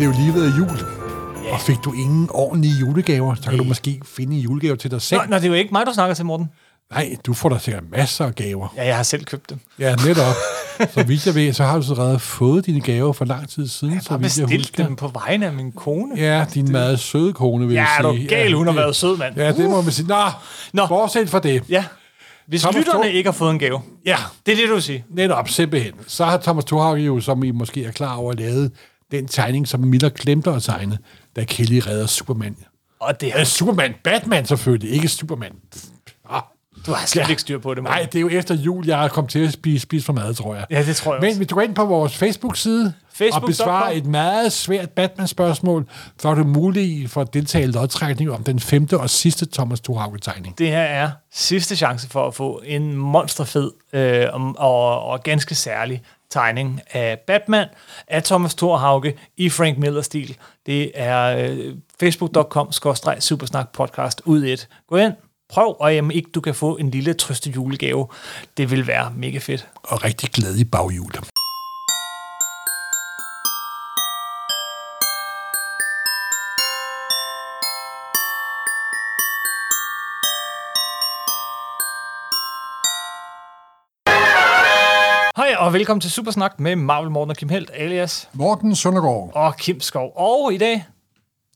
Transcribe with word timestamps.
Nu 0.00 0.06
er 0.08 0.12
det 0.12 0.18
jo 0.18 0.24
lige 0.24 0.34
ved 0.34 0.56
jul. 0.58 0.78
Og 1.52 1.60
fik 1.60 1.76
du 1.84 1.92
ingen 1.92 2.28
ordentlige 2.30 2.74
julegaver, 2.80 3.34
så 3.34 3.42
kan 3.50 3.58
du 3.58 3.64
måske 3.64 4.00
finde 4.04 4.36
en 4.36 4.40
julegave 4.42 4.76
til 4.76 4.90
dig 4.90 5.02
selv. 5.02 5.20
Nå, 5.20 5.26
nå, 5.30 5.36
det 5.36 5.44
er 5.44 5.48
jo 5.48 5.54
ikke 5.54 5.72
mig, 5.72 5.86
du 5.86 5.92
snakker 5.92 6.14
til, 6.14 6.24
Morten. 6.24 6.46
Nej, 6.90 7.16
du 7.26 7.34
får 7.34 7.48
da 7.48 7.58
sikkert 7.58 7.82
masser 7.90 8.24
af 8.26 8.34
gaver. 8.34 8.68
Ja, 8.76 8.86
jeg 8.86 8.96
har 8.96 9.02
selv 9.02 9.24
købt 9.24 9.50
dem. 9.50 9.58
Ja, 9.78 9.94
netop. 10.06 10.34
så 10.94 11.02
vidt 11.02 11.26
jeg 11.26 11.34
ved, 11.34 11.52
så 11.52 11.64
har 11.64 11.76
du 11.76 11.82
så 11.82 11.92
allerede 11.92 12.18
fået 12.18 12.66
dine 12.66 12.80
gaver 12.80 13.12
for 13.12 13.24
lang 13.24 13.48
tid 13.48 13.68
siden, 13.68 13.94
Jeg 13.94 14.02
så 14.02 14.10
har 14.10 14.18
vidt 14.18 14.38
jeg 14.38 14.58
husker. 14.58 14.86
dem 14.86 14.96
på 14.96 15.08
vegne 15.08 15.46
af 15.46 15.52
min 15.52 15.72
kone. 15.72 16.20
Ja, 16.20 16.46
din 16.54 16.72
meget 16.72 17.00
søde 17.00 17.32
kone, 17.32 17.66
vil 17.66 17.74
Ja, 17.74 17.80
jeg 17.82 18.08
er 18.08 18.12
sige. 18.12 18.24
du 18.24 18.28
gal, 18.28 18.52
hun 18.52 18.66
har 18.66 18.72
det- 18.72 18.80
været 18.80 18.96
sød, 18.96 19.16
mand. 19.16 19.36
Ja, 19.36 19.52
det 19.52 19.70
må 19.70 19.80
man 19.82 19.92
sige. 19.92 20.08
Nå, 20.08 20.14
Nå. 20.72 20.86
Bortset 20.86 21.30
fra 21.30 21.38
det. 21.38 21.62
Ja. 21.68 21.84
Hvis 22.48 22.60
Thomas 22.62 22.76
lytterne 22.76 23.00
Thor- 23.04 23.08
ikke 23.08 23.26
har 23.26 23.32
fået 23.32 23.50
en 23.50 23.58
gave, 23.58 23.80
Ja, 24.06 24.16
det 24.46 24.52
er 24.52 24.56
det, 24.56 24.68
du 24.68 24.74
vil 24.74 24.82
sige. 24.82 25.04
netop, 25.10 25.48
simpelthen. 25.48 25.92
Så 26.06 26.24
har 26.24 26.36
Thomas 26.38 26.64
Thorhage 26.64 27.00
jo, 27.06 27.20
som 27.20 27.44
I 27.44 27.50
måske 27.50 27.84
er 27.84 27.90
klar 27.92 28.14
over, 28.16 28.32
lavet 28.32 28.72
den 29.10 29.26
tegning, 29.28 29.68
som 29.68 29.80
Miller 29.80 30.08
glemte 30.08 30.50
at 30.50 30.62
tegne, 30.62 30.98
da 31.36 31.44
Kelly 31.44 31.80
redder 31.86 32.06
Superman. 32.06 32.56
Og 33.00 33.20
det 33.20 33.26
Ja, 33.26 33.36
har, 33.36 33.44
Superman, 33.44 33.94
Batman 34.04 34.46
selvfølgelig, 34.46 34.90
ikke 34.90 35.08
Superman. 35.08 35.52
Ah, 36.30 36.42
du 36.86 36.92
har 36.92 37.06
slet 37.06 37.22
Ja. 37.22 37.28
ikke 37.28 37.40
styr 37.42 37.58
på 37.58 37.74
det, 37.74 37.82
Morten. 37.82 37.98
nej, 37.98 38.06
det 38.12 38.14
er 38.18 38.20
jo 38.20 38.28
efter 38.28 38.54
jul, 38.54 38.86
jeg 38.86 39.04
er 39.04 39.08
kommet 39.08 39.30
til 39.30 39.38
at 39.46 39.52
spise, 39.52 39.82
spise 39.82 40.06
for 40.06 40.12
mad, 40.12 40.34
tror 40.34 40.54
jeg. 40.54 40.66
Ja, 40.70 40.82
det 40.82 40.96
tror 40.96 41.14
jeg 41.14 41.20
Men 41.22 41.36
hvis 41.36 41.46
du 41.48 41.54
går 41.54 41.62
ind 41.62 41.74
på 41.74 41.84
vores 41.84 42.16
Facebook-side 42.16 42.92
Facebook.com. 43.12 43.42
og 43.42 43.46
besvarer 43.46 43.90
et 43.92 44.06
meget 44.06 44.52
svært 44.52 44.90
Batman-spørgsmål, 44.90 45.86
så 46.18 46.28
er 46.28 46.34
du 46.34 46.44
mulig 46.44 47.10
for 47.10 47.20
at 47.20 47.34
deltage 47.34 47.64
i 47.64 47.66
lodtrækning 47.66 48.30
om 48.30 48.44
den 48.44 48.60
femte 48.60 48.98
og 49.00 49.10
sidste 49.10 49.46
Thomas 49.52 49.80
Thorhage-tegning. 49.80 50.58
Det 50.58 50.68
her 50.68 50.78
er 50.82 51.10
sidste 51.32 51.76
chance 51.76 52.08
for 52.08 52.26
at 52.26 52.34
få 52.34 52.62
en 52.66 52.96
monsterfed 52.96 53.70
øh, 53.92 54.26
og, 54.32 54.54
og, 54.58 55.02
og 55.02 55.22
ganske 55.22 55.54
særlig 55.54 56.02
tegning 56.30 56.80
af 56.90 57.18
Batman 57.18 57.68
af 58.08 58.22
Thomas 58.22 58.54
Thorhauge 58.54 59.14
i 59.36 59.50
Frank 59.50 59.78
Miller-stil. 59.78 60.36
Det 60.66 60.90
er 60.94 61.36
øh, 61.36 61.74
facebook.com-supersnak 62.00 63.72
podcast 63.72 64.22
ud 64.24 64.44
et. 64.44 64.68
Gå 64.88 64.96
ind, 64.96 65.12
prøv, 65.48 65.76
og 65.80 65.94
jamen 65.94 66.10
ikke 66.10 66.30
du 66.30 66.40
kan 66.40 66.54
få 66.54 66.76
en 66.76 66.90
lille 66.90 67.14
trøste 67.14 67.50
julegave. 67.50 68.08
Det 68.56 68.70
vil 68.70 68.86
være 68.86 69.12
mega 69.16 69.38
fedt. 69.38 69.68
Og 69.82 70.04
rigtig 70.04 70.30
glad 70.30 70.56
i 70.56 70.64
baghjul. 70.64 71.12
Og 85.60 85.72
velkommen 85.72 86.00
til 86.00 86.10
Supersnak 86.10 86.60
med 86.60 86.76
Marvel 86.76 87.10
Morten 87.10 87.30
og 87.30 87.36
Kim 87.36 87.48
Helt, 87.48 87.70
alias 87.74 88.28
Morten 88.32 88.76
Søndergaard. 88.76 89.30
og 89.34 89.56
Kim 89.56 89.80
Skov. 89.80 90.12
Og 90.16 90.54
i 90.54 90.56
dag, 90.56 90.84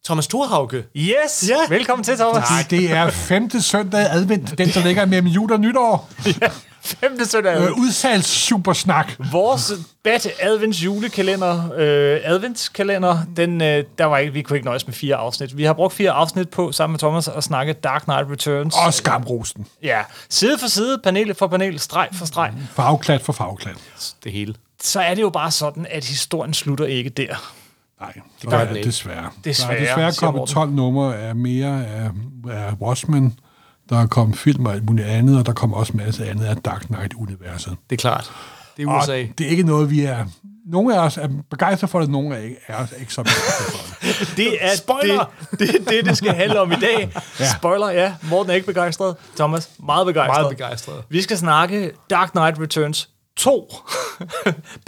Thomas 0.05 0.27
Thorhauge. 0.27 0.85
yes, 0.97 1.49
ja. 1.49 1.57
velkommen 1.69 2.05
til 2.05 2.17
Thomas. 2.17 2.51
Nej, 2.51 2.67
det 2.71 2.91
er 2.91 3.11
femte 3.11 3.63
søndag 3.63 4.03
i 4.03 4.07
advent, 4.11 4.59
den 4.59 4.69
der 4.69 4.85
ligger 4.87 5.07
mellem 5.07 5.27
jul 5.27 5.53
og 5.53 5.61
nytår. 5.61 6.09
Femte 6.85 7.27
søndag. 7.27 7.57
Øh, 7.57 7.73
udsalgs 7.79 8.27
supersnak. 8.27 9.13
Vores 9.33 9.73
Bat 10.05 10.27
Advents 10.41 10.85
julekalender, 10.85 11.73
øh, 11.77 12.21
adventskalender, 12.25 13.19
den, 13.37 13.63
øh, 13.63 13.85
der 13.99 14.05
var 14.05 14.19
ikke, 14.19 14.33
vi 14.33 14.43
kunne 14.43 14.57
ikke 14.57 14.67
nøjes 14.67 14.87
med 14.87 14.95
fire 14.95 15.17
afsnit. 15.17 15.57
Vi 15.57 15.65
har 15.65 15.73
brugt 15.73 15.95
fire 15.95 16.11
afsnit 16.11 16.49
på, 16.49 16.73
sammen 16.73 16.93
med 16.93 16.99
Thomas, 16.99 17.29
at 17.29 17.45
snakke 17.45 17.73
Dark 17.73 18.03
Knight 18.03 18.31
Returns. 18.31 18.75
Og 18.87 18.95
skamrosten. 18.95 19.67
Ja, 19.83 20.03
side 20.29 20.59
for 20.59 20.67
side, 20.69 20.99
panel 21.05 21.35
for 21.35 21.47
panel, 21.47 21.79
streg 21.81 22.09
for 22.13 22.27
streg. 22.27 22.53
Farveklat 22.73 23.23
for 23.23 23.33
farveklat. 23.33 23.77
Det 24.25 24.33
hele. 24.33 24.55
Så 24.83 25.01
er 25.01 25.15
det 25.15 25.23
jo 25.23 25.31
bare 25.31 25.51
sådan, 25.51 25.87
at 25.91 26.05
historien 26.05 26.55
slutter 26.55 26.85
ikke 26.87 27.11
der. 27.11 27.53
Nej, 28.01 28.13
det 28.13 28.51
gør 28.51 28.51
gør 28.51 28.59
den 28.59 28.69
det 28.69 28.77
ikke. 28.77 28.87
desværre. 28.87 29.31
Desværre, 29.45 29.71
Der 29.73 29.77
er 29.81 29.87
desværre 29.87 30.13
kommet 30.13 30.39
Morten. 30.39 30.55
12 30.55 30.71
numre 30.71 31.17
af 31.19 31.35
mere 31.37 31.87
af, 31.87 32.11
af 32.51 32.73
Watchmen. 32.81 33.39
Der 33.89 33.99
er 33.99 34.07
kommet 34.07 34.39
film 34.39 34.67
og 34.67 34.73
alt 34.73 34.85
muligt 34.85 35.09
andet, 35.09 35.39
og 35.39 35.47
der 35.47 35.53
kommer 35.53 35.77
også 35.77 35.93
masse 35.97 36.27
andet 36.31 36.45
af 36.45 36.57
Dark 36.57 36.81
Knight-universet. 36.81 37.77
Det 37.91 37.97
er 37.97 38.01
klart. 38.01 38.33
Det 38.77 38.85
er 38.85 38.89
Og 38.91 38.99
USA. 39.03 39.27
det 39.39 39.47
er 39.47 39.51
ikke 39.51 39.63
noget, 39.63 39.91
vi 39.91 40.01
er... 40.05 40.25
Nogle 40.67 40.97
af 40.97 41.01
os 41.07 41.17
er 41.17 41.29
begejstrede 41.51 41.91
for 41.91 42.01
det, 42.01 42.11
nogle 42.11 42.37
af 42.37 42.51
er 42.67 42.77
os 42.77 42.89
ikke 43.01 43.13
så 43.15 43.23
begejstrede 43.23 43.71
for 43.71 43.79
det. 44.01 44.37
Det 44.37 44.57
er 44.61 44.77
Spoiler! 44.77 45.31
Det, 45.51 45.59
det, 45.59 45.75
er 45.75 45.85
det, 45.89 46.05
det 46.05 46.17
skal 46.17 46.35
handle 46.35 46.61
om 46.61 46.73
i 46.73 46.77
dag. 46.81 47.13
ja. 47.41 47.53
Spoiler, 47.59 47.89
ja. 47.91 48.15
Morten 48.23 48.51
er 48.51 48.55
ikke 48.55 48.67
begejstret. 48.67 49.17
Thomas, 49.37 49.71
meget 49.79 50.07
begejstret. 50.07 50.43
Meget 50.43 50.57
begejstret. 50.57 51.03
Vi 51.09 51.23
skal 51.23 51.39
snakke 51.39 51.91
Dark 52.11 52.31
Knight 52.31 52.61
Returns 52.61 53.09
2. 53.37 53.73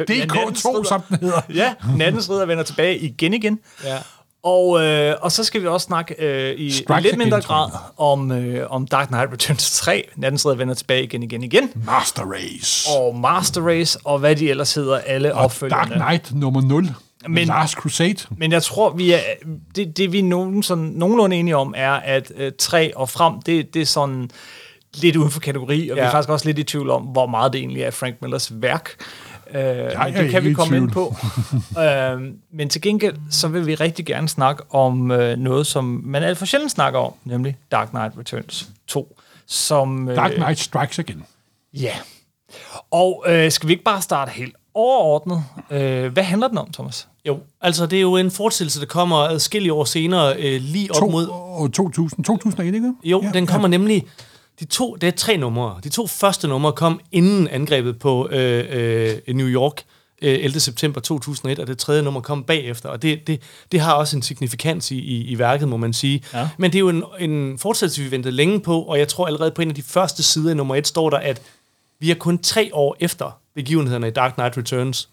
DK2, 0.03 0.85
som 0.89 1.03
den 1.09 1.19
hedder. 1.21 1.41
Ja, 1.55 1.75
Nattens 1.97 2.31
Ridder 2.31 2.47
vender 2.47 2.65
tilbage 2.65 2.99
igen 2.99 3.35
igen. 3.35 3.59
Ja. 3.85 3.99
Og, 4.47 4.85
øh, 4.85 5.15
og 5.21 5.33
så 5.33 5.45
skal 5.45 5.63
vi 5.63 5.67
også 5.67 5.85
snakke 5.85 6.15
øh, 6.19 6.61
i 6.61 6.71
Strikes 6.71 7.03
lidt 7.05 7.19
mindre 7.19 7.41
grad 7.41 7.71
om, 7.97 8.33
øh, 8.33 8.71
om 8.71 8.87
Dark 8.87 9.09
Knight 9.09 9.33
Returns 9.33 9.71
3. 9.71 10.09
Nattens 10.17 10.47
Ridder 10.47 10.57
vender 10.57 10.75
tilbage 10.75 11.03
igen 11.03 11.23
igen 11.23 11.45
igen. 11.45 11.71
Master 11.75 12.23
Race. 12.23 12.91
Og 12.91 13.17
Master 13.17 13.61
Race, 13.67 13.99
og 14.05 14.19
hvad 14.19 14.37
de 14.37 14.51
ellers 14.51 14.75
hedder, 14.75 14.99
alle 14.99 15.35
Og 15.35 15.45
opfølgerne. 15.45 15.95
Dark 15.95 16.01
Knight 16.09 16.35
nummer 16.35 16.61
0. 16.63 16.89
Men- 17.29 17.49
Last 17.49 17.75
Crusade. 17.75 18.17
Men 18.39 18.53
jeg 18.53 18.63
tror, 18.63 18.91
vi 18.91 19.13
er, 19.13 19.19
det, 19.77 19.97
det 19.97 20.13
vi 20.13 20.19
er 20.19 20.23
nogen, 20.23 20.63
sådan, 20.63 20.85
nogenlunde 20.85 21.37
enige 21.37 21.57
om, 21.57 21.75
er, 21.77 21.93
at 21.93 22.33
øh, 22.37 22.53
3 22.59 22.97
og 22.97 23.09
frem, 23.09 23.43
det, 23.43 23.75
det 23.75 23.83
er 23.83 23.87
sådan 23.87 24.31
lidt 24.95 25.17
uden 25.17 25.31
for 25.31 25.41
kategori, 25.41 25.89
og 25.89 25.97
ja. 25.97 26.03
vi 26.03 26.07
er 26.07 26.11
faktisk 26.11 26.29
også 26.31 26.47
lidt 26.47 26.59
i 26.59 26.63
tvivl 26.63 26.91
om, 26.91 27.03
hvor 27.03 27.27
meget 27.27 27.53
det 27.53 27.59
egentlig 27.59 27.83
er 27.83 27.91
Frank 27.91 28.23
Millers 28.23 28.53
værk. 28.55 28.91
Øh, 29.55 29.65
men 30.05 30.15
det 30.15 30.31
kan 30.31 30.45
vi 30.45 30.53
komme 30.53 30.77
ind 30.77 30.91
på. 30.91 31.15
øh, 31.83 32.21
men 32.53 32.69
til 32.69 32.81
gengæld, 32.81 33.17
så 33.31 33.49
vil 33.49 33.67
vi 33.67 33.75
rigtig 33.75 34.07
gerne 34.07 34.29
snakke 34.29 34.63
om 34.71 35.11
øh, 35.11 35.39
noget, 35.39 35.67
som 35.67 36.01
man 36.05 36.23
alt 36.23 36.39
for 36.39 36.47
sjældent 36.47 36.73
snakker 36.73 37.01
om, 37.01 37.13
nemlig 37.25 37.57
Dark 37.73 37.89
Knight 37.89 38.13
Returns 38.19 38.69
2. 38.87 39.17
Som, 39.47 40.09
øh, 40.09 40.17
Dark 40.17 40.33
Knight 40.33 40.59
Strikes 40.59 40.99
Again. 40.99 41.25
Ja. 41.75 41.93
Og 42.91 43.25
øh, 43.29 43.51
skal 43.51 43.69
vi 43.69 43.73
ikke 43.73 43.85
bare 43.85 44.03
starte 44.03 44.31
helt 44.31 44.57
overordnet? 44.75 45.45
Øh, 45.71 46.13
hvad 46.13 46.23
handler 46.23 46.49
den 46.49 46.59
om, 46.59 46.73
Thomas? 46.73 47.09
Jo, 47.27 47.39
altså 47.61 47.87
det 47.87 47.97
er 47.97 48.01
jo 48.01 48.17
en 48.17 48.31
fortsættelse, 48.31 48.81
der 48.81 48.87
kommer 48.87 49.17
adskillige 49.17 49.73
år 49.73 49.85
senere, 49.85 50.37
øh, 50.37 50.61
lige 50.61 50.91
op 50.91 50.97
To, 50.97 51.09
mod... 51.11 51.29
og 51.29 51.73
2000. 51.73 52.25
2001, 52.25 52.75
ikke? 52.75 52.93
Jo, 53.05 53.23
ja, 53.23 53.31
den 53.31 53.47
kommer 53.47 53.69
ja. 53.69 53.71
nemlig... 53.71 54.07
De 54.61 54.65
to, 54.65 54.95
det 55.01 55.07
er 55.07 55.11
tre 55.11 55.37
numre. 55.37 55.81
De 55.85 55.89
to 55.89 56.07
første 56.07 56.49
numre 56.49 56.73
kom 56.73 57.01
inden 57.13 57.49
angrebet 57.49 57.99
på 57.99 58.29
øh, 58.29 58.65
øh, 58.71 59.35
New 59.35 59.47
York 59.47 59.83
øh, 60.23 60.39
11. 60.45 60.61
september 60.61 61.01
2001, 61.01 61.59
og 61.59 61.67
det 61.67 61.79
tredje 61.79 62.03
nummer 62.03 62.21
kom 62.21 62.45
bagefter. 62.45 62.89
Og 62.89 63.03
det, 63.03 63.27
det, 63.27 63.43
det 63.73 63.81
har 63.81 63.95
også 63.95 64.17
en 64.17 64.23
signifikans 64.23 64.91
i, 64.91 64.99
i, 64.99 65.25
i 65.25 65.39
værket, 65.39 65.69
må 65.69 65.77
man 65.77 65.93
sige. 65.93 66.25
Ja. 66.33 66.49
Men 66.59 66.73
det 66.73 66.79
er 66.79 66.81
jo 66.81 66.89
en, 66.89 67.05
en 67.19 67.59
fortsættelse, 67.59 68.03
vi 68.03 68.11
ventede 68.11 68.35
længe 68.35 68.61
på, 68.61 68.83
og 68.83 68.99
jeg 68.99 69.09
tror 69.09 69.27
allerede 69.27 69.51
på 69.51 69.63
en 69.63 69.69
af 69.69 69.75
de 69.75 69.83
første 69.83 70.23
sider 70.23 70.51
i 70.51 70.55
nummer 70.55 70.77
et 70.77 70.87
står 70.87 71.11
der, 71.11 71.19
at 71.19 71.43
vi 72.01 72.11
er 72.11 72.15
kun 72.15 72.39
tre 72.39 72.71
år 72.73 72.97
efter 73.01 73.41
begivenhederne 73.55 74.09
i 74.09 74.11
Dark 74.11 74.35
Knight 74.35 74.57
Returns. 74.57 75.09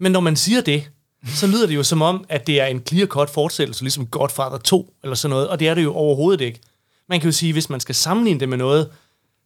Men 0.00 0.12
når 0.12 0.20
man 0.20 0.36
siger 0.36 0.60
det, 0.60 0.90
så 1.26 1.46
lyder 1.46 1.66
det 1.66 1.74
jo 1.74 1.82
som 1.82 2.02
om, 2.02 2.24
at 2.28 2.46
det 2.46 2.60
er 2.60 2.66
en 2.66 2.82
clear-cut 2.92 3.30
fortsættelse, 3.34 3.82
ligesom 3.82 4.06
Godfather 4.06 4.58
2 4.58 4.94
eller 5.02 5.14
sådan 5.14 5.30
noget, 5.30 5.48
og 5.48 5.60
det 5.60 5.68
er 5.68 5.74
det 5.74 5.84
jo 5.84 5.94
overhovedet 5.94 6.40
ikke. 6.40 6.60
Man 7.08 7.20
kan 7.20 7.28
jo 7.28 7.32
sige, 7.32 7.52
hvis 7.52 7.70
man 7.70 7.80
skal 7.80 7.94
sammenligne 7.94 8.40
det 8.40 8.48
med 8.48 8.58
noget, 8.58 8.90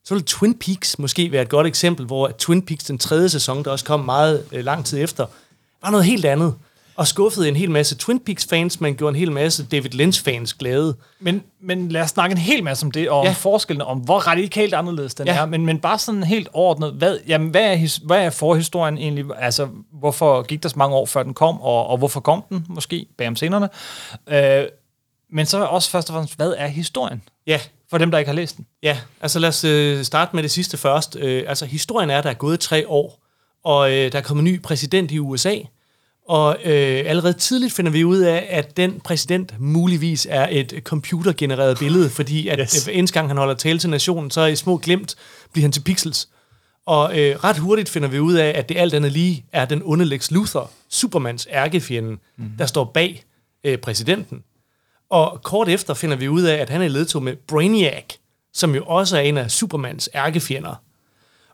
så 0.05 0.15
vil 0.15 0.25
Twin 0.25 0.55
Peaks 0.55 0.99
måske 0.99 1.33
være 1.33 1.43
et 1.43 1.49
godt 1.49 1.67
eksempel, 1.67 2.07
hvor 2.07 2.29
Twin 2.29 2.63
Peaks, 2.63 2.85
den 2.85 2.99
tredje 2.99 3.29
sæson, 3.29 3.65
der 3.65 3.71
også 3.71 3.85
kom 3.85 4.01
meget 4.01 4.45
øh, 4.53 4.65
lang 4.65 4.85
tid 4.85 5.03
efter, 5.03 5.27
var 5.83 5.91
noget 5.91 6.07
helt 6.07 6.25
andet, 6.25 6.55
og 6.97 7.07
skuffede 7.07 7.49
en 7.49 7.57
hel 7.57 7.71
masse 7.71 7.97
Twin 7.97 8.21
Peaks-fans, 8.21 8.81
men 8.81 8.97
gjorde 8.97 9.11
en 9.11 9.19
hel 9.19 9.33
masse 9.33 9.67
David 9.67 9.91
Lynch-fans 9.91 10.55
glade. 10.55 10.97
Men, 11.21 11.43
men 11.61 11.89
lad 11.89 12.03
os 12.03 12.11
snakke 12.11 12.33
en 12.33 12.39
hel 12.39 12.65
masse 12.65 12.87
om 12.87 12.91
det, 12.91 13.11
og 13.11 13.25
ja. 13.25 13.31
Om 13.31 13.35
forskellen, 13.35 13.83
om 13.83 13.99
hvor 13.99 14.19
radikalt 14.19 14.75
anderledes 14.75 15.15
den 15.15 15.27
ja. 15.27 15.37
Er. 15.37 15.47
Men, 15.47 15.67
men 15.67 15.79
bare 15.79 15.99
sådan 15.99 16.23
helt 16.23 16.49
ordnet, 16.53 16.93
hvad, 16.93 17.19
jamen, 17.29 17.51
hvad, 17.51 17.63
er, 17.63 17.75
his, 17.75 17.97
hvad 17.97 18.25
er 18.25 18.31
forhistorien 18.31 18.99
egentlig? 18.99 19.25
Altså, 19.39 19.69
hvorfor 19.93 20.43
gik 20.43 20.63
der 20.63 20.69
så 20.69 20.79
mange 20.79 20.97
år, 20.97 21.07
før 21.07 21.23
den 21.23 21.35
kom, 21.35 21.61
og, 21.61 21.87
og 21.87 21.99
hvorfor 21.99 22.21
kom 22.21 22.45
den 22.49 22.67
måske 22.69 23.07
bag 23.19 23.29
om 23.29 23.37
scenerne? 23.37 23.69
Øh, 24.27 24.65
men 25.31 25.47
så 25.47 25.65
også 25.65 25.91
først 25.91 26.11
og 26.11 26.15
fremmest, 26.15 26.37
hvad 26.37 26.55
er 26.59 26.67
historien? 26.67 27.23
Ja, 27.47 27.61
For 27.91 27.99
dem, 27.99 28.11
der 28.11 28.19
ikke 28.19 28.29
har 28.29 28.37
læst 28.37 28.57
den. 28.57 28.67
Ja, 28.83 28.99
altså 29.21 29.39
lad 29.39 29.49
os 29.49 29.65
øh, 29.65 30.05
starte 30.05 30.37
med 30.37 30.43
det 30.43 30.51
sidste 30.51 30.77
først. 30.77 31.17
Øh, 31.21 31.45
altså 31.47 31.67
historien 31.67 32.11
er, 32.11 32.19
at 32.19 32.25
der 32.25 32.31
er 32.31 32.35
gået 32.35 32.61
tre 32.61 32.89
år, 32.89 33.23
og 33.65 33.93
øh, 33.93 34.13
der 34.13 34.19
er 34.19 34.23
kommet 34.23 34.45
ny 34.45 34.63
præsident 34.63 35.11
i 35.13 35.19
USA, 35.19 35.55
og 36.29 36.57
øh, 36.65 37.03
allerede 37.07 37.33
tidligt 37.33 37.73
finder 37.73 37.91
vi 37.91 38.05
ud 38.05 38.19
af, 38.19 38.47
at 38.51 38.77
den 38.77 39.01
præsident 39.01 39.61
muligvis 39.61 40.27
er 40.31 40.49
et 40.51 40.81
computergenereret 40.85 41.79
billede, 41.79 42.11
fordi 42.11 42.49
at 42.49 42.59
Yes. 42.61 42.89
eneste 42.93 43.15
gang 43.15 43.29
han 43.29 43.37
holder 43.37 43.55
tale 43.55 43.79
til 43.79 43.91
nationen, 43.91 44.31
så 44.31 44.45
i 44.45 44.57
små 44.57 44.77
glimt 44.77 45.15
bliver 45.53 45.65
han 45.65 45.73
til 45.73 45.81
pixels. 45.81 46.29
Og 46.87 47.19
øh, 47.19 47.37
ret 47.45 47.59
hurtigt 47.59 47.89
finder 47.89 48.09
vi 48.09 48.19
ud 48.19 48.35
af, 48.35 48.53
at 48.57 48.69
det 48.69 48.77
alt 48.77 48.95
andet 48.95 49.13
lige 49.13 49.45
er 49.53 49.65
den 49.65 49.83
onde 49.85 50.05
Lex 50.05 50.31
Luthor, 50.31 50.71
Supermans 50.89 51.49
ærkefjende, 51.51 52.17
mm. 52.37 52.51
der 52.59 52.67
står 52.67 52.85
bag 52.85 53.25
øh, 53.65 53.79
præsidenten. 53.79 54.43
Og 55.13 55.43
kort 55.43 55.69
efter 55.69 55.95
finder 55.95 56.17
vi 56.17 56.29
ud 56.29 56.43
af, 56.43 56.57
at 56.57 56.71
han 56.71 56.83
er 56.83 56.89
ledtog 56.89 57.23
med 57.23 57.37
Brainiac, 57.37 58.05
som 58.53 58.75
jo 58.75 58.85
også 58.85 59.17
er 59.17 59.21
en 59.21 59.39
af 59.39 59.51
Supermans 59.51 60.11
ærkefjender. 60.15 60.75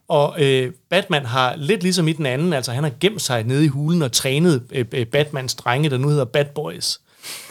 Og 0.08 0.36
øh, 0.38 0.72
Batman 0.90 1.26
har 1.26 1.56
lidt 1.56 1.82
ligesom 1.82 2.08
i 2.08 2.12
den 2.12 2.26
anden, 2.26 2.52
altså 2.52 2.72
han 2.72 2.84
har 2.84 2.92
gemt 3.00 3.22
sig 3.22 3.44
nede 3.44 3.64
i 3.64 3.68
hulen 3.68 4.02
og 4.02 4.12
trænet 4.12 4.62
øh, 4.72 4.84
øh, 4.92 5.06
Batmans 5.06 5.54
drenge, 5.54 5.90
der 5.90 5.98
nu 5.98 6.08
hedder 6.08 6.24
Bad 6.24 6.44
Boys. 6.44 7.00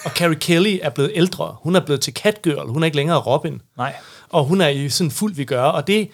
Og 0.06 0.12
Carrie 0.12 0.36
Kelly 0.36 0.80
er 0.82 0.90
blevet 0.90 1.12
ældre. 1.16 1.56
Hun 1.62 1.76
er 1.76 1.80
blevet 1.80 2.02
til 2.02 2.14
Catgirl. 2.14 2.70
Hun 2.70 2.84
er 2.84 2.86
ikke 2.86 2.98
længere 2.98 3.20
Robin. 3.20 3.62
Nej. 3.78 3.96
Og 4.30 4.46
hun 4.46 4.62
er 4.62 4.68
i 4.68 4.90
sådan 4.90 5.12
fuld 5.12 5.36
vi 5.36 5.46
gør. 5.46 5.64
Og 5.64 5.88
det, 5.88 6.10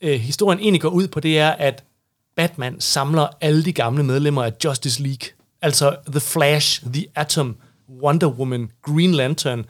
øh, 0.00 0.20
historien 0.20 0.60
egentlig 0.60 0.80
går 0.80 0.88
ud 0.88 1.08
på, 1.08 1.20
det 1.20 1.38
er, 1.38 1.50
at 1.50 1.84
Batman 2.36 2.80
samler 2.80 3.28
alle 3.40 3.64
de 3.64 3.72
gamle 3.72 4.02
medlemmer 4.02 4.44
af 4.44 4.52
Justice 4.64 5.02
League. 5.02 5.28
Altså 5.62 5.96
The 6.10 6.20
Flash, 6.20 6.84
The 6.92 7.06
Atom, 7.14 7.56
Wonder 8.02 8.26
Woman, 8.28 8.70
Green 8.82 9.12
Lantern, 9.12 9.64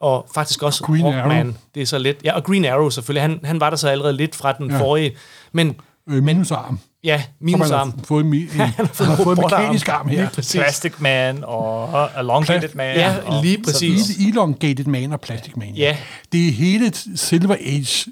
og 0.00 0.26
faktisk 0.34 0.62
også 0.62 0.82
Green 0.84 1.12
Hawkman. 1.12 1.46
Arrow. 1.46 1.52
Det 1.74 1.82
er 1.82 1.86
så 1.86 1.98
lidt. 1.98 2.16
Ja, 2.24 2.32
og 2.34 2.44
Green 2.44 2.64
Arrow 2.64 2.90
selvfølgelig. 2.90 3.22
Han, 3.22 3.40
han 3.44 3.60
var 3.60 3.70
der 3.70 3.76
så 3.76 3.88
allerede 3.88 4.16
lidt 4.16 4.34
fra 4.34 4.52
den 4.52 4.70
Ja. 4.70 4.76
ja. 4.76 4.82
forrige. 4.82 5.16
Men 5.52 5.76
Øh, 6.08 6.22
minusarm. 6.22 6.78
ja, 7.04 7.22
Som 7.22 7.30
minus 7.40 7.66
han 7.70 7.78
arm. 7.78 7.90
har 7.90 8.04
fået, 8.04 8.24
mi- 8.24 8.36
en, 8.36 8.48
han 8.60 8.68
har 8.86 8.86
fået 8.86 9.08
en 9.08 9.14
robotarm. 9.26 9.60
mekanisk 9.60 9.88
arm 9.88 10.08
her. 10.08 10.28
Plastic 10.52 10.92
Man 10.98 11.44
og 11.44 12.08
Elongated 12.20 12.74
Man. 12.74 12.96
Ja, 12.96 13.16
og 13.26 13.44
lige 13.44 13.62
præcis. 13.62 14.18
videre. 14.18 14.30
Elongated 14.30 14.84
Man 14.84 15.12
og 15.12 15.20
Plastic 15.20 15.56
Man. 15.56 15.68
Ja. 15.74 15.96
Det 16.32 16.48
er 16.48 16.52
hele 16.52 16.92
Silver 17.16 17.54
Age, 17.60 18.10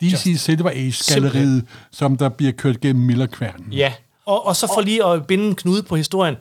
DC 0.00 0.34
Silver 0.40 0.70
Age-galleriet, 0.70 1.64
som 1.92 2.16
der 2.16 2.28
bliver 2.28 2.52
kørt 2.52 2.80
gennem 2.80 3.04
Millerkværnen. 3.04 3.72
Ja, 3.72 3.92
og, 4.26 4.46
og 4.46 4.56
så 4.56 4.66
for 4.74 4.80
lige 4.80 5.04
at 5.04 5.26
binde 5.26 5.44
en 5.48 5.54
knude 5.54 5.82
på 5.82 5.96
historien, 5.96 6.34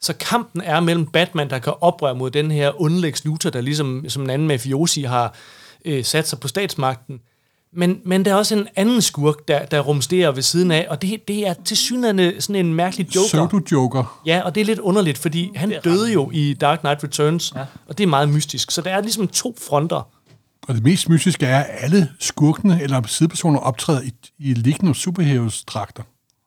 så 0.00 0.14
kampen 0.20 0.62
er 0.64 0.80
mellem 0.80 1.06
Batman, 1.06 1.50
der 1.50 1.58
kan 1.58 1.72
oprøre 1.80 2.14
mod 2.14 2.30
den 2.30 2.50
her 2.50 2.80
ondlægs 2.80 3.24
Luthor, 3.24 3.50
der 3.50 3.60
ligesom 3.60 4.04
som 4.08 4.22
en 4.22 4.30
anden 4.30 4.48
mafiosi 4.48 5.02
har 5.02 5.34
øh, 5.84 6.04
sat 6.04 6.28
sig 6.28 6.40
på 6.40 6.48
statsmagten. 6.48 7.20
Men, 7.72 8.00
men 8.04 8.24
der 8.24 8.30
er 8.30 8.34
også 8.34 8.56
en 8.56 8.68
anden 8.76 9.02
skurk, 9.02 9.48
der, 9.48 9.66
der 9.66 9.80
rumsterer 9.80 10.32
ved 10.32 10.42
siden 10.42 10.70
af, 10.70 10.86
og 10.90 11.02
det, 11.02 11.28
det 11.28 11.46
er 11.46 11.54
til 11.64 11.76
synligheden 11.76 12.40
sådan 12.40 12.66
en 12.66 12.74
mærkelig 12.74 13.14
joker. 13.16 13.26
Pseudo-joker. 13.28 14.22
Ja, 14.26 14.42
og 14.44 14.54
det 14.54 14.60
er 14.60 14.64
lidt 14.64 14.78
underligt, 14.78 15.18
fordi 15.18 15.50
han 15.54 15.74
døde 15.84 16.12
jo 16.12 16.30
i 16.32 16.54
Dark 16.54 16.80
Knight 16.80 17.04
Returns, 17.04 17.52
ja. 17.56 17.64
og 17.86 17.98
det 17.98 18.04
er 18.04 18.08
meget 18.08 18.28
mystisk. 18.28 18.70
Så 18.70 18.82
der 18.82 18.90
er 18.90 19.00
ligesom 19.00 19.28
to 19.28 19.56
fronter. 19.68 20.08
Og 20.68 20.74
det 20.74 20.82
mest 20.82 21.08
mystiske 21.08 21.46
er, 21.46 21.58
at 21.58 21.66
alle 21.80 22.08
skurkene 22.20 22.82
eller 22.82 23.02
sidepersoner 23.06 23.58
optræder 23.58 24.00
i, 24.02 24.12
i 24.38 24.54
liggende 24.54 24.94
superheroes-dragter. 24.94 26.02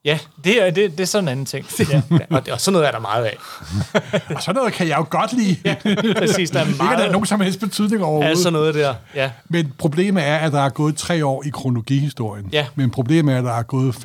Ja, 0.05 0.19
Det 0.43 0.61
er, 0.67 0.71
det, 0.71 0.91
det 0.91 0.99
er 0.99 1.05
sådan 1.05 1.23
en 1.23 1.27
anden 1.31 1.45
ting. 1.45 1.65
Ja. 1.91 2.01
og, 2.29 2.41
og 2.51 2.61
sådan 2.61 2.73
noget 2.73 2.87
er 2.87 2.91
der 2.91 2.99
meget 2.99 3.23
af. 3.25 3.37
Og 4.35 4.41
sådan 4.43 4.55
noget 4.55 4.73
kan 4.73 4.87
jeg 4.87 4.97
jo 4.97 5.05
godt 5.09 5.33
lide. 5.33 5.55
Ja. 5.65 5.75
Præcis, 6.17 6.49
der 6.49 6.59
er 6.59 6.65
Ikke 6.67 6.73
at 6.73 6.79
der 6.79 6.85
er 6.85 6.97
meget 6.97 7.11
nogen 7.11 7.25
som 7.25 7.41
helst 7.41 7.59
betydning 7.59 8.03
overhovedet. 8.03 8.37
sådan 8.37 8.53
noget 8.53 8.75
der. 8.75 8.93
Ja. 9.15 9.31
Men 9.49 9.73
problemet 9.77 10.27
er, 10.27 10.37
at 10.37 10.51
der 10.51 10.61
er 10.61 10.69
gået 10.69 10.95
tre 10.95 11.25
år 11.25 11.43
i 11.45 11.49
kronologihistorien. 11.49 12.49
Ja. 12.51 12.65
Men 12.75 12.89
problemet 12.91 13.33
er, 13.33 13.37
at 13.37 13.43
der 13.43 13.53
er 13.53 13.63
gået 13.63 13.95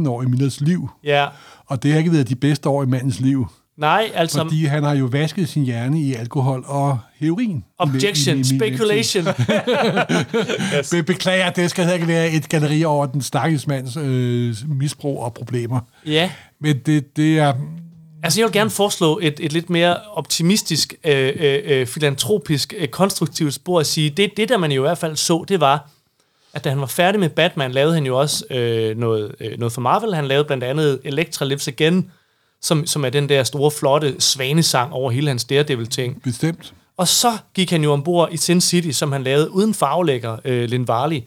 15-18 0.00 0.08
år 0.08 0.22
i 0.22 0.26
Millers 0.26 0.60
liv. 0.60 0.90
ja. 1.04 1.26
Og 1.66 1.82
det 1.82 1.92
har 1.92 1.98
ikke 1.98 2.12
været 2.12 2.28
de 2.28 2.34
bedste 2.36 2.68
år 2.68 2.82
i 2.82 2.86
mandens 2.86 3.20
liv. 3.20 3.48
Nej, 3.76 4.10
altså... 4.14 4.38
Fordi 4.38 4.64
han 4.64 4.82
har 4.82 4.94
jo 4.94 5.04
vasket 5.12 5.48
sin 5.48 5.64
hjerne 5.64 6.00
i 6.00 6.14
alkohol 6.14 6.64
og 6.66 6.98
heroin. 7.20 7.64
Objection, 7.78 8.34
I- 8.36 8.38
i- 8.38 8.40
i 8.40 8.44
speculation. 8.58 9.24
Be- 10.90 11.02
beklager, 11.02 11.50
det 11.50 11.70
skal 11.70 11.94
ikke 11.94 12.08
være 12.08 12.30
et 12.30 12.48
galleri 12.48 12.84
over 12.84 13.06
den 13.06 13.22
stakkels 13.22 13.66
mands 13.66 13.96
øh, 13.96 14.54
misbrug 14.68 15.22
og 15.22 15.34
problemer. 15.34 15.80
ja, 16.06 16.30
Men 16.60 16.78
det, 16.86 17.16
det 17.16 17.38
er... 17.38 17.54
altså 18.22 18.40
jeg 18.40 18.44
vil 18.46 18.52
gerne 18.52 18.70
foreslå 18.70 19.18
et, 19.22 19.34
et 19.40 19.52
lidt 19.52 19.70
mere 19.70 19.96
optimistisk, 20.14 20.94
øh, 21.04 21.32
øh, 21.40 21.58
øh, 21.64 21.86
filantropisk, 21.86 22.74
øh, 22.78 22.88
konstruktivt 22.88 23.54
spor 23.54 23.80
at 23.80 23.86
sige, 23.86 24.10
det, 24.10 24.30
det 24.36 24.48
der 24.48 24.56
man 24.56 24.72
i 24.72 24.76
hvert 24.76 24.98
fald 24.98 25.16
så, 25.16 25.44
det 25.48 25.60
var, 25.60 25.90
at 26.52 26.64
da 26.64 26.68
han 26.68 26.80
var 26.80 26.86
færdig 26.86 27.20
med 27.20 27.28
Batman, 27.28 27.72
lavede 27.72 27.94
han 27.94 28.06
jo 28.06 28.18
også 28.20 28.44
øh, 28.50 28.98
noget, 28.98 29.34
øh, 29.40 29.58
noget 29.58 29.72
for 29.72 29.80
Marvel. 29.80 30.14
Han 30.14 30.24
lavede 30.26 30.44
blandt 30.44 30.64
andet 30.64 31.00
Electra 31.04 31.44
Lives 31.44 31.68
Again, 31.68 32.10
som, 32.62 32.86
som 32.86 33.04
er 33.04 33.10
den 33.10 33.28
der 33.28 33.42
store, 33.44 33.70
flotte 33.70 34.20
svanesang 34.20 34.92
over 34.92 35.10
hele 35.10 35.28
hans 35.28 35.44
Daredevil-ting. 35.44 36.22
Bestemt. 36.22 36.74
Og 36.96 37.08
så 37.08 37.38
gik 37.54 37.70
han 37.70 37.82
jo 37.84 37.92
ombord 37.92 38.32
i 38.32 38.36
Sin 38.36 38.60
City, 38.60 38.90
som 38.90 39.12
han 39.12 39.22
lavede 39.22 39.50
uden 39.50 39.74
farvelægger, 39.74 40.36
øh, 40.44 40.68
Lin 40.68 40.88
Varley. 40.88 41.20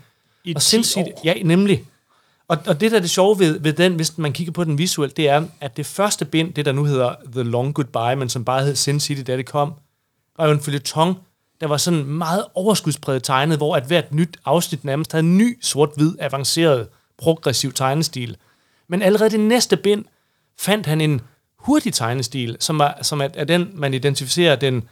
I 0.44 0.56
og 0.56 0.62
10 0.62 0.70
Sin 0.70 0.84
City, 0.84 1.10
år. 1.16 1.22
ja, 1.24 1.34
nemlig. 1.44 1.84
Og, 2.48 2.58
og 2.68 2.82
det, 2.82 2.92
der 2.92 2.98
er 2.98 3.02
det 3.02 3.10
sjove 3.10 3.40
ved, 3.40 3.60
ved 3.60 3.74
den, 3.74 3.94
hvis 3.96 4.18
man 4.18 4.34
kigger 4.34 4.54
på 4.54 4.64
den 4.64 4.78
visuelt, 4.78 5.18
det 5.18 5.30
er, 5.30 5.44
at 5.62 5.78
det 5.78 5.86
første 5.86 6.26
bind, 6.26 6.54
det 6.54 6.66
der 6.66 6.72
nu 6.72 6.84
hedder 6.84 7.16
The 7.32 7.44
Long 7.44 7.74
Goodbye, 7.74 8.16
men 8.16 8.30
som 8.30 8.46
bare 8.46 8.64
hed 8.64 8.76
Sin 8.76 9.00
City, 9.00 9.22
da 9.28 9.38
det 9.38 9.46
kom, 9.46 9.74
var 10.38 10.46
jo 10.46 10.52
en 10.52 10.62
følgetong, 10.62 11.18
der 11.62 11.68
var 11.68 11.78
sådan 11.78 12.06
meget 12.06 12.46
overskudspræget 12.56 13.24
tegnet, 13.24 13.58
hvor 13.58 13.76
at 13.76 13.84
hvert 13.84 14.14
nyt 14.14 14.38
afsnit 14.46 14.86
nærmest 14.86 15.12
havde 15.12 15.24
en 15.26 15.38
ny 15.38 15.58
sort-hvid, 15.62 16.16
avanceret, 16.20 16.88
progressiv 17.18 17.74
tegnestil. 17.74 18.38
Men 18.88 19.02
allerede 19.02 19.30
det 19.30 19.40
næste 19.40 19.78
bind 19.78 20.06
fandt 20.60 20.86
han 20.86 21.02
en 21.02 21.22
hurtig 21.60 21.94
tegnestil, 21.94 22.58
som 22.60 22.80
er, 22.80 22.92
som 23.02 23.22
er, 23.22 23.28
er 23.34 23.44
den, 23.46 23.68
man 23.76 23.94
identificerer 23.94 24.56
den, 24.56 24.84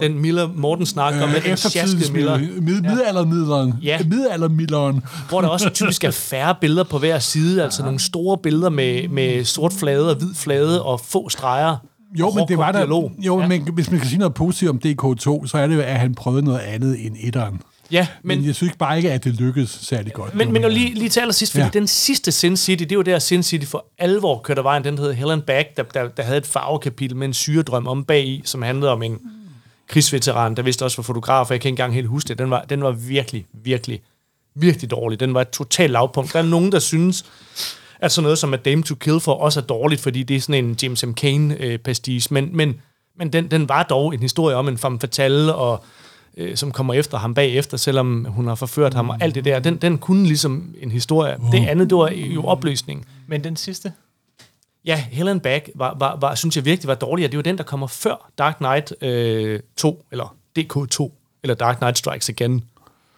den 0.00 0.18
Miller 0.18 0.48
Morten 0.54 0.86
snakker 0.86 1.22
om, 1.22 1.28
med 1.28 1.40
den 1.40 1.56
sjaskede 1.56 2.12
Miller. 2.12 2.38
Mid, 2.38 2.60
middelaldermidleren. 2.60 3.74
Ja. 3.82 3.98
Middelaldermidleren. 4.04 5.02
hvor 5.28 5.40
der 5.40 5.48
også 5.48 5.70
typisk 5.70 6.04
er 6.04 6.10
færre 6.10 6.54
billeder 6.60 6.84
på 6.84 6.98
hver 6.98 7.18
side, 7.18 7.62
altså 7.62 7.82
nogle 7.82 8.00
store 8.00 8.38
billeder 8.38 8.70
med, 8.70 9.08
med 9.08 9.44
sort 9.44 9.72
flade 9.72 10.10
og 10.10 10.16
hvid 10.16 10.34
flade 10.34 10.82
og 10.82 11.00
få 11.00 11.28
streger. 11.28 11.76
Jo, 12.18 12.30
men 12.30 12.48
det 12.48 12.58
var 12.58 12.72
der. 12.72 12.78
dialog. 12.78 13.12
Jo, 13.18 13.40
ja. 13.40 13.48
men 13.48 13.68
hvis 13.74 13.90
man 13.90 14.00
kan 14.00 14.08
sige 14.08 14.18
noget 14.18 14.34
positivt 14.34 14.70
om 14.70 14.80
DK2, 14.86 15.46
så 15.46 15.58
er 15.58 15.66
det 15.66 15.74
jo, 15.74 15.80
at 15.80 15.98
han 15.98 16.14
prøvede 16.14 16.44
noget 16.44 16.58
andet 16.60 17.06
end 17.06 17.16
etteren. 17.20 17.60
Ja, 17.90 18.06
Men, 18.22 18.38
men, 18.38 18.46
jeg 18.46 18.54
synes 18.54 18.72
bare 18.78 18.96
ikke, 18.96 19.12
at 19.12 19.24
det 19.24 19.34
lykkedes 19.34 19.70
særlig 19.82 20.12
godt. 20.12 20.34
men, 20.34 20.52
men 20.52 20.64
og 20.64 20.70
lige, 20.70 20.94
lige 20.94 21.08
til 21.08 21.20
allersidst, 21.20 21.52
fordi 21.52 21.64
Ja. 21.64 21.70
den 21.72 21.86
sidste 21.86 22.32
Sin 22.32 22.56
City, 22.56 22.84
det 22.84 22.96
var 22.98 23.04
der 23.04 23.18
Sin 23.18 23.42
City 23.42 23.66
for 23.66 23.86
alvor 23.98 24.40
kørte 24.44 24.58
af 24.60 24.64
vejen, 24.64 24.84
den 24.84 24.98
hed 24.98 25.12
Helen 25.12 25.42
Back, 25.42 25.76
der, 25.76 25.82
der, 25.82 26.08
der 26.08 26.22
havde 26.22 26.38
et 26.38 26.46
farvekapitel 26.46 27.16
med 27.16 27.26
en 27.26 27.34
syredrøm 27.34 27.86
om 27.86 28.04
bagi, 28.04 28.42
som 28.44 28.62
handlede 28.62 28.92
om 28.92 29.02
en 29.02 29.18
krigsveteran, 29.88 30.54
der 30.56 30.62
vidste 30.62 30.82
også 30.84 30.96
var 30.96 31.02
fotograf, 31.02 31.46
og 31.46 31.52
jeg 31.52 31.60
kan 31.60 31.68
ikke 31.68 31.72
engang 31.72 31.94
helt 31.94 32.06
huske 32.06 32.28
det. 32.28 32.38
Den 32.38 32.50
var, 32.50 32.62
den 32.62 32.82
var 32.82 32.90
virkelig, 32.90 33.46
virkelig, 33.64 34.00
virkelig 34.54 34.90
dårlig. 34.90 35.20
Den 35.20 35.34
var 35.34 35.40
et 35.40 35.48
totalt 35.50 35.92
lavpunkt. 35.92 36.32
Der 36.32 36.38
er 36.38 36.42
nogen, 36.42 36.72
der 36.72 36.78
synes, 36.78 37.24
at 38.00 38.12
sådan 38.12 38.22
noget 38.22 38.38
som 38.38 38.54
A 38.54 38.56
Dame 38.56 38.82
to 38.82 38.94
Kill 38.94 39.20
for 39.20 39.32
også 39.34 39.60
er 39.60 39.64
dårligt, 39.64 40.00
fordi 40.00 40.22
det 40.22 40.36
er 40.36 40.40
sådan 40.40 40.64
en 40.64 40.76
James 40.82 41.06
M. 41.06 41.10
Cain-pastis, 41.20 42.30
men, 42.30 42.56
men, 42.56 42.80
men 43.18 43.32
den, 43.32 43.50
den 43.50 43.68
var 43.68 43.82
dog 43.82 44.14
en 44.14 44.20
historie 44.20 44.56
om 44.56 44.68
en 44.68 44.78
femme 44.78 45.00
fatale, 45.00 45.54
og 45.54 45.84
øh, 46.36 46.56
som 46.56 46.72
kommer 46.72 46.94
efter 46.94 47.18
ham 47.18 47.34
bagefter, 47.34 47.76
selvom 47.76 48.24
hun 48.24 48.46
har 48.46 48.54
forført 48.54 48.94
ham 48.94 49.10
og 49.10 49.16
alt 49.20 49.34
det 49.34 49.44
der. 49.44 49.58
Den, 49.58 49.76
den 49.76 49.98
kunne 49.98 50.26
ligesom 50.26 50.74
en 50.80 50.90
historie. 50.90 51.36
Det 51.52 51.66
andet, 51.66 51.90
det 51.90 51.98
var 51.98 52.10
jo 52.10 52.44
opløsning. 52.44 53.06
Men 53.26 53.44
den 53.44 53.56
sidste? 53.56 53.92
Ja, 54.84 54.96
Helen 54.96 55.40
Back 55.40 55.70
var, 55.74 55.96
var, 55.98 56.16
var, 56.20 56.34
synes 56.34 56.56
jeg 56.56 56.64
virkelig 56.64 56.88
var 56.88 56.94
dårlig, 56.94 57.24
og 57.24 57.32
det 57.32 57.36
var 57.36 57.42
den, 57.42 57.58
der 57.58 57.64
kommer 57.64 57.86
før 57.86 58.30
Dark 58.38 58.56
Knight 58.56 58.94
øh, 59.02 59.60
2, 59.76 60.04
eller 60.12 60.36
DK2, 60.58 61.10
eller 61.42 61.54
Dark 61.54 61.76
Knight 61.76 61.98
Strikes 61.98 62.28
Again, 62.28 62.64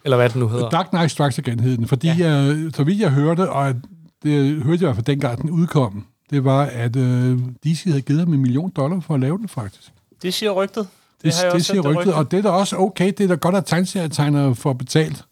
eller 0.03 0.17
hvad 0.17 0.29
det 0.29 0.35
nu 0.35 0.47
hedder. 0.47 0.69
Dark 0.69 0.89
Knight 0.89 1.11
Strikes 1.11 1.39
Again 1.39 1.59
hed 1.59 1.77
den, 1.77 1.87
fordi 1.87 2.07
ja. 2.07 2.15
jeg, 2.19 2.71
så 2.75 2.83
vidt 2.83 2.99
jeg 2.99 3.11
hørte, 3.11 3.49
og 3.49 3.75
det 4.23 4.63
hørte 4.63 4.71
jeg 4.71 4.81
i 4.81 4.85
hvert 4.85 4.95
fald 4.95 5.05
dengang 5.05 5.41
den 5.41 5.49
udkom, 5.49 6.05
det 6.29 6.43
var, 6.43 6.63
at 6.65 6.95
øh, 6.95 7.39
DC 7.63 7.83
havde 7.83 8.01
givet 8.01 8.19
ham 8.19 8.33
en 8.33 8.41
million 8.41 8.69
dollar 8.69 8.99
for 8.99 9.13
at 9.13 9.19
lave 9.19 9.37
den, 9.37 9.47
faktisk. 9.47 9.91
Det 10.21 10.33
siger 10.33 10.51
rygtet. 10.51 10.87
Det, 11.23 11.33
det, 11.43 11.53
det 11.53 11.65
siger 11.65 11.81
rygtet, 11.81 12.13
og 12.13 12.31
det 12.31 12.37
er 12.37 12.41
da 12.41 12.49
også 12.49 12.77
okay. 12.77 13.07
Det 13.17 13.19
er 13.21 13.27
da 13.27 13.35
godt, 13.35 13.55
at 13.55 13.65
tegneserietegnere 13.65 14.55
får 14.55 14.73
betalt. 14.73 15.25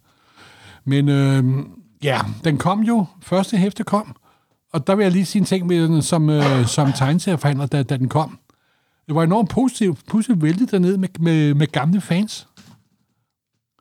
Men 0.86 1.10
øh, 1.10 1.44
ja, 2.04 2.20
den 2.44 2.58
kom 2.58 2.82
jo. 2.84 3.06
Første 3.22 3.58
hæfte 3.58 3.84
kom. 3.84 4.15
Og 4.74 4.88
der 4.88 4.96
vil 4.96 5.04
jeg 5.04 5.12
lige 5.12 5.25
sige 5.25 5.39
en 5.39 5.46
ting 5.46 5.68
med 5.68 5.88
den 5.88 6.01
som, 6.01 6.30
øh, 6.30 6.68
som 6.68 6.94
tegneserieforhandler, 6.94 7.65
da, 7.65 7.84
da 7.84 7.98
den 7.98 8.10
kom. 8.10 8.39
Det 9.08 9.15
var 9.15 9.24
enormt 9.24 9.50
positivt, 9.50 10.00
positivt 10.08 10.42
væltet 10.42 10.72
dernede 10.72 10.98
med, 10.98 11.10
med, 11.20 11.54
med 11.54 11.68
gamle 11.68 12.01
fans, 12.01 12.48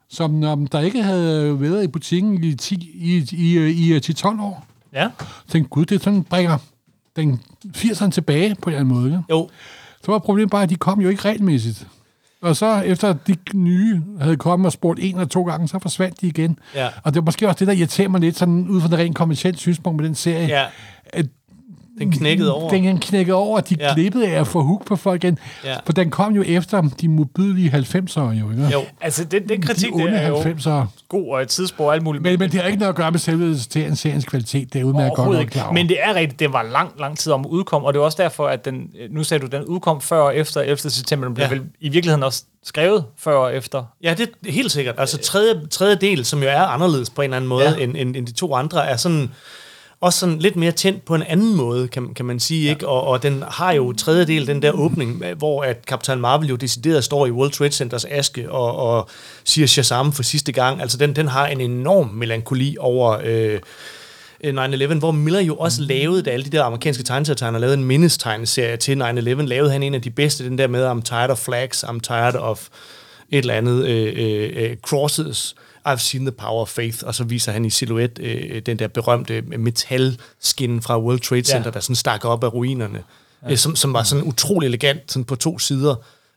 som 0.09 0.43
um, 0.43 0.67
der 0.67 0.81
ikke 0.81 1.03
havde 1.03 1.61
været 1.61 1.85
i 1.85 1.87
butikken 1.87 2.45
i, 2.45 2.55
10, 2.55 2.75
i, 2.95 3.29
i, 3.33 3.59
i, 3.59 3.97
i 3.97 3.99
10-12 3.99 4.43
år. 4.43 4.67
Ja. 4.93 5.11
Tænkte, 5.49 5.69
gud, 5.69 5.85
det 5.85 5.95
er 5.95 6.01
sådan, 6.05 6.23
bringer 6.23 6.59
den 7.17 7.41
80'erne 7.77 8.11
tilbage 8.11 8.55
på 8.55 8.71
en 8.71 8.75
eller 8.75 8.81
anden 8.81 8.95
måde. 8.95 9.07
Ikke? 9.07 9.23
Jo, 9.31 9.49
Så 10.05 10.13
var 10.13 10.19
problemet 10.19 10.51
bare, 10.51 10.63
at 10.63 10.71
de 10.71 10.77
kom 10.77 11.01
jo 11.01 11.09
ikke 11.09 11.23
regelmæssigt. 11.23 11.87
Og 12.45 12.57
så 12.57 12.81
efter 12.81 13.13
de 13.27 13.37
nye 13.55 14.03
havde 14.21 14.37
kommet 14.37 14.67
og 14.67 14.73
spurgt 14.73 14.99
en 15.03 15.15
eller 15.15 15.29
to 15.29 15.43
gange, 15.45 15.69
så 15.69 15.79
forsvandt 15.79 16.21
de 16.21 16.27
igen. 16.27 16.59
Ja. 16.75 16.89
Og 17.03 17.15
det 17.15 17.21
var 17.21 17.25
måske 17.25 17.47
også 17.49 17.59
det, 17.59 17.67
der 17.67 17.73
irriterer 17.75 18.09
mig 18.09 18.21
lidt, 18.21 18.37
sådan 18.37 18.69
ud 18.69 18.81
fra 18.81 18.89
det 18.89 18.99
rent 18.99 19.17
kommersielle 19.17 19.59
synspunkt 19.59 19.97
med 20.01 20.07
den 20.07 20.15
serie. 20.15 20.47
ja, 20.47 20.65
At 21.13 21.27
den 21.99 22.13
knækkede 22.13 22.55
over. 22.55 22.71
den 22.71 22.99
knækkede 22.99 23.37
over, 23.37 23.61
de 23.61 23.77
Ja. 23.81 23.93
glippede 23.95 24.29
af 24.29 24.41
at 24.41 24.47
få 24.47 24.63
hook 24.63 24.87
på 24.87 24.97
folk 24.97 25.25
igen. 25.25 25.39
Ja. 25.65 25.77
For 25.87 25.93
den 25.93 26.11
kom 26.11 26.35
jo 26.35 26.43
efter 26.47 26.83
de 27.01 27.09
modbydelige 27.09 27.71
90'ere 27.71 28.21
jo, 28.21 28.51
ikke? 28.51 28.69
Jo, 28.73 28.83
Altså, 29.01 29.25
den, 29.25 29.49
den 29.49 29.63
kritik, 29.63 29.93
de 29.93 29.99
det 29.99 30.23
er 30.23 30.29
jo 30.29 30.37
90'ere. 30.37 30.87
god 31.09 31.29
og 31.29 31.43
et 31.43 31.49
tidsspor 31.49 31.87
og 31.87 31.95
alt 31.95 32.03
muligt. 32.03 32.23
Men, 32.23 32.39
men 32.39 32.51
det 32.53 32.61
har 32.61 32.67
ikke 32.67 32.79
noget 32.79 32.89
at 32.93 32.97
gøre 32.97 33.11
med 33.11 33.19
selve 33.19 33.59
seriens 33.59 34.25
kvalitet. 34.25 34.73
Det 34.73 34.81
er 34.81 34.85
udmærket 34.85 35.17
godt 35.17 35.39
nok 35.39 35.47
klar 35.47 35.65
over. 35.65 35.73
Men 35.73 35.89
det 35.89 35.97
er 36.03 36.15
rigtigt, 36.15 36.41
det 36.41 36.53
var 36.53 36.63
lang, 36.63 36.91
lang 36.99 37.19
tid 37.19 37.33
om 37.33 37.41
at 37.41 37.47
udkomme, 37.47 37.87
og 37.89 37.95
det 37.95 38.01
er 38.01 38.05
også 38.05 38.23
derfor, 38.23 38.47
at 38.49 38.65
den, 38.65 38.91
nu 39.11 39.25
sagde 39.25 39.47
du, 39.47 39.57
den 39.57 39.65
udkom 39.65 40.01
før 40.01 40.21
og 40.21 40.37
efter 40.37 40.61
11. 40.61 40.77
september. 40.79 41.27
Den 41.27 41.35
blev 41.35 41.45
Ja. 41.45 41.51
vel 41.51 41.63
i 41.81 41.89
virkeligheden 41.89 42.23
også 42.23 42.45
skrevet 42.65 43.05
før 43.19 43.37
og 43.37 43.55
efter. 43.57 43.85
Ja, 44.03 44.15
det 44.19 44.31
er 44.49 44.53
helt 44.53 44.73
sikkert. 44.73 44.95
Altså 44.99 45.19
tredje, 45.19 45.61
tredje 45.71 45.95
del, 45.95 46.25
som 46.25 46.43
jo 46.43 46.49
er 46.49 46.61
anderledes 46.63 47.11
på 47.11 47.23
en 47.23 47.25
eller 47.25 47.37
anden 47.37 47.49
måde 47.49 47.69
ja. 47.79 47.83
end, 47.85 47.97
end, 47.97 48.17
end 48.17 48.27
de 48.27 48.33
to 48.33 48.55
andre, 48.55 48.87
er 48.89 48.97
sådan 48.97 49.31
også 50.05 50.19
sådan 50.19 50.39
lidt 50.39 50.57
mere 50.57 50.73
tændt 50.73 51.05
på 51.05 51.15
en 51.15 51.23
anden 51.23 51.57
måde, 51.57 51.89
kan, 51.89 52.15
kan 52.15 52.25
man 52.25 52.41
sige, 52.41 52.65
ja. 52.65 52.71
ikke? 52.71 52.89
Og, 52.89 53.07
og 53.07 53.23
den 53.23 53.45
har 53.49 53.73
jo 53.73 53.93
tredje 53.93 54.25
del, 54.25 54.47
den 54.47 54.63
der 54.63 54.73
åbning, 54.73 55.25
hvor 55.37 55.63
at 55.63 55.77
Captain 55.87 56.21
Marvel 56.21 56.49
jo 56.49 56.57
decideret 56.57 57.05
står 57.05 57.27
i 57.27 57.31
World 57.31 57.51
Trade 57.51 57.73
Centers 57.73 58.05
aske 58.05 58.51
og, 58.51 58.77
og 58.77 59.09
siger 59.45 59.67
Shazam 59.67 60.13
for 60.13 60.23
sidste 60.23 60.53
gang. 60.53 60.81
Altså, 60.81 60.97
den, 60.97 61.17
den 61.17 61.29
har 61.29 61.47
en 61.47 61.61
enorm 61.61 62.09
melankoli 62.09 62.77
over... 62.81 63.19
Øh, 63.25 63.61
9-11, 64.45 64.95
hvor 64.95 65.11
Miller 65.11 65.41
jo 65.41 65.57
også 65.57 65.83
lavede, 65.83 66.23
da 66.23 66.31
alle 66.31 66.45
de 66.45 66.51
der 66.51 66.65
amerikanske 66.65 67.03
tegneserietegnere 67.03 67.61
lavede 67.61 67.77
en 67.77 67.85
mindestegneserie 67.85 68.77
til 68.77 69.03
9-11, 69.03 69.43
lavede 69.43 69.71
han 69.71 69.83
en 69.83 69.95
af 69.95 70.03
de 70.03 70.11
bedste, 70.11 70.45
den 70.45 70.59
der 70.59 70.67
med, 70.67 70.91
I'm 70.91 71.03
tired 71.03 71.31
of 71.31 71.39
flags, 71.39 71.85
I'm 71.85 72.01
tired 72.01 72.35
of 72.35 72.69
et 73.31 73.39
eller 73.39 73.55
andet, 73.55 73.87
øh, 73.87 74.51
øh, 74.57 74.77
crosses, 74.77 75.55
I've 75.89 75.97
seen 75.97 76.25
the 76.25 76.33
power 76.33 76.61
of 76.61 76.69
faith, 76.69 76.99
og 77.03 77.15
så 77.15 77.25
viser 77.25 77.53
han 77.53 77.65
i 77.65 77.71
silhuet 77.71 78.19
øh, 78.19 78.63
den 78.67 78.79
der 78.79 78.89
berømte 78.89 79.43
metalskin 79.43 80.83
fra 80.83 81.01
World 81.01 81.21
Trade 81.21 81.45
Center, 81.45 81.65
ja. 81.65 81.71
der 81.71 81.81
sådan 81.81 81.97
stak 81.97 82.25
op 82.25 82.45
af 82.45 82.55
ruinerne, 82.55 83.03
ja. 83.43 83.51
øh, 83.51 83.57
som, 83.57 83.77
som 83.77 83.93
var 83.93 84.03
sådan 84.03 84.25
utrolig 84.25 84.67
elegant 84.67 85.13
sådan 85.13 85.25
på 85.25 85.37
to 85.37 85.59
sider. 85.59 85.95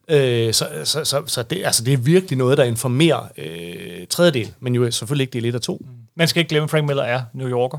Øh, 0.09 0.53
så 0.53 0.67
så, 0.83 1.03
så, 1.03 1.23
så 1.25 1.43
det, 1.43 1.61
altså, 1.65 1.83
det 1.83 1.93
er 1.93 1.97
virkelig 1.97 2.37
noget, 2.37 2.57
der 2.57 2.63
informerer 2.63 3.27
øh, 3.37 4.07
tredjedel, 4.09 4.51
men 4.59 4.75
jo 4.75 4.91
selvfølgelig 4.91 5.23
ikke 5.23 5.33
del 5.33 5.45
1 5.45 5.55
og 5.55 5.61
2. 5.61 5.77
Mm. 5.81 5.87
Man 6.15 6.27
skal 6.27 6.39
ikke 6.39 6.49
glemme, 6.49 6.63
at 6.63 6.69
Frank 6.69 6.85
Miller 6.87 7.03
er 7.03 7.21
New 7.33 7.49
Yorker, 7.49 7.77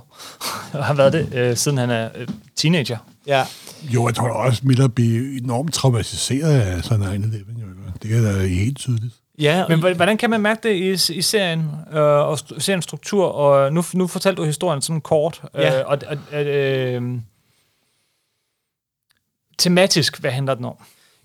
og 0.72 0.84
har 0.84 0.94
været 0.94 1.12
det, 1.12 1.34
øh, 1.34 1.56
siden 1.56 1.78
han 1.78 1.90
er 1.90 2.08
øh, 2.16 2.28
teenager. 2.56 2.98
Ja. 3.26 3.44
Jo, 3.82 4.06
jeg 4.06 4.14
tror 4.14 4.28
også, 4.28 4.60
Miller 4.64 4.88
bliver 4.88 5.38
enormt 5.42 5.75
traumatiseret 5.75 6.60
af 6.60 6.84
sådan 6.84 7.06
9-11. 7.06 7.92
Det 8.02 8.16
er 8.16 8.32
da 8.32 8.46
helt 8.46 8.78
tydeligt. 8.78 9.14
Ja, 9.38 9.64
Men 9.68 9.97
hvordan 9.97 10.16
kan 10.16 10.30
man 10.30 10.40
mærke 10.40 10.68
det 10.68 10.75
i, 10.75 11.14
i 11.14 11.23
serien 11.23 11.71
øh, 11.92 12.00
og 12.00 12.38
seriens 12.38 12.85
struktur? 12.85 13.26
Og 13.26 13.73
nu, 13.73 13.85
nu 13.95 14.07
fortalte 14.07 14.42
du 14.42 14.47
historien 14.47 14.83
sådan 14.83 15.00
kort. 15.00 15.42
Øh, 15.54 15.62
ja. 15.62 15.83
og, 15.83 15.99
og, 16.33 16.45
øh, 16.45 17.02
tematisk, 19.59 20.21
hvad 20.21 20.30
handler 20.30 20.54
den 20.54 20.64
om? 20.64 20.75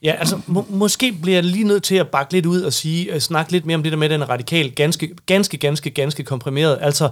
Ja, 0.04 0.12
altså 0.12 0.40
må, 0.48 0.66
måske 0.70 1.12
bliver 1.22 1.36
jeg 1.36 1.44
lige 1.44 1.64
nødt 1.64 1.84
til 1.84 1.96
at 1.96 2.08
bakke 2.08 2.34
lidt 2.34 2.46
ud 2.46 2.62
og 2.62 2.74
sige, 2.74 3.14
uh, 3.14 3.20
snakke 3.20 3.52
lidt 3.52 3.66
mere 3.66 3.76
om 3.76 3.84
det 3.84 3.92
der 3.92 3.98
med, 3.98 4.10
den 4.10 4.22
er 4.22 4.30
radikal, 4.30 4.72
ganske, 4.72 5.16
ganske, 5.26 5.58
ganske, 5.58 5.90
ganske 5.90 6.24
komprimeret. 6.24 6.78
Altså, 6.82 7.10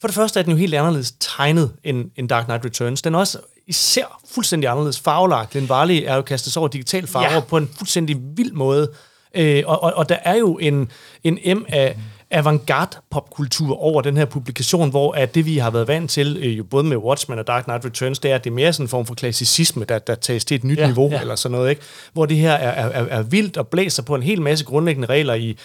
for 0.00 0.08
det 0.08 0.14
første 0.14 0.40
er 0.40 0.44
den 0.44 0.52
jo 0.52 0.58
helt 0.58 0.74
anderledes 0.74 1.14
tegnet 1.20 1.72
end, 1.84 2.10
end 2.16 2.28
Dark 2.28 2.44
Knight 2.44 2.64
Returns. 2.64 3.02
Den 3.02 3.14
er 3.14 3.18
også 3.18 3.38
især 3.66 4.20
fuldstændig 4.30 4.70
anderledes 4.70 5.00
farvelagt. 5.00 5.52
Den 5.52 5.68
varlige 5.68 6.06
er 6.06 6.16
jo 6.16 6.22
kastet 6.22 6.56
over 6.56 6.68
digital 6.68 7.06
farver 7.06 7.34
ja. 7.34 7.40
på 7.40 7.56
en 7.56 7.70
fuldstændig 7.78 8.16
vild 8.36 8.52
måde. 8.52 8.92
Øh, 9.38 9.62
og, 9.66 9.82
og, 9.82 9.92
og 9.96 10.08
der 10.08 10.16
er 10.24 10.36
jo 10.36 10.58
en, 10.58 10.90
en 11.24 11.58
M 11.58 11.64
af 11.68 11.96
avantgarde 12.30 12.96
popkultur 13.10 13.82
over 13.82 14.02
den 14.02 14.16
her 14.16 14.24
publikation, 14.24 14.90
hvor 14.90 15.12
at 15.12 15.34
det, 15.34 15.46
vi 15.46 15.58
har 15.58 15.70
været 15.70 15.88
vant 15.88 16.10
til, 16.10 16.36
øh, 16.40 16.58
jo 16.58 16.64
både 16.64 16.84
med 16.84 16.96
Watchmen 16.96 17.38
og 17.38 17.46
Dark 17.46 17.64
Knight 17.64 17.84
Returns, 17.84 18.18
det 18.18 18.30
er, 18.30 18.34
at 18.34 18.44
det 18.44 18.50
er 18.50 18.54
mere 18.54 18.72
sådan 18.72 18.84
en 18.84 18.88
form 18.88 19.06
for 19.06 19.14
klassicisme, 19.14 19.84
der, 19.84 19.98
der 19.98 20.14
tages 20.14 20.44
til 20.44 20.54
et 20.54 20.64
nyt 20.64 20.78
ja, 20.78 20.86
niveau, 20.86 21.10
ja. 21.10 21.20
eller 21.20 21.34
sådan 21.34 21.52
noget, 21.58 21.70
ikke? 21.70 21.82
hvor 22.12 22.26
det 22.26 22.36
her 22.36 22.52
er, 22.52 22.88
er, 22.88 23.18
er 23.18 23.22
vildt 23.22 23.56
og 23.56 23.68
blæser 23.68 24.02
på 24.02 24.14
en 24.14 24.22
hel 24.22 24.42
masse 24.42 24.64
grundlæggende 24.64 25.08
regler 25.08 25.34
i, 25.34 25.56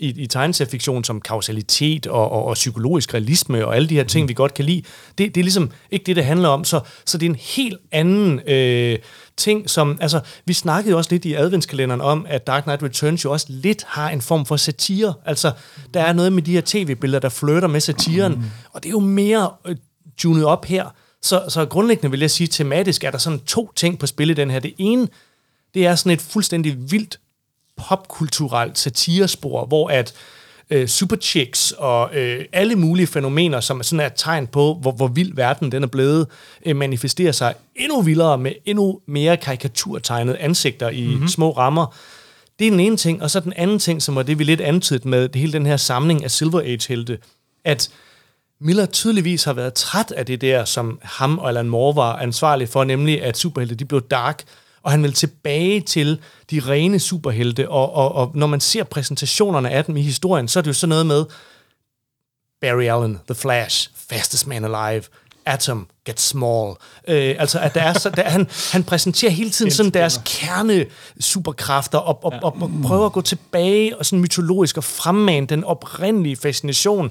i, 0.00 0.22
i 0.22 0.26
tegneseriefiktion 0.26 1.04
som 1.04 1.20
kausalitet 1.20 2.06
og, 2.06 2.32
og, 2.32 2.44
og 2.44 2.54
psykologisk 2.54 3.14
realisme 3.14 3.66
og 3.66 3.76
alle 3.76 3.88
de 3.88 3.94
her 3.94 4.04
ting, 4.04 4.24
mm. 4.24 4.28
vi 4.28 4.34
godt 4.34 4.54
kan 4.54 4.64
lide. 4.64 4.82
Det, 5.18 5.34
det 5.34 5.40
er 5.40 5.44
ligesom 5.44 5.70
ikke 5.90 6.04
det, 6.04 6.16
det 6.16 6.24
handler 6.24 6.48
om. 6.48 6.64
Så, 6.64 6.80
så 7.06 7.18
det 7.18 7.26
er 7.26 7.30
en 7.30 7.36
helt 7.40 7.78
anden 7.92 8.40
øh, 8.46 8.98
ting, 9.36 9.70
som... 9.70 9.98
Altså, 10.00 10.20
vi 10.44 10.52
snakkede 10.52 10.90
jo 10.90 10.98
også 10.98 11.10
lidt 11.10 11.24
i 11.24 11.34
adventskalenderen 11.34 12.00
om, 12.00 12.26
at 12.28 12.46
Dark 12.46 12.62
Knight 12.62 12.82
Returns 12.82 13.24
jo 13.24 13.32
også 13.32 13.46
lidt 13.48 13.84
har 13.86 14.10
en 14.10 14.20
form 14.20 14.46
for 14.46 14.56
satire. 14.56 15.14
Altså, 15.24 15.52
der 15.94 16.02
er 16.02 16.12
noget 16.12 16.32
med 16.32 16.42
de 16.42 16.52
her 16.52 16.62
tv-billeder, 16.64 17.20
der 17.20 17.28
flytter 17.28 17.68
med 17.68 17.80
satiren, 17.80 18.32
mm. 18.32 18.44
og 18.72 18.82
det 18.82 18.88
er 18.88 18.92
jo 18.92 19.00
mere 19.00 19.50
øh, 19.66 19.76
tunet 20.16 20.44
op 20.44 20.64
her. 20.64 20.94
Så, 21.22 21.44
så 21.48 21.66
grundlæggende 21.66 22.10
vil 22.10 22.20
jeg 22.20 22.30
sige, 22.30 22.46
tematisk 22.46 23.04
er 23.04 23.10
der 23.10 23.18
sådan 23.18 23.40
to 23.40 23.72
ting 23.76 23.98
på 23.98 24.06
spil 24.06 24.30
i 24.30 24.34
den 24.34 24.50
her. 24.50 24.60
Det 24.60 24.74
ene, 24.78 25.08
det 25.74 25.86
er 25.86 25.94
sådan 25.94 26.12
et 26.12 26.20
fuldstændig 26.20 26.90
vildt 26.90 27.20
popkulturelt 27.88 28.78
satirespor, 28.78 29.66
hvor 29.66 29.88
at 29.88 30.14
øh, 30.70 30.88
superchicks 30.88 31.72
og 31.78 32.16
øh, 32.16 32.44
alle 32.52 32.76
mulige 32.76 33.06
fænomener, 33.06 33.60
som 33.60 33.78
er 33.78 33.82
sådan 33.82 34.06
et 34.06 34.12
tegn 34.16 34.46
på, 34.46 34.78
hvor, 34.80 34.92
hvor 34.92 35.08
vild 35.08 35.34
verden 35.34 35.72
den 35.72 35.82
er 35.82 35.86
blevet, 35.86 36.26
øh, 36.66 36.76
manifesterer 36.76 37.32
sig 37.32 37.54
endnu 37.76 38.02
vildere 38.02 38.38
med 38.38 38.52
endnu 38.64 39.00
mere 39.06 39.36
karikaturtegnede 39.36 40.38
ansigter 40.38 40.88
i 40.88 41.06
mm-hmm. 41.06 41.28
små 41.28 41.50
rammer. 41.50 41.94
Det 42.58 42.66
er 42.66 42.70
den 42.70 42.80
ene 42.80 42.96
ting, 42.96 43.22
og 43.22 43.30
så 43.30 43.40
den 43.40 43.52
anden 43.56 43.78
ting, 43.78 44.02
som 44.02 44.16
var 44.16 44.22
det, 44.22 44.38
vi 44.38 44.44
lidt 44.44 44.60
antydet 44.60 45.04
med 45.04 45.28
det 45.28 45.40
hele 45.40 45.52
den 45.52 45.66
her 45.66 45.76
samling 45.76 46.24
af 46.24 46.30
Silver 46.30 46.60
Age-helte, 46.60 47.18
at 47.64 47.90
Miller 48.60 48.86
tydeligvis 48.86 49.44
har 49.44 49.52
været 49.52 49.74
træt 49.74 50.10
af 50.10 50.26
det 50.26 50.40
der, 50.40 50.64
som 50.64 50.98
ham 51.02 51.38
og 51.38 51.48
Alan 51.48 51.68
Moore 51.68 51.96
var 51.96 52.16
ansvarlig 52.16 52.68
for, 52.68 52.84
nemlig 52.84 53.22
at 53.22 53.36
superhelte 53.36 53.74
de 53.74 53.84
blev 53.84 54.02
dark, 54.10 54.42
og 54.82 54.90
han 54.90 55.02
vil 55.02 55.12
tilbage 55.12 55.80
til 55.80 56.20
de 56.50 56.60
rene 56.60 56.98
superhelte, 56.98 57.68
og, 57.68 57.94
og, 57.94 58.14
og 58.14 58.30
når 58.34 58.46
man 58.46 58.60
ser 58.60 58.84
præsentationerne 58.84 59.70
af 59.70 59.84
dem 59.84 59.96
i 59.96 60.02
historien, 60.02 60.48
så 60.48 60.58
er 60.58 60.62
det 60.62 60.68
jo 60.68 60.74
sådan 60.74 60.88
noget 60.88 61.06
med 61.06 61.24
Barry 62.60 62.82
Allen, 62.82 63.20
The 63.26 63.34
Flash, 63.34 63.90
Fastest 64.10 64.46
Man 64.46 64.64
Alive, 64.64 65.02
Atom, 65.46 65.86
Get 66.04 66.20
Small. 66.20 66.74
Øh, 67.08 67.34
altså, 67.38 67.58
at 67.58 67.74
der 67.74 67.82
er 67.82 67.92
så, 67.92 68.10
der, 68.10 68.22
han, 68.22 68.48
han 68.72 68.84
præsenterer 68.84 69.32
hele 69.32 69.50
tiden 69.50 69.70
sådan 69.70 69.92
deres 69.92 70.20
kerne 70.24 70.86
superkræfter, 71.20 71.98
og, 71.98 72.24
og, 72.24 72.32
og, 72.42 72.56
og 72.60 72.70
prøver 72.84 73.06
at 73.06 73.12
gå 73.12 73.20
tilbage 73.20 73.96
og 73.96 74.06
sådan 74.06 74.20
mytologisk 74.20 74.76
og 74.76 74.84
fremmane 74.84 75.46
den 75.46 75.64
oprindelige 75.64 76.36
fascination, 76.36 77.10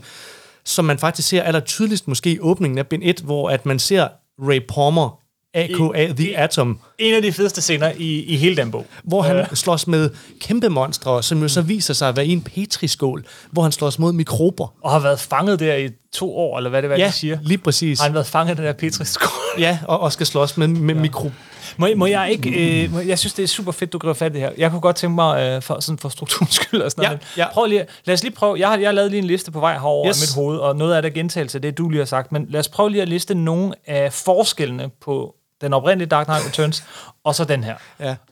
som 0.65 0.85
man 0.85 0.99
faktisk 0.99 1.27
ser 1.27 1.43
aller 1.43 1.59
tydeligst 1.59 2.07
måske 2.07 2.31
i 2.31 2.39
åbningen 2.39 2.77
af 2.77 2.87
bind 2.87 3.03
1, 3.05 3.19
hvor 3.19 3.49
at 3.49 3.65
man 3.65 3.79
ser 3.79 4.07
Ray 4.39 4.59
Palmer 4.59 5.19
A.K.A. 5.53 6.13
The 6.13 6.37
Atom. 6.37 6.79
En 6.97 7.13
af 7.13 7.21
de 7.21 7.33
fedeste 7.33 7.61
scener 7.61 7.91
i, 7.97 8.23
i 8.23 8.37
hele 8.37 8.57
den 8.57 8.71
bog. 8.71 8.85
Hvor 9.03 9.21
han 9.21 9.39
uh. 9.39 9.45
slås 9.53 9.87
med 9.87 10.09
kæmpe 10.41 10.69
monstre, 10.69 11.23
som 11.23 11.41
jo 11.41 11.47
så 11.47 11.61
viser 11.61 11.93
sig 11.93 12.09
at 12.09 12.15
være 12.15 12.25
i 12.25 12.31
en 12.31 12.41
petriskål, 12.41 13.25
hvor 13.51 13.61
han 13.63 13.71
slås 13.71 13.99
mod 13.99 14.13
mikrober. 14.13 14.73
Og 14.83 14.91
har 14.91 14.99
været 14.99 15.19
fanget 15.19 15.59
der 15.59 15.75
i 15.75 15.89
to 16.13 16.37
år, 16.37 16.57
eller 16.57 16.69
hvad 16.69 16.81
det 16.81 16.91
er, 16.91 16.97
ja, 16.97 17.07
de 17.07 17.11
siger. 17.11 17.37
lige 17.41 17.57
præcis. 17.57 17.99
Har 17.99 18.05
han 18.05 18.13
været 18.13 18.27
fanget 18.27 18.53
i 18.53 18.57
den 18.57 18.65
der 18.65 18.73
petriskål? 18.73 19.29
ja, 19.59 19.79
og, 19.87 19.99
og 19.99 20.13
skal 20.13 20.25
slås 20.25 20.57
med, 20.57 20.67
med 20.67 20.95
ja. 20.95 21.01
mikrober. 21.01 21.35
Må, 21.77 21.87
må 21.95 22.05
jeg 22.05 22.31
ikke... 22.31 22.83
Øh, 22.83 22.91
må, 22.91 22.99
jeg 22.99 23.19
synes, 23.19 23.33
det 23.33 23.43
er 23.43 23.47
super 23.47 23.71
fedt, 23.71 23.93
du 23.93 23.97
griber 23.97 24.13
fat 24.13 24.31
i 24.31 24.33
det 24.33 24.41
her. 24.41 24.51
Jeg 24.57 24.71
kunne 24.71 24.81
godt 24.81 24.95
tænke 24.95 25.15
mig, 25.15 25.41
øh, 25.41 25.61
for, 25.61 25.79
sådan 25.79 25.97
for 25.97 26.09
strukturens 26.09 26.53
skyld 26.53 26.81
og 26.81 26.91
sådan 26.91 27.03
ja, 27.03 27.09
noget. 27.09 27.21
Ja. 27.37 27.53
Prøv 27.53 27.65
lige, 27.65 27.85
lad 28.05 28.13
os 28.13 28.23
lige 28.23 28.33
prøve... 28.33 28.59
Jeg 28.59 28.67
har, 28.67 28.77
jeg 28.77 28.87
har 28.87 28.93
lavet 28.93 29.11
lige 29.11 29.21
en 29.21 29.27
liste 29.27 29.51
på 29.51 29.59
vej 29.59 29.73
herover 29.73 30.07
yes. 30.07 30.17
i 30.17 30.23
mit 30.23 30.35
hoved, 30.35 30.57
og 30.57 30.75
noget 30.75 30.95
af 30.95 31.01
det 31.01 31.09
er 31.09 31.13
gentagelse 31.13 31.57
af 31.57 31.61
det, 31.61 31.77
du 31.77 31.89
lige 31.89 31.99
har 31.99 32.05
sagt. 32.05 32.31
Men 32.31 32.45
lad 32.49 32.59
os 32.59 32.69
prøve 32.69 32.89
lige 32.89 33.01
at 33.01 33.09
liste 33.09 33.35
nogle 33.35 33.73
af 33.87 34.13
forskellene 34.13 34.89
på 35.01 35.35
den 35.61 35.73
oprindelige 35.73 36.09
Dark 36.09 36.25
Knight 36.25 36.45
Returns, 36.45 36.83
og 37.23 37.35
så 37.35 37.43
den 37.43 37.63
her. 37.63 37.75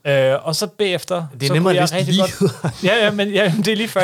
Ja. 0.04 0.32
Øh, 0.32 0.46
og 0.46 0.56
så 0.56 0.66
bagefter... 0.66 1.26
Det 1.34 1.42
er 1.42 1.46
så 1.46 1.52
nemmere 1.52 1.76
at 1.76 1.80
liste 1.80 2.12
lige. 2.12 2.20
Godt, 2.20 2.84
ja, 2.84 3.04
ja, 3.04 3.10
men 3.10 3.28
ja, 3.28 3.52
det 3.56 3.68
er 3.68 3.76
lige 3.76 3.88
før. 3.88 4.00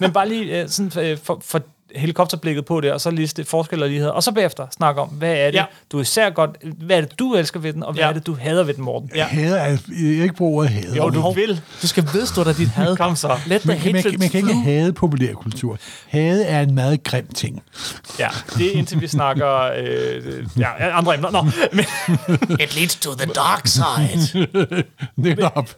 men 0.00 0.12
bare 0.12 0.28
lige 0.28 0.64
uh, 0.64 0.70
sådan, 0.70 1.12
uh, 1.12 1.18
for, 1.18 1.38
for 1.44 1.62
helikopterblikket 1.98 2.64
på 2.64 2.80
det, 2.80 2.92
og 2.92 3.00
så 3.00 3.10
liste 3.10 3.44
forskel 3.44 3.82
og 3.82 3.88
lighed, 3.88 4.08
og 4.08 4.22
så 4.22 4.32
bagefter 4.32 4.66
snakke 4.70 5.00
om, 5.00 5.08
hvad 5.08 5.32
er 5.32 5.50
det, 5.50 5.54
ja. 5.54 5.64
du 5.92 6.00
især 6.00 6.30
godt, 6.30 6.50
hvad 6.78 6.96
er 6.96 7.00
det, 7.00 7.18
du 7.18 7.34
elsker 7.34 7.60
ved 7.60 7.72
den, 7.72 7.82
og 7.82 7.92
hvad 7.92 8.02
ja. 8.02 8.08
er 8.08 8.12
det, 8.12 8.26
du 8.26 8.34
hader 8.34 8.64
ved 8.64 8.74
den, 8.74 8.84
Morten? 8.84 9.10
Ja. 9.14 9.24
Hader 9.24 9.56
er 9.56 9.76
ikke 10.22 10.34
på 10.34 10.44
ordet 10.44 10.70
hader. 10.70 10.96
Jo, 10.96 11.10
du 11.10 11.32
vil. 11.32 11.60
Du 11.82 11.86
skal 11.86 12.08
vedstå 12.12 12.44
dig 12.44 12.56
dit 12.56 12.68
had. 12.68 12.96
Kom 12.96 13.16
så. 13.16 13.38
Let 13.46 13.66
man, 13.66 13.80
man, 13.84 13.92
man, 13.92 14.04
man 14.18 14.28
kan 14.28 14.40
ikke 14.40 14.54
hade 14.54 14.92
populærkultur. 14.92 15.78
Hade 16.06 16.44
er 16.44 16.60
en 16.60 16.74
meget 16.74 17.02
grim 17.02 17.26
ting. 17.26 17.62
Ja, 18.18 18.28
det 18.56 18.66
er 18.66 18.78
indtil 18.78 19.00
vi 19.00 19.06
snakker 19.06 19.70
øh, 19.78 20.46
ja, 20.58 20.98
andre 20.98 21.14
emner. 21.14 21.30
Nå, 21.30 21.42
men, 21.72 21.84
It 22.60 22.76
leads 22.76 22.96
to 22.96 23.14
the 23.14 23.26
dark 23.32 23.66
side. 23.66 24.46
Netop. 25.16 25.68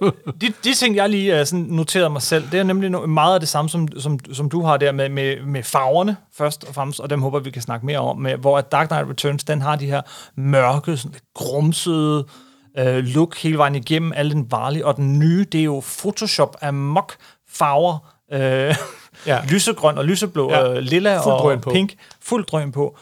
de, 0.41 0.53
de 0.65 0.75
ting, 0.75 0.97
jeg 0.97 1.11
lige 1.11 1.41
uh, 1.41 1.47
sådan 1.47 1.67
noteret 1.69 2.13
mig 2.13 2.23
selv, 2.23 2.45
det 2.53 2.61
er 2.61 2.65
nemlig 2.65 3.09
meget 3.09 3.35
af 3.35 3.41
det 3.41 3.49
samme, 3.49 3.69
som, 3.69 3.89
som, 4.01 4.19
som 4.33 4.51
du 4.51 4.63
har 4.63 4.77
der 4.77 4.93
med, 4.93 5.09
med, 5.09 5.37
med 5.47 5.63
farverne, 5.63 6.10
først 6.33 6.65
og 6.65 6.75
fremmest, 6.75 7.01
og 7.01 7.11
dem 7.11 7.23
håber 7.23 7.39
vi 7.39 7.51
kan 7.51 7.63
snakke 7.63 7.87
mere 7.87 7.99
om, 7.99 8.19
med, 8.19 8.37
hvor 8.37 8.61
Dark 8.61 8.89
Knight 8.89 9.09
Returns, 9.09 9.45
den 9.45 9.61
har 9.61 9.77
de 9.77 9.87
her 9.87 10.03
mørke, 10.35 10.97
sådan 10.97 11.13
lidt 11.13 11.25
grumsede 11.35 12.27
øh, 12.79 13.05
look 13.05 13.39
hele 13.39 13.59
vejen 13.59 13.75
igennem, 13.75 14.13
al 14.17 14.31
den 14.31 14.51
varlige, 14.51 14.87
og 14.87 14.97
den 14.97 15.19
nye, 15.19 15.47
det 15.53 15.61
er 15.61 15.65
jo 15.65 15.83
Photoshop 15.99 16.57
af 16.61 16.75
mok 16.75 17.17
farver, 17.49 17.99
øh, 18.33 18.75
ja. 19.27 19.41
lysegrøn 19.49 19.99
og 19.99 20.05
lyseblå, 20.05 20.51
ja. 20.51 20.73
øh, 20.73 20.79
lilla 20.79 21.19
og 21.19 21.61
på. 21.61 21.71
pink, 21.71 21.95
fuld 22.21 22.47
drøm 22.47 22.73
på. 22.73 22.99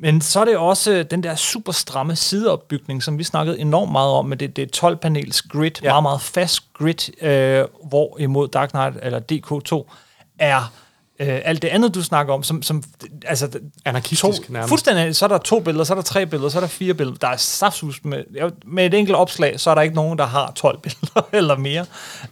Men 0.00 0.20
så 0.20 0.40
er 0.40 0.44
det 0.44 0.56
også 0.56 1.02
den 1.10 1.22
der 1.22 1.34
super 1.34 1.72
stramme 1.72 2.16
sideopbygning, 2.16 3.02
som 3.02 3.18
vi 3.18 3.24
snakkede 3.24 3.58
enormt 3.58 3.92
meget 3.92 4.12
om, 4.12 4.26
med 4.26 4.36
det, 4.36 4.56
det 4.56 4.76
12-panels 4.76 5.48
grid, 5.48 5.70
ja. 5.82 5.90
meget, 5.90 6.02
meget 6.02 6.20
fast 6.20 6.72
grid, 6.72 7.22
øh, 7.22 7.64
hvor 7.88 8.16
imod 8.18 8.48
Dark 8.48 8.70
Knight, 8.70 8.96
eller 9.02 9.20
DK2, 9.32 9.92
er 10.38 10.72
øh, 11.20 11.40
alt 11.44 11.62
det 11.62 11.68
andet, 11.68 11.94
du 11.94 12.02
snakker 12.02 12.34
om, 12.34 12.42
som, 12.42 12.62
som 12.62 12.82
altså, 13.26 13.48
anarkistisk 13.84 14.46
to, 14.46 14.52
nærmest. 14.52 14.68
Fuldstændig, 14.68 15.16
så 15.16 15.24
er 15.24 15.28
der 15.28 15.38
to 15.38 15.60
billeder, 15.60 15.84
så 15.84 15.92
er 15.92 15.94
der 15.94 16.02
tre 16.02 16.26
billeder, 16.26 16.48
så 16.48 16.58
er 16.58 16.60
der 16.60 16.68
fire 16.68 16.94
billeder. 16.94 17.18
Der 17.18 17.28
er 17.28 17.36
saftsus 17.36 18.04
med, 18.04 18.24
med 18.66 18.86
et 18.86 18.94
enkelt 18.94 19.16
opslag, 19.16 19.60
så 19.60 19.70
er 19.70 19.74
der 19.74 19.82
ikke 19.82 19.94
nogen, 19.94 20.18
der 20.18 20.26
har 20.26 20.52
12 20.56 20.78
billeder 20.88 21.28
eller 21.32 21.56
mere. 21.56 21.86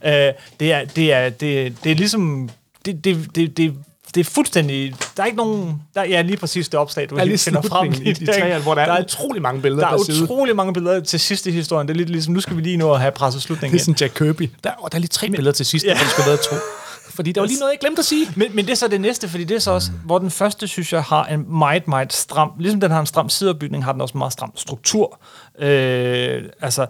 Øh, 0.04 0.32
det, 0.60 0.72
er, 0.72 0.84
det, 0.84 1.12
er, 1.12 1.28
det, 1.28 1.76
det 1.84 1.92
er 1.92 1.96
ligesom, 1.96 2.50
det, 2.84 3.04
det, 3.04 3.36
det, 3.36 3.56
det 3.56 3.74
det 4.14 4.20
er 4.20 4.24
fuldstændig... 4.24 4.94
Der 5.16 5.22
er 5.22 5.26
ikke 5.26 5.36
nogen... 5.36 5.82
Der, 5.94 6.04
ja, 6.04 6.22
lige 6.22 6.36
præcis 6.36 6.68
det 6.68 6.80
opslag, 6.80 7.10
du 7.10 7.14
Der 7.14 7.20
er 7.20 7.24
lige 7.24 7.38
finder 7.38 7.62
frem. 7.62 7.92
i 8.02 8.12
de 8.12 8.26
tre, 8.26 8.58
hvor 8.58 8.74
der 8.74 8.82
er, 8.82 9.02
utrolig 9.04 9.42
mange 9.42 9.62
billeder 9.62 9.82
der 9.86 9.92
er 9.92 9.96
per 9.98 10.04
side. 10.04 10.22
utrolig 10.22 10.56
mange 10.56 10.72
billeder 10.72 11.00
til 11.00 11.20
sidst 11.20 11.46
i 11.46 11.50
historien. 11.50 11.88
Det 11.88 11.94
er 11.94 11.98
lidt 11.98 12.10
ligesom, 12.10 12.34
nu 12.34 12.40
skal 12.40 12.56
vi 12.56 12.62
lige 12.62 12.76
nå 12.76 12.92
at 12.92 13.00
have 13.00 13.12
presset 13.12 13.38
Det 13.38 13.42
slutningen 13.46 13.78
er 13.78 13.80
sådan 13.80 13.96
Jack 14.00 14.14
Kirby. 14.14 14.50
Der, 14.64 14.70
oh, 14.78 14.88
der 14.92 14.96
er 14.96 14.98
lige 14.98 15.08
tre 15.08 15.30
billeder 15.30 15.52
til 15.52 15.66
sidst, 15.66 15.84
Ja. 15.86 15.90
ja. 15.90 15.98
der 15.98 16.04
skulle 16.08 16.24
have 16.24 16.30
været 16.30 16.40
to. 16.40 16.56
Fordi 17.10 17.32
der 17.32 17.40
var 17.40 17.48
lige 17.48 17.58
noget, 17.58 17.72
jeg 17.72 17.80
glemte 17.80 17.98
at 17.98 18.04
sige. 18.04 18.26
Men, 18.36 18.56
men 18.56 18.64
det 18.64 18.72
er 18.72 18.76
så 18.76 18.88
det 18.88 19.00
næste, 19.00 19.28
fordi 19.28 19.44
det 19.44 19.54
er 19.54 19.58
så 19.58 19.70
også, 19.70 19.90
hvor 20.04 20.18
den 20.18 20.30
første, 20.30 20.68
synes 20.68 20.92
jeg, 20.92 21.02
har 21.02 21.24
en 21.26 21.58
meget, 21.58 21.88
meget 21.88 22.12
stram, 22.12 22.52
ligesom 22.58 22.80
den 22.80 22.90
har 22.90 23.00
en 23.00 23.06
stram 23.06 23.28
sideopbygning, 23.28 23.84
har 23.84 23.92
den 23.92 24.00
også 24.00 24.12
en 24.12 24.18
meget 24.18 24.32
stram 24.32 24.52
struktur. 24.56 25.20
Øh, 25.58 26.42
altså, 26.60 26.86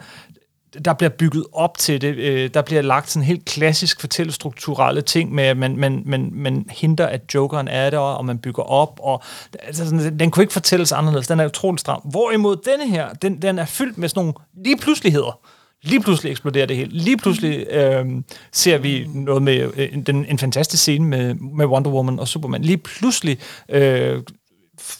der 0.84 0.92
bliver 0.92 1.10
bygget 1.10 1.44
op 1.52 1.78
til 1.78 2.00
det. 2.00 2.16
Øh, 2.16 2.50
der 2.54 2.62
bliver 2.62 2.82
lagt 2.82 3.10
sådan 3.10 3.26
helt 3.26 3.44
klassisk 3.44 4.00
fortællestrukturelle 4.00 5.02
ting 5.02 5.34
med, 5.34 5.44
at 5.44 5.56
man, 5.56 5.76
man, 5.76 6.02
man, 6.06 6.30
man 6.32 6.66
henter, 6.70 7.06
at 7.06 7.34
jokeren 7.34 7.68
er 7.68 7.90
der, 7.90 7.98
og 7.98 8.24
man 8.24 8.38
bygger 8.38 8.62
op. 8.62 9.00
Og, 9.02 9.22
altså, 9.62 9.84
sådan, 9.84 10.18
den 10.18 10.30
kunne 10.30 10.42
ikke 10.42 10.52
fortælles 10.52 10.92
anderledes. 10.92 11.26
Den 11.26 11.40
er 11.40 11.46
utrolig 11.46 11.80
stram. 11.80 12.00
Hvorimod 12.04 12.56
denne 12.56 12.90
her, 12.90 13.12
den, 13.12 13.42
den 13.42 13.58
er 13.58 13.64
fyldt 13.64 13.98
med 13.98 14.08
sådan 14.08 14.20
nogle 14.20 14.34
lige 14.64 14.76
pludseligheder. 14.76 15.40
Lige 15.86 16.00
pludselig 16.00 16.30
eksploderer 16.30 16.66
det 16.66 16.76
hele. 16.76 16.90
Lige 16.90 17.16
pludselig 17.16 17.66
øh, 17.70 18.06
ser 18.52 18.78
vi 18.78 19.06
noget 19.14 19.42
med 19.42 19.70
øh, 19.76 20.06
den, 20.06 20.26
en 20.28 20.38
fantastisk 20.38 20.82
scene 20.82 21.06
med, 21.06 21.34
med 21.34 21.66
Wonder 21.66 21.90
Woman 21.90 22.18
og 22.18 22.28
Superman. 22.28 22.62
Lige 22.62 22.78
pludselig 22.78 23.38
øh, 23.68 24.22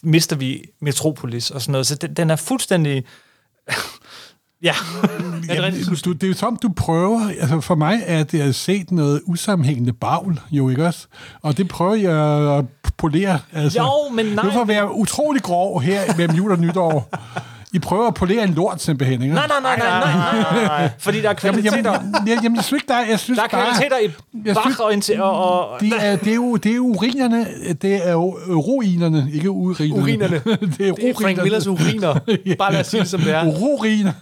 mister 0.02 0.36
vi 0.36 0.62
Metropolis 0.80 1.50
og 1.50 1.62
sådan 1.62 1.72
noget. 1.72 1.86
Så 1.86 1.94
den, 1.94 2.14
den 2.14 2.30
er 2.30 2.36
fuldstændig... 2.36 3.04
ja. 4.62 4.74
Jamen, 5.48 5.74
du, 6.04 6.12
det 6.12 6.22
er 6.22 6.28
jo 6.28 6.34
som, 6.34 6.56
du 6.62 6.68
prøver, 6.76 7.30
altså 7.40 7.60
for 7.60 7.74
mig 7.74 8.02
er 8.06 8.24
det 8.24 8.40
at 8.40 8.54
se 8.54 8.84
noget 8.90 9.22
usammenhængende 9.26 9.92
bagl, 9.92 10.40
jo 10.50 10.68
ikke 10.68 10.86
også? 10.86 11.06
Og 11.42 11.56
det 11.56 11.68
prøver 11.68 11.94
jeg 11.94 12.58
at 12.58 12.64
polere. 12.96 13.38
Altså. 13.52 13.78
Jo, 13.78 14.14
men 14.14 14.26
nej. 14.26 14.44
Nu 14.44 14.52
for 14.52 14.60
at 14.60 14.68
være 14.68 14.94
utrolig 14.94 15.42
grov 15.42 15.80
her 15.80 16.16
mellem 16.16 16.36
jul 16.36 16.52
og 16.52 16.58
nytår. 16.58 17.10
I 17.72 17.78
prøver 17.78 18.06
at 18.06 18.14
polere 18.14 18.44
en 18.44 18.54
lort 18.54 18.82
simpelthen, 18.82 19.22
ikke? 19.22 19.34
Nej, 19.34 19.46
nej, 19.48 19.60
nej, 19.62 19.76
nej, 19.78 19.88
nej, 20.00 20.14
nej, 20.32 20.52
nej, 20.52 20.64
nej. 20.66 20.90
Fordi 20.98 21.20
der 21.22 21.28
er 21.28 21.34
kvaliteter. 21.34 21.76
jamen, 21.76 22.14
jamen, 22.26 22.42
jamen, 22.42 22.56
jeg 22.56 22.64
synes 22.64 22.82
ikke, 22.82 22.88
der 22.88 22.94
er, 22.94 23.06
jeg 23.08 23.18
synes 23.20 23.38
Der 23.38 23.44
er 23.44 23.48
bare, 23.48 23.74
kvaliteter 23.74 23.98
i 23.98 24.10
jeg 24.46 24.54
Bach 24.54 24.66
synes- 24.66 24.80
og, 24.80 24.92
inti- 24.92 25.20
og, 25.20 25.68
og 25.70 25.80
de 25.80 25.92
er, 26.00 26.16
det, 26.16 26.30
er 26.30 26.34
jo, 26.34 26.56
det 26.56 26.74
er 26.74 26.78
urinerne, 26.78 27.46
det 27.82 28.06
er 28.08 28.12
jo 28.12 28.30
ruinerne, 28.48 29.28
ikke 29.34 29.50
urinerne. 29.50 30.02
Urinerne. 30.02 30.36
det 30.44 30.88
er 30.88 30.92
Det 30.94 31.08
er 31.10 31.14
Frank 31.14 31.20
urinerne. 31.20 31.42
Millers 31.42 31.66
uriner. 31.66 32.14
Bare 32.58 32.72
lad 32.72 32.80
os 32.80 32.86
sige 32.86 33.00
det, 33.00 33.08
som 33.08 33.20
det 33.20 33.34
er. 33.34 33.44
Ururiner. 33.46 34.12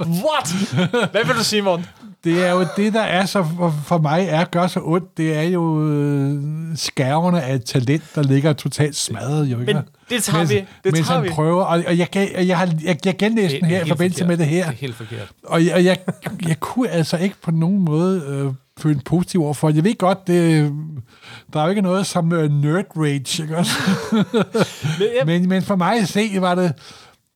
What? 0.00 0.48
Hvad 1.12 1.24
vil 1.24 1.34
du 1.34 1.44
sige, 1.44 1.62
Morten? 1.62 1.86
Det 2.24 2.46
er 2.46 2.50
jo 2.52 2.66
det, 2.76 2.92
der 2.92 3.00
er 3.00 3.26
så 3.26 3.46
for, 3.56 3.74
for 3.84 3.98
mig 3.98 4.26
er 4.28 4.44
gør 4.44 4.66
så 4.66 4.80
ondt. 4.84 5.16
Det 5.16 5.36
er 5.36 5.42
jo 5.42 5.88
øh, 5.88 6.42
skærverne 6.76 7.42
af 7.42 7.54
et 7.54 7.64
talent, 7.64 8.02
der 8.14 8.22
ligger 8.22 8.52
totalt 8.52 8.96
smadret. 8.96 9.46
Jo, 9.46 9.60
ikke? 9.60 9.74
Men 9.74 9.82
det 10.10 10.22
tager 10.22 10.38
mens, 10.38 10.50
vi. 10.50 10.56
Det 10.56 10.92
mens 10.92 11.06
tager 11.06 11.18
han 11.18 11.24
vi. 11.24 11.28
prøver, 11.30 11.64
og, 11.64 11.84
og 11.86 11.98
jeg, 11.98 12.10
kan, 12.10 12.46
jeg, 12.46 12.58
har, 12.58 12.68
jeg, 12.84 12.98
jeg 13.04 13.16
genlæste 13.18 13.60
den 13.60 13.66
her 13.68 13.84
i 13.84 13.88
forbindelse 13.88 14.18
forkert. 14.24 14.38
med 14.38 14.46
det 14.46 14.46
her, 14.54 14.64
Det 14.64 14.72
er 14.72 14.76
helt 14.80 14.94
forkert. 14.96 15.28
og 15.44 15.66
jeg, 15.66 15.74
og 15.74 15.84
jeg, 15.84 15.98
jeg 16.48 16.60
kunne 16.60 16.88
altså 16.88 17.16
ikke 17.16 17.36
på 17.42 17.50
nogen 17.50 17.84
måde 17.84 18.22
øh, 18.28 18.52
føle 18.82 19.00
positiv 19.04 19.42
over 19.44 19.54
for. 19.54 19.70
Jeg 19.70 19.84
ved 19.84 19.98
godt, 19.98 20.26
det, 20.26 20.72
der 21.52 21.60
er 21.60 21.64
jo 21.64 21.70
ikke 21.70 21.82
noget 21.82 22.06
som 22.06 22.32
øh, 22.32 22.52
nerd 22.52 22.84
rage, 22.96 23.42
ikke 23.42 23.56
også? 23.56 23.72
Men, 24.12 24.24
jeg, 25.18 25.26
men, 25.26 25.48
men 25.48 25.62
for 25.62 25.76
mig 25.76 26.00
at 26.00 26.08
se, 26.08 26.30
var 26.40 26.54
det, 26.54 26.72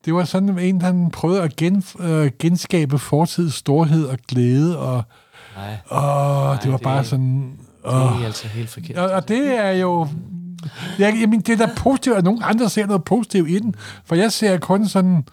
det 0.04 0.14
var 0.14 0.25
sådan 0.25 0.59
en, 0.59 0.80
der 0.80 1.09
prøvede 1.12 1.42
at 1.42 1.56
gen, 1.56 1.85
øh, 2.00 2.30
genskabe 2.38 2.99
fortidens 2.99 3.54
storhed 3.54 4.04
og 4.06 4.18
glæde, 4.28 4.78
og 4.78 5.02
Nej, 5.56 5.76
åh, 5.90 6.56
det 6.62 6.71
var 6.71 6.76
det- 6.76 6.82
bare 6.85 7.04
sådan... 7.04 7.50
det 7.85 7.90
Åh. 7.92 8.21
er 8.23 8.26
altså 8.26 8.49
helt 8.49 8.68
forkert. 8.71 8.97
Og, 8.99 9.11
og 9.11 9.28
det 9.28 9.58
er 9.58 9.71
jo... 9.71 10.08
Jeg, 10.99 11.15
jamen, 11.21 11.41
det 11.41 11.60
er 11.60 11.67
da 11.67 11.73
positivt, 11.76 12.17
at 12.17 12.25
nogen 12.25 12.43
andre 12.45 12.69
ser 12.71 12.86
noget 12.86 13.04
positivt 13.04 13.50
i 13.50 13.58
den. 13.58 13.75
For 14.04 14.15
jeg 14.15 14.32
ser 14.32 14.58
kun 14.58 14.88
sådan... 14.88 15.25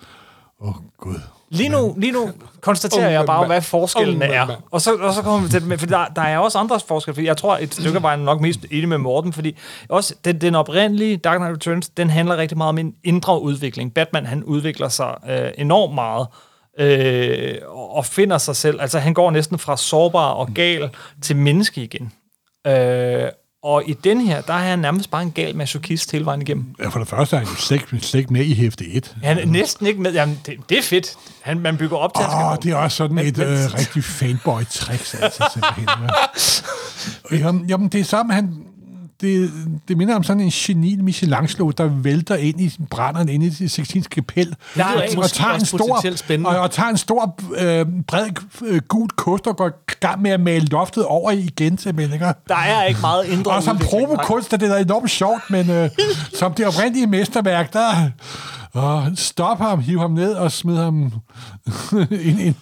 Åh, 0.61 0.67
oh, 0.69 0.75
Gud. 0.97 1.19
Lige, 1.49 1.69
nu, 1.69 1.95
lige 1.97 2.11
nu 2.11 2.29
konstaterer 2.61 3.07
Oh, 3.07 3.13
jeg 3.13 3.25
bare, 3.25 3.45
hvad 3.45 3.61
forskellene 3.61 4.25
Oh, 4.25 4.35
er. 4.35 4.47
Og 4.71 4.81
så, 4.81 4.95
og 4.95 5.13
så 5.13 5.21
kommer 5.21 5.39
vi 5.39 5.49
til 5.49 5.59
det 5.59 5.67
med, 5.67 5.77
for 5.77 5.85
der, 5.85 6.05
der 6.15 6.21
er 6.21 6.37
også 6.37 6.57
andre 6.57 6.79
forskelle, 6.87 7.15
fordi 7.15 7.27
jeg 7.27 7.37
tror, 7.37 7.57
et 7.57 7.73
stykke 7.73 7.95
af 7.95 8.03
vejen 8.03 8.19
er 8.19 8.23
nok 8.25 8.41
mest 8.41 8.59
enig 8.71 8.89
med 8.89 8.97
Morten, 8.97 9.33
fordi 9.33 9.57
også 9.89 10.15
den, 10.25 10.41
den 10.41 10.55
oprindelige 10.55 11.17
Dark 11.17 11.39
Knight 11.39 11.55
Returns, 11.55 11.89
den 11.89 12.09
handler 12.09 12.37
rigtig 12.37 12.57
meget 12.57 12.69
om 12.69 12.77
en 12.77 12.93
indre 13.03 13.41
udvikling. 13.41 13.93
Batman, 13.93 14.25
han 14.25 14.43
udvikler 14.43 14.89
sig 14.89 15.15
øh, 15.29 15.51
enormt 15.57 15.93
meget, 15.93 16.27
øh, 16.79 17.55
og, 17.67 17.95
og 17.95 18.05
finder 18.05 18.37
sig 18.37 18.55
selv. 18.55 18.81
Altså, 18.81 18.99
han 18.99 19.13
går 19.13 19.31
næsten 19.31 19.59
fra 19.59 19.77
sårbar 19.77 20.29
og 20.29 20.47
gal 20.55 20.89
til 21.21 21.35
menneske 21.35 21.83
igen. 21.83 22.11
Øh, 22.67 23.23
og 23.63 23.83
i 23.87 23.93
den 23.93 24.21
her, 24.21 24.41
der 24.41 24.53
er 24.53 24.57
han 24.57 24.79
nærmest 24.79 25.11
bare 25.11 25.21
en 25.21 25.31
gal 25.31 25.55
masochist 25.55 26.11
hele 26.11 26.25
vejen 26.25 26.41
igennem. 26.41 26.65
Ja, 26.79 26.87
for 26.87 26.99
det 26.99 27.07
første 27.07 27.35
er 27.35 27.39
han 27.39 27.47
jo 27.49 27.55
slet, 27.55 27.81
slet 28.01 28.19
ikke 28.19 28.33
med 28.33 28.45
i 28.45 28.53
hæfte 28.53 28.85
1. 28.87 29.15
Han 29.23 29.37
er 29.39 29.45
næsten 29.45 29.87
ikke 29.87 30.01
med. 30.01 30.13
Jamen, 30.13 30.39
det, 30.45 30.55
det 30.69 30.77
er 30.77 30.81
fedt. 30.83 31.15
Han, 31.41 31.59
man 31.59 31.77
bygger 31.77 31.97
op 31.97 32.13
til, 32.15 32.23
at 32.23 32.29
han 32.33 32.57
det 32.63 32.71
er 32.71 32.75
også 32.75 32.97
sådan 32.97 33.15
Men- 33.15 33.25
et 33.27 33.37
men- 33.37 33.47
øh, 33.47 33.73
rigtig 33.73 34.03
fanboy-tricks, 34.03 35.23
altså 35.23 35.43
simpelthen. 35.53 35.87
Ja. 37.31 37.37
Jamen, 37.45 37.65
jamen, 37.69 37.89
det 37.89 37.99
er 37.99 38.03
sammen, 38.05 38.35
han... 38.35 38.63
Det, 39.21 39.51
det 39.87 39.97
minder 39.97 40.15
om 40.15 40.23
sådan 40.23 40.41
en 40.41 40.49
genil 40.49 41.03
Michelangelo, 41.03 41.71
der 41.71 41.85
vælter 41.85 42.35
ind 42.35 42.61
i 42.61 42.71
brænderen 42.89 43.29
ind 43.29 43.43
i 43.43 43.49
det 43.49 43.71
sextinske 43.71 44.15
kapel, 44.15 44.55
Der 44.75 44.85
og, 44.85 45.03
og, 45.17 45.29
tager 45.29 45.53
en 45.53 45.65
stor, 45.65 46.01
og, 46.45 46.59
og 46.59 46.71
tager 46.71 46.89
en 46.89 46.97
stor, 46.97 47.35
øh, 47.57 47.85
bred, 48.07 48.29
øh, 48.65 48.81
gult 48.87 49.15
kost 49.15 49.47
og 49.47 49.57
går 49.57 49.67
i 49.67 49.93
gang 49.99 50.21
med 50.21 50.31
at 50.31 50.39
male 50.39 50.65
loftet 50.65 51.05
over 51.05 51.31
igen 51.31 51.77
til 51.77 51.95
mennesker. 51.95 52.33
Der 52.47 52.55
er 52.55 52.85
ikke 52.85 53.01
meget 53.01 53.25
indre 53.25 53.51
Og 53.51 53.63
som 53.63 53.77
provokunst 53.77 54.53
er 54.53 54.57
det 54.57 54.69
da 54.69 54.81
enormt 54.81 55.11
sjovt, 55.11 55.49
men 55.49 55.69
øh, 55.69 55.89
som 56.39 56.53
det 56.53 56.67
oprindelige 56.67 57.07
mesterværk, 57.07 57.73
der... 57.73 58.09
Åh, 58.75 59.03
stop 59.15 59.57
ham, 59.57 59.79
hiv 59.79 59.99
ham 59.99 60.11
ned 60.11 60.33
og 60.33 60.51
smid 60.51 60.77
ham 60.77 60.95
ind 62.11 62.39
i 62.39 62.47
en 62.47 62.55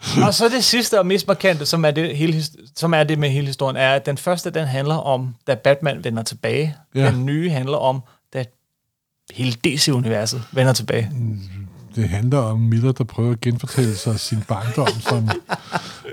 Og 0.26 0.34
så 0.34 0.48
det 0.48 0.64
sidste 0.64 0.98
og 0.98 1.06
mest 1.06 1.28
markante, 1.28 1.66
som 1.66 1.84
er 1.84 1.90
det, 1.90 2.16
hele, 2.16 2.42
som 2.76 2.94
er 2.94 3.04
det 3.04 3.18
med 3.18 3.30
hele 3.30 3.46
historien, 3.46 3.76
er, 3.76 3.94
at 3.94 4.06
den 4.06 4.18
første, 4.18 4.50
den 4.50 4.66
handler 4.66 4.94
om, 4.94 5.34
da 5.46 5.54
Batman 5.54 6.04
vender 6.04 6.22
tilbage. 6.22 6.76
Ja. 6.94 7.00
Ja. 7.00 7.10
Den 7.10 7.26
nye 7.26 7.50
handler 7.50 7.76
om, 7.76 8.02
da 8.34 8.44
hele 9.32 9.52
DC-universet 9.52 10.42
vender 10.52 10.72
tilbage. 10.72 11.10
Det 11.96 12.08
handler 12.08 12.38
om 12.38 12.60
Miller, 12.60 12.92
der 12.92 13.04
prøver 13.04 13.32
at 13.32 13.40
genfortælle 13.40 13.96
sig 13.96 14.20
sin 14.20 14.42
barndom. 14.48 14.88
Som, 15.00 15.28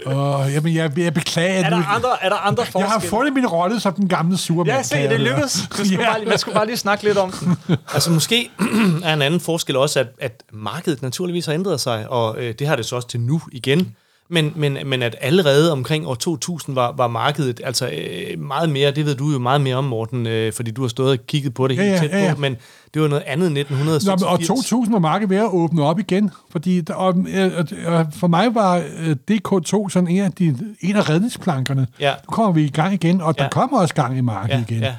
og, 0.05 0.51
jamen, 0.51 0.75
jeg, 0.75 0.97
jeg 0.99 1.13
beklager, 1.13 1.65
Er 1.65 1.69
der 1.69 1.77
nu, 1.77 1.83
andre, 1.87 2.09
er 2.21 2.29
der 2.29 2.35
andre 2.35 2.63
forskelle? 2.65 2.83
jeg 2.85 2.91
har 2.91 2.99
fundet 2.99 3.33
min 3.33 3.47
rolle 3.47 3.79
som 3.79 3.93
den 3.93 4.07
gamle 4.09 4.37
surmand. 4.37 4.67
Ja, 4.77 4.83
se, 4.83 4.95
det 5.09 5.19
lykkedes. 5.19 5.53
Du 5.71 5.75
skulle 5.75 5.91
Ja. 6.03 6.09
bare, 6.09 6.19
lige- 6.19 6.29
man 6.29 6.37
skulle 6.37 6.55
bare 6.55 6.65
lige 6.65 6.77
snakke 6.77 7.03
lidt 7.03 7.17
om 7.17 7.31
den. 7.31 7.57
Altså 7.93 8.11
måske 8.11 8.49
er 9.03 9.13
en 9.13 9.21
anden 9.21 9.39
forskel 9.39 9.75
også, 9.75 9.99
at, 9.99 10.07
at 10.21 10.43
markedet 10.53 11.01
naturligvis 11.01 11.45
har 11.45 11.53
ændret 11.53 11.81
sig, 11.81 12.09
og 12.09 12.37
øh, 12.39 12.53
det 12.59 12.67
har 12.67 12.75
det 12.75 12.85
så 12.85 12.95
også 12.95 13.07
til 13.07 13.19
nu 13.19 13.41
igen. 13.51 13.95
Men, 14.29 14.53
men, 14.55 14.77
men 14.85 15.01
at 15.01 15.15
allerede 15.21 15.71
omkring 15.71 16.07
år 16.07 16.15
2000 16.15 16.75
var, 16.75 16.93
var 16.97 17.07
markedet 17.07 17.61
altså 17.63 17.87
øh, 17.89 18.39
meget 18.39 18.69
mere, 18.69 18.91
det 18.91 19.05
ved 19.05 19.15
du 19.15 19.31
jo 19.31 19.39
meget 19.39 19.61
mere 19.61 19.75
om, 19.75 19.83
Morten, 19.83 20.27
øh, 20.27 20.53
fordi 20.53 20.71
du 20.71 20.81
har 20.81 20.87
stået 20.87 21.11
og 21.11 21.17
kigget 21.27 21.53
på 21.53 21.67
det 21.67 21.75
Ja, 21.77 21.81
helt 21.81 21.93
ja, 21.93 21.99
tæt 21.99 22.09
ja, 22.11 22.25
ja. 22.25 22.33
på, 22.33 22.39
men 22.41 22.55
det 22.93 23.01
var 23.01 23.07
noget 23.07 23.23
andet 23.27 23.47
end 23.47 23.53
Nå, 23.53 23.75
men, 23.75 23.89
1986. 23.89 24.49
og 24.49 24.57
2000 24.57 24.93
var 24.93 24.99
markedet 24.99 25.29
ved 25.29 25.37
at 25.37 25.49
åbne 25.51 25.83
op 25.83 25.99
igen, 25.99 26.31
fordi 26.51 26.81
der, 26.81 26.93
og, 26.93 27.25
øh, 27.33 27.51
og 27.85 28.07
for 28.13 28.27
mig 28.27 28.55
var 28.55 28.83
øh, 28.99 29.15
DK2 29.31 29.89
sådan 29.89 30.07
en 30.07 30.21
af, 30.21 30.31
de, 30.31 30.57
en 30.81 30.95
af 30.95 31.09
redningsplankerne. 31.09 31.87
Ja. 31.99 32.11
Nu 32.11 32.31
kommer 32.31 32.51
vi 32.53 32.63
i 32.63 32.69
gang 32.69 32.93
igen, 32.93 33.21
og 33.21 33.37
der 33.37 33.43
Ja. 33.43 33.49
kommer 33.49 33.79
også 33.79 33.93
gang 33.95 34.17
i 34.17 34.21
markedet 34.21 34.65
Ja, 34.69 34.75
igen. 34.75 34.83
ja. 34.83 34.95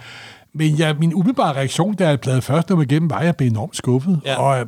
Men 0.54 0.74
ja, 0.74 0.92
min 0.94 1.14
umiddelbare 1.14 1.52
reaktion, 1.56 1.94
da 1.94 2.08
jeg 2.08 2.20
plade 2.20 2.42
først 2.42 2.68
nummer 2.68 2.84
igennem, 2.84 3.10
var, 3.10 3.16
at 3.18 3.26
jeg 3.26 3.36
blev 3.36 3.48
enormt 3.48 3.76
skuffet. 3.76 4.20
Ja. 4.24 4.36
Og 4.36 4.66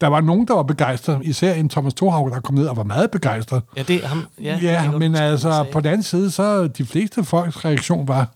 der 0.00 0.06
var 0.06 0.20
nogen, 0.20 0.46
der 0.48 0.54
var 0.54 0.62
begejstret, 0.62 1.18
især 1.22 1.54
en 1.54 1.68
Thomas 1.68 1.94
Thorhaug, 1.94 2.30
der 2.30 2.40
kom 2.40 2.54
ned 2.54 2.66
og 2.66 2.76
var 2.76 2.82
meget 2.84 3.10
begejstret. 3.10 3.62
Ja, 3.76 3.82
det 3.82 4.00
ham. 4.04 4.26
Ja, 4.42 4.58
Ja, 4.62 4.90
men 4.90 5.14
altså, 5.14 5.66
på 5.72 5.80
den 5.80 5.86
anden 5.86 6.02
side, 6.02 6.30
så 6.30 6.66
de 6.66 6.84
fleste 6.86 7.24
folks 7.24 7.64
reaktion 7.64 8.08
var, 8.08 8.34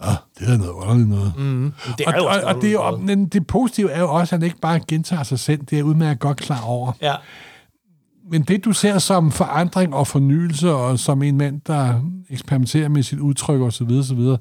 ah, 0.00 0.14
det 0.38 0.48
er 0.48 0.56
noget 0.58 0.70
underligt 0.70 1.08
noget. 1.08 1.32
Mm. 1.38 1.72
Det 1.98 2.06
Og, 2.06 2.12
er 2.12 2.20
og, 2.20 2.26
også 2.26 2.76
og, 2.78 2.98
det, 2.98 3.06
men 3.06 3.26
det 3.26 3.46
positive 3.46 3.90
er 3.90 4.00
jo 4.00 4.10
også, 4.12 4.34
at 4.34 4.40
han 4.40 4.46
ikke 4.46 4.60
bare 4.60 4.80
gentager 4.88 5.22
sig 5.22 5.38
selv. 5.38 5.60
Det 5.70 5.78
er 5.78 5.82
udmærket 5.82 6.20
godt 6.20 6.36
klar 6.36 6.62
over. 6.64 6.92
Ja, 7.02 7.14
Men 8.30 8.42
det, 8.42 8.64
du 8.64 8.72
ser 8.72 8.98
som 8.98 9.30
forandring 9.32 9.94
og 9.94 10.06
fornyelse, 10.06 10.70
og 10.72 10.98
som 10.98 11.22
en 11.22 11.36
mand, 11.36 11.60
der 11.66 12.00
eksperimenterer 12.30 12.88
med 12.88 13.02
sit 13.02 13.18
udtryk 13.18 13.60
osv., 13.60 13.88
videre, 13.88 14.38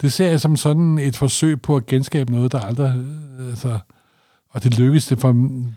det 0.00 0.12
ser 0.12 0.28
jeg 0.28 0.40
som 0.40 0.56
sådan 0.56 0.98
et 0.98 1.16
forsøg 1.16 1.62
på 1.62 1.76
at 1.76 1.86
genskabe 1.86 2.32
noget, 2.32 2.52
der 2.52 2.60
aldrig... 2.60 2.94
øh, 3.38 3.50
Altså, 3.50 3.78
og 4.50 4.62
det 4.64 4.78
lykkes 4.78 5.06
det 5.06 5.20
for... 5.20 5.30
En, 5.30 5.76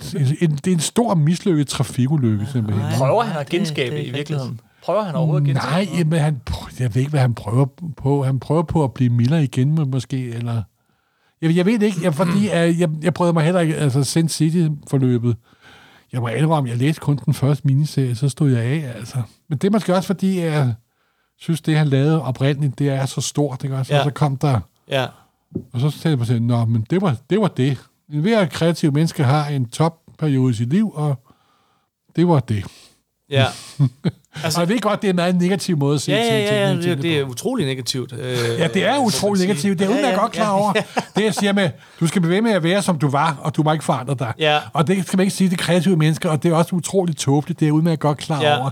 det 0.56 0.68
er 0.68 0.72
en 0.72 0.80
stor 0.80 1.16
mislykket 1.16 1.68
trafikulykke, 1.68 2.46
simpelthen. 2.52 2.86
Prøver 2.98 3.24
han 3.24 3.34
det- 3.36 3.40
at 3.42 3.50
genskabe 3.50 3.96
det 3.96 4.04
er 4.06 4.08
i 4.08 4.12
virkeligheden? 4.16 4.60
Prøver 4.84 5.04
han 5.04 5.16
overhovedet 5.16 5.42
at 5.42 5.48
genskabe? 5.48 5.72
Nej, 5.74 5.88
jamen, 6.00 6.20
han, 6.20 6.42
jeg 6.80 6.96
ved 6.96 7.00
ikke, 7.02 7.10
hvad 7.10 7.20
han 7.22 7.34
prøver 7.34 7.66
på. 7.98 8.24
Han 8.24 8.40
prøver 8.40 8.64
på 8.64 8.84
at 8.84 8.94
blive 8.94 9.10
mildere 9.10 9.44
igen, 9.44 9.76
må- 9.76 9.86
måske, 9.86 10.30
eller... 10.30 10.64
Jeg, 11.42 11.56
jeg 11.56 11.66
ved 11.66 11.80
det 11.80 11.86
ikke, 11.86 11.98
jeg, 12.04 12.14
fordi 12.16 12.48
jeg, 12.50 12.76
jeg, 12.80 12.90
jeg 13.02 13.14
prøvede 13.14 13.34
mig 13.34 13.44
heller 13.44 13.60
ikke, 13.62 13.76
altså 13.76 14.04
Sin 14.04 14.30
City-forløbet. 14.30 15.36
Jeg 16.14 16.22
må 16.22 16.28
indrømme, 16.28 16.70
jeg 16.70 16.78
læste 16.78 17.02
kun 17.02 17.20
den 17.26 17.34
første 17.34 17.68
miniserie, 17.68 18.16
så 18.16 18.30
stod 18.30 18.52
jeg 18.52 18.62
af, 18.64 18.92
altså. 18.96 19.22
Men 19.50 19.58
det 19.58 19.68
er 19.68 19.72
måske 19.72 19.96
også, 19.96 20.08
fordi 20.08 20.40
jeg, 20.40 20.74
synes, 21.40 21.62
det 21.62 21.78
han 21.78 21.88
lavede 21.88 22.22
oprindeligt, 22.22 22.80
det 22.80 22.90
er 22.90 23.06
så 23.06 23.22
stort, 23.22 23.64
ikke 23.64 23.76
også? 23.78 23.94
Ja. 23.94 24.00
Og 24.00 24.06
så 24.06 24.12
kom 24.12 24.38
der, 24.38 24.60
Ja. 24.90 25.06
og 25.74 25.80
så 25.80 25.90
tænkte 25.92 26.10
jeg 26.10 26.18
på 26.18 26.26
sig, 26.26 26.40
nå, 26.40 26.66
men 26.66 26.86
det 26.90 27.02
var 27.02 27.16
det. 27.30 27.42
Var 27.42 27.48
det. 27.48 27.78
En 28.13 28.20
hver 28.20 28.46
kreativ 28.46 28.92
menneske 28.94 29.24
har 29.24 29.46
en 29.48 29.70
topperiode 29.70 30.52
i 30.52 30.56
sit 30.56 30.70
liv, 30.70 30.92
og 30.96 31.16
det 32.16 32.28
var 32.28 32.39
det. 32.39 32.66
Ja. 33.30 33.46
Altså, 34.44 34.62
og 34.62 34.68
jeg 34.68 34.74
ved 34.74 34.82
godt, 34.82 35.02
det 35.02 35.08
er 35.08 35.10
en 35.10 35.16
meget 35.16 35.36
negativ 35.36 35.78
måde 35.78 35.96
at 35.96 36.02
se 36.02 36.12
Ja, 36.12 36.18
ting- 36.18 36.30
ja, 36.32 36.62
ja, 36.63 36.70
ja 36.70 36.76
det, 36.76 37.02
det 37.02 37.20
er 37.20 37.24
utrolig 37.24 37.66
negativt. 37.66 38.13
Øh, 38.13 38.38
Ja, 38.60 38.68
det 38.68 38.86
er 38.86 38.98
utrolig 38.98 39.42
negativt. 39.48 39.80
Det 39.80 39.86
er 39.86 39.89
uden 39.89 40.00
Ja, 40.02 40.10
ja, 40.10 40.16
godt 40.20 40.32
klar 40.32 40.50
over. 40.52 40.74
Det 41.16 41.24
jeg 41.24 41.34
siger 41.34 41.54
med, 41.54 41.70
du 42.00 42.08
skal 42.08 42.22
blive 42.22 42.34
ved 42.36 42.42
med 42.42 42.52
at 42.52 42.63
være, 42.63 42.82
som 42.82 43.00
du 43.00 43.10
var, 43.10 43.38
og 43.42 43.56
du 43.56 43.63
må 43.63 43.72
ikke 43.74 43.86
forandre 43.86 44.16
dig. 44.20 44.34
Ja. 44.39 44.60
Og 44.74 44.88
det 44.88 45.08
skal 45.08 45.18
man 45.18 45.24
ikke 45.24 45.36
sige 45.36 45.50
til 45.50 45.58
kreative 45.58 45.96
mennesker, 45.98 46.30
og 46.30 46.44
det 46.44 46.52
er 46.52 46.56
også 46.56 46.76
utroligt 46.76 47.18
tåbeligt. 47.20 47.60
Det 47.60 47.68
er 47.68 47.72
uden 47.72 47.98
godt 47.98 48.18
klar 48.18 48.42
Ja. 48.42 48.60
over. 48.62 48.70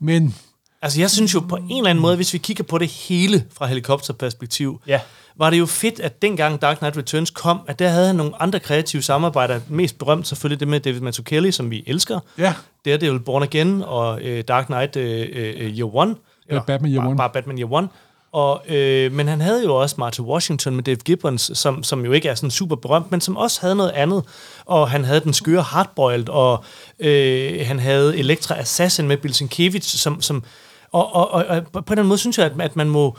Men 0.00 0.34
Altså, 0.82 1.00
jeg 1.00 1.10
synes 1.10 1.34
jo 1.34 1.40
på 1.40 1.56
en 1.56 1.76
eller 1.76 1.90
anden 1.90 2.02
måde, 2.02 2.16
hvis 2.16 2.32
vi 2.32 2.38
kigger 2.38 2.64
på 2.64 2.78
det 2.78 2.88
hele 2.88 3.44
fra 3.58 3.66
helikopterperspektiv, 3.66 4.80
Ja. 4.86 5.00
Var 5.40 5.50
det 5.50 5.58
jo 5.58 5.66
fedt, 5.66 6.00
at 6.00 6.22
dengang 6.22 6.62
Dark 6.62 6.78
Knight 6.78 6.96
Returns 6.96 7.30
kom, 7.30 7.60
at 7.66 7.78
der 7.78 7.88
havde 7.88 8.06
han 8.06 8.16
nogle 8.16 8.42
andre 8.42 8.60
kreative 8.60 9.02
samarbejder. 9.02 9.60
Mest 9.68 9.98
berømt 9.98 10.26
selvfølgelig 10.26 10.60
det 10.60 10.68
med 10.68 10.80
David 10.80 11.00
Mazzucchelli, 11.00 11.52
som 11.52 11.70
vi 11.70 11.84
elsker. 11.86 12.20
ja, 12.38 12.54
Daredevil 12.84 13.20
Born 13.20 13.42
Again 13.42 13.82
og 13.86 14.22
øh, 14.22 14.44
Dark 14.48 14.66
Knight 14.66 14.96
øh, 14.96 15.28
øh, 15.32 15.78
Year 15.78 15.96
One. 15.96 16.14
Eller 16.48 16.62
Batman 16.62 16.92
Year 16.92 17.00
bare, 17.00 17.08
One. 17.08 17.16
Bare 17.16 17.30
Batman 17.30 17.58
Year 17.58 17.72
One. 17.72 17.88
Og, 18.32 18.62
øh, 18.68 19.12
men 19.12 19.28
han 19.28 19.40
havde 19.40 19.64
jo 19.64 19.74
også 19.74 19.96
Martha 19.98 20.22
Washington 20.22 20.74
med 20.74 20.84
Dave 20.84 20.96
Gibbons, 20.96 21.50
som, 21.54 21.82
som 21.82 22.04
jo 22.04 22.12
ikke 22.12 22.28
er 22.28 22.34
sådan 22.34 22.50
super 22.50 22.76
berømt, 22.76 23.10
men 23.10 23.20
som 23.20 23.36
også 23.36 23.60
havde 23.60 23.74
noget 23.74 23.90
andet. 23.90 24.24
Og 24.64 24.90
han 24.90 25.04
havde 25.04 25.20
den 25.20 25.32
skøre 25.32 25.62
Hardboiled, 25.62 26.28
og 26.28 26.64
øh, 26.98 27.66
han 27.66 27.78
havde 27.78 28.18
Elektra 28.18 28.58
Assassin 28.58 29.08
med 29.08 29.16
Bill 29.16 29.34
Sienkiewicz, 29.34 29.86
som, 29.86 30.20
som 30.20 30.44
og, 30.92 31.14
og, 31.14 31.30
og, 31.30 31.62
og 31.72 31.84
på 31.84 31.94
den 31.94 32.06
måde 32.06 32.18
synes 32.18 32.38
jeg, 32.38 32.46
at, 32.46 32.60
at 32.60 32.76
man 32.76 32.88
må 32.88 33.16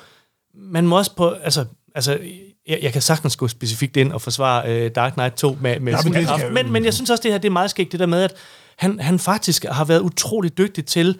man 0.53 0.87
må 0.87 0.97
også 0.97 1.15
på, 1.15 1.29
altså, 1.29 1.65
altså 1.95 2.19
jeg, 2.67 2.79
jeg 2.81 2.93
kan 2.93 3.01
sagtens 3.01 3.35
gå 3.35 3.47
specifikt 3.47 3.97
ind 3.97 4.11
og 4.11 4.21
forsvare 4.21 4.69
øh, 4.69 4.91
Dark 4.95 5.13
Knight 5.13 5.35
2 5.35 5.57
med, 5.61 5.79
med 5.79 5.93
ja, 5.93 6.09
men 6.09 6.25
kraft, 6.25 6.51
men, 6.51 6.71
men 6.71 6.85
jeg 6.85 6.93
synes 6.93 7.09
også, 7.09 7.21
det 7.23 7.31
her 7.31 7.37
det 7.37 7.47
er 7.47 7.51
meget 7.51 7.69
skægt, 7.69 7.91
det 7.91 7.99
der 7.99 8.05
med, 8.05 8.23
at 8.23 8.33
han, 8.77 8.99
han 8.99 9.19
faktisk 9.19 9.65
har 9.71 9.85
været 9.85 9.99
utrolig 9.99 10.57
dygtig 10.57 10.85
til 10.85 11.19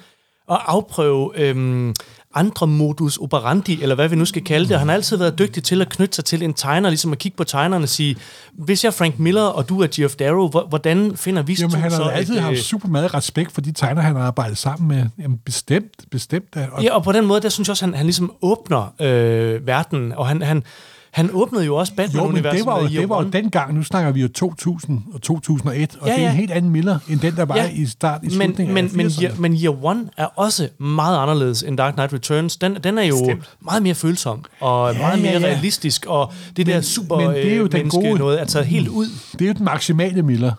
at 0.52 0.58
afprøve 0.66 1.32
øhm, 1.40 1.94
andre 2.34 2.68
modus 2.68 3.18
operandi, 3.18 3.82
eller 3.82 3.96
hvad 3.96 4.10
vi 4.10 4.16
nu 4.16 4.26
skal 4.26 4.44
kalde 4.44 4.70
det. 4.70 4.80
Han 4.80 4.88
har 4.88 4.96
altid 4.96 5.18
været 5.18 5.40
dygtig 5.40 5.64
til 5.64 5.82
at 5.82 5.90
knytte 5.90 6.16
sig 6.16 6.26
til 6.26 6.44
en 6.44 6.54
tegner, 6.54 6.90
ligesom 6.90 7.12
at 7.12 7.18
kigge 7.18 7.36
på 7.38 7.44
tegneren 7.44 7.84
og 7.84 7.90
sige, 7.90 8.16
hvis 8.54 8.84
jeg 8.84 8.90
er 8.90 8.94
Frank 8.94 9.20
Miller, 9.20 9.42
og 9.44 9.70
du 9.70 9.82
er 9.82 9.88
Geoff 9.96 10.16
Darrow, 10.16 10.50
hvor- 10.50 10.66
hvordan 10.70 11.18
finder 11.18 11.42
vi 11.42 11.54
Jamen, 11.60 11.76
han 11.76 11.92
så 11.92 12.04
har 12.04 12.12
altid 12.12 12.34
et, 12.34 12.38
øh, 12.38 12.44
haft 12.44 12.58
super 12.58 12.88
meget 12.90 13.14
respekt 13.14 13.52
for 13.52 13.62
de 13.62 13.72
tegner, 13.72 14.02
han 14.02 14.16
har 14.16 14.24
arbejdet 14.24 14.58
sammen 14.58 14.88
med. 14.88 15.06
Jamen, 15.20 15.38
bestemt, 15.46 15.92
bestemt. 16.12 16.58
Og 16.72 16.84
Ja, 16.84 16.94
og 16.96 17.04
på 17.04 17.12
den 17.12 17.26
måde, 17.26 17.42
der 17.42 17.50
synes 17.50 17.68
jeg 17.68 17.72
også, 17.72 17.86
han, 17.86 17.94
han 17.94 18.06
ligesom 18.06 18.32
åbner 18.42 18.94
øh, 19.02 19.68
verden, 19.68 20.12
og 20.12 20.28
han, 20.28 20.42
han, 20.42 20.64
han 21.12 21.30
åbnede 21.34 21.66
jo 21.66 21.76
også 21.76 21.94
jo, 21.98 22.04
men 22.04 22.08
Batman-universet 22.10 22.58
det 22.58 22.66
var 22.66 22.82
jo, 22.82 22.88
det 22.88 23.10
var 23.10 23.24
jo 23.24 23.30
dengang, 23.30 23.74
nu 23.74 23.84
snakker 23.84 24.12
vi 24.12 24.22
jo 24.22 24.28
2000 24.28 25.00
og 25.14 25.22
2001, 25.22 25.98
og 26.02 26.08
Ja, 26.08 26.16
det 26.16 26.24
er 26.24 26.30
en 26.30 26.36
helt 26.36 26.52
anden 26.52 26.72
Miller, 26.72 27.00
end 27.10 27.20
den, 27.20 27.36
der 27.36 27.46
var 27.46 27.56
Ja. 27.56 27.70
i 27.74 27.86
start 27.86 28.20
i 28.24 28.26
men, 28.26 28.32
slutningen 28.32 28.74
men, 28.74 28.86
af 28.86 28.92
men, 28.94 29.06
80'erne. 29.08 29.24
year, 29.24 29.34
men 29.40 29.54
Year 29.56 29.86
One 29.86 30.06
er 30.18 30.26
også 30.26 30.70
meget 30.80 31.18
anderledes 31.18 31.64
end 31.64 31.78
Dark 31.78 31.94
Knight 31.94 32.14
Returns. 32.14 32.58
Den, 32.58 32.78
den 32.84 32.98
er 32.98 33.04
jo 33.04 33.16
Bestemt. 33.20 33.50
meget 33.66 33.84
mere 33.84 33.96
følsom, 33.96 34.46
og 34.60 34.94
Ja, 34.94 35.00
meget 35.00 35.22
mere 35.22 35.32
ja, 35.32 35.40
ja. 35.40 35.46
realistisk, 35.46 36.06
og 36.06 36.34
det 36.58 36.66
der 36.66 36.82
super 36.82 37.18
men 37.18 37.30
det 37.30 37.52
er 37.54 37.56
jo 37.58 37.64
øh, 37.64 37.72
den 37.72 37.90
gode- 37.90 38.14
noget 38.20 38.42
er 38.42 38.46
taget 38.46 38.68
helt 38.68 38.88
ud. 38.88 39.08
Det 39.34 39.42
er 39.42 39.48
jo 39.48 39.54
den 39.54 39.66
maksimale 39.66 40.22
Miller. 40.22 40.52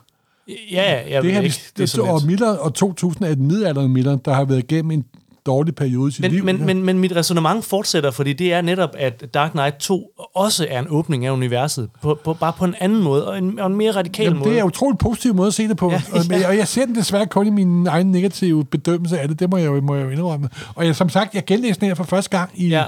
Ja, 0.72 1.00
jeg 1.10 1.22
Det 1.22 1.34
ved 1.34 1.42
ikke. 1.42 1.60
det, 1.76 1.92
det, 1.92 1.98
og 1.98 2.20
Miller 2.26 2.48
og 2.56 2.74
2000 2.74 3.24
er 3.24 3.34
den 3.34 3.46
midaldrende 3.46 3.88
Miller, 3.88 4.16
der 4.16 4.32
har 4.34 4.44
været 4.44 4.58
igennem 4.58 4.90
en 4.90 5.04
dårlig 5.46 5.74
periode 5.74 6.08
i 6.08 6.12
sit 6.12 6.30
liv. 6.32 6.44
Men, 6.44 6.56
men, 6.56 6.66
men, 6.66 6.82
men 6.82 6.98
mit 6.98 7.16
resonemang 7.16 7.64
fortsætter, 7.64 8.10
fordi 8.10 8.32
det 8.32 8.52
er 8.52 8.60
netop, 8.60 8.90
at 8.98 9.34
Dark 9.34 9.50
Knight 9.50 9.76
2 9.76 10.10
også 10.34 10.66
er 10.70 10.78
en 10.80 10.86
åbning 10.88 11.26
af 11.26 11.30
universet, 11.30 11.88
på, 12.02 12.18
på, 12.24 12.34
bare 12.34 12.52
på 12.52 12.64
en 12.64 12.74
anden 12.80 13.02
måde, 13.02 13.28
og 13.28 13.38
en, 13.38 13.58
og 13.58 13.66
en 13.66 13.76
mere 13.76 13.90
radikal 13.92 14.24
Jamen, 14.24 14.38
måde. 14.38 14.50
det 14.50 14.58
er 14.58 14.62
en 14.62 14.66
utroligt 14.68 15.00
positiv 15.00 15.34
måde 15.34 15.46
at 15.48 15.54
se 15.54 15.68
det 15.68 15.76
på. 15.76 15.90
Ja, 15.90 16.02
Ja, 16.12 16.18
og, 16.18 16.24
men, 16.28 16.40
ja. 16.40 16.48
og 16.48 16.56
jeg 16.56 16.68
ser 16.68 16.86
den 16.86 16.94
desværre 16.94 17.26
kun 17.26 17.46
i 17.46 17.50
min 17.50 17.86
egen 17.86 18.10
negative 18.10 18.64
bedømmelse 18.64 19.20
af 19.20 19.28
det. 19.28 19.38
Det 19.38 19.50
må 19.50 19.56
jeg 19.56 19.66
jo, 19.66 19.80
må 19.80 19.94
jeg 19.94 20.04
jo 20.04 20.10
indrømme. 20.10 20.48
Og 20.74 20.86
jeg, 20.86 20.96
som 20.96 21.08
sagt, 21.08 21.34
jeg 21.34 21.44
genlæste 21.44 21.80
den 21.80 21.88
her 21.88 21.94
for 21.94 22.04
første 22.04 22.30
gang 22.38 22.50
i... 22.54 22.68
Ja. 22.68 22.84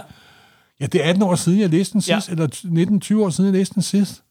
Ja, 0.81 0.87
det 0.87 1.05
er 1.05 1.09
18 1.09 1.23
år 1.23 1.35
siden, 1.35 1.61
jeg 1.61 1.69
læste 1.71 1.93
den 1.93 2.01
Ja. 2.09 2.21
sidst, 2.21 2.29
eller 2.29 2.47
19-20 3.21 3.25
år 3.25 3.31
siden, 3.31 3.51
jeg 3.51 3.59
læste 3.59 3.75
den 3.75 3.83
sidst. 3.83 4.23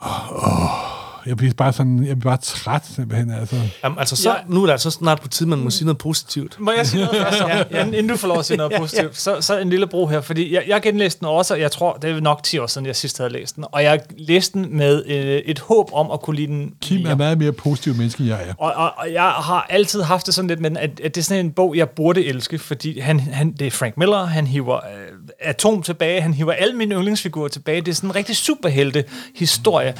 Oh, 0.00 0.32
oh, 0.32 0.97
jeg 1.26 1.36
bliver 1.36 1.52
bare 1.56 1.72
sådan, 1.72 2.06
jeg 2.06 2.18
bliver 2.18 2.30
bare 2.30 2.40
træt 2.42 2.86
simpelthen, 2.94 3.30
altså. 3.30 3.56
Jamen, 3.84 3.98
altså, 3.98 4.16
så, 4.16 4.30
Ja. 4.30 4.34
nu 4.48 4.62
er 4.62 4.66
det 4.66 4.72
altså 4.72 4.90
snart 4.90 5.20
på 5.20 5.28
tide, 5.28 5.48
man 5.48 5.58
må 5.58 5.70
sige 5.70 5.84
noget 5.84 5.98
positivt. 5.98 6.56
Må 6.60 6.72
jeg 6.76 6.86
sige 6.86 7.04
noget 7.04 7.22
først? 7.22 7.40
ja, 7.48 7.62
ja. 7.70 7.84
Inden 7.84 8.08
du 8.08 8.16
får 8.16 8.28
lov 8.28 8.38
at 8.38 8.44
sige 8.44 8.56
noget 8.56 8.72
positivt. 8.80 9.18
Så, 9.18 9.40
så 9.40 9.58
en 9.58 9.70
lille 9.70 9.86
bro 9.86 10.06
her, 10.06 10.20
fordi 10.20 10.54
jeg, 10.54 10.64
jeg 10.68 10.82
genlæste 10.82 11.20
den 11.20 11.28
også, 11.28 11.54
og 11.54 11.60
jeg 11.60 11.70
tror, 11.72 11.92
det 12.02 12.10
er 12.10 12.20
nok 12.20 12.42
10 12.42 12.58
år 12.58 12.66
siden, 12.66 12.86
jeg 12.86 12.96
sidst 12.96 13.18
havde 13.18 13.30
læst 13.32 13.56
den. 13.56 13.64
Og 13.72 13.82
jeg 13.82 14.00
læste 14.18 14.58
den 14.58 14.76
med 14.76 15.04
øh, 15.06 15.16
et 15.44 15.58
håb 15.58 15.88
om 15.92 16.10
at 16.10 16.20
kunne 16.22 16.36
lide 16.36 16.46
den 16.46 16.74
Kim 16.80 17.00
mere. 17.00 17.10
er 17.12 17.16
meget 17.16 17.38
mere 17.38 17.52
positiv 17.52 17.94
menneske, 17.94 18.20
end 18.20 18.28
jeg 18.28 18.40
er. 18.48 18.54
Og, 18.58 18.72
og, 18.72 18.92
og 18.96 19.12
jeg 19.12 19.22
har 19.22 19.66
altid 19.70 20.02
haft 20.02 20.26
det 20.26 20.34
sådan 20.34 20.48
lidt 20.48 20.60
med 20.60 20.76
at, 20.76 21.00
at 21.04 21.14
det 21.14 21.20
er 21.20 21.24
sådan 21.24 21.44
en 21.44 21.52
bog, 21.52 21.76
jeg 21.76 21.88
burde 21.90 22.24
elske, 22.24 22.58
fordi 22.58 23.00
han, 23.00 23.20
han, 23.20 23.52
det 23.52 23.66
er 23.66 23.70
Frank 23.70 23.96
Miller, 23.96 24.24
han 24.24 24.46
hiver 24.46 24.76
øh, 24.76 24.80
Atom 25.40 25.82
tilbage, 25.82 26.20
han 26.20 26.34
hiver 26.34 26.52
alle 26.52 26.74
mine 26.76 26.94
yndlingsfigurer 26.94 27.48
tilbage. 27.48 27.80
Det 27.80 27.88
er 27.88 27.94
sådan 27.94 28.10
en 28.10 28.16
rigtig 28.16 28.36
superhelte 28.36 29.04
historie. 29.34 29.94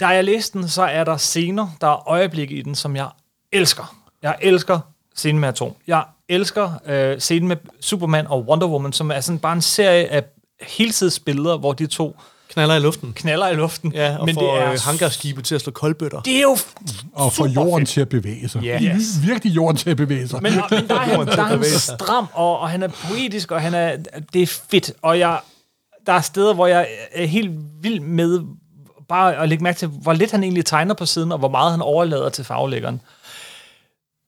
Da 0.00 0.06
jeg 0.06 0.24
læste 0.24 0.58
den, 0.58 0.68
så 0.68 0.82
er 0.82 1.04
der 1.04 1.16
scener, 1.16 1.68
der 1.80 1.86
er 1.86 2.08
øjeblikke 2.08 2.54
i 2.54 2.62
den, 2.62 2.74
som 2.74 2.96
jeg 2.96 3.08
elsker. 3.52 3.94
Jeg 4.22 4.36
elsker 4.40 4.80
scenen 5.16 5.40
med 5.40 5.48
Atom. 5.48 5.72
Jeg 5.86 6.04
elsker 6.28 6.70
øh, 6.86 7.18
scenen 7.20 7.48
med 7.48 7.56
Superman 7.80 8.26
og 8.26 8.42
Wonder 8.48 8.66
Woman, 8.66 8.92
som 8.92 9.10
er 9.10 9.20
sådan 9.20 9.38
bare 9.38 9.52
en 9.52 9.62
serie 9.62 10.06
af 10.08 10.22
heltidsbilleder, 10.62 11.56
hvor 11.58 11.72
de 11.72 11.86
to 11.86 12.16
Knaller 12.50 12.74
i 12.74 12.78
luften. 12.80 13.12
knaller 13.16 13.48
i 13.48 13.54
luften. 13.54 13.92
Ja, 13.92 14.16
og 14.18 14.26
Men 14.26 14.34
får 14.34 14.54
det 14.54 14.62
er 14.62 14.72
øh, 14.72 14.78
hangarskibe 14.84 15.42
til 15.42 15.54
at 15.54 15.60
slå 15.60 15.72
koldbøtter. 15.72 16.20
Det 16.20 16.36
er 16.36 16.40
jo 16.42 16.56
Og 17.12 17.32
få 17.32 17.36
super 17.36 17.50
jorden 17.50 17.80
fedt. 17.80 17.88
til 17.88 18.00
at 18.00 18.08
bevæge 18.08 18.48
sig. 18.48 18.62
Yes. 18.64 19.16
I- 19.16 19.26
Virkelig 19.26 19.56
jorden 19.56 19.76
til 19.76 19.90
at 19.90 19.96
bevæge 19.96 20.28
sig. 20.28 20.42
Men, 20.42 20.52
men 20.70 20.88
der 20.88 20.94
er 20.94 20.98
han, 20.98 21.26
der 21.26 21.32
er 21.42 21.46
han 21.46 21.64
stram, 21.64 22.26
og, 22.32 22.58
og 22.58 22.70
han 22.70 22.82
er 22.82 22.88
poetisk, 22.88 23.50
og 23.50 23.60
han 23.60 23.74
er, 23.74 23.96
det 24.32 24.42
er 24.42 24.46
fedt. 24.70 24.92
Og 25.02 25.18
jeg, 25.18 25.40
der 26.06 26.12
er 26.12 26.20
steder, 26.20 26.54
hvor 26.54 26.66
jeg 26.66 26.88
er 27.12 27.26
helt 27.26 27.50
vild 27.82 28.00
med 28.00 28.40
bare 29.08 29.36
at 29.36 29.48
lægge 29.48 29.64
mærke 29.64 29.78
til, 29.78 29.88
hvor 29.88 30.12
lidt 30.12 30.30
han 30.30 30.42
egentlig 30.42 30.64
tegner 30.64 30.94
på 30.94 31.06
siden, 31.06 31.32
og 31.32 31.38
hvor 31.38 31.48
meget 31.48 31.70
han 31.70 31.82
overlader 31.82 32.28
til 32.28 32.44
farvelæggeren. 32.44 33.00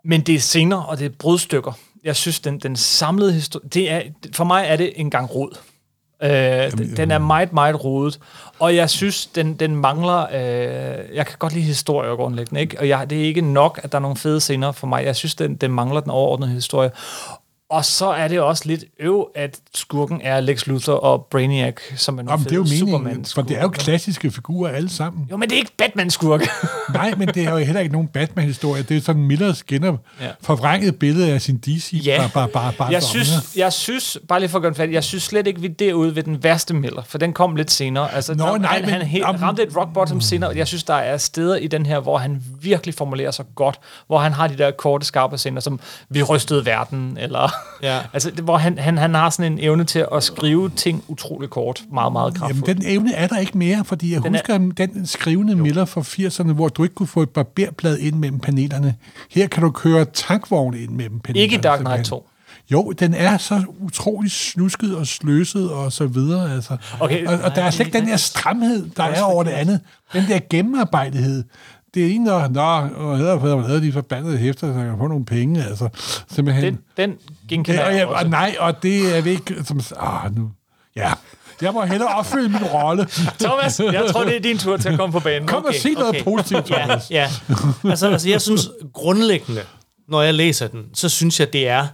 Men 0.04 0.20
det 0.20 0.34
er 0.34 0.38
scener, 0.38 0.76
og 0.76 0.98
det 0.98 1.06
er 1.06 1.10
brudstykker. 1.18 1.72
Jeg 2.04 2.16
synes, 2.16 2.40
den, 2.40 2.58
den 2.58 2.76
samlede 2.76 3.32
historie... 3.32 3.68
Det 3.68 3.90
er, 3.90 4.02
for 4.32 4.44
mig 4.44 4.64
er 4.68 4.76
det 4.76 4.92
en 4.96 5.10
gang 5.10 5.34
rod. 5.34 5.58
Øh, 6.22 6.72
den, 6.78 6.96
den 6.96 7.10
er 7.10 7.18
meget, 7.18 7.52
meget 7.52 7.84
rodet. 7.84 8.20
Og 8.58 8.76
jeg 8.76 8.90
synes, 8.90 9.26
den, 9.26 9.54
den 9.54 9.76
mangler... 9.76 10.26
Øh, 10.32 11.16
jeg 11.16 11.26
kan 11.26 11.36
godt 11.38 11.52
lide 11.52 11.64
historie 11.64 12.10
grundlæggende, 12.10 12.60
ikke? 12.60 12.78
Og 12.78 12.88
jeg, 12.88 13.10
det 13.10 13.20
er 13.20 13.24
ikke 13.24 13.40
nok, 13.40 13.80
at 13.82 13.92
der 13.92 13.98
er 13.98 14.02
nogle 14.02 14.16
fede 14.16 14.40
scener 14.40 14.72
for 14.72 14.86
mig. 14.86 15.04
Jeg 15.04 15.16
synes, 15.16 15.34
den, 15.34 15.56
den 15.56 15.70
mangler 15.70 16.00
den 16.00 16.10
overordnede 16.10 16.50
historie. 16.50 16.90
Og 17.70 17.84
så 17.84 18.06
er 18.06 18.28
det 18.28 18.40
også 18.40 18.62
lidt 18.66 18.84
øv, 19.00 19.28
at 19.34 19.58
skurken 19.74 20.20
er 20.24 20.40
Lex 20.40 20.66
Luthor 20.66 20.92
og 20.94 21.26
Brainiac, 21.30 21.74
som 21.96 22.18
er 22.18 22.22
nogle 22.22 22.32
Jamen, 22.32 22.44
det 22.44 22.52
er 22.52 22.56
jo 22.56 22.64
fede 22.64 22.84
meningen, 23.02 23.24
for 23.34 23.42
det 23.42 23.56
er 23.58 23.62
jo 23.62 23.68
klassiske 23.68 24.30
figurer 24.30 24.70
alle 24.72 24.88
sammen. 24.90 25.26
Jo, 25.30 25.36
men 25.36 25.48
det 25.48 25.54
er 25.54 25.58
ikke 25.58 25.72
Batman-skurk. 25.78 26.40
Nej, 26.94 27.14
men 27.16 27.28
det 27.28 27.36
er 27.44 27.50
jo 27.50 27.56
heller 27.56 27.80
ikke 27.80 27.92
nogen 27.92 28.08
Batman-historie. 28.08 28.82
Det 28.82 28.96
er 28.96 29.00
sådan 29.00 29.22
Millers 29.22 29.62
gener 29.62 29.96
Ja. 30.20 30.26
forvrænget 30.42 30.98
billede 30.98 31.32
af 31.32 31.42
sin 31.42 31.58
DC. 31.58 32.02
Ja. 32.06 32.16
Bare, 32.18 32.30
bare, 32.34 32.48
bare, 32.48 32.72
bare 32.78 32.88
Jeg 32.92 33.02
synes, 33.02 33.28
jeg 33.56 33.72
synes, 33.72 34.18
bare 34.28 34.40
lige 34.40 34.48
for 34.50 34.58
at 34.58 34.62
gøre 34.62 34.70
den 34.70 34.76
færdig, 34.76 34.92
jeg 34.94 35.04
synes 35.04 35.22
slet 35.22 35.46
ikke, 35.46 35.60
vi 35.60 35.66
er 35.66 35.70
derude 35.78 36.16
ved 36.16 36.22
den 36.22 36.42
værste 36.44 36.74
Miller, 36.74 37.02
for 37.06 37.18
den 37.18 37.32
kom 37.32 37.56
lidt 37.56 37.70
senere. 37.70 38.14
Altså, 38.14 38.34
Nå, 38.34 38.44
der, 38.46 38.58
nej, 38.58 38.72
han, 38.72 38.80
men- 38.82 38.90
han 38.90 39.02
helt, 39.02 39.24
jamen- 39.26 39.42
ramte 39.42 39.62
et 39.62 39.76
rock 39.76 39.92
bottom 39.94 40.20
senere. 40.20 40.52
Jeg 40.56 40.66
synes, 40.68 40.84
der 40.84 40.94
er 40.94 41.16
steder 41.16 41.56
i 41.56 41.66
den 41.66 41.86
her, 41.86 42.00
hvor 42.00 42.18
han 42.18 42.42
virkelig 42.60 42.94
formulerer 42.94 43.30
sig 43.30 43.44
godt, 43.54 43.80
hvor 44.06 44.18
han 44.18 44.32
har 44.32 44.48
de 44.48 44.58
der 44.58 44.70
korte, 44.70 45.06
skarpe 45.06 45.38
scener, 45.38 45.60
som 45.60 45.80
vi 46.08 46.22
rystede 46.22 46.66
verden, 46.66 47.16
eller... 47.20 47.52
Ja. 47.82 47.98
altså, 48.12 48.30
det, 48.30 48.44
hvor 48.44 48.56
han, 48.56 48.78
han, 48.78 48.98
han 48.98 49.14
har 49.14 49.30
sådan 49.30 49.52
en 49.52 49.58
evne 49.62 49.84
til 49.84 50.06
at 50.12 50.22
skrive 50.22 50.70
ting 50.70 51.04
utrolig 51.08 51.50
kort, 51.50 51.82
meget, 51.92 52.12
meget 52.12 52.26
Jamen, 52.34 52.40
kraftfuldt. 52.40 52.66
den 52.82 52.82
evne 52.86 53.12
er 53.14 53.26
der 53.26 53.38
ikke 53.38 53.58
mere, 53.58 53.84
fordi 53.84 54.12
jeg 54.14 54.22
Den 54.22 54.34
er- 54.34 54.38
husker 54.38 54.86
den 54.86 55.06
skrivende 55.06 55.56
Miller 55.56 55.84
fra 55.84 56.00
80'erne, 56.00 56.52
hvor 56.52 56.68
du 56.68 56.82
ikke 56.82 56.94
kunne 56.94 57.06
få 57.06 57.22
et 57.22 57.28
barberblad 57.30 57.98
ind 57.98 58.16
mellem 58.16 58.40
panelerne. 58.40 58.94
Her 59.30 59.46
kan 59.46 59.62
du 59.62 59.70
køre 59.70 60.04
tankvogn 60.04 60.74
ind 60.74 60.90
mellem 60.90 61.20
panelerne. 61.20 61.42
Ikke 61.42 61.56
i 61.56 61.60
Dark 61.60 61.78
Knight 61.78 62.06
simpelthen. 62.06 62.18
2. 62.18 62.26
Jo, 62.72 62.92
den 62.98 63.14
er 63.14 63.36
så 63.38 63.62
utrolig 63.80 64.30
snusket 64.30 64.96
og 64.96 65.06
sløset 65.06 65.70
og 65.72 65.92
så 65.92 66.06
videre. 66.06 66.52
Altså. 66.54 66.76
Okay. 67.00 67.26
Og, 67.26 67.38
og 67.44 67.54
der 67.56 67.62
er 67.62 67.70
slet 67.70 67.86
ikke 67.86 67.98
den 67.98 68.08
der 68.08 68.16
stramhed, 68.16 68.90
der 68.96 69.02
er 69.04 69.22
over 69.22 69.42
det 69.44 69.50
andet. 69.50 69.80
Den 70.12 70.24
der 70.28 70.38
gennemarbejdighed. 70.50 71.44
Det 71.94 72.06
er 72.06 72.10
en, 72.14 72.26
der, 72.26 72.48
nå, 72.48 72.60
og 73.04 73.16
havde, 73.18 73.62
havde 73.62 73.82
de 73.82 73.92
forbandede 73.92 74.38
hæfter, 74.38 74.72
så 74.72 74.78
jeg 74.78 74.88
kan 74.88 74.98
få 74.98 75.06
nogle 75.06 75.24
penge, 75.24 75.64
altså. 75.64 75.88
Simpelthen. 76.30 76.78
Den, 76.96 77.14
den 77.50 77.64
Ja, 77.68 77.86
og, 77.86 77.96
jeg, 77.96 78.06
også. 78.06 78.24
og 78.24 78.30
nej, 78.30 78.56
og 78.58 78.82
det 78.82 79.16
er 79.16 79.22
vi 79.22 79.30
ikke... 79.30 79.64
Som, 79.64 79.80
ah, 80.00 80.36
nu. 80.36 80.50
Ja. 80.96 81.12
Jeg 81.62 81.72
må 81.72 81.84
hellere 81.84 82.08
opfylde 82.08 82.48
min 82.48 82.64
rolle. 82.64 83.06
Thomas, 83.40 83.80
jeg 83.80 84.04
tror, 84.10 84.24
det 84.24 84.36
er 84.36 84.40
din 84.40 84.58
tur 84.58 84.76
til 84.76 84.88
at 84.88 84.98
komme 84.98 85.12
på 85.12 85.20
banen. 85.20 85.48
Kom 85.48 85.64
og 85.64 85.74
sig 85.74 85.92
noget 85.92 86.08
okay. 86.08 86.24
positivt, 86.24 86.70
Ja, 86.70 86.76
Thomas. 86.84 87.10
ja. 87.10 87.28
Altså, 87.84 88.08
altså, 88.08 88.28
jeg 88.28 88.40
synes 88.40 88.70
grundlæggende, 88.92 89.60
når 90.08 90.22
jeg 90.22 90.34
læser 90.34 90.66
den, 90.66 90.84
så 90.94 91.08
synes 91.08 91.40
jeg, 91.40 91.52
det 91.52 91.68
er 91.68 91.86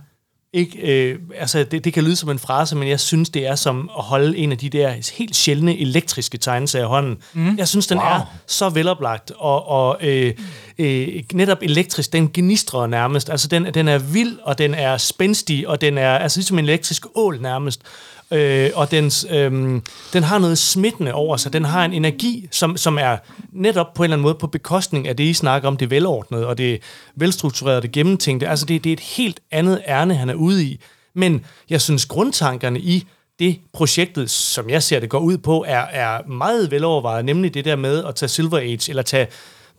ikke, 0.56 0.78
øh, 0.78 1.18
altså 1.38 1.64
det, 1.64 1.84
det 1.84 1.92
kan 1.92 2.04
lyde 2.04 2.16
som 2.16 2.30
en 2.30 2.38
frase, 2.38 2.76
men 2.76 2.88
jeg 2.88 3.00
synes, 3.00 3.30
det 3.30 3.46
er 3.46 3.54
som 3.54 3.90
at 3.98 4.04
holde 4.04 4.38
en 4.38 4.52
af 4.52 4.58
de 4.58 4.70
der 4.70 4.92
helt 5.18 5.36
sjældne 5.36 5.78
elektriske 5.78 6.38
tegneserier 6.38 6.84
i 6.84 6.88
hånden. 6.88 7.18
Mm. 7.32 7.58
Jeg 7.58 7.68
synes, 7.68 7.86
den 7.86 7.98
wow. 7.98 8.06
er 8.06 8.20
så 8.46 8.68
veloplagt, 8.68 9.32
og, 9.36 9.68
og 9.68 9.98
øh, 10.00 10.34
øh, 10.78 11.08
netop 11.32 11.58
elektrisk, 11.62 12.12
den 12.12 12.30
gnistrer 12.34 12.86
nærmest. 12.86 13.30
Altså 13.30 13.48
den, 13.48 13.74
den 13.74 13.88
er 13.88 13.98
vild, 13.98 14.38
og 14.42 14.58
den 14.58 14.74
er 14.74 14.96
spændstig, 14.96 15.68
og 15.68 15.80
den 15.80 15.98
er 15.98 16.18
altså 16.18 16.38
ligesom 16.38 16.58
en 16.58 16.64
elektrisk 16.64 17.06
ål 17.14 17.40
nærmest 17.40 17.82
øh, 18.30 18.70
og 18.74 18.90
dens, 18.90 19.26
øh, 19.30 19.80
den 20.12 20.22
har 20.22 20.38
noget 20.38 20.58
smittende 20.58 21.12
over 21.14 21.36
sig. 21.36 21.52
Den 21.52 21.64
har 21.64 21.84
en 21.84 21.92
energi, 21.92 22.48
som, 22.50 22.76
som 22.76 22.98
er 22.98 23.16
netop 23.52 23.94
på 23.94 24.02
en 24.02 24.04
eller 24.04 24.16
anden 24.16 24.22
måde 24.22 24.34
på 24.34 24.46
bekostning 24.46 25.08
af 25.08 25.16
det, 25.16 25.24
I 25.24 25.32
snakker 25.32 25.68
om, 25.68 25.76
det 25.76 25.90
velordnede 25.90 26.46
og 26.46 26.58
det 26.58 26.82
velstrukturerede, 27.16 27.82
det 27.82 27.92
gennemtænkte. 27.92 28.48
Altså 28.48 28.66
det, 28.66 28.84
det 28.84 28.90
er 28.90 28.94
et 28.94 29.00
helt 29.00 29.40
andet 29.50 29.82
ærne, 29.86 30.14
han 30.14 30.30
er 30.30 30.34
ude 30.34 30.64
i. 30.64 30.80
Men 31.14 31.44
jeg 31.70 31.80
synes, 31.80 32.06
grundtankerne 32.06 32.80
i 32.80 33.06
det 33.38 33.58
projektet, 33.72 34.30
som 34.30 34.70
jeg 34.70 34.82
ser 34.82 35.00
det 35.00 35.08
går 35.08 35.18
ud 35.18 35.38
på, 35.38 35.64
er, 35.68 35.80
er 35.80 36.26
meget 36.26 36.70
velovervejet, 36.70 37.24
nemlig 37.24 37.54
det 37.54 37.64
der 37.64 37.76
med 37.76 38.04
at 38.04 38.14
tage 38.14 38.28
Silver 38.28 38.58
Age, 38.58 38.90
eller 38.90 39.02
tage, 39.02 39.26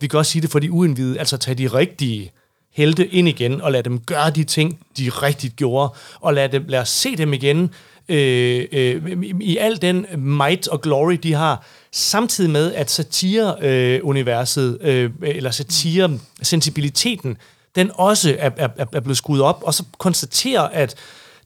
vi 0.00 0.06
kan 0.06 0.18
også 0.18 0.32
sige 0.32 0.42
det 0.42 0.50
for 0.50 0.58
de 0.58 0.72
uindvidede, 0.72 1.18
altså 1.18 1.36
tage 1.36 1.54
de 1.54 1.66
rigtige 1.66 2.32
helte 2.72 3.06
ind 3.06 3.28
igen, 3.28 3.60
og 3.60 3.72
lade 3.72 3.82
dem 3.82 4.00
gøre 4.00 4.30
de 4.30 4.44
ting, 4.44 4.78
de 4.98 5.08
rigtigt 5.08 5.56
gjorde, 5.56 5.94
og 6.20 6.34
lade, 6.34 6.52
dem, 6.52 6.64
lade 6.68 6.82
os 6.82 6.88
se 6.88 7.16
dem 7.16 7.32
igen, 7.32 7.70
øh, 8.08 8.64
øh, 8.72 9.22
i 9.40 9.56
al 9.56 9.82
den 9.82 10.06
might 10.16 10.68
og 10.68 10.82
glory, 10.82 11.18
de 11.22 11.32
har, 11.32 11.66
samtidig 11.92 12.50
med, 12.50 12.72
at 12.74 12.90
satire-universet, 12.90 14.78
øh, 14.80 15.10
eller 15.22 15.50
satire-sensibiliteten, 15.50 17.36
den 17.74 17.90
også 17.94 18.36
er, 18.38 18.50
er, 18.56 18.68
er 18.92 19.00
blevet 19.00 19.16
skruet 19.16 19.42
op, 19.42 19.62
og 19.62 19.74
så 19.74 19.84
konstaterer, 19.98 20.62
at 20.62 20.94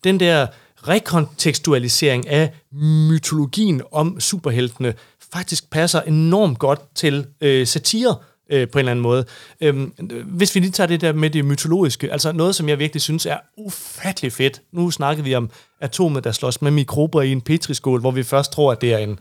den 0.05 0.21
der 0.21 0.47
rekontekstualisering 0.89 2.29
af 2.29 2.53
mytologien 3.09 3.83
om 3.93 4.21
superheltene 4.21 4.95
faktisk 5.33 5.71
passer 5.71 6.01
enormt 6.01 6.59
godt 6.59 6.81
til 6.95 7.27
øh, 7.41 7.67
satire 7.67 8.17
øh, 8.53 8.69
på 8.69 8.79
en 8.79 8.81
eller 8.81 8.91
anden 8.91 9.03
måde. 9.03 9.25
Øhm, 9.61 9.93
hvis 10.25 10.55
vi 10.55 10.61
lige 10.61 10.71
tager 10.71 10.87
det 10.87 11.01
der 11.01 11.13
med 11.13 11.31
det 11.31 11.45
mytologiske, 11.45 12.13
altså 12.13 12.33
noget, 12.33 12.55
som 12.55 12.69
jeg 12.69 12.79
virkelig 12.79 13.03
synes 13.03 13.27
er 13.27 13.37
ufattelig 13.57 14.33
fedt. 14.33 14.63
Nu 14.73 14.91
snakkede 14.91 15.25
vi 15.25 15.35
om 15.35 15.51
atomet, 15.81 16.25
der 16.25 16.33
slås 16.33 16.63
med 16.63 16.71
mikrober 16.71 17.23
i 17.23 17.33
en 17.33 17.41
petriskål, 17.41 18.01
hvor 18.01 18.11
vi 18.11 18.23
først 18.23 18.53
tror, 18.53 18.73
at 18.73 18.81
det 18.81 18.93
er 18.93 18.99
en, 18.99 19.19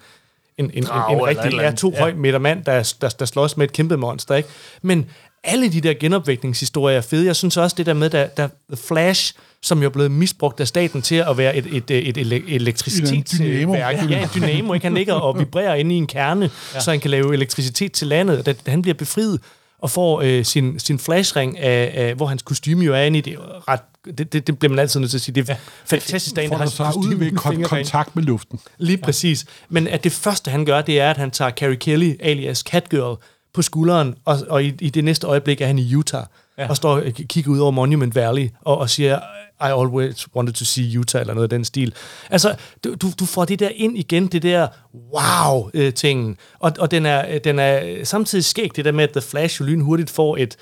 en, 0.58 0.72
en, 0.74 0.84
Drag, 0.84 1.14
en, 1.14 1.20
en 1.20 1.28
rigtig 1.28 1.54
ja, 1.54 1.72
to 1.72 1.92
ja. 1.92 2.00
høj 2.00 2.14
meter 2.14 2.40
mand, 2.40 2.66
der, 2.66 2.94
der, 3.02 3.10
der 3.10 3.26
slås 3.26 3.58
med 3.58 3.66
et 3.66 3.74
kæmpe 3.74 3.98
monster. 3.98 4.36
Ikke? 4.36 4.50
Men 4.82 5.06
alle 5.44 5.72
de 5.72 5.82
der 5.82 5.94
genopvækningshistorier 5.94 6.98
er 6.98 7.02
fede. 7.02 7.26
Jeg 7.26 7.36
synes 7.36 7.58
også, 7.58 7.76
det 7.76 7.86
der 7.86 7.94
med, 7.94 8.10
der, 8.10 8.28
der 8.28 8.48
Flash, 8.76 9.34
som 9.62 9.82
jo 9.82 9.86
er 9.86 9.90
blevet 9.90 10.12
misbrugt 10.12 10.60
af 10.60 10.68
staten 10.68 11.02
til 11.02 11.16
at 11.16 11.38
være 11.38 11.56
et, 11.56 11.66
et, 11.72 11.92
et, 11.92 12.18
et 12.18 12.44
elektricitetsværk. 12.48 14.10
Ja, 14.10 14.22
en 14.22 14.30
dynamo. 14.36 14.74
Ikke? 14.74 14.86
Han 14.86 14.94
ligger 14.94 15.14
og 15.14 15.40
vibrerer 15.40 15.76
inde 15.76 15.96
i 15.96 15.98
en 15.98 16.08
kerne, 16.08 16.50
ja. 16.74 16.80
så 16.80 16.92
han 16.92 17.00
kan 17.00 17.12
lave 17.12 17.34
elektricitet 17.34 17.92
til 17.92 18.08
landet. 18.08 18.46
Da, 18.46 18.54
han 18.68 18.82
bliver 18.82 18.96
befriet 18.96 19.40
og 19.80 19.92
får 19.92 20.22
øh, 20.22 20.46
sin, 20.46 20.80
sin 20.80 21.00
flashring, 21.00 21.60
af, 21.60 21.92
af, 21.96 22.16
hvor 22.16 22.26
hans 22.26 22.42
kostume 22.42 22.84
jo 22.84 22.94
er 22.94 23.02
inde 23.02 23.18
i 23.18 23.22
det. 23.22 23.38
Ret, 23.68 23.80
det, 24.18 24.34
det, 24.34 24.48
det 24.48 24.60
bliver 24.60 24.70
man 24.70 24.80
altid 24.80 25.00
nødt 25.00 25.12
til 25.12 25.18
at 25.18 25.22
sige. 25.22 25.36
Det 25.36 25.50
er 25.50 25.54
ja. 25.54 25.60
fantastisk, 25.86 26.38
at 26.38 26.50
han 26.50 26.60
har 26.60 26.98
ud 26.98 27.32
kon- 27.40 27.64
kontakt 27.64 28.16
med 28.16 28.24
luften. 28.24 28.60
Lige 28.78 28.98
ja. 28.98 29.06
præcis. 29.06 29.46
Men 29.70 29.88
at 29.88 30.04
det 30.04 30.12
første, 30.12 30.52
han 30.52 30.66
gør, 30.66 30.82
det 30.82 31.00
er, 31.00 31.10
at 31.10 31.18
han 31.18 31.32
tager 31.32 31.52
Carrie 31.52 31.76
Kelly, 31.76 32.16
alias 32.20 32.60
Catgirl, 32.60 33.18
på 33.54 33.62
skulderen, 33.62 34.16
og, 34.26 34.38
og 34.50 34.64
i, 34.64 34.74
i 34.80 34.90
det 34.90 35.04
næste 35.04 35.28
øjeblik 35.28 35.62
er 35.62 35.68
han 35.68 35.80
i 35.80 35.96
Utah, 35.96 36.26
ja. 36.58 36.70
og 36.70 36.76
står 36.76 36.96
og 36.96 37.04
kigger 37.14 37.52
ud 37.52 37.60
over 37.60 37.72
Monument 37.72 38.16
Valley, 38.16 38.50
og, 38.62 38.78
og 38.78 38.90
siger, 38.90 39.20
I 39.62 39.72
always 39.82 40.28
wanted 40.36 40.54
to 40.54 40.66
see 40.66 41.00
Utah, 41.00 41.22
eller 41.22 41.34
noget 41.34 41.46
af 41.46 41.50
den 41.50 41.66
stil. 41.66 41.94
Altså, 42.30 42.56
du, 42.84 42.96
du, 43.20 43.26
får 43.26 43.46
det 43.46 43.60
der 43.60 43.70
ind 43.76 43.98
igen, 43.98 44.28
det 44.28 44.44
der 44.44 44.68
wow-tingen, 45.14 46.38
og, 46.60 46.72
og 46.80 46.92
den, 46.92 47.06
er, 47.06 47.40
den 47.40 47.60
er 47.60 48.04
samtidig 48.04 48.46
skægt, 48.46 48.76
det 48.76 48.86
der 48.86 48.92
med, 48.92 49.04
at 49.04 49.10
The 49.10 49.22
Flash 49.22 49.62
jo 49.62 49.66
lynhurtigt 49.66 50.10
får 50.10 50.38
et, 50.38 50.58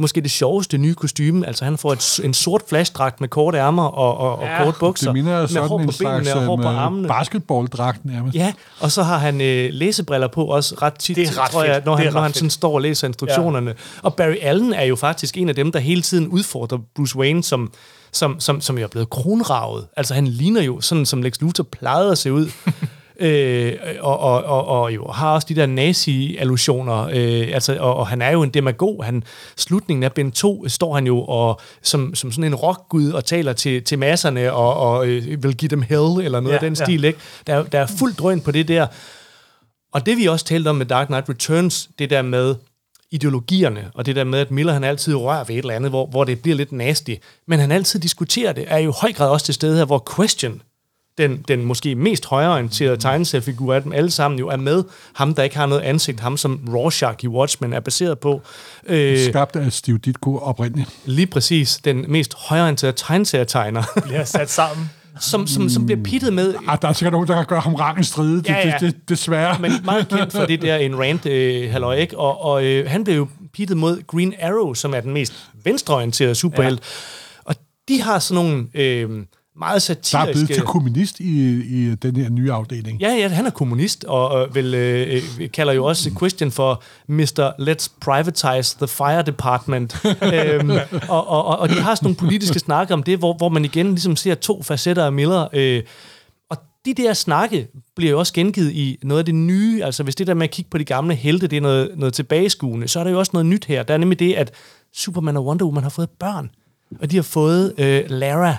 måske 0.00 0.20
det 0.20 0.30
sjoveste 0.30 0.78
nye 0.78 0.94
kostume. 0.94 1.46
Altså 1.46 1.64
han 1.64 1.78
får 1.78 1.92
et, 1.92 2.20
en 2.24 2.34
sort 2.34 2.62
flashdragt 2.68 3.20
med 3.20 3.28
korte 3.28 3.58
ærmer 3.58 3.84
og, 3.84 4.18
og, 4.18 4.38
og 4.38 4.44
ja, 4.44 4.64
kort 4.64 4.74
bukser. 4.80 5.12
Det 5.12 5.24
minder 5.24 5.46
sådan 5.46 5.68
hår 5.68 5.78
på 5.78 5.82
en 5.82 5.92
slags 5.92 6.30
og 6.30 6.44
hår 6.44 6.56
på 6.56 6.62
øh, 6.62 6.84
armene. 6.84 7.08
basketballdragt 7.08 8.04
nærmest. 8.04 8.36
Ja, 8.36 8.52
og 8.80 8.92
så 8.92 9.02
har 9.02 9.18
han 9.18 9.40
øh, 9.40 9.68
læsebriller 9.72 10.28
på 10.28 10.44
også 10.44 10.74
ret 10.82 10.94
tit, 10.94 11.16
det 11.16 11.28
er 11.28 11.42
ret 11.42 11.50
tror 11.50 11.64
jeg, 11.64 11.82
når 11.84 11.96
han, 11.96 12.12
når 12.12 12.20
han 12.20 12.32
sådan 12.32 12.50
står 12.50 12.74
og 12.74 12.80
læser 12.80 13.08
instruktionerne. 13.08 13.70
Ja. 13.70 14.00
Og 14.02 14.14
Barry 14.14 14.36
Allen 14.42 14.72
er 14.72 14.84
jo 14.84 14.96
faktisk 14.96 15.36
en 15.36 15.48
af 15.48 15.54
dem, 15.54 15.72
der 15.72 15.78
hele 15.78 16.02
tiden 16.02 16.28
udfordrer 16.28 16.78
Bruce 16.94 17.16
Wayne 17.16 17.42
som 17.42 17.72
som, 18.12 18.40
som, 18.40 18.60
som 18.60 18.78
jo 18.78 18.84
er 18.84 18.88
blevet 18.88 19.10
kronravet. 19.10 19.86
Altså 19.96 20.14
han 20.14 20.26
ligner 20.26 20.62
jo 20.62 20.80
sådan, 20.80 21.06
som 21.06 21.22
Lex 21.22 21.40
Luthor 21.40 21.62
plejede 21.62 22.10
at 22.10 22.18
se 22.18 22.32
ud. 22.32 22.50
øh, 23.20 23.72
og, 24.00 24.18
og, 24.18 24.44
og, 24.44 24.66
og 24.66 24.94
jo 24.94 25.06
har 25.06 25.34
også 25.34 25.46
de 25.48 25.54
der 25.54 25.66
nazi-allusioner, 25.66 27.08
øh, 27.12 27.54
altså, 27.54 27.76
og, 27.80 27.96
og 27.96 28.06
han 28.06 28.22
er 28.22 28.30
jo 28.30 28.42
en 28.42 28.50
demagog. 28.50 29.04
Han, 29.04 29.22
slutningen 29.56 30.02
af 30.02 30.12
Ben 30.12 30.32
2 30.32 30.68
står 30.68 30.94
han 30.94 31.06
jo 31.06 31.22
og, 31.22 31.60
som, 31.82 32.14
som 32.14 32.32
sådan 32.32 32.44
en 32.44 32.54
rockgud 32.54 33.10
og 33.10 33.24
taler 33.24 33.52
til, 33.52 33.84
til 33.84 33.98
masserne 33.98 34.52
og, 34.52 34.74
og 34.76 35.06
øh, 35.08 35.42
vil 35.42 35.56
give 35.56 35.68
dem 35.68 35.82
hell, 35.82 36.20
eller 36.24 36.40
noget 36.40 36.52
ja, 36.52 36.58
af 36.58 36.60
den 36.60 36.74
ja. 36.78 36.84
stil. 36.84 37.04
Ikke? 37.04 37.18
Der, 37.46 37.62
der 37.62 37.80
er 37.80 37.86
fuldt 37.98 38.18
drøn 38.18 38.40
på 38.40 38.50
det 38.50 38.68
der. 38.68 38.86
Og 39.92 40.06
det 40.06 40.16
vi 40.16 40.26
også 40.26 40.44
talte 40.44 40.68
om 40.68 40.76
med 40.76 40.86
Dark 40.86 41.06
Knight 41.06 41.28
Returns, 41.28 41.88
det 41.98 42.10
der 42.10 42.22
med 42.22 42.54
ideologierne, 43.10 43.90
og 43.94 44.06
det 44.06 44.16
der 44.16 44.24
med, 44.24 44.38
at 44.38 44.50
Miller 44.50 44.72
han 44.72 44.84
altid 44.84 45.14
rører 45.14 45.44
ved 45.44 45.54
et 45.54 45.58
eller 45.58 45.74
andet, 45.74 45.90
hvor, 45.90 46.06
hvor 46.06 46.24
det 46.24 46.42
bliver 46.42 46.56
lidt 46.56 46.72
nasty, 46.72 47.14
men 47.46 47.60
han 47.60 47.72
altid 47.72 48.00
diskuterer 48.00 48.52
det, 48.52 48.64
er 48.68 48.78
jo 48.78 48.90
i 48.90 48.94
høj 49.00 49.12
grad 49.12 49.28
også 49.30 49.46
til 49.46 49.54
stede 49.54 49.76
her, 49.76 49.84
hvor 49.84 50.08
Question 50.16 50.62
den, 51.20 51.44
den 51.48 51.64
måske 51.64 51.94
mest 51.94 52.26
højreorienterede 52.26 52.96
tegneseriefigur 52.96 53.74
af 53.74 53.82
dem 53.82 53.92
alle 53.92 54.10
sammen 54.10 54.38
jo 54.38 54.48
er 54.48 54.56
med. 54.56 54.84
Ham, 55.12 55.34
der 55.34 55.42
ikke 55.42 55.56
har 55.56 55.66
noget 55.66 55.82
ansigt. 55.82 56.20
Ham, 56.20 56.36
som 56.36 56.60
Rorschach 56.74 57.24
i 57.24 57.28
Watchmen 57.28 57.72
er 57.72 57.80
baseret 57.80 58.18
på. 58.18 58.42
Øh, 58.86 59.28
Skabt 59.28 59.56
af 59.56 59.72
Steve 59.72 59.98
Ditko 59.98 60.38
oprindeligt. 60.38 60.88
Lige 61.04 61.26
præcis. 61.26 61.80
Den 61.84 62.04
mest 62.08 62.34
højreorienterede 62.34 62.96
tegneserietegner. 62.96 63.82
Bliver 64.06 64.24
sat 64.24 64.50
sammen 64.50 64.90
som, 65.20 65.46
som, 65.46 65.68
som 65.68 65.86
bliver 65.86 66.02
pittet 66.02 66.32
med... 66.32 66.54
Ah, 66.68 66.78
der 66.82 66.88
er 66.88 66.92
sikkert 66.92 67.12
nogen, 67.12 67.28
der 67.28 67.34
kan 67.34 67.44
gøre 67.44 67.60
ham 67.60 67.74
rangen 67.74 68.04
stride, 68.04 68.42
ja, 68.48 68.68
ja. 68.68 68.74
Det, 68.80 68.80
det, 68.80 69.08
desværre. 69.08 69.58
Men 69.60 69.72
meget 69.84 70.08
kendt 70.08 70.32
for 70.32 70.44
det 70.44 70.62
der 70.62 70.76
en 70.76 70.98
rant, 70.98 71.26
øh, 71.26 71.70
halløj, 71.70 71.96
ikke? 71.96 72.18
Og, 72.18 72.44
og 72.44 72.64
øh, 72.64 72.90
han 72.90 73.04
blev 73.04 73.16
jo 73.16 73.28
pittet 73.52 73.76
mod 73.76 74.06
Green 74.06 74.34
Arrow, 74.42 74.74
som 74.74 74.94
er 74.94 75.00
den 75.00 75.12
mest 75.12 75.50
venstreorienterede 75.64 76.34
superhelt. 76.34 76.80
Ja. 76.80 77.50
Og 77.50 77.54
de 77.88 78.02
har 78.02 78.18
sådan 78.18 78.44
nogle... 78.44 78.66
Øh, 78.74 79.24
meget 79.56 79.82
satiriske... 79.82 80.16
Der 80.16 80.18
er 80.18 80.32
blevet 80.32 80.48
til 80.48 80.62
kommunist 80.62 81.20
i, 81.20 81.60
i 81.60 81.94
den 81.94 82.16
her 82.16 82.30
nye 82.30 82.52
afdeling. 82.52 83.00
Ja, 83.00 83.12
ja, 83.12 83.28
han 83.28 83.46
er 83.46 83.50
kommunist, 83.50 84.04
og, 84.04 84.28
og 84.28 84.48
vel, 84.54 84.74
øh, 84.74 85.22
øh 85.40 85.50
kalder 85.50 85.72
jo 85.72 85.84
også 85.84 86.10
Christian 86.10 86.50
for 86.50 86.82
Mr. 87.06 87.50
Let's 87.60 87.88
Privatize 88.00 88.76
the 88.76 88.88
Fire 88.88 89.22
Department. 89.22 89.96
øhm, 90.34 90.70
og, 91.08 91.28
og, 91.28 91.58
og 91.58 91.68
de 91.68 91.74
har 91.74 91.94
sådan 91.94 92.06
nogle 92.06 92.16
politiske 92.16 92.58
snakke 92.68 92.94
om 92.94 93.02
det, 93.02 93.18
hvor, 93.18 93.36
hvor 93.36 93.48
man 93.48 93.64
igen 93.64 93.86
ligesom 93.86 94.16
ser 94.16 94.34
to 94.34 94.62
facetter 94.62 95.04
af 95.04 95.12
Miller. 95.12 95.48
Øh, 95.52 95.82
og 96.50 96.56
de 96.84 96.94
der 96.94 97.12
snakke 97.12 97.68
bliver 97.96 98.10
jo 98.10 98.18
også 98.18 98.32
gengivet 98.32 98.72
i 98.72 98.98
noget 99.02 99.18
af 99.18 99.24
det 99.24 99.34
nye. 99.34 99.84
Altså 99.84 100.02
hvis 100.02 100.14
det 100.14 100.26
der 100.26 100.34
med 100.34 100.44
at 100.44 100.50
kigge 100.50 100.70
på 100.70 100.78
de 100.78 100.84
gamle 100.84 101.14
helte, 101.14 101.46
det 101.46 101.56
er 101.56 101.60
noget, 101.60 101.90
noget 101.96 102.14
tilbageskuende, 102.14 102.88
så 102.88 103.00
er 103.00 103.04
der 103.04 103.10
jo 103.10 103.18
også 103.18 103.30
noget 103.32 103.46
nyt 103.46 103.64
her. 103.64 103.82
Der 103.82 103.94
er 103.94 103.98
nemlig 103.98 104.18
det, 104.18 104.34
at 104.34 104.52
Superman 104.92 105.36
og 105.36 105.46
Wonder 105.46 105.64
Woman 105.64 105.82
har 105.82 105.90
fået 105.90 106.10
børn. 106.10 106.50
Og 107.00 107.10
de 107.10 107.16
har 107.16 107.22
fået 107.22 107.74
øh, 107.78 108.04
Lara, 108.08 108.56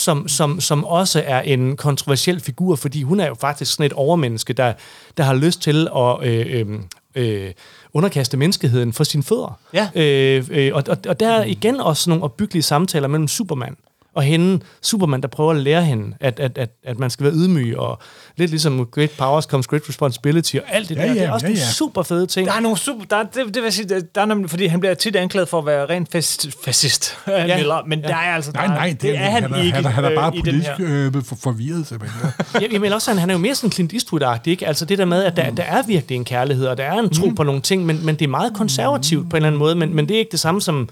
som, 0.00 0.28
som, 0.28 0.60
som 0.60 0.84
også 0.84 1.22
er 1.26 1.40
en 1.40 1.76
kontroversiel 1.76 2.40
figur, 2.40 2.76
fordi 2.76 3.02
hun 3.02 3.20
er 3.20 3.26
jo 3.26 3.34
faktisk 3.34 3.72
sådan 3.72 3.86
et 3.86 3.92
overmenneske, 3.92 4.52
der, 4.52 4.72
der 5.16 5.24
har 5.24 5.34
lyst 5.34 5.62
til 5.62 5.88
at 5.96 6.16
øh, 6.22 6.46
øh, 6.60 6.80
øh, 7.14 7.52
underkaste 7.92 8.36
menneskeheden 8.36 8.92
for 8.92 9.04
sine 9.04 9.22
fødder. 9.22 9.58
Ja. 9.74 9.88
Øh, 9.94 10.48
øh, 10.50 10.74
og, 10.74 10.84
og, 10.88 10.96
og 11.08 11.20
der 11.20 11.28
er 11.28 11.44
igen 11.44 11.80
også 11.80 12.10
nogle 12.10 12.24
opbyggelige 12.24 12.62
samtaler 12.62 13.08
mellem 13.08 13.28
Superman 13.28 13.76
og 14.14 14.22
hende, 14.22 14.60
Superman, 14.82 15.20
der 15.20 15.28
prøver 15.28 15.50
at 15.50 15.56
lære 15.56 15.84
hende, 15.84 16.16
at, 16.20 16.40
at, 16.40 16.58
at, 16.58 16.70
at 16.84 16.98
man 16.98 17.10
skal 17.10 17.24
være 17.24 17.34
ydmyg, 17.34 17.78
og 17.78 17.98
lidt 18.36 18.50
ligesom 18.50 18.86
great 18.86 19.10
powers 19.18 19.44
comes 19.44 19.66
great 19.66 19.88
responsibility, 19.88 20.56
og 20.56 20.62
alt 20.68 20.88
det 20.88 20.96
ja, 20.96 21.00
der. 21.00 21.06
Ja, 21.06 21.14
det 21.14 21.22
er 21.22 21.32
også 21.32 21.46
ja, 21.46 21.52
ja. 21.52 21.58
nogle 21.58 21.74
super 21.74 22.02
fede 22.02 22.26
ting. 22.26 22.48
Der 22.48 22.54
er 22.54 22.60
nogle 22.60 22.78
super, 22.78 23.04
der, 23.04 23.22
det, 23.22 23.54
det 23.54 23.62
vil 23.62 23.72
sige, 23.72 24.00
der 24.14 24.20
er 24.20 24.24
nemlig, 24.24 24.50
fordi 24.50 24.66
han 24.66 24.80
bliver 24.80 24.94
tit 24.94 25.16
anklaget 25.16 25.48
for 25.48 25.58
at 25.58 25.66
være 25.66 25.86
rent 25.86 26.12
fascist, 26.12 26.64
fascist 26.64 27.18
ja. 27.26 27.56
Miller, 27.56 27.84
men 27.86 28.00
ja. 28.00 28.08
der 28.08 28.14
er 28.14 28.34
altså, 28.34 28.52
nej, 28.52 28.66
nej, 28.66 28.88
det, 28.88 29.02
det 29.02 29.16
er 29.16 29.18
han, 29.18 29.42
han 29.42 29.64
ikke. 29.64 29.76
Han, 29.76 29.84
han 29.84 30.04
er 30.04 30.14
bare 30.14 30.32
øh, 30.36 30.44
politisk 30.44 30.70
øh, 30.78 31.12
for, 31.24 31.36
forvirret, 31.42 31.86
simpelthen. 31.86 32.30
ja, 32.54 32.66
jeg 32.72 32.80
mener 32.80 32.94
også, 32.94 33.10
han, 33.10 33.18
han 33.18 33.30
er 33.30 33.34
jo 33.34 33.38
mere 33.38 33.54
sådan 33.54 33.72
Clint 33.72 33.92
Eastwood-agtig, 33.92 34.50
ikke? 34.50 34.66
Altså 34.66 34.84
det 34.84 34.98
der 34.98 35.04
med, 35.04 35.24
at 35.24 35.36
der, 35.36 35.50
mm. 35.50 35.56
der 35.56 35.62
er 35.62 35.82
virkelig 35.82 36.16
en 36.16 36.24
kærlighed, 36.24 36.66
og 36.66 36.76
der 36.76 36.84
er 36.84 36.98
en 36.98 37.10
tro 37.10 37.26
mm. 37.26 37.34
på 37.34 37.42
nogle 37.42 37.60
ting, 37.60 37.86
men, 37.86 38.06
men 38.06 38.14
det 38.14 38.24
er 38.24 38.28
meget 38.28 38.54
konservativt 38.54 39.22
mm. 39.22 39.28
på 39.28 39.36
en 39.36 39.38
eller 39.38 39.46
anden 39.46 39.58
måde, 39.58 39.74
men, 39.74 39.94
men 39.94 40.08
det 40.08 40.14
er 40.14 40.18
ikke 40.18 40.30
det 40.30 40.40
samme 40.40 40.60
som 40.60 40.88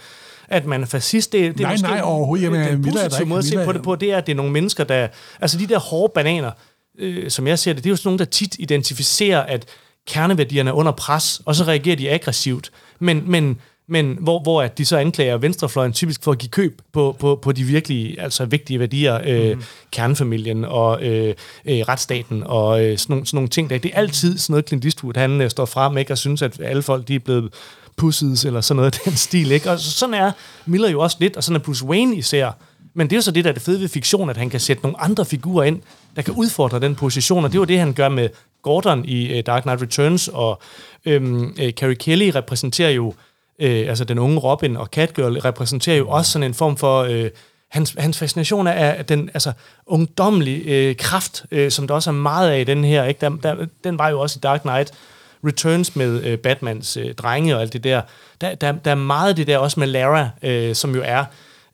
at 0.48 0.66
man 0.66 0.82
er 0.82 0.87
fascist. 0.87 1.32
Det, 1.32 1.52
det 1.52 1.61
nej, 1.61 1.70
er 1.70 1.74
måske 1.74 1.88
nej, 1.88 2.00
overhovedet. 2.04 2.44
Jamen, 2.44 2.84
den 2.84 2.92
positive 2.92 3.26
måde 3.26 3.38
at 3.38 3.44
se 3.44 3.64
på 3.64 3.72
det 3.72 3.82
på, 3.82 3.96
det 3.96 4.12
er, 4.12 4.16
at 4.16 4.26
det 4.26 4.32
er 4.32 4.37
nogle 4.37 4.52
mennesker, 4.52 4.84
der... 4.84 5.08
Altså 5.40 5.58
de 5.58 5.66
der 5.66 5.78
hårde 5.78 6.12
bananer, 6.14 6.50
øh, 6.98 7.30
som 7.30 7.46
jeg 7.46 7.58
ser 7.58 7.72
det, 7.72 7.84
det 7.84 7.88
er 7.88 7.92
jo 7.92 7.96
sådan 7.96 8.08
nogle, 8.08 8.18
der 8.18 8.24
tit 8.24 8.56
identificerer, 8.58 9.40
at 9.40 9.66
kerneværdierne 10.06 10.70
er 10.70 10.74
under 10.74 10.92
pres, 10.92 11.40
og 11.44 11.54
så 11.54 11.64
reagerer 11.64 11.96
de 11.96 12.11
aggressivt. 12.11 12.70
Men, 12.98 13.22
men 13.26 13.58
men 13.90 14.16
hvor, 14.20 14.42
hvor 14.42 14.62
at 14.62 14.78
de 14.78 14.84
så 14.84 14.96
anklager 14.96 15.37
venstrefløjen 15.37 15.92
typisk 15.92 16.22
for 16.22 16.32
at 16.32 16.38
give 16.38 16.50
køb 16.50 16.82
på, 16.92 17.16
på, 17.18 17.38
på 17.42 17.52
de 17.52 17.64
virkelig 17.64 18.20
altså 18.20 18.44
vigtige 18.44 18.80
værdier, 18.80 19.20
øh, 19.24 19.56
mm. 19.56 19.62
kernefamilien 19.92 20.64
og 20.64 21.02
øh, 21.02 21.34
øh, 21.64 21.78
retsstaten 21.78 22.42
og 22.46 22.84
øh, 22.84 22.98
sådan, 22.98 23.12
nogle, 23.12 23.26
sådan 23.26 23.37
nogle 23.37 23.48
ting. 23.48 23.70
Der. 23.70 23.78
Det 23.78 23.90
er 23.94 23.98
altid 23.98 24.38
sådan 24.38 24.52
noget, 24.52 24.68
Clint 24.68 24.84
Eastwood 24.84 25.16
han 25.16 25.40
øh, 25.40 25.50
står 25.50 25.64
frem 25.64 25.98
ikke, 25.98 26.12
og 26.12 26.18
synes, 26.18 26.42
at 26.42 26.61
alle 26.61 26.82
folk 26.82 27.08
de 27.08 27.14
er 27.14 27.18
blevet 27.18 27.54
pussies, 27.98 28.44
eller 28.44 28.61
sådan 28.61 28.76
noget 28.76 28.94
af 28.94 29.00
den 29.04 29.16
stil. 29.26 29.52
Ikke? 29.52 29.70
Og 29.70 29.78
sådan 29.78 30.14
er 30.14 30.32
Miller 30.66 30.88
jo 30.88 31.00
også 31.00 31.16
lidt, 31.20 31.37
og 31.37 31.44
sådan 31.44 31.61
er 31.61 31.64
Bruce 31.64 31.84
Wayne 31.84 32.16
især. 32.16 32.50
Men 32.94 33.06
det 33.06 33.12
er 33.12 33.16
jo 33.16 33.22
så 33.22 33.30
det, 33.30 33.44
der 33.44 33.50
er 33.50 33.54
det 33.54 33.62
fede 33.62 33.80
ved 33.80 33.88
fiktion, 33.88 34.30
at 34.30 34.37
han 34.37 34.50
kan 34.50 34.61
sætte 34.61 34.82
nogle 34.82 35.00
andre 35.00 35.24
figurer 35.24 35.64
ind, 35.64 35.82
der 36.16 36.22
kan 36.22 36.34
udfordre 36.34 36.80
den 36.80 36.94
position, 36.94 37.44
og 37.44 37.52
det 37.52 37.61
var 37.61 37.66
det, 37.66 37.78
han 37.78 37.92
gør 37.92 38.08
med 38.08 38.28
Gordon 38.62 39.04
i 39.04 39.38
uh, 39.38 39.44
Dark 39.46 39.62
Knight 39.62 39.82
Returns, 39.82 40.28
og 40.28 40.61
øhm, 41.04 41.42
uh, 41.42 41.70
Carrie 41.70 41.94
Kelly 41.94 42.30
repræsenterer 42.34 42.90
jo, 42.90 43.06
uh, 43.06 43.14
altså 43.58 44.04
den 44.04 44.18
unge 44.18 44.38
Robin 44.38 44.76
og 44.76 44.87
Catgirl 44.87 45.38
repræsenterer 45.38 45.96
jo 45.96 46.08
også 46.08 46.32
sådan 46.32 46.46
en 46.46 46.54
form 46.54 46.76
for... 46.76 47.02
Øh, 47.02 47.30
hans, 47.68 47.94
hans 47.98 48.18
fascination 48.18 48.66
af 48.66 49.06
den 49.06 49.30
altså, 49.34 49.52
ungdommelige 49.87 50.62
øh, 50.64 50.96
kraft, 50.96 51.44
øh, 51.50 51.70
som 51.70 51.87
der 51.87 51.94
også 51.94 52.11
er 52.11 52.14
meget 52.14 52.50
af 52.50 52.61
i 52.61 52.64
den 52.64 52.84
her. 52.84 53.04
Ikke? 53.04 53.20
Der, 53.20 53.28
der, 53.28 53.66
den 53.84 53.98
var 53.98 54.08
jo 54.08 54.20
også 54.20 54.38
i 54.38 54.40
Dark 54.40 54.61
Knight 54.61 54.92
Returns 55.46 55.96
med 55.96 56.33
uh, 56.33 56.38
Batmans 56.38 56.96
uh, 56.96 57.11
drenge 57.11 57.57
og 57.57 57.62
alt 57.62 57.72
det 57.72 57.85
der. 57.85 58.03
Der, 58.40 58.55
der. 58.55 58.72
der 58.72 58.90
er 58.90 58.94
meget 58.94 59.29
af 59.29 59.37
det 59.37 59.46
der 59.46 59.59
også 59.59 59.81
med 59.81 59.87
Lara, 59.87 60.29
uh, 60.46 60.74
som 60.74 60.94
jo 60.94 61.03
er... 61.05 61.24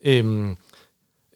Øh, 0.04 0.56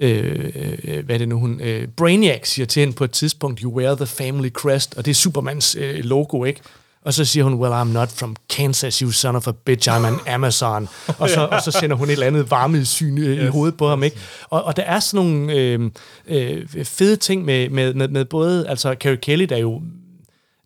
øh, 0.00 1.04
hvad 1.04 1.14
er 1.14 1.18
det 1.18 1.28
nu, 1.28 1.38
hun, 1.38 1.60
øh, 1.60 1.88
Brainiac 1.88 2.48
siger 2.48 2.66
til 2.66 2.80
hende 2.80 2.94
på 2.94 3.04
et 3.04 3.10
tidspunkt, 3.10 3.60
you 3.60 3.72
wear 3.72 3.94
the 3.94 4.06
family 4.06 4.50
crest, 4.50 4.94
og 4.96 5.04
det 5.04 5.10
er 5.10 5.14
Supermans 5.14 5.76
øh, 5.80 6.04
logo, 6.04 6.44
ikke? 6.44 6.60
Og 7.04 7.14
så 7.14 7.24
siger 7.24 7.44
hun, 7.44 7.54
well, 7.54 7.74
I'm 7.74 7.92
not 7.92 8.08
from 8.08 8.36
Kansas, 8.50 8.98
you 8.98 9.10
son 9.10 9.36
of 9.36 9.48
a 9.48 9.52
bitch, 9.64 9.88
I'm 9.90 10.06
an 10.06 10.18
Amazon. 10.26 10.88
Og 11.18 11.28
så, 11.28 11.48
og 11.50 11.62
så 11.62 11.70
sender 11.70 11.96
hun 11.96 12.08
et 12.08 12.12
eller 12.12 12.26
andet 12.26 12.50
varmesyn 12.50 13.18
øh, 13.18 13.36
yes. 13.36 13.44
i 13.44 13.46
hovedet 13.46 13.76
på 13.76 13.88
ham, 13.88 14.02
ikke? 14.02 14.16
Og, 14.50 14.64
og 14.64 14.76
der 14.76 14.82
er 14.82 15.00
sådan 15.00 15.26
nogle 15.26 15.52
øh, 15.52 15.90
øh, 16.28 16.84
fede 16.84 17.16
ting 17.16 17.44
med, 17.44 17.68
med, 17.68 17.94
med, 17.94 18.08
med 18.08 18.24
både, 18.24 18.68
altså 18.68 18.94
Carrie 19.00 19.16
Kelly, 19.16 19.44
der 19.44 19.56
jo 19.56 19.82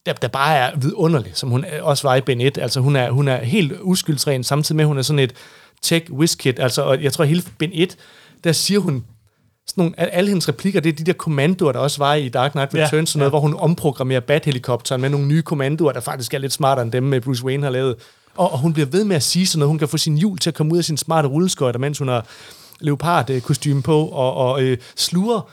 der, 0.07 0.13
der 0.13 0.29
bare 0.29 0.57
er 0.57 0.77
vidunderlig, 0.77 1.33
som 1.35 1.49
hun 1.51 1.65
også 1.81 2.09
var 2.09 2.17
i 2.17 2.21
Ben 2.21 2.41
1. 2.41 2.59
Altså 2.59 2.81
hun 2.81 2.97
er, 2.97 3.11
hun 3.11 3.29
er 3.29 3.37
helt 3.37 3.73
uskyldsren, 3.81 4.45
samtidig 4.45 4.77
med, 4.77 4.85
at 4.85 4.89
hun 4.89 4.99
er 4.99 5.03
sådan 5.03 5.19
et 5.19 5.35
tech 5.83 6.13
whiz 6.13 6.35
kid. 6.37 6.59
Altså, 6.59 6.83
og 6.83 7.03
jeg 7.03 7.13
tror, 7.13 7.25
hele 7.25 7.43
Ben 7.59 7.71
1, 7.73 7.97
der 8.45 8.53
siger 8.53 8.81
hun 8.81 9.05
sådan 9.67 9.83
nogle, 9.83 10.01
alle 10.01 10.29
hendes 10.29 10.49
replikker, 10.49 10.81
det 10.81 10.93
er 10.93 10.97
de 10.97 11.05
der 11.05 11.13
kommandoer, 11.13 11.73
der 11.73 11.79
også 11.79 11.99
var 11.99 12.15
i 12.15 12.29
Dark 12.29 12.53
Knight 12.53 12.75
Returns, 12.75 12.93
ja, 12.93 13.05
sådan 13.05 13.19
noget, 13.19 13.29
ja. 13.29 13.31
hvor 13.31 13.41
hun 13.41 13.55
omprogrammerer 13.55 14.21
Bat-helikopteren 14.21 15.01
med 15.01 15.11
nogle 15.11 15.27
nye 15.27 15.43
kommandoer, 15.43 15.93
der 15.93 16.01
faktisk 16.01 16.35
er 16.35 16.39
lidt 16.39 16.53
smartere 16.53 16.83
end 16.83 16.93
dem, 16.93 17.03
med 17.03 17.21
Bruce 17.21 17.45
Wayne 17.45 17.63
har 17.63 17.71
lavet. 17.71 17.97
Og, 18.37 18.53
og 18.53 18.59
hun 18.59 18.73
bliver 18.73 18.87
ved 18.87 19.05
med 19.05 19.17
at 19.17 19.23
sige 19.23 19.47
sådan 19.47 19.59
noget, 19.59 19.69
hun 19.69 19.79
kan 19.79 19.89
få 19.89 19.97
sin 19.97 20.19
hjul 20.19 20.39
til 20.39 20.51
at 20.51 20.55
komme 20.55 20.73
ud 20.73 20.79
af 20.79 20.85
sin 20.85 20.97
smarte 20.97 21.29
rulleskøjter, 21.29 21.79
mens 21.79 21.99
hun 21.99 22.09
har 22.09 22.27
leopard-kostyme 22.81 23.83
på, 23.83 24.07
og, 24.07 24.35
og 24.35 24.63
øh, 24.63 24.79
sluger 24.97 25.51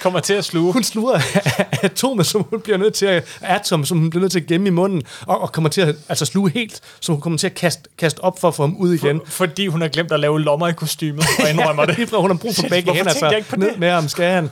kommer 0.00 0.20
til 0.20 0.34
at 0.34 0.44
sluge. 0.44 0.72
Hun 0.72 0.84
sluger 0.84 1.20
atomer, 1.82 2.22
som 2.22 2.46
hun 2.50 2.60
bliver 2.60 2.78
nødt 2.78 2.94
til 2.94 3.06
at, 3.06 3.38
atom, 3.40 3.84
som 3.84 3.98
hun 3.98 4.10
bliver 4.10 4.20
nødt 4.20 4.32
til 4.32 4.40
at 4.40 4.46
gemme 4.46 4.66
i 4.66 4.70
munden, 4.70 5.02
og, 5.26 5.40
og 5.40 5.52
kommer 5.52 5.70
til 5.70 5.80
at 5.80 5.96
altså 6.08 6.24
sluge 6.24 6.50
helt, 6.50 6.80
så 7.00 7.12
hun 7.12 7.20
kommer 7.20 7.38
til 7.38 7.46
at 7.46 7.54
kaste, 7.54 7.82
kaste 7.98 8.24
op 8.24 8.40
for 8.40 8.48
at 8.48 8.54
få 8.54 8.62
ham 8.62 8.76
ud 8.76 8.94
igen. 8.94 9.20
For, 9.24 9.30
fordi 9.30 9.66
hun 9.66 9.80
har 9.80 9.88
glemt 9.88 10.12
at 10.12 10.20
lave 10.20 10.40
lommer 10.40 10.68
i 10.68 10.72
kostymet, 10.72 11.24
og 11.38 11.50
indrømmer 11.50 11.84
det. 11.84 11.98
ja, 11.98 12.20
hun 12.20 12.30
har 12.30 12.38
brug 12.38 12.54
for 12.54 12.68
begge 12.74 12.92
hænder, 12.94 13.12
så 13.12 13.26
altså. 13.26 13.56
ned 13.56 13.76
med 13.76 13.90
ham 13.90 14.08
skal 14.08 14.24
han. 14.24 14.50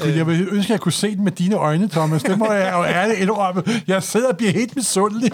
jeg 0.00 0.26
vil 0.26 0.48
ønske, 0.50 0.58
at 0.58 0.70
jeg 0.70 0.80
kunne 0.80 0.92
se 0.92 1.16
den 1.16 1.24
med 1.24 1.32
dine 1.32 1.56
øjne, 1.56 1.88
Thomas. 1.88 2.22
Det 2.22 2.38
må 2.38 2.52
jeg 2.52 2.72
jo 2.72 2.84
ærligt 2.84 3.18
indrømme. 3.18 3.62
Jeg 3.86 4.02
sidder 4.02 4.28
og 4.28 4.36
bliver 4.36 4.52
helt 4.52 4.76
misundelig. 4.76 5.32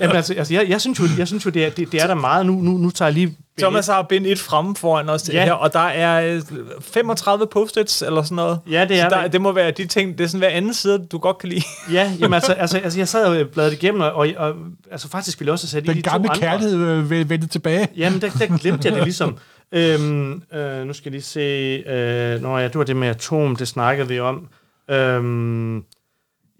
Jamen 0.00 0.16
altså, 0.16 0.34
altså 0.34 0.54
jeg, 0.54 0.68
jeg, 0.68 0.80
synes 0.80 1.00
jo, 1.00 1.04
jeg 1.18 1.26
synes 1.26 1.46
jo 1.46 1.50
det, 1.50 1.64
er, 1.64 1.70
det, 1.70 1.92
det 1.92 2.02
er 2.02 2.06
der 2.06 2.14
meget. 2.14 2.46
Nu, 2.46 2.52
nu, 2.52 2.70
nu 2.70 2.90
tager 2.90 3.08
jeg 3.08 3.14
lige 3.14 3.36
Thomas 3.58 3.86
har 3.86 4.02
bind 4.02 4.26
et 4.26 4.38
fremme 4.38 4.76
foran 4.76 5.08
os 5.08 5.30
ja. 5.32 5.44
her, 5.44 5.52
og 5.52 5.72
der 5.72 5.78
er 5.78 6.40
35 6.80 7.42
øh, 7.42 7.48
post-its 7.48 8.02
eller 8.02 8.22
sådan 8.22 8.36
noget. 8.36 8.58
Ja, 8.70 8.84
det 8.84 9.00
er 9.00 9.08
der, 9.08 9.28
det. 9.28 9.40
må 9.40 9.52
være 9.52 9.70
de 9.70 9.86
ting, 9.86 10.18
det 10.18 10.24
er 10.24 10.28
sådan 10.28 10.38
hver 10.38 10.48
anden 10.48 10.74
side, 10.74 11.06
du 11.12 11.18
godt 11.18 11.38
kan 11.38 11.48
lide. 11.48 11.62
ja, 11.92 12.12
jamen 12.20 12.34
altså, 12.40 12.52
altså, 12.52 12.78
altså 12.78 12.98
jeg 12.98 13.08
sad 13.08 13.42
og 13.42 13.48
bladret 13.48 13.72
igennem, 13.72 14.00
og, 14.00 14.12
og, 14.14 14.28
og 14.36 14.54
altså 14.90 15.08
faktisk 15.08 15.40
ville 15.40 15.48
jeg 15.48 15.52
også 15.52 15.68
sat 15.68 15.86
Den 15.86 15.96
de 15.96 16.02
gamle 16.02 16.28
to 16.28 16.34
kærlighed 16.34 16.88
øh, 17.12 17.30
vendte 17.30 17.46
tilbage. 17.46 17.88
Jamen, 17.96 18.20
der, 18.20 18.30
der 18.30 18.58
glemte 18.58 18.88
jeg 18.88 18.96
det 18.96 19.04
ligesom. 19.10 19.38
øhm, 19.72 20.42
øh, 20.52 20.86
nu 20.86 20.92
skal 20.92 21.10
jeg 21.10 21.12
lige 21.12 21.22
se... 21.22 21.40
Øh, 21.40 22.42
nå 22.42 22.58
ja, 22.58 22.64
det 22.64 22.74
var 22.74 22.84
det 22.84 22.96
med 22.96 23.08
atom, 23.08 23.56
det 23.56 23.68
snakkede 23.68 24.08
vi 24.08 24.20
om. 24.20 24.48
Øhm, 24.90 25.84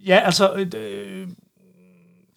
ja, 0.06 0.20
altså... 0.24 0.52
Øh, 0.76 1.26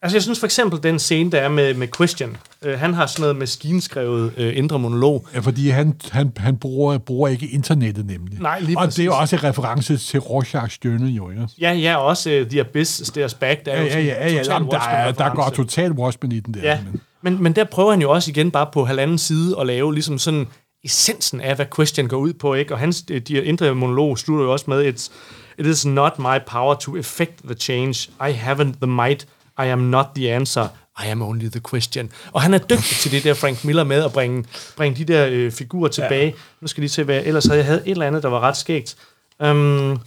Altså, 0.01 0.15
jeg 0.15 0.23
synes 0.23 0.39
for 0.39 0.47
eksempel, 0.47 0.83
den 0.83 0.99
scene, 0.99 1.31
der 1.31 1.39
er 1.39 1.49
med, 1.49 1.73
med 1.73 1.87
Christian, 1.95 2.37
øh, 2.61 2.79
han 2.79 2.93
har 2.93 3.05
sådan 3.05 3.21
noget 3.21 3.35
maskinskrevet 3.35 4.33
øh, 4.37 4.57
indre 4.57 4.79
monolog. 4.79 5.27
Ja, 5.33 5.39
fordi 5.39 5.69
han, 5.69 5.95
han, 6.11 6.31
han 6.37 6.57
bruger, 6.57 6.97
bruger 6.97 7.27
ikke 7.27 7.47
internettet 7.47 8.05
nemlig. 8.05 8.39
Nej, 8.39 8.59
lige 8.59 8.77
Og 8.77 8.83
præcis. 8.83 8.95
det 8.95 9.01
er 9.01 9.05
jo 9.05 9.17
også 9.17 9.35
en 9.35 9.43
reference 9.43 9.97
til 9.97 10.19
Rorschachs 10.19 10.73
stjønne, 10.75 11.07
jo, 11.09 11.29
ikke? 11.29 11.47
Ja, 11.61 11.71
ja, 11.73 11.95
også 11.95 12.39
uh, 12.41 12.49
The 12.49 12.59
Abyss 12.59 13.07
Stairs 13.07 13.33
Back, 13.33 13.65
der 13.65 13.71
er 13.71 13.83
Ja, 13.83 13.99
jo 13.99 14.05
ja, 14.05 14.15
ja, 14.19 14.33
ja, 14.33 14.43
jamen, 14.47 14.71
der, 14.71 14.79
er, 14.79 15.11
der 15.11 15.35
går 15.35 15.49
totalt 15.55 15.93
Watchmen 15.93 16.31
i 16.31 16.39
den 16.39 16.53
der. 16.53 16.61
Ja, 16.61 16.79
Men, 16.91 17.01
men, 17.21 17.43
men 17.43 17.53
der 17.53 17.63
prøver 17.63 17.91
han 17.91 18.01
jo 18.01 18.11
også 18.11 18.31
igen 18.31 18.51
bare 18.51 18.67
på 18.73 18.85
halvanden 18.85 19.17
side 19.17 19.55
at 19.59 19.67
lave 19.67 19.93
ligesom 19.93 20.17
sådan 20.17 20.47
essensen 20.83 21.41
af, 21.41 21.55
hvad 21.55 21.65
Christian 21.73 22.07
går 22.07 22.17
ud 22.17 22.33
på, 22.33 22.53
ikke? 22.53 22.73
Og 22.73 22.79
hans 22.79 23.03
øh, 23.11 23.21
de 23.21 23.43
indre 23.43 23.75
monolog 23.75 24.17
slutter 24.17 24.45
jo 24.45 24.51
også 24.51 24.65
med, 24.67 24.93
It's, 24.93 25.11
it 25.59 25.65
is 25.65 25.85
not 25.85 26.19
my 26.19 26.37
power 26.47 26.75
to 26.75 26.97
effect 26.97 27.33
the 27.45 27.53
change. 27.55 28.09
I 28.29 28.31
haven't 28.31 28.73
the 28.81 28.91
might. 28.91 29.27
I 29.59 29.67
am 29.67 29.79
not 29.79 30.05
the 30.15 30.33
answer. 30.33 30.67
I 31.03 31.07
am 31.07 31.21
only 31.21 31.49
the 31.49 31.59
question. 31.59 32.11
Og 32.31 32.41
han 32.41 32.53
er 32.53 32.57
dygtig 32.57 32.97
til 32.97 33.11
det 33.11 33.23
der 33.23 33.33
Frank 33.33 33.63
Miller 33.63 33.83
med 33.83 34.03
at 34.03 34.13
bringe, 34.13 34.45
bringe 34.77 34.97
de 34.97 35.13
der 35.13 35.27
øh, 35.31 35.51
figurer 35.51 35.89
tilbage. 35.89 36.25
Ja. 36.25 36.31
Nu 36.61 36.67
skal 36.67 36.81
lige 36.81 36.89
se, 36.89 37.03
hvad 37.03 37.15
jeg 37.15 37.25
ellers 37.25 37.45
havde. 37.45 37.57
Jeg 37.57 37.65
havde 37.65 37.81
et 37.85 37.91
eller 37.91 38.07
andet, 38.07 38.23
der 38.23 38.29
var 38.29 38.39
ret 38.39 38.57
skægt. 38.57 38.95
Um, 39.39 39.99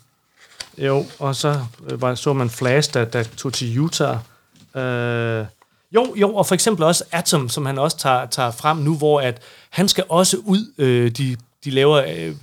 jo, 0.79 1.07
og 1.19 1.37
så 1.37 1.61
øh, 1.91 2.03
var, 2.03 2.15
så 2.15 2.33
man 2.33 2.51
Flash, 2.51 2.95
der, 2.95 3.05
der 3.05 3.23
tog 3.23 3.53
til 3.53 3.79
Utah. 3.79 4.17
Uh, 4.75 5.47
jo, 5.95 6.15
jo, 6.17 6.35
og 6.35 6.47
for 6.47 6.55
eksempel 6.55 6.85
også 6.85 7.05
Atom, 7.13 7.49
som 7.49 7.67
han 7.67 7.79
også 7.79 7.97
tager, 7.97 8.27
tager 8.27 8.51
frem 8.51 8.77
nu, 8.77 8.97
hvor 8.97 9.21
at 9.21 9.43
han 9.71 9.89
skal 9.89 10.05
også 10.09 10.37
ud, 10.37 10.73
øh, 10.79 11.11
de, 11.11 11.37
de 11.65 11.71
laver, 11.71 12.05
øh, 12.17 12.35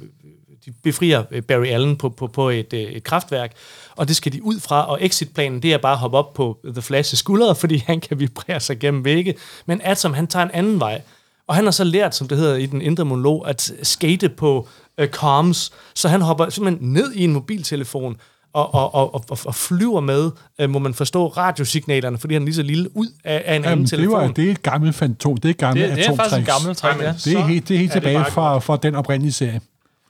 de 0.67 0.73
befrier 0.83 1.23
øh, 1.31 1.41
Barry 1.43 1.65
Allen 1.65 1.95
på, 1.95 2.09
på, 2.09 2.27
på 2.27 2.49
et, 2.49 2.73
øh, 2.73 2.79
et 2.79 3.03
kraftværk, 3.03 3.51
og 3.95 4.07
det 4.07 4.15
skal 4.15 4.33
de 4.33 4.43
ud 4.43 4.59
fra, 4.59 4.89
og 4.89 4.97
exitplanen, 5.01 5.61
det 5.61 5.73
er 5.73 5.77
bare 5.77 5.93
at 5.93 5.99
hoppe 5.99 6.17
op 6.17 6.33
på 6.33 6.59
The 6.65 6.97
Flash's 6.97 7.15
skuldre, 7.15 7.55
fordi 7.55 7.77
han 7.87 7.99
kan 7.99 8.19
vibrere 8.19 8.59
sig 8.59 8.79
gennem 8.79 9.05
vægge, 9.05 9.35
men 9.65 9.81
Atom, 9.83 10.13
han 10.13 10.27
tager 10.27 10.45
en 10.45 10.51
anden 10.53 10.79
vej, 10.79 11.01
og 11.47 11.55
han 11.55 11.63
har 11.63 11.71
så 11.71 11.83
lært, 11.83 12.15
som 12.15 12.27
det 12.27 12.37
hedder 12.37 12.55
i 12.55 12.65
den 12.65 12.81
indre 12.81 13.05
monolog, 13.05 13.47
at 13.47 13.71
skate 13.83 14.29
på 14.29 14.67
øh, 14.97 15.07
comms, 15.09 15.71
så 15.95 16.07
han 16.09 16.21
hopper 16.21 16.49
simpelthen 16.49 16.93
ned 16.93 17.13
i 17.13 17.23
en 17.23 17.33
mobiltelefon, 17.33 18.17
og, 18.53 18.73
og, 18.73 18.95
og, 18.95 19.15
og, 19.29 19.37
og 19.45 19.55
flyver 19.55 19.99
med, 19.99 20.31
øh, 20.59 20.69
må 20.69 20.79
man 20.79 20.93
forstå, 20.93 21.27
radiosignalerne, 21.27 22.17
fordi 22.17 22.33
han 22.33 22.41
er 22.41 22.45
lige 22.45 22.55
så 22.55 22.61
lille 22.61 22.97
ud 22.97 23.07
af, 23.23 23.43
af 23.45 23.55
en 23.55 23.65
anden 23.65 23.69
jamen, 23.69 23.83
det, 23.83 23.89
telefon. 23.89 24.21
var, 24.21 24.27
det 24.27 24.47
er 24.47 24.51
et 24.51 24.63
gammelt 24.63 24.95
fantom. 24.95 25.37
Det 25.37 25.45
er 25.45 25.49
et 25.49 25.57
gammelt 25.57 25.89
Det, 25.89 25.97
det 25.97 26.05
er 26.05 26.15
faktisk 26.15 26.37
en 26.37 26.43
atomtricks. 26.43 26.63
gammel 26.63 26.75
træk, 26.75 27.01
ja. 27.01 27.13
Det 27.25 27.33
er 27.39 27.47
helt, 27.47 27.67
det 27.67 27.75
er 27.75 27.79
helt 27.79 27.91
er 27.91 27.93
det 27.93 28.01
tilbage 28.03 28.17
bare 28.17 28.31
fra, 28.31 28.59
fra 28.59 28.77
den 28.77 28.95
oprindelige 28.95 29.33
serie. 29.33 29.61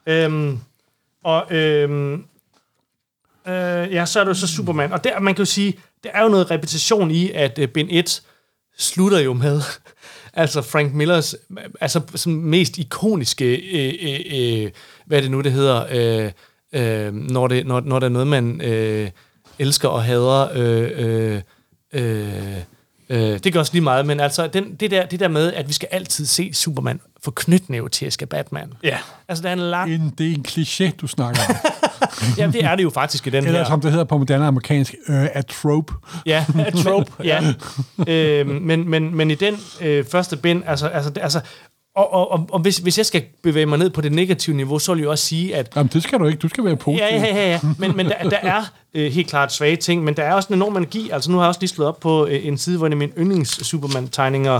Øhm, 0.07 0.59
og 1.23 1.55
øhm, 1.55 2.13
øh, 3.47 3.93
ja, 3.93 4.05
så 4.05 4.19
er 4.19 4.23
det 4.23 4.29
jo 4.29 4.33
så 4.33 4.47
Superman. 4.47 4.93
Og 4.93 5.03
der, 5.03 5.19
man 5.19 5.35
kan 5.35 5.41
jo 5.41 5.45
sige, 5.45 5.79
der 6.03 6.09
er 6.13 6.23
jo 6.23 6.29
noget 6.29 6.51
repetition 6.51 7.11
i, 7.11 7.31
at 7.31 7.59
øh, 7.59 7.67
Ben 7.67 7.87
1 7.89 8.21
slutter 8.77 9.19
jo 9.19 9.33
med, 9.33 9.61
altså 10.33 10.61
Frank 10.61 10.93
Millers 10.93 11.35
altså 11.81 12.01
sådan 12.15 12.41
mest 12.41 12.77
ikoniske, 12.77 13.55
øh, 13.55 13.93
øh, 14.01 14.63
øh, 14.63 14.71
hvad 15.05 15.17
er 15.17 15.21
det 15.21 15.31
nu, 15.31 15.41
det 15.41 15.51
hedder, 15.51 15.85
øh, 15.91 16.31
øh, 16.73 17.13
når, 17.13 17.47
det, 17.47 17.67
når, 17.67 17.79
når 17.79 17.99
der 17.99 18.07
er 18.07 18.11
noget, 18.11 18.27
man 18.27 18.61
øh, 18.61 19.09
elsker 19.59 19.87
og 19.87 20.03
hader, 20.03 20.49
øh, 20.53 20.91
øh, 20.95 21.41
øh, 21.93 22.57
Øh, 23.09 23.39
det 23.43 23.53
gør 23.53 23.59
også 23.59 23.73
lige 23.73 23.83
meget, 23.83 24.05
men 24.05 24.19
altså 24.19 24.47
den, 24.47 24.75
det, 24.75 24.91
der, 24.91 25.05
det 25.05 25.19
der 25.19 25.27
med, 25.27 25.53
at 25.53 25.67
vi 25.67 25.73
skal 25.73 25.87
altid 25.91 26.25
se 26.25 26.53
Superman 26.53 26.99
få 27.23 27.31
knytnæve 27.31 27.89
til 27.89 28.05
at 28.05 28.13
skal 28.13 28.27
Batman. 28.27 28.73
Ja. 28.83 28.97
Altså, 29.27 29.41
der 29.41 29.49
er 29.49 29.53
en 29.53 29.59
lang... 29.59 29.93
En, 29.93 30.13
det 30.17 30.27
er 30.27 30.31
en 30.35 30.45
kliché, 30.47 30.95
du 31.01 31.07
snakker 31.07 31.41
om. 31.49 31.55
Jamen, 32.37 32.53
det 32.53 32.63
er 32.63 32.75
det 32.75 32.83
jo 32.83 32.89
faktisk 32.89 33.27
i 33.27 33.29
den 33.29 33.45
Eller 33.45 33.59
her. 33.59 33.65
som 33.65 33.81
det 33.81 33.91
hedder 33.91 34.05
på 34.05 34.17
moderne 34.17 34.45
amerikansk, 34.45 34.95
øh, 35.09 35.25
a 35.33 35.41
trope. 35.41 35.93
Ja, 36.25 36.45
a 36.59 36.69
trope, 36.71 37.11
ja. 37.23 37.53
øh, 38.07 38.47
men, 38.47 38.89
men, 38.89 39.15
men 39.15 39.31
i 39.31 39.35
den 39.35 39.55
øh, 39.81 40.05
første 40.05 40.37
bind, 40.37 40.63
altså, 40.65 40.87
altså, 40.87 41.11
altså 41.21 41.41
og, 41.95 42.13
og, 42.13 42.31
og, 42.31 42.47
og 42.51 42.59
hvis, 42.59 42.77
hvis 42.77 42.97
jeg 42.97 43.05
skal 43.05 43.23
bevæge 43.43 43.65
mig 43.65 43.79
ned 43.79 43.89
på 43.89 44.01
det 44.01 44.11
negative 44.11 44.55
niveau, 44.55 44.79
så 44.79 44.93
vil 44.93 45.01
jeg 45.01 45.09
også 45.09 45.25
sige, 45.25 45.55
at 45.55 45.73
Jamen, 45.75 45.89
det 45.93 46.03
skal 46.03 46.19
du 46.19 46.25
ikke. 46.25 46.39
Du 46.39 46.47
skal 46.47 46.63
være 46.63 46.75
positiv. 46.75 47.05
Ja, 47.05 47.15
ja, 47.15 47.35
ja, 47.35 47.51
ja. 47.51 47.59
Men, 47.79 47.97
men 47.97 48.05
der, 48.05 48.29
der 48.29 48.37
er 48.37 48.71
øh, 48.97 49.11
helt 49.11 49.29
klart 49.29 49.53
svage 49.53 49.75
ting, 49.75 50.03
men 50.03 50.13
der 50.13 50.23
er 50.23 50.33
også 50.33 50.47
en 50.49 50.55
enorm 50.55 50.77
energi. 50.77 51.09
Altså 51.09 51.31
nu 51.31 51.37
har 51.37 51.43
jeg 51.43 51.47
også 51.47 51.59
lige 51.59 51.69
slået 51.69 51.87
op 51.87 51.99
på 51.99 52.25
øh, 52.25 52.45
en 52.45 52.57
side, 52.57 52.77
hvor 52.77 52.87
en 52.87 52.93
af 52.93 52.97
mine 52.97 53.11
yndlings-Superman-tegninger 53.17 54.59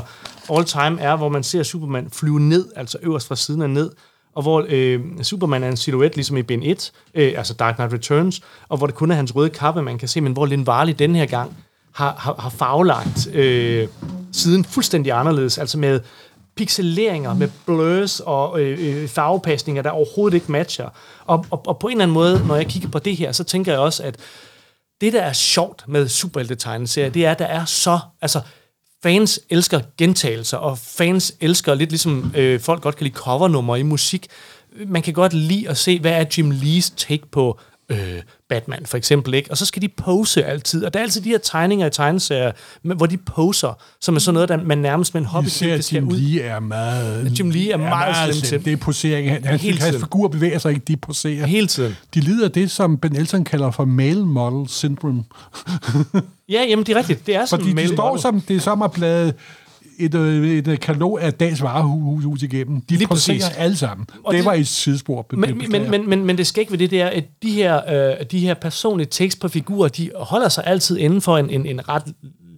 all 0.54 0.66
time 0.66 1.02
er, 1.02 1.16
hvor 1.16 1.30
man 1.30 1.44
ser 1.44 1.64
Superman 1.64 2.10
flyve 2.14 2.40
ned, 2.40 2.66
altså 2.76 2.98
øverst 3.02 3.28
fra 3.28 3.36
siden 3.36 3.62
af 3.62 3.70
ned, 3.70 3.92
og 4.36 4.42
hvor 4.42 4.66
øh, 4.70 5.00
Superman 5.22 5.64
er 5.64 5.70
en 5.70 5.78
silhuet, 5.78 6.16
ligesom 6.16 6.38
i 6.38 6.42
Ben 6.42 6.64
1, 6.64 6.92
øh, 7.14 7.34
altså 7.38 7.54
Dark 7.54 7.76
Knight 7.76 7.94
Returns, 7.94 8.42
og 8.70 8.78
hvor 8.78 8.88
det 8.88 8.96
kun 8.96 9.12
er 9.12 9.16
hans 9.16 9.36
røde 9.36 9.50
kappe, 9.50 9.82
man 9.82 9.98
kan 9.98 10.08
se, 10.08 10.22
men 10.22 10.34
hvor 10.34 10.46
Lin 10.46 10.68
Varley 10.68 10.94
den 11.00 11.16
her 11.16 11.26
gang 11.26 11.58
har, 11.92 12.16
har, 12.18 12.36
har 12.40 12.50
faglagt 12.50 13.28
øh, 13.34 13.88
siden 14.32 14.66
fuldstændig 14.66 15.12
anderledes, 15.12 15.58
altså 15.58 15.78
med 15.78 16.00
pixeleringer, 16.58 17.34
med 17.34 17.50
blurs 17.66 18.20
og 18.20 18.62
øh, 18.62 19.04
øh, 19.04 19.08
farvepasninger, 19.10 19.82
der 19.82 19.90
overhovedet 19.90 20.36
ikke 20.36 20.52
matcher. 20.52 20.90
Og, 21.26 21.46
og, 21.52 21.68
og 21.68 21.80
på 21.80 21.88
en 21.88 21.92
eller 21.92 22.04
anden 22.04 22.14
måde, 22.14 22.48
når 22.48 22.56
jeg 22.56 22.68
kigger 22.68 22.90
på 22.90 23.00
det 23.00 23.18
her, 23.18 23.32
så 23.32 23.44
tænker 23.44 23.72
jeg 23.72 23.82
også, 23.82 24.04
at 24.04 24.18
det, 25.02 25.14
der 25.14 25.22
er 25.22 25.34
sjovt 25.34 25.84
med 25.88 26.08
superhelte-tegneserier, 26.08 27.10
det 27.10 27.26
er, 27.26 27.32
at 27.32 27.40
der 27.40 27.46
er 27.46 27.66
så... 27.66 28.00
Altså, 28.22 28.42
fans 29.04 29.40
elsker 29.50 29.82
gentagelser, 29.98 30.58
og 30.58 30.78
fans 30.78 31.34
elsker 31.42 31.76
lidt 31.76 31.90
ligesom 31.90 32.32
øh, 32.36 32.60
folk 32.60 32.82
godt 32.82 32.96
kan 32.96 33.04
lide 33.04 33.16
covernummer 33.16 33.76
i 33.76 33.84
musik. 33.84 34.28
Man 34.88 35.02
kan 35.02 35.14
godt 35.14 35.34
lide 35.34 35.70
at 35.70 35.78
se, 35.78 36.00
hvad 36.00 36.12
er 36.12 36.26
Jim 36.38 36.52
Lees 36.52 36.90
take 36.90 37.28
på 37.32 37.60
øh, 37.90 38.22
Batman 38.50 38.86
for 38.86 38.98
eksempel, 38.98 39.34
ikke? 39.34 39.52
Og 39.52 39.58
så 39.58 39.66
skal 39.66 39.82
de 39.82 39.88
pose 39.88 40.46
altid. 40.46 40.86
Og 40.86 40.94
der 40.94 41.00
er 41.00 41.04
altid 41.04 41.22
de 41.22 41.30
her 41.30 41.38
tegninger 41.38 41.88
i 41.88 41.90
tegneserier, 41.90 42.52
hvor 42.82 43.06
de 43.06 43.18
poser, 43.18 43.80
som 44.02 44.16
er 44.16 44.20
sådan 44.20 44.34
noget, 44.34 44.50
der 44.50 44.64
man 44.64 44.78
nærmest 44.78 45.14
med 45.14 45.22
en 45.22 45.28
hobby 45.28 45.48
ser, 45.48 45.74
at 45.74 45.94
Jim 45.94 46.10
Lee 46.10 46.42
er 46.42 46.60
meget... 46.60 47.40
Jim 47.40 47.50
Lee 47.50 47.70
er, 47.70 47.74
er 47.74 47.78
meget, 47.78 48.16
meget 48.16 48.36
slem. 48.36 48.64
Det 48.64 48.74
er 48.74 48.78
posering. 48.78 49.30
Han, 49.30 49.44
han, 49.44 49.60
hans 49.60 49.98
figur 49.98 50.28
bevæger 50.28 50.58
sig 50.60 50.70
ikke, 50.74 50.84
de 50.88 50.98
poserer. 50.98 51.46
Hele 51.46 51.68
tiden. 51.68 51.96
De 52.14 52.20
lider 52.20 52.46
af 52.46 52.52
det, 52.52 52.72
som 52.72 52.98
Ben 52.98 53.16
Elton 53.16 53.44
kalder 53.44 53.72
for 53.72 53.86
male 53.86 54.26
model 54.26 54.70
syndrome. 54.70 55.24
ja, 56.50 56.64
jamen 56.70 56.86
det 56.86 56.94
er 56.96 56.98
rigtigt. 57.00 57.28
Det 57.28 57.36
er 57.36 57.46
sådan 57.46 57.66
Fordi 57.66 57.82
de 57.82 57.88
står 57.94 58.10
model. 58.10 58.22
som, 58.22 58.42
det 58.42 58.56
er 58.56 58.60
som 58.60 58.82
at 58.82 58.92
blade 58.92 59.34
et, 60.00 60.16
et, 60.16 60.68
et 60.68 60.80
katalog 60.80 61.22
af 61.22 61.34
dags 61.34 61.62
varehus 61.62 62.44
igennem. 62.44 62.82
De 62.82 62.96
Lige 62.96 63.08
præcis. 63.08 63.50
alle 63.58 63.78
sammen. 63.78 64.08
Og 64.24 64.34
det, 64.34 64.38
det 64.38 64.46
var 64.46 64.54
et 64.54 64.68
sidespor. 64.68 65.26
Men, 65.32 65.58
men, 65.58 65.92
men, 65.92 66.10
men, 66.10 66.26
men 66.26 66.38
det 66.38 66.48
skal 66.48 66.62
ikke 66.62 66.72
ved 66.72 66.80
det, 66.80 66.92
det 66.92 67.02
er, 67.02 67.08
at 67.08 67.24
de 67.44 67.52
her, 67.52 67.82
øh, 68.20 68.26
de 68.32 68.40
her 68.40 68.54
personlige 68.54 69.08
tekst 69.12 69.40
på 69.40 69.48
figurer, 69.48 69.88
de 69.88 70.12
holder 70.16 70.50
sig 70.50 70.64
altid 70.68 70.98
inden 70.98 71.22
for 71.22 71.38
en, 71.38 71.50
en, 71.50 71.66
en 71.66 71.90
ret 71.90 72.04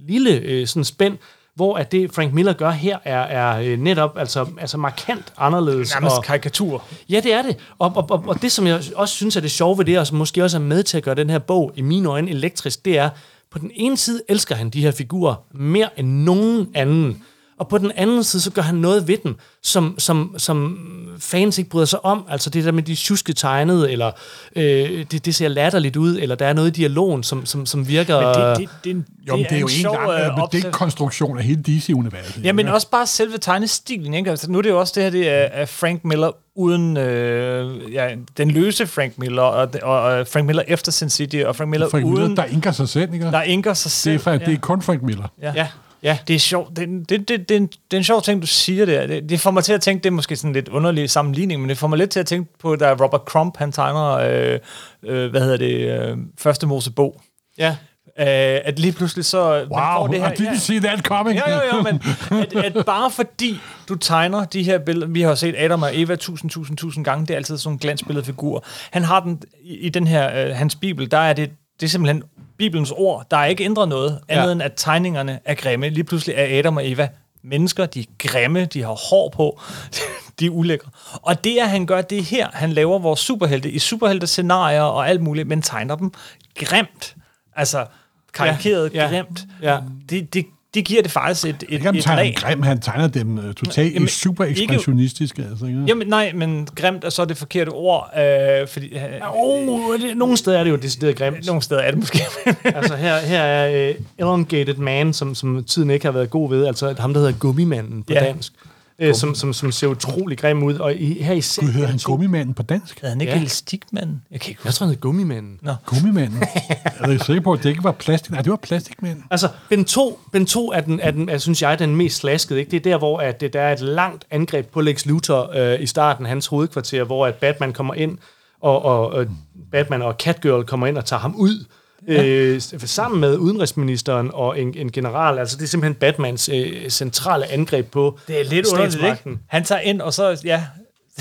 lille 0.08 0.32
øh, 0.32 0.68
sådan 0.68 0.84
spænd, 0.84 1.18
hvor 1.56 1.78
at 1.78 1.92
det 1.92 2.12
Frank 2.14 2.34
Miller 2.34 2.54
gør 2.54 2.72
her 2.72 2.98
er, 3.04 3.20
er 3.20 3.60
øh, 3.60 3.80
netop 3.80 4.18
altså, 4.18 4.46
altså 4.60 4.78
markant 4.78 5.34
anderledes. 5.38 5.94
Nærmest 5.94 6.18
og, 6.18 6.24
karikatur. 6.24 6.84
Ja, 7.10 7.20
det 7.20 7.34
er 7.34 7.42
det. 7.42 7.58
Og, 7.80 7.92
og, 7.96 8.06
og, 8.10 8.24
og 8.28 8.42
det, 8.42 8.52
som 8.52 8.68
jeg 8.68 8.82
også 8.96 9.16
synes 9.16 9.36
er 9.36 9.42
det 9.42 9.52
sjove 9.52 9.78
ved 9.78 9.86
det, 9.86 10.00
og 10.00 10.08
som 10.08 10.18
måske 10.18 10.44
også 10.44 10.58
er 10.58 10.62
med 10.62 10.84
til 10.84 10.98
at 10.98 11.04
gøre 11.04 11.16
den 11.16 11.30
her 11.30 11.40
bog 11.40 11.72
i 11.76 11.82
mine 11.82 12.10
øjne 12.10 12.30
elektrisk, 12.30 12.86
det 12.86 12.98
er, 12.98 13.10
på 13.52 13.60
den 13.60 13.72
ene 13.74 13.98
side 13.98 14.22
elsker 14.30 14.56
han 14.56 14.70
de 14.70 14.82
her 14.82 14.92
figurer 14.92 15.36
mere 15.54 16.00
end 16.00 16.08
nogen 16.08 16.68
anden 16.76 17.24
og 17.60 17.68
på 17.68 17.78
den 17.78 17.92
anden 17.96 18.24
side, 18.24 18.42
så 18.42 18.52
gør 18.52 18.62
han 18.62 18.76
noget 18.76 19.08
ved 19.08 19.18
dem, 19.18 19.36
som, 19.64 19.96
som, 19.98 20.36
som 20.38 20.78
fans 21.20 21.58
ikke 21.58 21.70
bryder 21.70 21.86
sig 21.86 22.06
om. 22.06 22.26
Altså 22.30 22.50
det 22.50 22.66
der 22.66 22.72
med 22.72 22.84
de 22.84 22.96
tjuske 22.96 23.34
tegnede, 23.34 23.92
eller 23.92 24.12
øh, 24.56 25.06
det, 25.12 25.26
det 25.26 25.36
ser 25.36 25.48
latterligt 25.48 25.96
ud, 25.96 26.18
eller 26.18 26.36
der 26.36 26.46
er 26.46 26.54
noget 26.54 26.68
i 26.68 26.72
dialogen, 26.72 27.24
som, 27.24 27.46
som, 27.46 27.66
som 27.66 27.88
virker... 27.88 28.22
Men 28.22 28.62
det, 28.62 28.70
det, 28.84 28.84
det, 28.84 29.06
jo, 29.28 29.38
det, 29.38 29.50
det 29.50 29.56
er 29.56 29.60
jo 29.60 29.70
en, 29.78 29.96
gang 29.96 30.08
med 30.08 30.54
øh, 30.56 30.64
det 30.64 30.74
konstruktion 30.74 31.38
af 31.38 31.44
hele 31.44 31.64
DC-universet. 31.64 32.44
Ja, 32.44 32.54
men 32.54 32.68
også 32.68 32.90
bare 32.90 33.08
selve 33.08 33.38
tegnestilen. 33.38 34.14
Ikke? 34.14 34.30
Altså, 34.30 34.52
nu 34.52 34.58
er 34.58 34.62
det 34.62 34.70
jo 34.70 34.80
også 34.80 34.94
det 34.96 35.04
her, 35.04 35.10
det 35.10 35.30
er, 35.30 35.48
er 35.52 35.66
Frank 35.66 36.06
Miller 36.06 36.32
uden 36.60 36.98
øh, 36.98 37.94
ja, 37.94 38.16
den 38.38 38.52
løse 38.52 38.88
Frank 38.88 39.18
Miller, 39.18 39.42
og, 39.42 39.70
og, 39.84 40.02
og 40.02 40.28
Frank 40.28 40.46
Miller 40.46 40.64
efter 40.68 40.92
Sin 40.92 41.10
City, 41.10 41.36
og 41.36 41.56
Frank 41.56 41.70
Miller 41.70 41.90
Frank 41.90 42.06
uden... 42.06 42.20
Miller, 42.20 42.36
der 42.36 42.46
inker 42.46 42.72
sig 42.72 42.90
selv, 42.90 43.14
ikke? 43.14 43.26
Der 43.26 43.42
inker 43.42 43.74
sig 43.74 43.92
selv, 43.92 44.20
det 44.20 44.28
er, 44.28 44.32
ja. 44.32 44.38
det 44.38 44.54
er 44.54 44.58
kun 44.58 44.82
Frank 44.82 45.02
Miller. 45.02 45.28
Ja. 45.42 45.54
ja. 45.56 45.68
Ja, 46.04 46.18
det 46.28 46.36
er 46.36 46.40
sjovt. 46.40 46.78
Det, 46.78 47.10
det, 47.10 47.30
det, 47.30 47.50
det, 47.50 47.50
det 47.50 47.94
er 47.94 47.98
en 47.98 48.04
sjov 48.04 48.22
ting, 48.22 48.42
du 48.42 48.48
siger 48.48 48.86
der. 48.86 49.08
Det, 49.08 49.30
det 49.30 49.40
får 49.40 49.52
mig 49.52 49.64
til 49.64 49.74
at 49.74 49.82
tænke, 49.82 50.04
det 50.04 50.10
er 50.10 50.14
måske 50.14 50.36
sådan 50.36 50.54
lidt 50.54 50.68
underlig 50.70 51.10
sammenligning, 51.10 51.62
men 51.62 51.70
det 51.70 51.78
får 51.78 51.88
mig 51.88 51.98
lidt 51.98 52.10
til 52.10 52.20
at 52.20 52.26
tænke 52.26 52.52
på, 52.60 52.76
da 52.76 52.94
Robert 52.94 53.22
Crump, 53.22 53.58
han 53.58 53.72
tegner, 53.72 54.10
øh, 54.10 54.60
øh, 55.04 55.30
hvad 55.30 55.42
hedder 55.42 55.58
det, 55.58 56.02
øh, 56.10 56.18
første 56.38 56.68
Mosebog. 56.68 57.22
Ja. 57.58 57.76
Uh, 58.20 58.26
at 58.26 58.80
lige 58.80 58.92
pludselig 58.92 59.26
så... 59.26 59.54
Wow, 59.54 59.68
får 59.70 60.08
det 60.08 60.22
her, 60.22 60.32
I 60.32 60.34
didn't 60.34 60.44
ja. 60.44 60.58
see 60.58 60.80
that 60.80 61.00
coming. 61.00 61.36
Ja, 61.38 61.56
jo, 61.56 61.78
jo, 61.78 61.82
men 61.82 62.02
at, 62.42 62.76
at 62.76 62.86
bare 62.86 63.12
fordi 63.12 63.60
du 63.90 63.96
tegner 63.96 64.46
de 64.46 64.64
her 64.64 64.78
billeder, 64.78 65.08
vi 65.08 65.22
har 65.22 65.36
set 65.36 65.56
Adam 65.58 65.82
og 65.82 65.90
Eva 66.00 66.16
tusind, 66.16 66.52
tusind, 66.52 66.78
tusind 66.78 67.06
gange, 67.06 67.26
det 67.26 67.34
er 67.34 67.38
altid 67.38 67.58
sådan 67.58 67.74
en 67.74 67.80
glansbillede 67.80 68.26
figur. 68.26 68.64
Han 68.92 69.04
har 69.04 69.20
den, 69.20 69.42
i, 69.62 69.78
i 69.78 69.90
den 69.90 70.08
her, 70.08 70.50
uh, 70.50 70.56
hans 70.56 70.76
bibel, 70.76 71.12
der 71.12 71.18
er 71.18 71.34
det, 71.34 71.52
det 71.80 71.86
er 71.86 71.90
simpelthen 71.90 72.24
Bibelens 72.58 72.92
ord. 72.92 73.26
Der 73.32 73.38
er 73.38 73.46
ikke 73.46 73.64
ændret 73.64 73.90
noget, 73.90 74.20
andet 74.28 74.48
ja. 74.48 74.52
end 74.52 74.62
at 74.62 74.74
tegningerne 74.76 75.40
er 75.46 75.54
grimme. 75.54 75.90
Lige 75.90 76.04
pludselig 76.04 76.36
er 76.38 76.60
Adam 76.60 76.78
og 76.78 76.90
Eva 76.90 77.10
mennesker, 77.44 77.86
de 77.86 78.00
er 78.00 78.04
grimme, 78.18 78.66
de 78.66 78.82
har 78.82 79.10
hår 79.10 79.30
på, 79.30 79.62
de 80.40 80.46
er 80.46 80.50
ulækre. 80.50 80.90
Og 81.14 81.44
det, 81.44 81.58
at 81.58 81.70
han 81.70 81.86
gør 81.86 82.02
det 82.02 82.24
her, 82.24 82.48
han 82.54 82.72
laver 82.72 83.00
vores 83.00 83.20
superhelte 83.20 83.72
i 83.72 83.80
superhelte-scenarier 83.80 84.82
og 84.82 85.10
alt 85.10 85.22
muligt, 85.22 85.48
men 85.48 85.62
tegner 85.62 85.96
dem 85.96 86.14
grimt. 86.56 87.16
Altså, 87.56 87.86
karikeret 88.34 88.94
ja, 88.94 89.04
ja, 89.04 89.10
grimt. 89.10 89.46
Ja. 89.62 89.78
Det, 90.10 90.34
det, 90.34 90.46
det 90.74 90.86
giver 90.86 91.02
det 91.02 91.12
faktisk 91.12 91.46
et, 91.46 91.64
et, 91.70 91.86
et 91.86 92.06
lag. 92.06 92.36
Grim, 92.38 92.62
han 92.62 92.80
tegner 92.80 93.08
dem 93.08 93.38
uh, 93.38 93.54
totalt 93.54 93.94
jamen, 93.94 94.08
super 94.08 94.46
ekspressionistiske. 94.46 95.46
Altså, 95.52 95.66
ja. 95.66 95.72
Jamen 95.88 96.08
nej, 96.08 96.32
men 96.36 96.68
grimt 96.76 97.04
er 97.04 97.10
så 97.10 97.26
det 97.26 97.38
forkerte 97.38 97.70
ord. 97.70 98.10
Øh, 98.18 98.68
fordi, 98.68 98.88
øh, 98.88 99.02
oh, 99.34 100.00
det, 100.00 100.18
nogle 100.18 100.38
steder 100.38 100.60
er 100.60 100.64
det 100.64 100.72
jo 100.72 100.76
decideret 100.76 101.16
grimt. 101.16 101.46
Nogle 101.46 101.62
steder 101.62 101.82
er 101.82 101.92
det 101.92 102.00
måske. 102.00 102.20
altså 102.64 102.96
her, 102.96 103.20
her 103.20 103.42
er 103.42 103.90
uh, 103.90 103.96
Elongated 104.18 104.76
Man, 104.76 105.14
som, 105.14 105.36
som 105.36 105.64
tiden 105.64 105.90
ikke 105.90 106.06
har 106.06 106.12
været 106.12 106.30
god 106.30 106.50
ved. 106.50 106.66
Altså 106.66 106.96
ham, 107.00 107.14
der 107.14 107.20
hedder 107.20 107.34
Gummimanden 107.34 108.04
på 108.04 108.14
ja. 108.14 108.20
dansk 108.20 108.54
øh, 109.00 109.16
som, 109.16 109.36
som, 109.36 109.54
som 109.54 109.72
ser 109.72 109.88
utrolig 109.88 110.38
grim 110.38 110.64
ud. 110.64 110.76
Og 110.76 110.96
i, 110.96 111.24
her 111.24 111.34
i 111.34 111.42
serien... 111.42 111.74
hedder 111.74 111.88
han 111.88 112.00
Gummimanden 112.04 112.54
på 112.54 112.64
dansk? 112.64 112.96
Hedder 112.96 113.10
han 113.10 113.22
ikke 113.22 113.34
ja. 113.34 113.40
Elastikmanden? 113.40 114.22
Jeg, 114.32 114.40
kan 114.40 114.50
ikke 114.50 114.62
jeg 114.66 114.74
tror, 114.74 114.86
han 114.86 114.90
hedder 114.90 115.02
Gummimanden. 115.02 115.60
Nå. 115.62 115.74
Gummimanden? 115.86 116.44
er 117.00 117.18
du 117.18 117.24
sikker 117.24 117.42
på, 117.42 117.54
at 117.54 117.64
det 117.64 117.70
ikke 117.70 117.84
var 117.84 117.92
plastik? 117.92 118.32
Nej, 118.32 118.42
det 118.42 118.50
var 118.50 118.56
plastikmanden. 118.56 119.24
Altså, 119.32 119.50
Ben 119.70 119.86
2, 119.86 120.20
ben 120.32 120.46
2 120.46 120.72
er, 120.72 120.82
den, 120.82 121.00
er, 121.00 121.12
den, 121.12 121.30
er, 121.30 121.38
synes 121.38 121.62
jeg, 121.62 121.72
er 121.72 121.76
den 121.76 121.96
mest 121.96 122.16
slaskede. 122.16 122.60
Ikke? 122.60 122.72
Det 122.72 122.78
er 122.78 122.92
der, 122.92 122.98
hvor 122.98 123.20
at, 123.20 123.42
det, 123.42 123.54
der 123.54 123.62
er 123.62 123.74
et 123.74 123.80
langt 123.80 124.26
angreb 124.32 124.68
på 124.68 124.82
Lex 124.82 125.06
Luthor 125.06 125.52
øh, 125.56 125.82
i 125.82 125.86
starten, 125.86 126.26
hans 126.26 126.48
hovedkvarter, 126.48 127.04
hvor 127.04 127.28
at 127.28 127.36
Batman 127.36 127.74
kommer 127.74 127.94
ind, 127.94 128.18
og, 128.62 128.86
og, 128.86 129.10
og 129.10 129.26
Batman 129.72 130.02
og 130.02 130.16
Catgirl 130.20 130.64
kommer 130.64 130.88
ind 130.88 130.98
og 130.98 131.06
tager 131.06 131.20
ham 131.20 131.36
ud 131.36 131.66
ja. 132.10 132.26
øh, 132.26 132.62
sammen 132.86 133.22
med 133.22 133.38
udenrigsministeren 133.38 134.32
og 134.34 134.60
en, 134.60 134.78
en 134.78 134.92
general. 134.92 135.40
Altså 135.40 135.58
det 135.58 135.64
er 135.64 135.68
simpelthen 135.68 135.96
Batmans 135.96 136.50
øh, 136.50 136.90
centrale 136.90 137.52
angreb 137.52 137.92
på 137.92 138.20
Det 138.28 138.40
er 138.40 138.44
lidt 138.44 138.68
underligt, 138.68 139.24
Han 139.48 139.64
tager 139.64 139.82
ind, 139.82 140.02
og 140.02 140.14
så, 140.14 140.42
ja, 140.44 140.64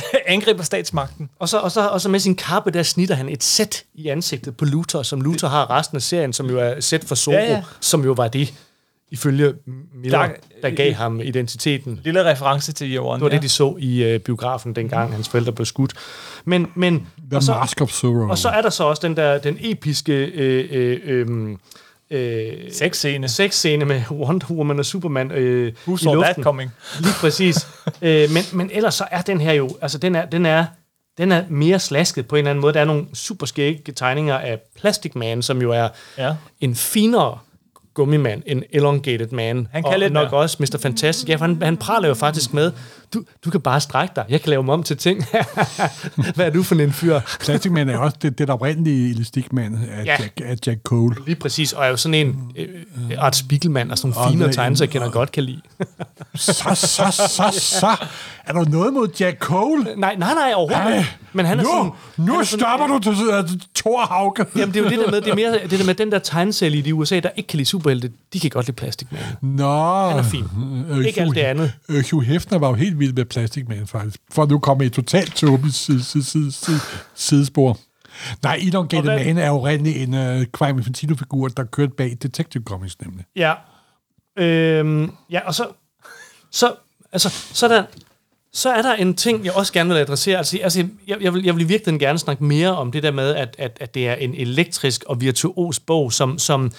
angriber 0.26 0.62
statsmagten. 0.62 1.30
Og 1.38 1.48
så, 1.48 1.58
og, 1.58 1.72
så, 1.72 1.88
og 1.88 2.00
så 2.00 2.08
med 2.08 2.20
sin 2.20 2.34
kappe, 2.34 2.70
der 2.70 2.82
snitter 2.82 3.14
han 3.14 3.28
et 3.28 3.44
sæt 3.44 3.84
i 3.94 4.08
ansigtet 4.08 4.56
på 4.56 4.64
Luthor, 4.64 5.02
som 5.02 5.20
Luthor 5.20 5.48
har 5.48 5.70
resten 5.70 5.96
af 5.96 6.02
serien, 6.02 6.32
som 6.32 6.50
jo 6.50 6.58
er 6.58 6.80
sæt 6.80 7.04
for 7.04 7.14
Zorro, 7.14 7.34
ja, 7.34 7.52
ja. 7.52 7.62
som 7.80 8.04
jo 8.04 8.12
var 8.12 8.28
det, 8.28 8.54
ifølge 9.10 9.54
Miller, 9.94 10.18
der, 10.18 10.28
der 10.62 10.70
gav 10.70 10.92
ham 10.92 11.20
identiteten. 11.20 12.00
Lille 12.04 12.30
reference 12.30 12.72
til 12.72 13.00
One. 13.00 13.14
Det 13.14 13.22
var 13.22 13.28
ja. 13.28 13.34
det, 13.34 13.42
de 13.42 13.48
så 13.48 13.76
i 13.78 14.02
øh, 14.04 14.20
biografen, 14.20 14.76
dengang 14.76 15.12
hans 15.12 15.28
forældre 15.28 15.52
blev 15.52 15.66
skudt. 15.66 15.92
Men, 16.48 16.72
men, 16.74 17.06
The 17.30 17.36
og 17.36 17.42
så, 17.42 17.54
Mask 17.54 17.80
of 17.80 17.90
Zorro. 17.90 18.28
Og 18.30 18.38
så 18.38 18.48
er 18.48 18.62
der 18.62 18.70
så 18.70 18.84
også 18.84 19.06
den 19.06 19.16
der 19.16 19.38
den 19.38 19.56
episke 19.60 20.12
øh, 20.12 20.68
øh, 20.70 21.00
øh, 21.04 21.56
øh, 22.10 22.72
sexscene. 22.72 23.28
Sexscene 23.28 23.84
med 23.84 24.02
Wonder 24.10 24.46
Woman 24.50 24.78
og 24.78 24.84
Superman 24.84 25.30
øh, 25.30 25.72
Who 25.86 25.96
saw 25.96 26.22
that 26.22 26.36
coming? 26.42 26.70
Lige 27.00 27.14
præcis. 27.20 27.68
øh, 28.02 28.30
men, 28.30 28.42
men 28.52 28.70
ellers 28.72 28.94
så 28.94 29.04
er 29.10 29.22
den 29.22 29.40
her 29.40 29.52
jo, 29.52 29.70
altså 29.82 29.98
den 29.98 30.14
er, 30.14 30.26
den 30.26 30.46
er, 30.46 30.66
den 31.18 31.32
er 31.32 31.42
mere 31.48 31.78
slasket 31.78 32.28
på 32.28 32.36
en 32.36 32.38
eller 32.38 32.50
anden 32.50 32.60
måde. 32.60 32.74
Der 32.74 32.80
er 32.80 32.84
nogle 32.84 33.06
super 33.14 33.46
skægge 33.46 33.92
tegninger 33.92 34.38
af 34.38 34.60
Plastic 34.80 35.14
Man, 35.14 35.42
som 35.42 35.62
jo 35.62 35.70
er 35.70 35.88
ja. 36.18 36.34
en 36.60 36.74
finere 36.74 37.38
gummimand, 37.94 38.42
en 38.46 38.64
elongated 38.70 39.28
man. 39.30 39.68
Han 39.72 39.82
kan 39.82 39.92
og 39.92 39.98
lidt 39.98 40.12
nok 40.12 40.30
mere. 40.30 40.40
også 40.40 40.56
Mr. 40.60 40.78
Fantastic. 40.82 41.28
Ja, 41.28 41.36
for 41.36 41.44
han, 41.44 41.62
han 41.62 41.76
praler 41.76 42.08
jo 42.08 42.14
faktisk 42.14 42.54
med, 42.54 42.72
du, 43.14 43.24
du 43.44 43.50
kan 43.50 43.60
bare 43.60 43.80
strække 43.80 44.12
dig. 44.16 44.24
Jeg 44.28 44.40
kan 44.40 44.50
lave 44.50 44.60
dem 44.60 44.68
om 44.68 44.82
til 44.82 44.96
ting. 44.96 45.24
Hvad 46.34 46.46
er 46.46 46.50
du 46.50 46.62
for 46.62 46.74
en 46.74 46.92
fyr? 46.92 47.20
Plastic 47.40 47.72
Man 47.72 47.88
er 47.88 47.98
også 47.98 48.16
det, 48.22 48.38
det 48.38 48.48
der 48.48 48.54
oprindelige 48.54 49.10
elastikmand 49.10 49.78
af, 49.90 50.04
ja. 50.04 50.16
Jack, 50.20 50.40
af 50.44 50.56
Jack 50.66 50.80
Cole. 50.82 51.16
Lige 51.26 51.36
præcis, 51.36 51.72
og 51.72 51.84
er 51.84 51.88
jo 51.88 51.96
sådan 51.96 52.14
en 52.14 52.52
øh, 52.56 52.68
Art 53.18 53.36
Spiegelman 53.36 53.90
og 53.90 53.98
sådan 53.98 54.14
nogle 54.16 54.32
fine 54.32 54.52
tegner, 54.52 54.76
jeg 54.80 54.90
kender 54.90 55.10
godt 55.10 55.32
kan 55.32 55.44
lide. 55.44 55.60
så, 56.34 56.52
så, 56.74 57.28
så, 57.28 57.60
så. 57.60 57.96
Er 58.44 58.52
der 58.52 58.64
noget 58.64 58.92
mod 58.92 59.08
Jack 59.20 59.38
Cole? 59.38 59.84
Nej, 59.96 60.14
nej, 60.18 60.34
nej, 60.34 60.52
overhovedet 60.54 60.98
ikke. 60.98 61.16
Men 61.32 61.46
han 61.46 61.58
er 61.58 61.62
nu, 61.62 61.68
sådan, 61.68 61.90
nu 62.16 62.32
han 62.32 62.40
er 62.40 62.44
sådan, 62.44 62.60
stopper 62.60 62.86
du 62.86 62.98
til 62.98 63.12
uh, 63.12 63.60
Thor 63.74 64.00
Hauke. 64.00 64.46
Jamen, 64.56 64.74
det 64.74 64.80
er 64.80 64.84
jo 64.84 64.90
det 64.90 64.98
der 64.98 65.10
med, 65.10 65.20
det 65.20 65.30
er 65.30 65.34
mere 65.34 65.52
det 65.70 65.78
der 65.78 65.84
med 65.84 65.94
den 65.94 66.12
der 66.12 66.18
tegneserie 66.18 66.82
i 66.86 66.92
USA, 66.92 67.20
der 67.20 67.28
ikke 67.36 67.46
kan 67.46 67.56
lide 67.56 67.68
superhelte, 67.68 68.10
de 68.32 68.40
kan 68.40 68.50
godt 68.50 68.66
lide 68.66 68.76
Plastic 68.76 69.08
Man. 69.10 69.20
Nå. 69.42 70.08
Han 70.08 70.18
er 70.18 70.22
fin. 70.22 70.44
Uh, 70.90 71.04
ikke 71.04 71.20
alt 71.20 71.34
det 71.34 71.40
andet. 71.40 71.72
Uh, 71.88 72.02
Hugh 72.10 72.26
Hefner 72.26 72.58
var 72.58 72.68
jo 72.68 72.74
helt 72.74 72.97
vild 72.98 73.12
med 73.12 73.24
Plastic 73.24 73.64
Man, 73.68 73.86
faktisk. 73.86 74.20
For 74.32 74.46
nu 74.46 74.58
kommer 74.58 74.84
i 74.84 74.88
totalt 74.88 75.34
tåbeligt 75.34 75.90
sidespor. 77.14 77.78
Nej, 78.42 78.54
Elongated 78.62 79.04
Man 79.04 79.38
er 79.38 79.48
jo 79.48 79.66
rigtig 79.66 80.02
en 80.02 80.14
uh, 80.14 80.44
Crime 80.52 80.78
Infantino-figur, 80.78 81.48
der 81.48 81.64
kørte 81.64 81.92
bag 81.96 82.16
Detective 82.22 82.62
Comics, 82.62 83.00
nemlig. 83.00 83.24
Ja. 83.36 83.54
Øhm, 84.36 85.12
ja, 85.30 85.40
og 85.46 85.54
så, 85.54 85.66
så, 86.50 86.74
altså, 87.12 87.28
så 87.52 87.66
er 87.66 87.74
der, 87.74 87.84
så 88.52 88.70
er 88.70 88.82
der 88.82 88.94
en 88.94 89.14
ting, 89.14 89.44
jeg 89.44 89.52
også 89.52 89.72
gerne 89.72 89.94
vil 89.94 90.00
adressere. 90.00 90.38
Altså, 90.38 90.58
altså 90.62 90.86
jeg, 91.06 91.22
jeg, 91.22 91.34
vil, 91.34 91.44
jeg 91.44 91.56
vil 91.56 91.68
virkelig 91.68 92.00
gerne 92.00 92.18
snakke 92.18 92.44
mere 92.44 92.76
om 92.76 92.92
det 92.92 93.02
der 93.02 93.10
med, 93.10 93.34
at, 93.34 93.56
at, 93.58 93.78
at 93.80 93.94
det 93.94 94.08
er 94.08 94.14
en 94.14 94.34
elektrisk 94.34 95.04
og 95.04 95.20
virtuos 95.20 95.80
bog, 95.80 96.12
som, 96.12 96.38
som 96.38 96.72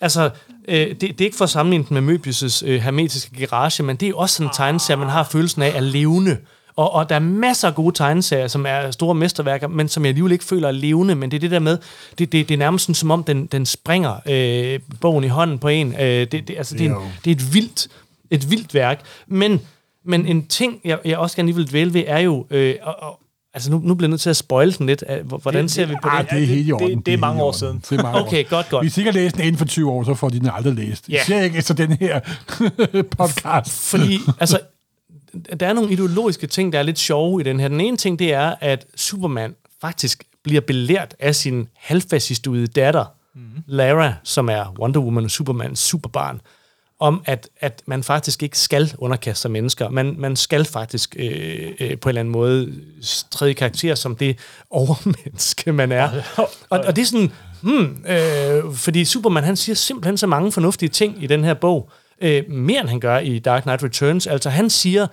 altså, 0.00 0.30
Øh, 0.68 0.88
det, 0.88 1.00
det 1.00 1.20
er 1.20 1.24
ikke 1.24 1.36
for 1.36 1.44
at 1.44 1.50
sammenligne 1.50 1.86
den 1.88 2.04
med 2.04 2.14
Möbius' 2.14 2.66
øh, 2.66 2.80
hermetiske 2.80 3.46
garage, 3.46 3.82
men 3.82 3.96
det 3.96 4.08
er 4.08 4.14
også 4.14 4.36
sådan 4.36 4.48
en 4.48 4.54
tegneserie, 4.54 4.98
man 4.98 5.08
har 5.08 5.24
følelsen 5.24 5.62
af 5.62 5.72
er 5.76 5.80
levende. 5.80 6.36
Og, 6.76 6.92
og 6.92 7.08
der 7.08 7.14
er 7.14 7.20
masser 7.20 7.68
af 7.68 7.74
gode 7.74 7.94
tegneserier, 7.94 8.48
som 8.48 8.66
er 8.68 8.90
store 8.90 9.14
mesterværker, 9.14 9.68
men 9.68 9.88
som 9.88 10.04
jeg 10.04 10.08
alligevel 10.08 10.32
ikke 10.32 10.44
føler 10.44 10.68
er 10.68 10.72
levende. 10.72 11.14
Men 11.14 11.30
det 11.30 11.36
er 11.36 11.40
det 11.40 11.50
der 11.50 11.58
med, 11.58 11.78
det, 12.18 12.32
det, 12.32 12.48
det 12.48 12.54
er 12.54 12.58
nærmest 12.58 12.84
sådan, 12.84 12.94
som 12.94 13.10
om 13.10 13.24
den, 13.24 13.46
den 13.46 13.66
springer 13.66 14.16
øh, 14.26 14.80
bogen 15.00 15.24
i 15.24 15.28
hånden 15.28 15.58
på 15.58 15.68
en. 15.68 15.94
Øh, 15.94 16.00
det, 16.00 16.32
det, 16.32 16.50
altså, 16.56 16.76
det, 16.76 16.86
er 16.86 16.96
en, 16.96 17.12
det 17.24 17.30
er 17.30 17.34
et 17.34 17.54
vildt, 17.54 17.88
et 18.30 18.50
vildt 18.50 18.74
værk. 18.74 19.00
Men, 19.26 19.60
men 20.04 20.26
en 20.26 20.46
ting, 20.46 20.80
jeg, 20.84 20.98
jeg 21.04 21.18
også 21.18 21.36
gerne 21.36 21.46
lige 21.46 21.56
vil 21.56 21.70
dvæle 21.70 21.94
ved, 21.94 22.04
er 22.06 22.18
jo... 22.18 22.46
Øh, 22.50 22.74
og, 22.82 23.02
og, 23.02 23.20
altså 23.56 23.70
nu, 23.70 23.80
nu 23.84 23.94
bliver 23.94 24.06
jeg 24.08 24.10
nødt 24.10 24.20
til 24.20 24.30
at 24.30 24.36
spoil 24.36 24.78
den 24.78 24.86
lidt. 24.86 25.04
Hvordan 25.24 25.62
Det- 25.64 25.70
ser 25.72 25.82
det- 25.82 25.90
vi 25.90 25.96
på 26.02 26.08
Ah, 26.08 26.22
det? 26.24 26.30
det 26.30 26.42
er 26.42 26.46
helt 26.46 26.68
i 26.68 26.72
orden. 26.72 26.96
det- 26.98 27.06
det 27.06 27.14
er 27.14 27.18
mange 27.18 27.38
i 27.38 27.42
år 27.42 27.52
siden. 27.52 27.82
Det 27.90 27.98
er 27.98 28.02
mange 28.02 28.20
Okay, 28.20 28.44
år. 28.44 28.48
godt, 28.48 28.68
godt. 28.68 28.84
Hvis 28.84 28.94
de 28.94 29.00
ikke 29.00 29.10
har 29.12 29.18
læst 29.18 29.36
den 29.36 29.44
inden 29.44 29.58
for 29.58 29.64
20 29.64 29.90
år, 29.90 30.04
så 30.04 30.14
får 30.14 30.28
de 30.28 30.40
den 30.40 30.50
aldrig 30.52 30.74
læst. 30.74 31.06
Yeah. 31.10 31.24
Siger 31.26 31.42
ikke 31.42 31.58
efter 31.58 31.74
den 31.74 31.92
her 31.92 32.20
podcast. 33.18 33.90
Fordi, 33.90 34.18
altså, 34.40 34.58
der 35.60 35.66
er 35.66 35.72
nogle 35.72 35.92
ideologiske 35.92 36.46
ting, 36.46 36.72
der 36.72 36.78
er 36.78 36.82
lidt 36.82 36.98
sjove 36.98 37.40
i 37.40 37.44
den 37.44 37.60
her. 37.60 37.68
Den 37.68 37.80
ene 37.80 37.96
ting, 37.96 38.18
det 38.18 38.32
er, 38.34 38.54
at 38.60 38.86
Superman 38.96 39.54
faktisk 39.80 40.24
bliver 40.44 40.60
belært 40.60 41.14
af 41.20 41.34
sin 41.34 41.68
halvfascistoide 41.76 42.66
datter, 42.66 43.04
mm-hmm. 43.34 43.62
Lara, 43.66 44.12
som 44.24 44.48
er 44.48 44.74
Wonder 44.78 45.00
Woman 45.00 45.24
og 45.24 45.30
Supermans 45.30 45.78
superbarn, 45.78 46.40
om 46.98 47.22
at, 47.24 47.48
at 47.60 47.82
man 47.86 48.02
faktisk 48.02 48.42
ikke 48.42 48.58
skal 48.58 48.94
underkaste 48.98 49.42
sig 49.42 49.50
mennesker. 49.50 49.88
Man, 49.88 50.14
man 50.18 50.36
skal 50.36 50.64
faktisk 50.64 51.16
øh, 51.18 51.72
øh, 51.80 51.98
på 51.98 52.08
en 52.08 52.10
eller 52.10 52.20
anden 52.20 52.32
måde 52.32 52.74
træde 53.30 53.50
i 53.50 53.54
karakter 53.54 53.94
som 53.94 54.16
det 54.16 54.38
overmenneske, 54.70 55.72
man 55.72 55.92
er. 55.92 56.10
Og, 56.70 56.78
og 56.78 56.96
det 56.96 57.02
er 57.02 57.06
sådan, 57.06 57.32
hmm, 57.62 58.04
øh, 58.08 58.74
fordi 58.74 59.04
Superman, 59.04 59.44
han 59.44 59.56
siger 59.56 59.76
simpelthen 59.76 60.16
så 60.16 60.26
mange 60.26 60.52
fornuftige 60.52 60.88
ting 60.88 61.22
i 61.22 61.26
den 61.26 61.44
her 61.44 61.54
bog, 61.54 61.90
øh, 62.20 62.50
mere 62.50 62.80
end 62.80 62.88
han 62.88 63.00
gør 63.00 63.18
i 63.18 63.38
Dark 63.38 63.62
Knight 63.62 63.82
Returns. 63.82 64.26
Altså 64.26 64.50
han 64.50 64.70
siger 64.70 65.06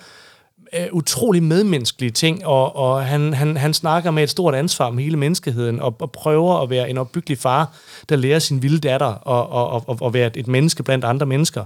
øh, 0.80 0.88
utrolig 0.92 1.44
medmenneskelige 1.44 2.12
ting, 2.12 2.46
og, 2.46 2.76
og 2.76 3.06
han, 3.06 3.34
han, 3.34 3.58
han 3.58 3.74
snakker 3.74 4.12
med 4.12 4.24
et 4.24 4.30
stort 4.30 4.56
ansvar 4.56 4.86
om 4.86 4.98
hele 4.98 5.18
menneskeheden, 5.18 5.80
og, 5.80 5.96
og 6.00 6.12
prøver 6.12 6.62
at 6.62 6.70
være 6.70 6.90
en 6.90 6.98
opbyggelig 6.98 7.38
far, 7.38 7.74
der 8.10 8.16
lærer 8.16 8.40
sin 8.40 8.62
vilde 8.64 8.80
datter 8.80 9.08
at 9.08 9.18
og, 9.22 9.50
og, 9.50 9.90
og, 9.90 9.98
og 10.02 10.14
være 10.14 10.28
et, 10.28 10.38
et 10.38 10.48
menneske 10.48 10.84
blandt 10.84 11.06
andre 11.06 11.26
mennesker. 11.26 11.66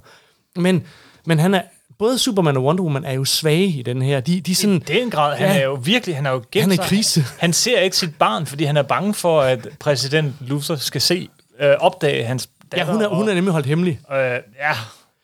Men, 0.56 0.84
men 1.26 1.40
han 1.40 1.54
er, 1.54 1.62
både 2.00 2.18
Superman 2.20 2.58
og 2.58 2.64
Wonder 2.64 2.84
Woman 2.84 3.06
er 3.06 3.14
jo 3.14 3.26
svage 3.26 3.68
i 3.68 3.82
den 3.82 4.02
her. 4.02 4.20
De, 4.20 4.42
de 4.42 4.52
er 4.52 4.56
sådan, 4.56 4.76
I 4.76 4.80
den 4.80 5.10
grad, 5.10 5.38
han 5.38 5.48
Ja. 5.56 5.60
er 5.60 5.64
jo 5.66 5.74
virkelig, 5.84 6.16
han 6.16 6.26
er 6.26 6.32
jo 6.32 6.42
gemt 6.52 6.62
Han 6.62 6.72
er 6.72 6.74
i 6.74 6.78
sig. 6.78 6.86
krise. 6.86 7.24
Han 7.40 7.54
ser 7.54 7.80
ikke 7.80 7.98
sit 7.98 8.16
barn, 8.20 8.46
fordi 8.46 8.64
han 8.64 8.78
er 8.78 8.82
bange 8.82 9.14
for, 9.14 9.42
at 9.42 9.68
præsident 9.80 10.34
Luther 10.42 10.76
skal 10.76 11.02
se, 11.02 11.30
øh, 11.60 11.76
opdage 11.80 12.24
hans 12.26 12.50
ja, 12.74 12.78
datter. 12.78 12.94
hun 12.94 13.02
er, 13.02 13.08
hun 13.08 13.30
er 13.30 13.34
nemlig 13.34 13.52
holdt 13.52 13.66
hemmelig. 13.68 14.00
og, 14.04 14.18
øh, 14.20 14.40
ja, 14.60 14.74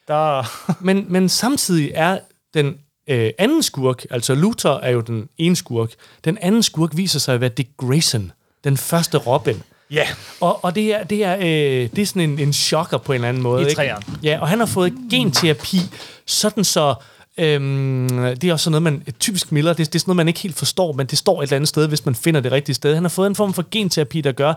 der... 0.07 0.43
Men, 0.83 1.05
men 1.09 1.29
samtidig 1.29 1.91
er 1.95 2.19
den 2.53 2.75
øh, 3.07 3.29
anden 3.37 3.63
skurk, 3.63 4.05
altså 4.09 4.35
Luther 4.35 4.79
er 4.79 4.89
jo 4.89 5.01
den 5.01 5.29
ene 5.37 5.55
skurk, 5.55 5.89
den 6.25 6.37
anden 6.41 6.63
skurk 6.63 6.89
viser 6.93 7.19
sig 7.19 7.35
at 7.35 7.41
være 7.41 7.49
Dick 7.49 7.69
Grayson, 7.77 8.31
den 8.63 8.77
første 8.77 9.17
Robin. 9.17 9.63
Ja, 9.91 10.07
Og, 10.39 10.63
og 10.63 10.75
det 10.75 10.93
er, 10.93 11.03
det 11.03 11.23
er, 11.23 11.35
øh, 11.35 11.89
det 11.95 11.99
er 11.99 12.05
sådan 12.05 12.29
en, 12.29 12.39
en 12.39 12.53
chokker 12.53 12.97
på 12.97 13.11
en 13.11 13.15
eller 13.15 13.29
anden 13.29 13.43
måde. 13.43 13.61
I 13.61 13.69
ikke? 13.69 13.95
Ja, 14.23 14.39
og 14.41 14.47
han 14.47 14.59
har 14.59 14.65
fået 14.65 14.93
genterapi, 15.11 15.79
sådan 16.25 16.63
så... 16.63 16.95
Øhm, 17.37 18.09
det 18.09 18.43
er 18.43 18.53
også 18.53 18.63
sådan 18.63 18.71
noget, 18.71 18.83
man... 18.83 19.13
Typisk 19.19 19.51
Miller, 19.51 19.73
det, 19.73 19.77
det 19.93 19.95
er 19.95 19.99
sådan 19.99 20.09
noget, 20.09 20.15
man 20.15 20.27
ikke 20.27 20.39
helt 20.39 20.55
forstår, 20.55 20.91
men 20.91 21.07
det 21.07 21.17
står 21.17 21.41
et 21.41 21.43
eller 21.43 21.55
andet 21.55 21.67
sted, 21.69 21.87
hvis 21.87 22.05
man 22.05 22.15
finder 22.15 22.41
det 22.41 22.51
rigtige 22.51 22.75
sted. 22.75 22.93
Han 22.93 23.03
har 23.03 23.09
fået 23.09 23.27
en 23.27 23.35
form 23.35 23.53
for 23.53 23.65
genterapi, 23.71 24.21
der 24.21 24.31
gør, 24.31 24.53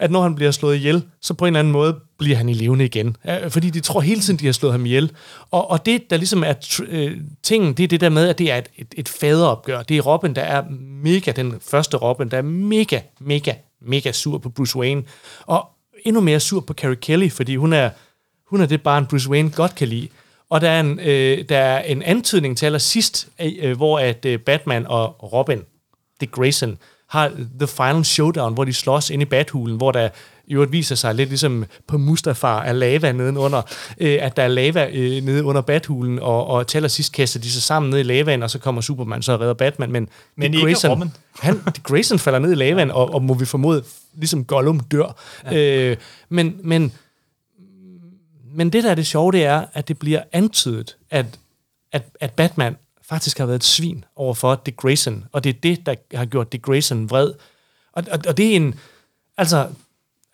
at 0.00 0.10
når 0.10 0.22
han 0.22 0.34
bliver 0.34 0.50
slået 0.50 0.76
ihjel, 0.76 1.02
så 1.20 1.34
på 1.34 1.44
en 1.44 1.48
eller 1.48 1.58
anden 1.58 1.72
måde 1.72 1.96
bliver 2.18 2.36
han 2.36 2.48
i 2.48 2.52
levende 2.52 2.84
igen. 2.84 3.16
Fordi 3.48 3.70
de 3.70 3.80
tror 3.80 4.00
hele 4.00 4.20
tiden, 4.20 4.38
de 4.38 4.46
har 4.46 4.52
slået 4.52 4.72
ham 4.72 4.86
ihjel. 4.86 5.12
Og, 5.50 5.70
og 5.70 5.86
det, 5.86 6.10
der 6.10 6.16
ligesom 6.16 6.44
er 6.44 6.54
øh, 6.88 7.16
tingen, 7.42 7.74
det 7.74 7.84
er 7.84 7.88
det 7.88 8.00
der 8.00 8.08
med, 8.08 8.28
at 8.28 8.38
det 8.38 8.50
er 8.50 8.56
et, 8.56 8.68
et, 8.76 8.94
et 8.96 9.08
faderopgør. 9.08 9.82
Det 9.82 9.96
er 9.96 10.02
Robin, 10.02 10.34
der 10.34 10.42
er 10.42 10.62
mega, 11.02 11.32
den 11.32 11.54
første 11.60 11.96
Robin, 11.96 12.28
der 12.28 12.38
er 12.38 12.42
mega, 12.42 13.00
mega, 13.20 13.52
mega 13.80 14.12
sur 14.12 14.38
på 14.38 14.48
Bruce 14.48 14.78
Wayne. 14.78 15.02
Og 15.46 15.68
endnu 16.04 16.20
mere 16.20 16.40
sur 16.40 16.60
på 16.60 16.74
Carrie 16.74 16.96
Kelly, 16.96 17.30
fordi 17.30 17.56
hun 17.56 17.72
er, 17.72 17.90
hun 18.46 18.60
er 18.60 18.66
det 18.66 18.82
barn, 18.82 19.06
Bruce 19.06 19.30
Wayne 19.30 19.50
godt 19.50 19.74
kan 19.74 19.88
lide. 19.88 20.08
Og 20.50 20.60
der 20.60 20.70
er 20.70 20.80
en, 20.80 21.00
øh, 21.00 21.44
der 21.48 21.58
er 21.58 21.82
en 21.82 22.02
antydning 22.02 22.58
til 22.58 22.66
allersidst, 22.66 23.28
øh, 23.40 23.76
hvor 23.76 23.98
at 23.98 24.24
øh, 24.24 24.38
Batman 24.38 24.86
og 24.86 25.32
Robin, 25.32 25.62
det 26.20 26.30
Grayson, 26.30 26.78
har 27.10 27.32
The 27.58 27.66
Final 27.66 28.04
Showdown, 28.04 28.54
hvor 28.54 28.64
de 28.64 28.72
slås 28.72 29.10
inde 29.10 29.22
i 29.22 29.26
Bathulen, 29.26 29.76
hvor 29.76 29.92
der 29.92 30.08
i 30.46 30.54
øvrigt 30.54 30.72
viser 30.72 30.94
sig 30.94 31.14
lidt 31.14 31.28
ligesom 31.28 31.64
på 31.86 31.98
Mustafar 31.98 32.62
er 32.62 32.72
lava 32.72 33.12
nedenunder, 33.12 33.62
øh, 33.98 34.18
at 34.20 34.36
der 34.36 34.42
er 34.42 34.48
lava 34.48 34.88
øh, 34.92 35.24
nede 35.24 35.44
under 35.44 35.60
Bathulen, 35.60 36.18
og, 36.18 36.46
og 36.46 36.66
til 36.66 36.78
allersidst 36.78 37.12
kaster 37.12 37.40
de 37.40 37.50
sig 37.50 37.62
sammen 37.62 37.90
ned 37.90 37.98
i 37.98 38.02
lavaen, 38.02 38.42
og 38.42 38.50
så 38.50 38.58
kommer 38.58 38.80
Superman 38.80 39.22
så 39.22 39.32
og 39.32 39.40
redder 39.40 39.54
Batman. 39.54 39.92
Men, 39.92 40.08
Men 40.36 40.54
ikke 40.54 40.88
Robin. 40.88 41.12
han, 41.42 41.60
Grayson 41.82 42.18
falder 42.18 42.38
ned 42.38 42.52
i 42.52 42.54
lavaen, 42.54 42.90
og, 42.90 43.14
og 43.14 43.22
må 43.22 43.34
vi 43.34 43.44
formode, 43.44 43.82
ligesom 44.14 44.44
Gollum 44.44 44.80
dør. 44.80 45.16
Ja. 45.44 45.90
Øh, 45.90 45.96
men, 46.28 46.56
men, 46.64 46.92
men 48.54 48.70
det, 48.70 48.84
der 48.84 48.90
er 48.90 48.94
det 48.94 49.06
sjove, 49.06 49.32
det 49.32 49.44
er, 49.44 49.64
at 49.72 49.88
det 49.88 49.98
bliver 49.98 50.22
antydet, 50.32 50.96
at, 51.10 51.26
at, 51.92 52.02
at 52.20 52.30
Batman 52.30 52.76
faktisk 53.10 53.38
har 53.38 53.46
været 53.46 53.56
et 53.56 53.64
svin 53.64 54.04
over 54.16 54.34
for 54.34 54.62
Dick 54.66 54.76
Grayson, 54.76 55.24
og 55.32 55.44
det 55.44 55.56
er 55.56 55.60
det, 55.62 55.86
der 55.86 55.94
har 56.14 56.24
gjort 56.24 56.52
Dick 56.52 56.62
Grayson 56.62 57.10
vred. 57.10 57.32
Og, 57.92 58.04
og, 58.10 58.18
og 58.28 58.36
det 58.36 58.46
er 58.46 58.56
en... 58.56 58.74
Altså, 59.36 59.68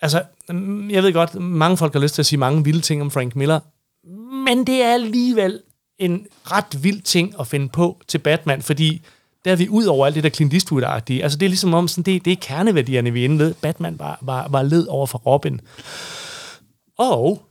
altså, 0.01 0.23
mm, 0.49 0.91
jeg 0.91 1.03
ved 1.03 1.13
godt, 1.13 1.35
mange 1.35 1.77
folk 1.77 1.93
har 1.93 2.01
lyst 2.01 2.15
til 2.15 2.23
at 2.23 2.27
sige 2.27 2.39
mange 2.39 2.65
vilde 2.65 2.81
ting 2.81 3.03
om 3.03 3.11
Frank 3.11 3.37
Miller, 3.37 3.61
men 4.45 4.67
det 4.67 4.83
er 4.83 4.95
alligevel 4.95 5.61
en 5.99 6.27
ret 6.45 6.83
vild 6.85 7.03
ting 7.03 7.35
at 7.41 7.47
finde 7.47 7.69
på 7.69 8.01
til 8.09 8.19
Batman, 8.19 8.63
fordi 8.63 9.03
der 9.45 9.53
er 9.53 9.57
vi 9.57 9.69
ud 9.69 9.85
over 9.85 10.07
alt 10.07 10.15
det 10.15 10.25
der 10.25 10.31
Clint 10.31 10.55
Eastwood-agtige. 10.55 11.23
Altså, 11.23 11.39
det 11.39 11.47
er 11.47 11.51
ligesom 11.51 11.75
om, 11.75 11.89
sådan, 11.89 12.05
det, 12.05 12.25
det 12.25 12.33
er 12.33 12.37
kerneværdierne, 12.41 13.13
vi 13.13 13.21
er 13.21 13.25
inde 13.25 13.39
ved. 13.39 13.55
Batman 13.55 13.99
var, 13.99 14.19
var, 14.23 14.49
var 14.49 14.63
led 14.63 14.87
over 14.87 15.07
for 15.07 15.19
Robin. 15.19 15.61
Og 16.99 17.43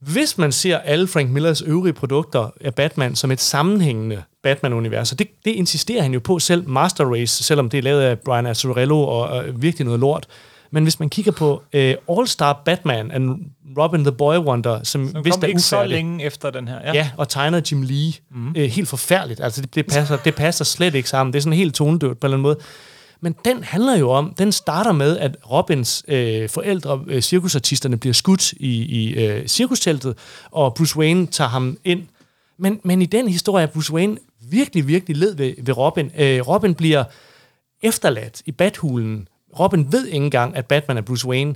hvis 0.00 0.38
man 0.38 0.52
ser 0.52 0.78
alle 0.78 1.08
Frank 1.08 1.30
Millers 1.30 1.62
øvrige 1.62 1.92
produkter 1.92 2.50
af 2.60 2.74
Batman 2.74 3.16
som 3.16 3.30
et 3.30 3.40
sammenhængende 3.40 4.22
Batman-univers, 4.42 5.12
og 5.12 5.18
det, 5.18 5.28
det 5.44 5.50
insisterer 5.50 6.02
han 6.02 6.12
jo 6.12 6.20
på 6.20 6.38
selv, 6.38 6.68
Master 6.68 7.04
Race, 7.04 7.44
selvom 7.44 7.70
det 7.70 7.78
er 7.78 7.82
lavet 7.82 8.00
af 8.00 8.18
Brian 8.18 8.46
Azzarello 8.46 9.02
og, 9.02 9.28
og 9.28 9.44
virkelig 9.62 9.84
noget 9.84 10.00
lort. 10.00 10.26
Men 10.70 10.82
hvis 10.82 11.00
man 11.00 11.10
kigger 11.10 11.32
på 11.32 11.62
øh, 11.72 11.94
All-Star 12.10 12.62
Batman 12.64 13.10
and 13.10 13.30
Robin 13.78 14.04
the 14.04 14.12
Boy 14.12 14.36
Wonder, 14.36 14.82
som 14.82 15.08
Den 15.08 15.24
vist 15.24 15.34
kom 15.34 15.42
er 15.42 15.46
ikke 15.46 15.60
så 15.60 15.84
længe 15.84 16.24
efter 16.24 16.50
den 16.50 16.68
her. 16.68 16.80
Ja. 16.84 16.92
ja, 16.92 17.10
og 17.16 17.28
tegner 17.28 17.60
Jim 17.70 17.82
Lee. 17.82 18.12
Mm. 18.30 18.54
Øh, 18.56 18.70
helt 18.70 18.88
forfærdeligt. 18.88 19.40
Altså, 19.40 19.62
det, 19.62 19.74
det, 19.74 19.86
passer, 19.86 20.16
det 20.16 20.34
passer 20.34 20.64
slet 20.64 20.94
ikke 20.94 21.08
sammen. 21.08 21.32
Det 21.32 21.38
er 21.38 21.42
sådan 21.42 21.58
helt 21.58 21.74
tonedøvt 21.74 22.20
på 22.20 22.26
en 22.26 22.28
eller 22.28 22.36
anden 22.36 22.42
måde. 22.42 22.58
Men 23.20 23.34
den 23.44 23.64
handler 23.64 23.98
jo 23.98 24.10
om, 24.10 24.34
den 24.38 24.52
starter 24.52 24.92
med, 24.92 25.18
at 25.18 25.36
Robins 25.50 26.04
øh, 26.08 26.48
forældre, 26.48 27.00
øh, 27.06 27.22
cirkusartisterne, 27.22 27.96
bliver 27.96 28.14
skudt 28.14 28.52
i, 28.52 28.82
i 28.82 29.14
øh, 29.14 29.46
cirkusteltet, 29.46 30.14
og 30.50 30.74
Bruce 30.74 30.96
Wayne 30.96 31.26
tager 31.26 31.48
ham 31.48 31.76
ind. 31.84 32.02
Men, 32.58 32.80
men 32.84 33.02
i 33.02 33.06
den 33.06 33.28
historie 33.28 33.62
er 33.62 33.66
Bruce 33.66 33.92
Wayne 33.92 34.16
virkelig, 34.50 34.88
virkelig 34.88 35.16
led 35.16 35.36
ved, 35.36 35.54
ved 35.58 35.76
Robin. 35.76 36.10
Øh, 36.18 36.48
Robin 36.48 36.74
bliver 36.74 37.04
efterladt 37.82 38.42
i 38.46 38.52
Bathulen. 38.52 39.28
Robin 39.58 39.92
ved 39.92 40.06
ikke 40.06 40.24
engang, 40.24 40.56
at 40.56 40.66
Batman 40.66 40.96
er 40.96 41.02
Bruce 41.02 41.28
Wayne. 41.28 41.54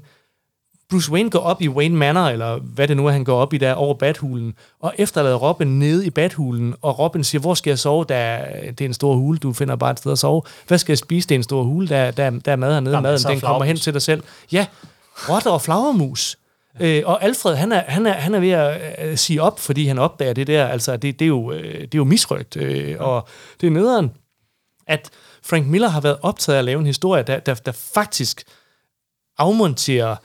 Bruce 0.91 1.13
Wayne 1.13 1.31
går 1.31 1.39
op 1.39 1.63
i 1.63 1.69
Wayne 1.69 1.97
Manor, 1.97 2.27
eller 2.27 2.59
hvad 2.59 2.89
det 2.89 2.97
nu 2.97 3.07
er, 3.07 3.11
han 3.11 3.25
går 3.25 3.41
op 3.41 3.53
i 3.53 3.59
der 3.59 3.75
over 3.75 3.95
Bathulen, 3.95 4.55
og 4.81 4.95
efterlader 4.99 5.37
Robin 5.37 5.79
nede 5.79 6.07
i 6.07 6.11
Bathulen, 6.11 6.75
og 6.83 6.99
Robin 6.99 7.25
siger, 7.25 7.41
hvor 7.41 7.55
skal 7.55 7.71
jeg 7.71 7.79
sove? 7.79 8.05
Der 8.09 8.15
er, 8.15 8.71
det 8.71 8.81
er 8.81 8.85
en 8.85 8.95
stor 8.95 9.15
hule, 9.15 9.39
du 9.39 9.53
finder 9.53 9.77
bare 9.77 9.91
et 9.91 9.99
sted 9.99 10.13
at 10.13 10.19
sove. 10.19 10.43
Hvad 10.67 10.79
skal 10.79 10.93
jeg 10.93 10.99
spise? 10.99 11.29
Det 11.29 11.35
er 11.35 11.39
en 11.39 11.43
stor 11.43 11.63
hule, 11.63 11.89
der, 11.89 12.11
der, 12.11 12.31
der 12.31 12.53
er 12.53 12.57
mad 12.57 12.73
hernede, 12.73 12.97
er 12.97 13.01
maden 13.01 13.23
den 13.29 13.41
kommer 13.41 13.65
hen 13.65 13.77
til 13.77 13.93
dig 13.95 14.03
selv. 14.03 14.23
Ja, 14.53 14.67
rotter 15.29 15.51
og 15.51 15.63
flagermus. 15.63 16.39
Øh, 16.81 17.03
og 17.07 17.25
Alfred, 17.25 17.57
han 17.57 17.73
er, 17.73 17.83
han, 17.87 18.07
er, 18.07 18.13
han 18.13 18.35
er 18.35 18.41
ved 18.41 18.51
at 18.51 19.09
øh, 19.09 19.19
sige 19.19 19.43
op, 19.43 19.61
fordi 19.61 19.87
han 19.87 19.99
opdager 19.99 20.33
det 20.33 20.47
der. 20.47 20.67
Altså, 20.67 20.97
det, 20.97 21.19
det, 21.19 21.25
er, 21.25 21.29
jo, 21.29 21.53
øh, 21.53 21.81
det 21.81 21.95
er 21.95 21.99
jo 21.99 22.05
misrygt, 22.05 22.57
øh, 22.57 22.97
og 22.99 23.29
det 23.61 23.67
er 23.67 23.71
nederen, 23.71 24.11
at 24.87 25.11
Frank 25.43 25.67
Miller 25.67 25.89
har 25.89 26.01
været 26.01 26.19
optaget 26.23 26.57
af 26.57 26.59
at 26.59 26.65
lave 26.65 26.81
en 26.81 26.87
historie, 26.87 27.23
der, 27.23 27.39
der, 27.39 27.55
der 27.55 27.73
faktisk 27.73 28.43
afmonterer 29.39 30.17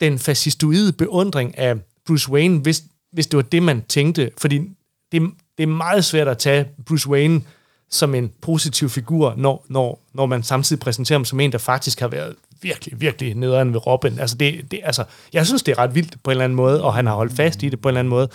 den 0.00 0.18
fascistoide 0.18 0.92
beundring 0.92 1.58
af 1.58 1.74
Bruce 2.06 2.30
Wayne, 2.30 2.58
hvis, 2.58 2.82
hvis 3.12 3.26
det 3.26 3.36
var 3.36 3.42
det, 3.42 3.62
man 3.62 3.82
tænkte. 3.88 4.30
Fordi 4.38 4.58
det, 5.12 5.22
det 5.58 5.62
er 5.62 5.66
meget 5.66 6.04
svært 6.04 6.28
at 6.28 6.38
tage 6.38 6.68
Bruce 6.86 7.08
Wayne 7.08 7.42
som 7.90 8.14
en 8.14 8.32
positiv 8.42 8.88
figur, 8.88 9.34
når, 9.36 9.66
når, 9.68 10.00
når 10.12 10.26
man 10.26 10.42
samtidig 10.42 10.80
præsenterer 10.80 11.18
ham 11.18 11.24
som 11.24 11.40
en, 11.40 11.52
der 11.52 11.58
faktisk 11.58 12.00
har 12.00 12.08
været 12.08 12.36
virkelig, 12.62 13.00
virkelig 13.00 13.34
nederen 13.34 13.72
ved 13.72 13.86
Robin. 13.86 14.18
Altså 14.18 14.36
det, 14.36 14.70
det, 14.70 14.80
altså, 14.84 15.04
jeg 15.32 15.46
synes, 15.46 15.62
det 15.62 15.72
er 15.72 15.78
ret 15.78 15.94
vildt 15.94 16.16
på 16.22 16.30
en 16.30 16.32
eller 16.32 16.44
anden 16.44 16.56
måde, 16.56 16.82
og 16.84 16.94
han 16.94 17.06
har 17.06 17.14
holdt 17.14 17.32
fast 17.32 17.62
i 17.62 17.68
det 17.68 17.80
på 17.80 17.88
en 17.88 17.90
eller 17.90 17.98
anden 17.98 18.10
måde 18.10 18.28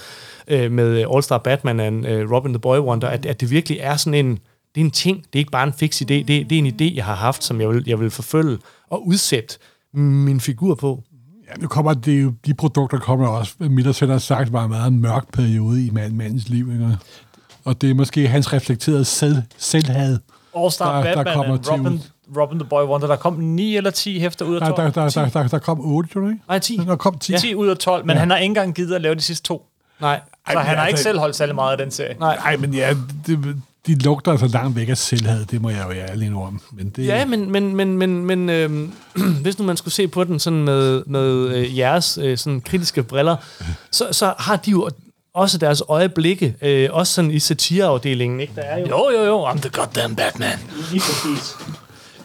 øh, 0.48 0.72
med 0.72 1.04
All-Star 1.06 1.38
Batman 1.38 1.80
og 1.80 2.12
øh, 2.12 2.32
Robin 2.32 2.52
the 2.54 2.60
Boy 2.60 2.78
Wonder, 2.78 3.08
at, 3.08 3.26
at 3.26 3.42
det 3.42 3.52
virkelig 3.52 3.78
er 3.82 3.96
sådan 3.96 4.26
en, 4.26 4.40
det 4.76 4.82
er 4.82 4.86
en 4.86 4.92
ting, 4.92 5.18
det 5.18 5.30
er 5.34 5.40
ikke 5.40 5.52
bare 5.52 5.68
en 5.68 5.74
fix 5.74 6.02
idé, 6.02 6.06
det, 6.06 6.28
det 6.28 6.52
er 6.52 6.58
en 6.60 6.68
idé, 6.68 6.96
jeg 6.96 7.06
har 7.06 7.16
haft, 7.16 7.44
som 7.44 7.62
jeg 7.62 7.70
vil, 7.70 7.84
jeg 7.88 8.00
vil 8.00 8.10
forfølge 8.12 8.58
og 8.90 9.08
udsætte 9.08 9.56
min 9.94 10.40
figur 10.40 10.76
på. 10.76 11.04
Ja, 11.50 11.62
nu 11.62 11.68
kommer 11.68 11.94
det 11.94 12.24
jo, 12.24 12.34
de 12.46 12.54
produkter 12.54 13.00
kommer 13.00 13.28
også, 13.28 13.54
Miller 13.60 13.92
selv 13.92 14.12
har 14.12 14.18
sagt, 14.18 14.54
var 14.54 14.64
en 14.64 14.70
meget 14.70 14.94
mørk 14.94 15.34
periode 15.34 15.86
i 15.86 15.90
mand, 15.90 16.14
mandens 16.14 16.50
liv. 16.50 16.72
Ikke? 16.74 16.98
Og 17.66 17.82
det 17.82 17.90
er 17.90 17.94
måske 17.94 18.28
hans 18.28 18.54
reflekterede 18.54 19.06
selv, 19.06 19.36
selvhad. 19.58 20.18
All-Star 20.56 20.86
Der- 20.86 21.04
der 21.04 21.16
Batman 21.16 21.36
kommer 21.36 21.54
and 21.54 21.64
til 21.64 21.74
Robin. 21.74 22.02
Robin 22.38 22.60
the 22.60 22.68
Boy 22.70 22.84
Wonder. 22.84 23.08
Der 23.08 23.16
kom 23.16 23.34
9 23.34 23.78
eller 23.78 23.90
10 23.92 24.20
hæfter 24.20 24.46
ud 24.46 24.56
af 24.56 24.60
Der, 24.62 24.68
12. 24.68 24.78
der, 24.94 25.10
der, 25.10 25.10
der, 25.10 25.30
der, 25.42 25.48
der 25.48 25.60
kom 25.60 25.80
8, 25.82 26.10
tror 26.14 26.22
du 26.22 26.28
ikke? 26.28 26.40
Nej, 26.48 26.60
10. 26.60 26.78
Der 26.88 26.96
kom 26.96 27.20
10. 27.20 27.34
10 27.38 27.56
ud 27.56 27.68
af 27.68 27.78
12, 27.78 28.06
men 28.06 28.14
Ja. 28.16 28.20
han 28.20 28.30
har 28.30 28.38
ikke 28.38 28.46
engang 28.46 28.76
givet 28.76 28.94
at 28.96 29.02
lave 29.02 29.16
de 29.16 29.22
sidste 29.22 29.48
to. 29.48 29.66
Nej. 30.02 30.20
Så 30.52 30.58
Ej, 30.58 30.64
han 30.64 30.78
har 30.78 30.84
altså- 30.84 30.88
ikke 30.88 31.00
selv 31.00 31.20
holdt 31.20 31.36
særlig 31.36 31.56
meget 31.56 31.72
af 31.72 31.78
den 31.78 31.92
serie. 31.92 32.16
Nej. 32.20 32.36
Nej, 32.36 32.58
men 32.58 32.74
ja, 32.74 32.94
det, 33.28 33.56
de 33.88 33.96
lugter 33.96 34.32
altså 34.32 34.48
langt 34.48 34.76
væk 34.76 34.90
af 34.90 34.98
selvhed, 34.98 35.46
det 35.46 35.62
må 35.62 35.70
jeg 35.70 35.84
jo 35.84 35.88
være 35.88 36.10
ærlig 36.10 36.34
om. 36.36 36.62
Men 36.72 36.90
det, 36.90 37.06
Ja, 37.06 37.26
men, 37.26 37.52
men, 37.52 37.76
men, 37.76 37.98
men, 37.98 38.26
men 38.26 38.50
øhm, 38.50 38.94
hvis 39.44 39.60
nu 39.60 39.66
man 39.66 39.78
skulle 39.78 39.94
se 39.94 40.08
på 40.08 40.24
den 40.24 40.40
sådan 40.40 40.64
med, 40.64 41.04
med 41.06 41.48
øh, 41.56 41.78
jeres 41.78 42.20
øh, 42.22 42.38
sådan 42.38 42.62
kritiske 42.62 43.04
briller, 43.04 43.36
så, 43.92 44.08
så 44.12 44.34
har 44.40 44.56
de 44.56 44.72
jo 44.72 44.90
også 45.34 45.58
deres 45.58 45.84
øjeblikke, 45.90 46.56
øh, 46.62 46.90
også 46.92 47.14
sådan 47.14 47.32
i 47.32 47.40
satireafdelingen, 47.40 48.40
ikke? 48.40 48.54
Der 48.56 48.62
er 48.62 48.80
jo... 48.80 48.88
Jo, 48.88 49.10
jo, 49.18 49.24
jo. 49.26 49.46
I'm 49.50 49.60
the 49.60 49.70
goddamn 49.70 50.16
Batman. 50.16 50.60
Lige 50.92 51.02
præcis. 51.02 51.56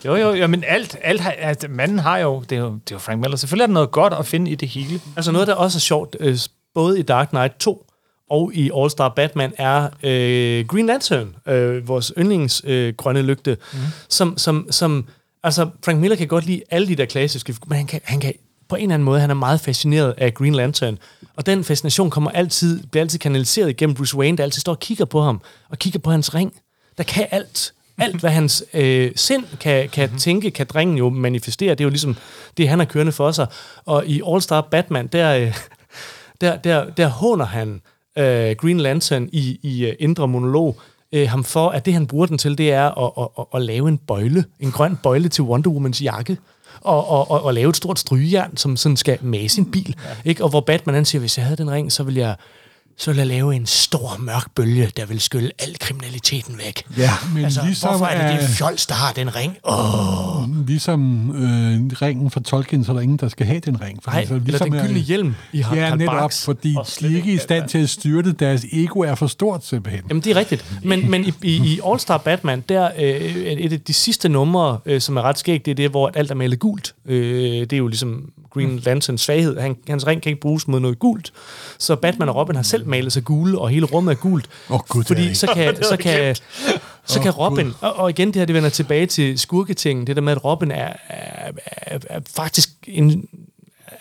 Jo, 0.06 0.16
jo, 0.16 0.34
jo, 0.34 0.46
men 0.46 0.64
alt, 0.66 0.96
alt 1.02 1.20
har, 1.20 1.30
altså, 1.30 1.68
manden 1.68 1.98
har 1.98 2.18
jo, 2.18 2.44
det 2.50 2.56
er 2.56 2.60
jo, 2.60 2.72
det 2.72 2.90
er 2.90 2.94
jo 2.94 2.98
Frank 2.98 3.20
Miller. 3.20 3.36
Selvfølgelig 3.36 3.62
er 3.62 3.66
der 3.66 3.74
noget 3.74 3.90
godt 3.90 4.12
at 4.12 4.26
finde 4.26 4.50
i 4.50 4.54
det 4.54 4.68
hele. 4.68 5.00
Altså 5.16 5.32
noget, 5.32 5.48
der 5.48 5.54
også 5.54 5.78
er 5.78 5.80
sjovt, 5.80 6.16
øh, 6.20 6.38
både 6.74 6.98
i 6.98 7.02
Dark 7.02 7.28
Knight 7.28 7.58
2 7.58 7.86
og 8.30 8.50
i 8.54 8.70
All-Star 8.74 9.08
Batman, 9.08 9.52
er 9.58 9.84
øh, 10.02 10.66
Green 10.66 10.86
Lantern, 10.86 11.36
øh, 11.48 11.88
vores 11.88 12.12
yndlings 12.18 12.62
øh, 12.64 12.94
grønne 12.96 13.22
lygte, 13.22 13.56
mm. 13.72 13.78
som, 14.08 14.38
som, 14.38 14.66
som, 14.70 15.06
altså 15.42 15.68
Frank 15.84 16.00
Miller 16.00 16.16
kan 16.16 16.28
godt 16.28 16.46
lide 16.46 16.62
alle 16.70 16.88
de 16.88 16.96
der 16.96 17.04
klassiske, 17.04 17.54
men 17.66 17.76
han 17.76 17.86
kan, 17.86 18.00
han 18.04 18.20
kan 18.20 18.32
på 18.68 18.76
en 18.76 18.82
eller 18.82 18.94
anden 18.94 19.04
måde, 19.04 19.20
han 19.20 19.30
er 19.30 19.34
meget 19.34 19.60
fascineret 19.60 20.14
af 20.18 20.34
Green 20.34 20.54
Lantern, 20.54 20.98
og 21.36 21.46
den 21.46 21.64
fascination 21.64 22.10
kommer 22.10 22.30
altid, 22.30 22.82
bliver 22.90 23.02
altid 23.04 23.18
kanaliseret 23.18 23.70
igennem 23.70 23.94
Bruce 23.94 24.16
Wayne, 24.16 24.36
der 24.36 24.44
altid 24.44 24.60
står 24.60 24.72
og 24.72 24.80
kigger 24.80 25.04
på 25.04 25.22
ham, 25.22 25.40
og 25.70 25.78
kigger 25.78 25.98
på 25.98 26.10
hans 26.10 26.34
ring, 26.34 26.52
der 26.98 27.04
kan 27.04 27.26
alt. 27.30 27.72
Alt, 27.98 28.20
hvad 28.20 28.30
hans 28.30 28.64
øh, 28.74 29.12
sind 29.16 29.44
kan, 29.60 29.88
kan 29.88 30.04
mm-hmm. 30.04 30.18
tænke, 30.18 30.50
kan 30.50 30.66
drengen 30.66 30.98
jo 30.98 31.10
manifestere. 31.10 31.70
Det 31.70 31.80
er 31.80 31.84
jo 31.84 31.90
ligesom 31.90 32.16
det, 32.56 32.68
han 32.68 32.78
har 32.78 32.86
kørende 32.86 33.12
for 33.12 33.32
sig. 33.32 33.46
Og 33.84 34.06
i 34.06 34.22
All-Star 34.22 34.60
Batman, 34.60 35.06
der, 35.06 35.36
øh, 35.36 35.54
der, 36.40 36.56
der, 36.56 36.90
der 36.90 37.08
håner 37.08 37.44
han 37.44 37.80
øh, 38.18 38.56
Green 38.56 38.80
Lantern 38.80 39.28
i, 39.32 39.58
i 39.62 39.86
uh, 39.86 39.92
indre 39.98 40.28
monolog 40.28 40.80
øh, 41.12 41.28
ham 41.28 41.44
for, 41.44 41.68
at 41.68 41.86
det, 41.86 41.94
han 41.94 42.06
bruger 42.06 42.26
den 42.26 42.38
til, 42.38 42.58
det 42.58 42.72
er 42.72 43.04
at, 43.04 43.12
at, 43.18 43.28
at, 43.38 43.44
at 43.54 43.62
lave 43.62 43.88
en 43.88 43.98
bøjle, 43.98 44.44
en 44.60 44.70
grøn 44.70 44.96
bøjle 45.02 45.28
til 45.28 45.44
Wonder 45.44 45.70
Womans 45.70 46.02
jakke, 46.02 46.38
og, 46.80 47.08
og, 47.08 47.30
og, 47.30 47.44
og 47.44 47.54
lave 47.54 47.70
et 47.70 47.76
stort 47.76 47.98
strygejern, 47.98 48.56
som 48.56 48.76
sådan 48.76 48.96
skal 48.96 49.18
mase 49.22 49.54
sin 49.54 49.70
bil. 49.70 49.94
Ja. 50.04 50.30
Ikke? 50.30 50.44
Og 50.44 50.50
hvor 50.50 50.60
Batman 50.60 50.94
han 50.94 51.04
siger, 51.04 51.20
hvis 51.20 51.38
jeg 51.38 51.46
havde 51.46 51.56
den 51.56 51.70
ring, 51.70 51.92
så 51.92 52.02
ville 52.02 52.20
jeg 52.20 52.36
så 52.98 53.10
vil 53.10 53.16
jeg 53.18 53.26
lave 53.26 53.54
en 53.54 53.66
stor 53.66 54.16
mørk 54.18 54.50
bølge, 54.54 54.90
der 54.96 55.06
vil 55.06 55.20
skylle 55.20 55.50
al 55.58 55.76
kriminaliteten 55.80 56.58
væk. 56.64 56.82
Ja, 56.98 57.10
men 57.34 57.44
Altså, 57.44 57.60
ligesom, 57.64 57.90
hvorfor 57.90 58.06
er 58.06 58.30
det 58.32 58.40
det 58.40 58.48
øh, 58.48 58.54
fjols, 58.54 58.86
der 58.86 58.94
har 58.94 59.12
den 59.12 59.36
ring? 59.36 59.56
Oh, 59.62 60.66
ligesom 60.66 61.30
øh, 61.36 61.80
ringen 62.02 62.30
fra 62.30 62.40
Tolkien, 62.40 62.84
så 62.84 62.92
er 62.92 62.94
der 62.94 63.00
ingen, 63.00 63.16
der 63.18 63.28
skal 63.28 63.46
have 63.46 63.60
den 63.60 63.80
ring. 63.80 64.02
Fordi 64.02 64.16
nej, 64.16 64.26
så 64.26 64.34
eller 64.34 64.44
ligesom, 64.46 64.70
den 64.70 64.80
gyldne 64.80 64.98
hjelm 65.00 65.34
i 65.52 65.60
Har- 65.60 65.76
Ja, 65.76 65.94
netop, 65.94 66.12
Barks. 66.14 66.44
fordi 66.44 66.76
de 67.00 67.06
er 67.06 67.16
ikke 67.16 67.32
i 67.32 67.38
stand 67.38 67.68
til 67.68 67.78
at 67.78 67.90
styrte. 67.90 68.32
Deres 68.32 68.64
ego 68.72 69.00
er 69.00 69.14
for 69.14 69.26
stort, 69.26 69.64
simpelthen. 69.64 70.02
Jamen, 70.08 70.22
det 70.22 70.30
er 70.30 70.36
rigtigt. 70.36 70.64
Men, 70.82 71.10
men 71.10 71.24
i, 71.24 71.32
i, 71.42 71.56
i 71.56 71.80
All 71.86 72.00
Star 72.00 72.18
Batman, 72.18 72.64
der 72.68 72.90
øh, 72.98 73.04
et 73.20 73.72
af 73.72 73.80
de 73.80 73.92
sidste 73.94 74.28
numre, 74.28 74.78
øh, 74.86 75.00
som 75.00 75.16
er 75.16 75.22
ret 75.22 75.38
skægt, 75.38 75.64
det 75.64 75.70
er 75.70 75.74
det, 75.74 75.90
hvor 75.90 76.10
alt 76.14 76.30
er 76.30 76.34
malet 76.34 76.58
gult. 76.58 76.94
Øh, 77.06 77.60
det 77.60 77.72
er 77.72 77.76
jo 77.76 77.86
ligesom 77.88 78.30
Green 78.56 78.78
Lanterns 78.78 79.20
svaghed. 79.20 79.58
Han, 79.58 79.76
hans 79.88 80.06
ring 80.06 80.22
kan 80.22 80.30
ikke 80.30 80.40
bruges 80.40 80.68
mod 80.68 80.80
noget 80.80 80.98
gult. 80.98 81.32
Så 81.78 81.96
Batman 81.96 82.28
og 82.28 82.36
Robin 82.36 82.56
har 82.56 82.62
selv 82.62 82.86
malet 82.86 83.12
sig 83.12 83.24
gule, 83.24 83.58
og 83.58 83.68
hele 83.68 83.86
rummet 83.86 84.12
er 84.12 84.16
gult. 84.16 84.48
Det 84.68 84.74
er 84.74 85.04
Fordi 85.06 85.34
så 85.34 85.46
kan, 85.54 85.76
så 85.90 85.96
kan, 85.96 86.36
så 87.04 87.20
kan 87.20 87.30
Robin, 87.30 87.72
og, 87.80 87.96
og 87.96 88.10
igen 88.10 88.28
det 88.28 88.36
her, 88.36 88.44
det 88.44 88.54
vender 88.54 88.68
tilbage 88.68 89.06
til 89.06 89.38
skurketingen, 89.38 90.06
det 90.06 90.16
der 90.16 90.22
med, 90.22 90.32
at 90.32 90.44
Robin 90.44 90.70
er, 90.70 90.92
er, 91.08 91.52
er, 91.66 91.98
er 92.10 92.20
faktisk 92.36 92.70
en, 92.86 93.28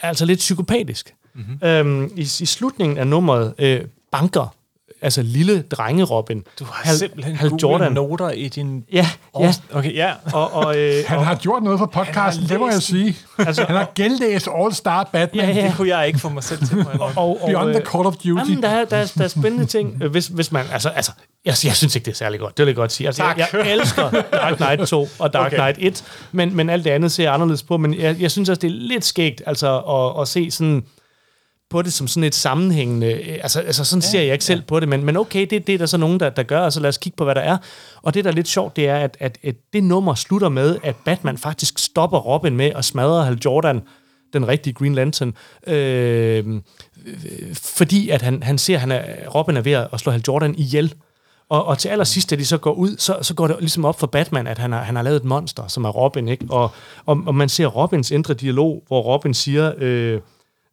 er 0.02 0.08
altså 0.08 0.26
lidt 0.26 0.40
psykopatisk. 0.40 1.14
Mm-hmm. 1.34 1.68
Øhm, 1.68 2.12
i, 2.16 2.22
I 2.22 2.46
slutningen 2.46 2.98
af 2.98 3.08
nummeret 3.08 3.54
øh, 3.60 3.82
banker, 4.12 4.55
altså 5.02 5.22
lille 5.22 5.62
drenge 5.62 6.04
Robin, 6.04 6.44
Du 6.60 6.66
har 6.66 6.84
Hal- 6.86 6.98
simpelthen 6.98 7.36
Hal 7.36 7.52
Jordan. 7.64 7.92
Noter 7.92 8.30
i 8.30 8.48
din... 8.48 8.84
Ja, 8.92 9.08
ja. 9.40 9.54
Okay, 9.74 9.96
ja. 9.96 10.12
Og, 10.34 10.54
og, 10.54 10.78
øh, 10.78 11.04
Han 11.08 11.20
har 11.20 11.36
gjort 11.36 11.64
noget 11.64 11.80
for 11.80 11.86
podcasten, 11.86 12.50
det 12.50 12.60
må 12.60 12.70
jeg 12.70 12.82
sige. 12.82 13.16
Altså, 13.38 13.64
han 13.64 13.76
har 13.76 13.92
genlæst 13.96 14.48
All 14.62 14.74
Star 14.74 15.10
Batman. 15.12 15.46
Ja, 15.50 15.56
ja. 15.56 15.68
Det 15.68 15.76
kunne 15.76 15.98
jeg 15.98 16.08
ikke 16.08 16.20
få 16.20 16.30
mig 16.30 16.44
selv 16.44 16.60
til. 16.68 16.86
Og, 17.00 17.12
og, 17.16 17.40
Beyond 17.48 17.70
øh, 17.70 17.76
the 17.76 17.86
Call 17.92 18.06
of 18.06 18.14
Duty. 18.14 18.28
Jamen, 18.28 18.64
der 18.64 18.70
er, 18.70 18.86
der, 18.86 18.98
er, 18.98 19.12
der 19.18 19.24
er 19.24 19.28
spændende 19.28 19.66
ting, 19.66 20.02
øh, 20.04 20.12
hvis, 20.12 20.28
hvis 20.28 20.52
man... 20.52 20.66
Altså, 20.74 20.90
altså 20.90 21.12
jeg, 21.46 21.56
jeg 21.64 21.76
synes 21.76 21.96
ikke, 21.96 22.06
det 22.06 22.12
er 22.12 22.16
særlig 22.16 22.40
godt. 22.40 22.58
Det 22.58 22.66
vil 22.66 22.70
jeg 22.72 22.76
godt 22.76 22.92
sige. 22.92 23.08
Altså, 23.08 23.24
jeg, 23.24 23.48
Tak. 23.52 23.66
jeg 23.66 23.72
elsker 23.74 24.22
Dark 24.32 24.56
Knight 24.58 24.88
2 24.90 25.08
og 25.20 25.34
Dark 25.34 25.46
Okay. 25.54 25.74
Knight 25.74 25.78
1, 26.00 26.04
men, 26.32 26.56
men 26.56 26.70
alt 26.70 26.84
det 26.86 26.90
andet 26.90 27.12
ser 27.12 27.24
jeg 27.24 27.34
anderledes 27.34 27.64
på. 27.64 27.78
Men 27.78 27.94
jeg, 27.94 28.16
jeg 28.20 28.32
synes 28.32 28.50
også, 28.50 28.60
det 28.60 28.68
er 28.68 28.72
lidt 28.72 29.06
skægt 29.06 29.42
altså, 29.46 29.80
at, 29.80 30.22
at 30.22 30.28
se 30.28 30.52
sådan 30.52 30.84
på 31.70 31.82
det 31.82 31.94
som 31.94 32.08
sådan 32.08 32.24
et 32.24 32.36
sammenhængende... 32.36 33.08
øh, 33.08 33.40
Altså, 33.44 33.60
altså 33.60 33.86
sådan 33.86 34.02
ja, 34.02 34.08
ser 34.08 34.22
jeg 34.22 34.34
ikke 34.34 34.46
selv 34.46 34.62
på 34.62 34.80
det, 34.80 34.90
men, 34.90 35.06
men 35.06 35.18
okay, 35.18 35.48
det, 35.50 35.68
det 35.68 35.76
er 35.76 35.78
der 35.78 35.86
så 35.86 35.98
nogen, 35.98 36.20
der, 36.20 36.30
der 36.30 36.44
gør, 36.44 36.60
og 36.60 36.74
så 36.74 36.80
lad 36.80 36.90
os 36.90 36.98
kigge 36.98 37.16
på, 37.16 37.24
hvad 37.24 37.36
der 37.36 37.42
er. 37.42 37.58
Og 38.02 38.14
det, 38.14 38.24
der 38.24 38.32
er 38.32 38.36
lidt 38.36 38.48
sjovt, 38.48 38.76
det 38.76 38.88
er, 38.88 38.96
at, 38.98 39.18
at, 39.20 39.38
at 39.44 39.56
det 39.74 39.84
nummer 39.84 40.16
slutter 40.16 40.50
med, 40.50 40.78
at 40.84 40.96
Batman 41.06 41.38
faktisk 41.38 41.80
stopper 41.80 42.18
Robin 42.18 42.56
med 42.56 42.72
at 42.76 42.86
smadre 42.86 43.26
Hal 43.26 43.38
Jordan, 43.46 43.82
den 44.34 44.48
rigtige 44.48 44.74
Green 44.74 44.96
Lantern, 44.96 45.34
øh, 45.68 46.62
fordi 47.54 48.10
at 48.10 48.22
han, 48.22 48.44
han 48.44 48.58
ser, 48.58 48.76
at 48.76 48.82
han 48.82 48.92
er, 48.92 49.30
Robin 49.36 49.58
er 49.58 49.62
ved 49.62 49.72
at 49.72 50.00
slå 50.00 50.12
Hal 50.12 50.24
Jordan 50.28 50.56
ihjel. 50.58 50.94
Og, 51.50 51.66
og 51.66 51.78
til 51.78 51.90
allersidst, 51.90 52.30
da 52.30 52.36
de 52.36 52.46
så 52.46 52.58
går 52.58 52.74
ud, 52.74 52.96
så, 52.98 53.18
så 53.22 53.34
går 53.34 53.48
det 53.48 53.56
ligesom 53.60 53.86
op 53.86 54.00
for 54.00 54.08
Batman, 54.08 54.48
at 54.48 54.58
han 54.58 54.72
har, 54.72 54.84
han 54.84 54.96
har 54.96 55.04
lavet 55.04 55.18
et 55.18 55.24
monster, 55.24 55.68
som 55.68 55.86
er 55.86 55.90
Robin. 55.90 56.28
Ikke? 56.28 56.46
Og, 56.50 56.72
og, 57.06 57.24
og 57.26 57.36
man 57.36 57.50
ser 57.50 57.68
Robins 57.68 58.12
indre 58.12 58.34
dialog, 58.34 58.84
hvor 58.88 59.02
Robin 59.02 59.34
siger, 59.34 59.74
øh, 59.78 60.20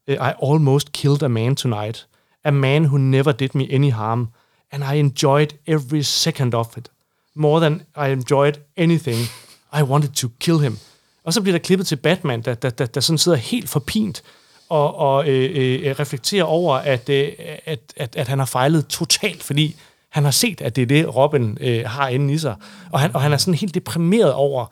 Uh, 0.08 0.12
I 0.12 0.32
almost 0.38 0.92
killed 0.92 1.22
a 1.22 1.28
man 1.28 1.54
tonight. 1.54 2.06
A 2.44 2.50
man 2.50 2.84
who 2.84 2.98
never 2.98 3.32
did 3.32 3.54
me 3.54 3.66
any 3.70 3.90
harm. 3.90 4.28
And 4.72 4.84
I 4.84 4.94
enjoyed 4.94 5.48
every 5.66 6.02
second 6.02 6.54
of 6.54 6.76
it. 6.76 6.88
More 7.34 7.60
than 7.60 7.82
I 7.96 8.08
enjoyed 8.08 8.58
anything. 8.76 9.28
I 9.72 9.82
wanted 9.82 10.14
to 10.14 10.28
kill 10.40 10.58
him. 10.58 10.78
Og 11.24 11.32
så 11.32 11.40
bliver 11.40 11.58
der 11.58 11.62
klippet 11.64 11.86
til 11.86 11.96
Batman, 11.96 12.42
der, 12.42 12.54
der, 12.54 12.70
der, 12.70 12.86
der 12.86 13.00
sådan 13.00 13.18
sidder 13.18 13.38
helt 13.38 13.68
forpint 13.68 14.22
og, 14.68 14.96
og 14.96 15.28
øh, 15.28 15.50
øh, 15.54 15.86
øh 15.86 15.98
reflekterer 15.98 16.44
over, 16.44 16.74
at, 16.74 17.08
øh, 17.08 17.32
at, 17.66 17.80
at, 17.96 18.16
at 18.16 18.28
han 18.28 18.38
har 18.38 18.46
fejlet 18.46 18.86
totalt, 18.86 19.42
fordi 19.42 19.76
han 20.08 20.24
har 20.24 20.30
set, 20.30 20.60
at 20.60 20.76
det 20.76 20.82
er 20.82 20.86
det, 20.86 21.16
Robin 21.16 21.58
øh, 21.60 21.84
har 21.86 22.08
inde 22.08 22.34
i 22.34 22.38
sig. 22.38 22.54
Og 22.92 23.00
han, 23.00 23.14
og 23.14 23.22
han 23.22 23.32
er 23.32 23.36
sådan 23.36 23.54
helt 23.54 23.74
deprimeret 23.74 24.32
over, 24.32 24.66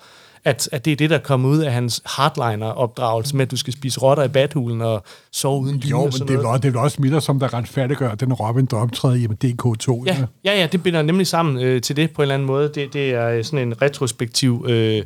at, 0.45 0.69
at 0.73 0.85
det 0.85 0.93
er 0.93 0.97
det, 0.97 1.11
der 1.11 1.19
kommer 1.19 1.49
ud 1.49 1.59
af 1.59 1.73
hans 1.73 2.03
hardliner-opdragelse 2.07 3.37
med, 3.37 3.45
at 3.45 3.51
du 3.51 3.57
skal 3.57 3.73
spise 3.73 4.01
rotter 4.01 4.25
i 4.25 4.29
badhulen 4.29 4.81
og 4.81 5.03
sove 5.33 5.61
uden 5.61 5.81
dyne 5.83 5.91
Jo, 5.91 6.03
men 6.03 6.13
det 6.13 6.31
er, 6.31 6.43
noget. 6.43 6.63
det 6.63 6.77
er 6.77 6.81
også 6.81 7.03
Miller, 7.03 7.21
som 7.21 7.41
der 7.41 7.55
retfærdiggør 7.55 8.15
den 8.15 8.33
Robin, 8.33 8.67
der 8.67 8.77
optræder 8.77 9.15
i 9.15 9.27
DK2. 9.45 10.05
Ja, 10.07 10.25
ja, 10.45 10.61
ja, 10.61 10.67
det 10.73 10.83
binder 10.83 11.03
nemlig 11.03 11.27
sammen 11.27 11.65
øh, 11.65 11.83
til 11.83 11.97
det 11.97 12.11
på 12.11 12.23
en 12.23 12.25
eller 12.25 12.35
anden 12.35 12.47
måde. 12.47 12.71
Det, 12.75 12.93
det 12.93 13.11
er 13.11 13.29
øh, 13.29 13.45
sådan 13.45 13.69
en 13.69 13.83
retrospektiv 13.83 14.67
øh, 14.69 15.03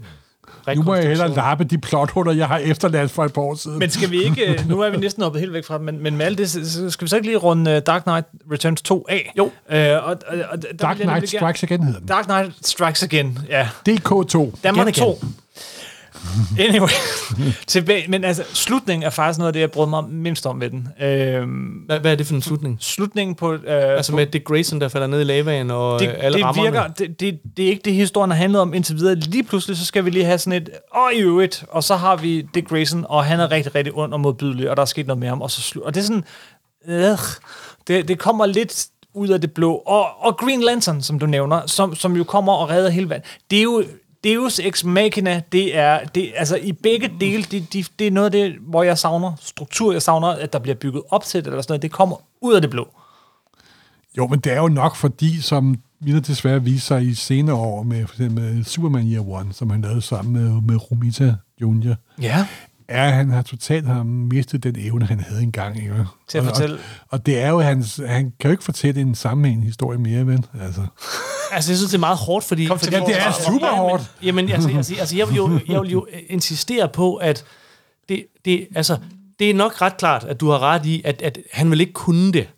Nu 0.77 0.83
må 0.83 0.95
jeg 0.95 1.09
hellere 1.09 1.35
lappe 1.35 1.65
de 1.65 1.79
plothuller, 1.79 2.33
jeg 2.33 2.47
har 2.49 2.59
efterladt 2.59 3.11
for 3.11 3.25
et 3.25 3.33
par 3.33 3.43
år 3.43 3.55
siden. 3.55 3.79
Men 3.79 3.91
skal 3.91 4.11
vi 4.11 4.23
ikke... 4.23 4.47
øh, 4.47 4.69
Nu 4.71 4.81
er 4.81 4.91
vi 4.91 4.97
næsten 4.97 5.23
oppe 5.23 5.39
helt 5.39 5.53
væk 5.53 5.65
fra 5.65 5.75
det, 5.75 5.83
men, 5.83 6.03
men 6.03 6.17
med 6.17 6.27
alt 6.27 6.39
det, 6.39 6.51
skal 6.93 7.05
vi 7.05 7.09
så 7.09 7.17
ikke 7.17 7.29
lige 7.29 7.37
runde 7.37 7.77
uh, 7.77 7.79
Dark 7.87 8.03
Knight 8.03 8.27
Returns 8.53 8.83
2 8.83 9.07
af? 9.09 9.33
Jo. 9.39 9.45
Uh, 9.45 9.51
og, 9.69 9.79
og, 10.05 10.19
og, 10.51 10.59
Dark 10.83 10.97
Knight 10.97 11.29
Strikes 11.29 11.63
Again 11.63 11.83
hedder 11.83 11.99
den. 11.99 12.09
Dark 12.09 12.25
Knight 12.25 12.67
Strikes 12.67 13.03
Again, 13.03 13.39
ja. 13.49 13.69
DK2. 13.89 14.51
Danmark 14.65 14.89
Igen, 14.89 15.05
2. 15.05 15.19
Anyway, 16.59 16.89
tilbage, 17.67 18.05
men 18.11 18.25
altså, 18.25 18.45
slutningen 18.53 19.07
er 19.07 19.11
faktisk 19.11 19.39
noget 19.39 19.49
af 19.49 19.53
det, 19.53 19.61
jeg 19.61 19.71
brød 19.71 19.87
mig 19.89 20.05
mindst 20.05 20.47
om 20.47 20.61
ved 20.61 20.71
den. 20.71 20.89
Øhm, 21.03 21.51
Hvad, 21.87 22.01
hvad 22.01 22.13
er 22.13 22.17
det 22.17 22.27
for 22.27 22.35
en 22.35 22.43
slutning? 22.43 22.77
slutningen 22.81 23.35
på... 23.35 23.53
Øh, 23.53 23.61
Altså 23.67 24.13
på 24.13 24.17
med 24.17 24.27
Dick 24.27 24.45
Grayson, 24.45 24.81
der 24.81 24.89
falder 24.89 25.07
ned 25.07 25.21
i 25.21 25.25
lavaen, 25.25 25.71
og 25.71 26.01
det, 26.01 26.15
alle 26.19 26.39
det 26.39 26.45
rammerne. 26.47 26.71
virker, 26.73 26.87
det, 26.89 27.21
det, 27.21 27.41
det 27.57 27.65
er 27.65 27.69
ikke 27.69 27.83
det, 27.85 27.95
historien 27.95 28.31
har 28.31 28.39
handlet 28.39 28.63
om 28.63 28.75
indtil 28.75 28.97
videre. 28.97 29.15
Lige 29.15 29.43
pludselig, 29.45 29.77
så 29.77 29.85
skal 29.85 30.05
vi 30.05 30.11
lige 30.11 30.25
have 30.25 30.39
sådan 30.39 30.63
et, 30.63 30.71
og 30.93 31.11
i 31.15 31.19
øvrigt, 31.21 31.65
og 31.69 31.85
så 31.85 31.97
har 31.97 32.17
vi 32.17 32.47
Dick 32.55 32.69
Grayson, 32.69 33.07
og 33.09 33.25
han 33.25 33.41
er 33.41 33.51
rigtig, 33.51 33.75
rigtig 33.75 33.93
ond 33.97 34.13
og 34.13 34.21
modbydelig, 34.21 34.71
og 34.71 34.77
der 34.77 34.81
er 34.83 34.87
sket 34.87 35.07
noget 35.07 35.21
med 35.21 35.29
ham, 35.29 35.43
og 35.43 35.51
så 35.51 35.63
slut. 35.63 35.85
Og 35.85 35.95
det 35.95 36.01
er 36.01 36.05
sådan, 36.05 36.25
øh, 36.89 37.19
det, 37.87 38.09
det 38.09 38.19
kommer 38.19 38.47
lidt 38.47 38.87
ud 39.15 39.29
af 39.29 39.41
det 39.41 39.53
blå. 39.53 39.75
Og, 39.75 40.07
og 40.21 40.37
Green 40.37 40.61
Lantern, 40.63 41.03
som 41.03 41.19
du 41.19 41.27
nævner, 41.27 41.67
som, 41.67 41.95
som 41.95 42.17
jo 42.17 42.25
kommer 42.25 42.53
og 42.53 42.71
redder 42.71 42.91
hele 42.91 43.09
verden, 43.11 43.25
det 43.51 43.59
er 43.59 43.63
jo 43.63 43.85
Deus 44.25 44.59
Ex 44.59 44.85
Machina, 44.85 45.43
det 45.53 45.77
er, 45.77 46.05
det, 46.05 46.33
altså 46.37 46.57
i 46.57 46.73
begge 46.73 47.11
dele, 47.21 47.43
det, 47.43 47.73
de, 47.73 47.85
det 47.99 48.07
er 48.07 48.11
noget 48.11 48.25
af 48.25 48.33
det, 48.33 48.55
hvor 48.61 48.83
jeg 48.83 48.99
savner 48.99 49.33
struktur, 49.41 49.93
jeg 49.93 50.03
savner, 50.03 50.29
at 50.29 50.53
der 50.53 50.59
bliver 50.59 50.75
bygget 50.75 51.03
op 51.11 51.25
til 51.25 51.41
det, 51.41 51.47
eller 51.47 51.63
sådan 51.63 51.73
noget, 51.73 51.83
det 51.83 51.93
kommer 51.93 52.17
ud 52.41 52.55
af 52.55 52.61
det 52.61 52.71
blå. 52.71 52.89
Jo, 54.19 54.27
men 54.27 54.39
det 54.41 54.53
er 54.53 54.57
jo 54.61 54.69
nok 54.69 54.97
fordi, 54.97 55.41
som 55.41 55.77
Miller 56.01 56.21
desværre 56.21 56.63
viser 56.63 56.81
sig 56.87 57.03
i 57.05 57.15
senere 57.15 57.57
år 57.57 57.83
med 57.83 58.07
for 58.07 58.15
eksempel 58.15 58.65
Superman 58.65 59.07
Year 59.13 59.29
One, 59.29 59.53
som 59.53 59.71
han 59.71 59.81
lavede 59.81 60.03
sammen 60.03 60.33
med, 60.33 60.61
med 60.63 60.91
Romita 60.91 61.35
Jr., 61.61 61.95
Ja. 62.23 62.47
er, 62.89 63.09
han 63.11 63.31
har 63.31 63.43
totalt 63.43 63.87
har 63.87 64.03
mistet 64.03 64.63
den 64.63 64.77
evne, 64.79 65.07
han 65.07 65.21
havde 65.21 65.43
engang. 65.43 65.77
Ikke? 65.77 66.05
Til 66.29 66.39
at 66.39 66.45
Og- 66.45 66.49
fortælle. 66.51 66.75
Og, 66.77 66.81
og 67.11 67.27
det 67.27 67.39
er 67.43 67.49
jo, 67.49 67.61
hans, 67.61 68.01
han 68.07 68.33
kan 68.41 68.49
jo 68.49 68.51
ikke 68.51 68.65
fortælle 68.65 69.01
en 69.01 69.15
sammenhængende 69.15 69.67
historie 69.67 69.99
mere, 69.99 70.27
vel? 70.27 70.47
Altså. 70.61 70.81
Altså, 71.53 71.71
jeg 71.71 71.79
synes, 71.79 71.91
det 71.91 71.97
er 71.97 72.01
meget 72.01 72.19
hårdt, 72.19 72.45
fordi... 72.45 72.67
Kom 72.67 72.79
til 72.79 72.93
fordi 72.93 73.13
det 73.13 73.21
er 73.21 73.33
super 73.33 73.67
hårdt. 73.67 74.11
Jamen, 74.23 74.51
altså, 74.51 74.69
altså, 74.77 74.95
altså 74.99 75.17
jeg, 75.17 75.29
vil 75.29 75.37
jo, 75.37 75.61
jeg 75.69 75.81
vil 75.81 75.91
jo 75.91 76.07
insistere 76.29 76.89
på, 76.89 77.15
at 77.15 77.45
det, 78.09 78.27
det, 78.45 78.69
altså, 78.75 78.97
det 79.39 79.51
er 79.51 79.55
nok 79.55 79.83
ret 79.83 79.97
klart, 79.97 80.25
at 80.25 80.41
du 80.41 80.51
har 80.51 80.59
ret 80.59 80.87
i, 80.87 81.03
at, 81.05 81.23
at 81.23 81.39
han 81.53 81.71
vil 81.71 81.81
ikke 81.81 81.93
kunne 81.93 82.33
det. 82.33 82.49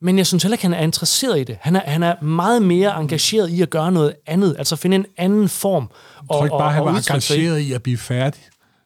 Men 0.00 0.18
jeg 0.18 0.26
synes 0.26 0.42
heller 0.42 0.54
ikke, 0.54 0.64
han 0.64 0.74
er 0.74 0.80
interesseret 0.80 1.40
i 1.40 1.44
det. 1.44 1.58
Han 1.60 1.76
er, 1.76 1.80
han 1.84 2.02
er 2.02 2.22
meget 2.22 2.62
mere 2.62 3.00
engageret 3.00 3.50
i 3.50 3.62
at 3.62 3.70
gøre 3.70 3.92
noget 3.92 4.14
andet, 4.26 4.54
altså 4.58 4.76
finde 4.76 4.94
en 4.96 5.06
anden 5.16 5.48
form. 5.48 5.90
Jeg 6.20 6.28
tror 6.28 6.44
ikke 6.44 6.56
bare, 6.58 6.72
han 6.72 6.84
var 6.84 6.90
engageret 6.90 7.58
i 7.58 7.72
at 7.72 7.82
blive 7.82 7.98
færdig. 7.98 8.40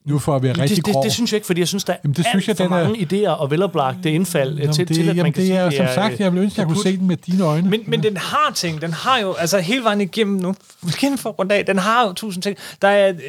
Nu 0.06 0.16
at 0.16 0.42
være 0.42 0.52
rigtig 0.52 0.76
det, 0.76 0.86
det, 0.86 0.94
grov. 0.94 1.04
det, 1.04 1.12
synes 1.12 1.32
jeg 1.32 1.36
ikke, 1.36 1.46
fordi 1.46 1.60
jeg 1.60 1.68
synes, 1.68 1.84
der 1.84 1.92
er 1.92 1.96
Jamen, 2.04 2.12
det 2.14 2.18
alt 2.18 2.28
synes 2.28 2.48
jeg, 2.48 2.56
for 2.56 2.64
den 2.64 2.72
er- 2.72 2.84
mange 2.84 2.98
idéer 3.12 3.28
og 3.30 3.50
veloplagte 3.50 4.12
indfald 4.12 4.58
Jamen, 4.58 4.72
til, 4.74 4.88
det, 4.88 4.96
til, 4.96 5.02
at 5.02 5.06
man 5.06 5.16
jamen, 5.16 5.32
kan 5.32 5.40
det 5.40 5.48
sige, 5.48 5.58
er, 5.58 5.70
som 5.70 5.84
øh, 5.86 5.94
sagt, 5.94 6.20
jeg 6.20 6.32
ville 6.32 6.42
ønske, 6.44 6.54
at 6.54 6.58
jeg 6.58 6.66
kunne 6.66 6.82
se 6.82 6.96
den 6.96 7.06
med 7.06 7.16
dine 7.16 7.44
øjne. 7.44 7.70
Men, 7.70 7.80
men 7.86 8.02
den 8.02 8.16
har 8.16 8.52
ting. 8.54 8.80
Den 8.82 8.92
har 8.92 9.18
jo, 9.18 9.32
altså 9.32 9.58
hele 9.58 9.84
vejen 9.84 10.00
igennem 10.00 10.36
nu, 10.40 10.54
igen 10.88 11.18
for 11.18 11.30
rundt 11.30 11.52
af, 11.52 11.66
den 11.66 11.78
har 11.78 12.06
jo 12.06 12.12
tusind 12.12 12.42
ting. 12.42 12.56
Der 12.82 12.88
er 12.88 13.08
et, 13.08 13.20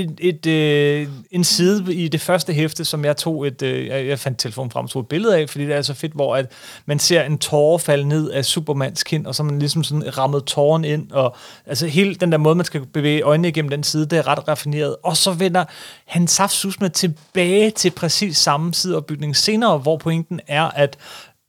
et, 0.00 0.18
et, 0.18 0.46
øh, 0.46 1.08
en 1.30 1.44
side 1.44 1.94
i 1.94 2.08
det 2.08 2.20
første 2.20 2.52
hæfte, 2.52 2.84
som 2.84 3.04
jeg 3.04 3.16
tog 3.16 3.46
et, 3.46 3.62
øh, 3.62 3.86
jeg 3.86 4.18
fandt 4.18 4.38
telefonen 4.38 4.70
frem 4.70 4.84
og 4.84 4.90
tog 4.90 5.00
et 5.00 5.08
billede 5.08 5.38
af, 5.38 5.48
fordi 5.50 5.66
det 5.66 5.74
er 5.74 5.82
så 5.82 5.94
fedt, 5.94 6.12
hvor 6.12 6.36
at 6.36 6.46
man 6.86 6.98
ser 6.98 7.22
en 7.22 7.38
tårer 7.38 7.78
falde 7.78 8.08
ned 8.08 8.30
af 8.30 8.44
Supermans 8.44 9.02
kind, 9.02 9.26
og 9.26 9.34
så 9.34 9.42
man 9.42 9.58
ligesom 9.58 9.84
sådan 9.84 10.18
rammet 10.18 10.44
tåren 10.44 10.84
ind, 10.84 11.10
og 11.10 11.36
altså 11.66 11.86
hele 11.86 12.14
den 12.14 12.32
der 12.32 12.38
måde, 12.38 12.54
man 12.54 12.64
skal 12.66 12.80
bevæge 12.86 13.22
øjnene 13.22 13.48
igennem 13.48 13.68
den 13.70 13.82
side, 13.82 14.06
det 14.06 14.18
er 14.18 14.28
ret 14.28 14.48
raffineret. 14.48 14.96
Og 15.04 15.16
så 15.16 15.32
vender 15.32 15.64
han 16.06 16.23
saftsus 16.28 16.80
med 16.80 16.90
tilbage 16.90 17.70
til 17.70 17.90
præcis 17.90 18.36
samme 18.38 18.74
sideopbygning 18.74 19.36
senere, 19.36 19.78
hvor 19.78 19.96
pointen 19.96 20.40
er, 20.48 20.62
at 20.64 20.96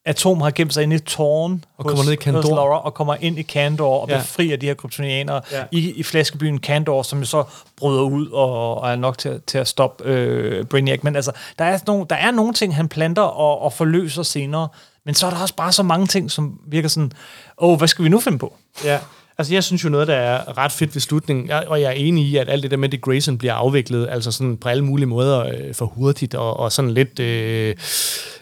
Atom 0.07 0.41
har 0.41 0.51
gemt 0.51 0.73
sig 0.73 0.83
inde 0.83 0.95
i 0.95 0.99
tårn 0.99 1.63
Og 1.77 1.85
kommer 1.85 2.03
ned 2.03 2.11
i 2.11 2.15
Kandor. 2.15 2.41
hos 2.41 2.49
Laura, 2.49 2.79
og 2.85 2.93
kommer 2.93 3.15
ind 3.21 3.39
i 3.39 3.41
Kandor 3.41 4.01
og 4.01 4.09
Ja. 4.09 4.17
befrier 4.17 4.57
de 4.57 4.65
her 4.65 4.73
kryptonianere 4.73 5.41
Ja. 5.51 5.63
i, 5.71 5.91
i 5.91 6.03
flaskebyen 6.03 6.59
Kandor, 6.59 7.03
som 7.03 7.19
jo 7.19 7.25
så 7.25 7.43
bryder 7.77 8.01
ud 8.01 8.27
og, 8.27 8.77
og 8.81 8.91
er 8.91 8.95
nok 8.95 9.17
til, 9.17 9.41
til 9.47 9.57
at 9.57 9.67
stoppe 9.67 10.03
øh, 10.03 10.65
Brainiac. 10.65 10.99
Men 11.03 11.15
altså, 11.15 11.31
der 11.59 11.65
er, 11.65 11.79
nogle, 11.87 12.05
der 12.09 12.15
er 12.15 12.31
nogle 12.31 12.53
ting, 12.53 12.75
han 12.75 12.87
planter 12.89 13.21
og, 13.21 13.61
og 13.61 13.73
forløser 13.73 14.23
senere, 14.23 14.67
men 15.05 15.15
så 15.15 15.25
er 15.27 15.29
der 15.31 15.41
også 15.41 15.55
bare 15.55 15.71
så 15.71 15.83
mange 15.83 16.07
ting, 16.07 16.31
som 16.31 16.59
virker 16.67 16.89
sådan, 16.89 17.11
åh, 17.57 17.77
hvad 17.77 17.87
skal 17.87 18.05
vi 18.05 18.09
nu 18.09 18.19
finde 18.19 18.37
på? 18.37 18.53
Ja, 18.83 18.99
altså 19.37 19.53
jeg 19.53 19.63
synes 19.63 19.83
jo 19.83 19.89
noget, 19.89 20.07
der 20.07 20.15
er 20.15 20.57
ret 20.57 20.71
fedt 20.71 20.95
ved 20.95 21.01
slutningen, 21.01 21.47
jeg, 21.47 21.63
og 21.67 21.81
jeg 21.81 21.87
er 21.87 21.91
enig 21.91 22.25
i, 22.25 22.37
at 22.37 22.49
alt 22.49 22.63
det 22.63 22.71
der 22.71 22.77
med, 22.77 22.93
at 22.93 23.01
Grayson 23.01 23.37
bliver 23.37 23.53
afviklet, 23.53 24.07
altså 24.11 24.31
sådan 24.31 24.57
på 24.57 24.69
alle 24.69 24.85
mulige 24.85 25.07
måder 25.07 25.45
øh, 25.45 25.73
for 25.73 25.85
hurtigt, 25.85 26.35
og, 26.35 26.59
og 26.59 26.71
sådan 26.71 26.91
lidt, 26.91 27.19
øh, 27.19 27.75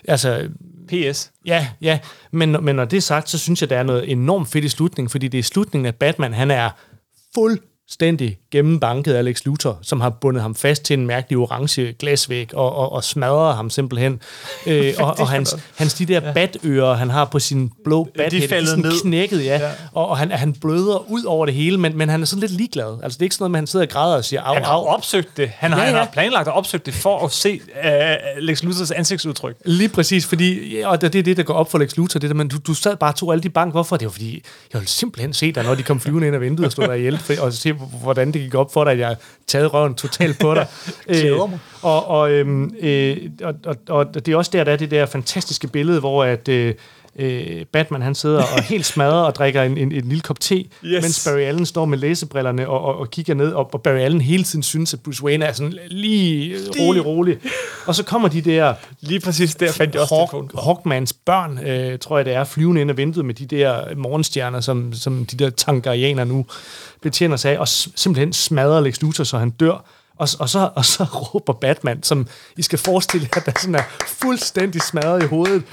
altså 0.08 0.50
PS. 0.88 1.32
Ja, 1.46 1.68
ja, 1.82 2.00
men, 2.32 2.58
men 2.62 2.76
når 2.76 2.86
det 2.86 2.98
er 2.98 3.02
sagt, 3.02 3.30
så 3.30 3.38
synes 3.38 3.62
jeg, 3.62 3.70
der 3.70 3.78
er 3.78 3.84
noget 3.84 4.12
enormt 4.12 4.48
fedt 4.48 4.66
i 4.66 4.70
slutningen, 4.70 5.10
fordi 5.10 5.28
det 5.28 5.38
er 5.38 5.44
slutningen, 5.44 5.86
at 5.86 5.96
Batman, 5.96 6.34
han 6.34 6.52
er 6.52 6.70
fuldstændig 7.94 8.38
gennembanket 8.52 9.14
Alex 9.16 9.46
Luthor, 9.46 9.80
som 9.82 10.02
har 10.02 10.10
bundet 10.10 10.42
ham 10.42 10.56
fast 10.56 10.84
til 10.84 10.94
en 10.94 11.08
mærkelig 11.08 11.38
orange 11.38 11.94
glasvæg 12.00 12.56
og, 12.56 12.76
og, 12.76 12.92
og 12.92 13.04
smadrer 13.04 13.54
ham 13.54 13.70
simpelthen. 13.70 14.22
Øh, 14.68 14.94
og, 15.00 15.20
og 15.20 15.30
hans, 15.30 15.56
hans 15.78 15.94
de 15.94 16.06
der 16.06 16.22
ja. 16.28 16.34
batører, 16.34 16.94
han 16.96 17.10
har 17.10 17.26
på 17.26 17.40
sin 17.40 17.72
blå 17.84 18.08
bat, 18.18 18.32
de 18.32 18.44
er 18.44 18.66
sådan 18.66 18.84
ned. 18.84 19.02
knækket, 19.02 19.46
ja. 19.46 19.58
ja. 19.58 19.72
Og, 19.94 20.08
og 20.10 20.18
han, 20.18 20.32
han 20.32 20.54
bløder 20.54 21.12
ud 21.12 21.24
over 21.24 21.46
det 21.46 21.56
hele, 21.56 21.78
men, 21.78 21.98
men 21.98 22.10
han 22.10 22.22
er 22.22 22.26
sådan 22.26 22.40
lidt 22.40 22.52
ligeglad. 22.52 22.98
Altså 23.04 23.18
det 23.18 23.22
er 23.22 23.26
ikke 23.26 23.36
sådan 23.36 23.44
noget, 23.44 23.52
med, 23.52 23.58
at 23.58 23.62
han 23.62 23.68
sidder 23.68 23.86
og 23.86 23.90
græder 23.90 24.16
og 24.18 24.26
siger, 24.26 24.42
au, 24.42 24.54
Han 24.54 24.64
har 24.64 24.74
au. 24.74 24.86
opsøgt 24.86 25.38
det. 25.38 25.50
Han 25.50 25.72
har, 25.72 25.80
Ja, 25.80 25.84
ja, 25.84 25.90
han 25.90 26.06
har 26.06 26.10
planlagt 26.14 26.48
at 26.48 26.54
opsøge 26.54 26.82
det 26.86 26.94
for 26.94 27.26
at 27.26 27.32
se 27.32 27.60
uh, 27.84 27.90
Lex 28.44 28.64
Luthers 28.64 28.92
ansigtsudtryk. 28.92 29.56
Lige 29.66 29.90
præcis, 29.90 30.26
fordi, 30.26 30.82
og 30.86 31.02
det 31.02 31.16
er 31.16 31.24
det, 31.24 31.38
der 31.38 31.44
går 31.44 31.54
op 31.54 31.72
for 31.72 31.78
Lex 31.78 31.98
Luthor, 31.98 32.20
det 32.20 32.30
der, 32.30 32.36
men 32.36 32.48
du, 32.48 32.58
du 32.68 32.74
sad 32.74 32.96
bare 32.98 33.12
og 33.12 33.16
tog 33.16 33.32
alle 33.32 33.44
de 33.44 33.50
bank. 33.50 33.74
Hvorfor? 33.74 33.98
Det 33.98 34.06
var 34.06 34.12
fordi, 34.12 34.34
jeg 34.74 34.80
ville 34.82 34.90
simpelthen 34.90 35.34
se 35.34 35.52
dig, 35.52 35.64
når 35.64 35.76
de 35.76 35.84
kom 35.84 36.00
flyvende 36.00 36.28
ind 36.28 36.36
ad 36.36 36.40
vinduet 36.40 36.66
og 36.66 36.72
stod 36.72 36.88
der 36.88 36.94
ihjel, 36.94 37.18
for- 37.18 37.42
og 37.42 37.54
se, 37.54 37.73
hvordan 38.02 38.32
det 38.32 38.42
gik 38.42 38.56
op 38.56 38.74
for 38.74 38.84
dig, 38.84 38.92
at 38.92 39.00
jeg 39.00 39.16
taget 39.48 39.74
røven 39.74 39.96
totalt 39.96 40.40
på 40.40 40.54
dig. 40.54 40.68
Mig. 41.08 41.60
og, 41.82 42.08
og, 42.08 42.32
øhm, 42.32 42.76
øh, 42.80 43.18
og, 43.44 43.54
og, 43.66 43.76
og, 43.90 44.14
det 44.14 44.28
er 44.28 44.38
også 44.38 44.52
der, 44.54 44.64
der 44.64 44.72
er 44.72 44.78
det 44.78 44.92
der 44.92 45.06
fantastiske 45.06 45.68
billede, 45.68 46.00
hvor 46.00 46.24
at, 46.24 46.50
øh, 46.50 46.74
øh, 47.20 47.66
Batman 47.66 48.02
han 48.02 48.16
sidder 48.16 48.44
og 48.44 48.64
helt 48.74 48.86
smadret 48.86 49.26
og 49.26 49.36
drikker 49.36 49.64
en, 49.64 49.78
en, 49.78 49.92
en 49.92 50.06
lille 50.06 50.22
kop 50.22 50.40
te, 50.40 50.56
yes. 50.56 51.02
mens 51.02 51.28
Barry 51.28 51.40
Allen 51.40 51.66
står 51.66 51.86
med 51.86 51.98
læsebrillerne 51.98 52.70
og, 52.70 52.82
og, 52.82 52.98
og 52.98 53.12
kigger 53.12 53.34
ned, 53.34 53.52
og, 53.52 53.74
og 53.74 53.82
Barry 53.82 54.00
Allen 54.00 54.22
hele 54.22 54.44
tiden 54.44 54.64
synes, 54.64 54.94
at 54.94 55.00
Bruce 55.00 55.24
Wayne 55.24 55.46
er 55.46 55.54
sådan 55.54 55.74
lige 55.88 56.58
rolig, 56.80 57.06
rolig. 57.06 57.38
Og 57.86 57.96
så 57.96 58.04
kommer 58.04 58.28
de 58.28 58.42
der 58.42 58.74
Lige 59.02 59.20
præcis 59.20 59.56
der 59.56 59.72
fandt 59.72 59.94
jeg 59.94 60.02
også 60.02 60.16
Hawk. 60.16 60.52
Hawkmans 60.64 61.14
børn, 61.14 61.60
øh, 61.68 62.00
tror 62.00 62.18
jeg 62.18 62.26
det 62.26 62.34
er, 62.34 62.44
flyvende 62.44 62.82
ind 62.82 62.90
ad 62.90 62.96
vinduet 62.96 63.26
med 63.26 63.34
de 63.34 63.46
der 63.46 63.96
morgenstjerner, 63.96 64.60
som, 64.60 64.94
som 64.94 65.26
de 65.26 65.38
der 65.38 65.50
tangarianer 65.50 66.24
nu 66.24 66.46
betjener 67.02 67.38
sig 67.38 67.52
af, 67.52 67.58
og 67.58 67.68
simpelthen 67.68 68.34
smadrer 68.34 68.82
Lex 68.82 69.02
Luthor, 69.02 69.24
så 69.24 69.38
han 69.38 69.50
dør. 69.50 69.86
Og, 70.18 70.28
og, 70.40 70.50
så, 70.50 70.70
og 70.76 70.86
så 70.86 71.04
råber 71.34 71.54
Batman, 71.54 72.04
som 72.04 72.28
I 72.58 72.62
skal 72.62 72.80
forestille 72.80 73.30
jer, 73.36 73.42
der 73.42 73.52
sådan 73.60 73.76
er 73.76 73.84
fuldstændig 74.08 74.82
smadret 74.82 75.24
i 75.24 75.26
hovedet. 75.26 75.64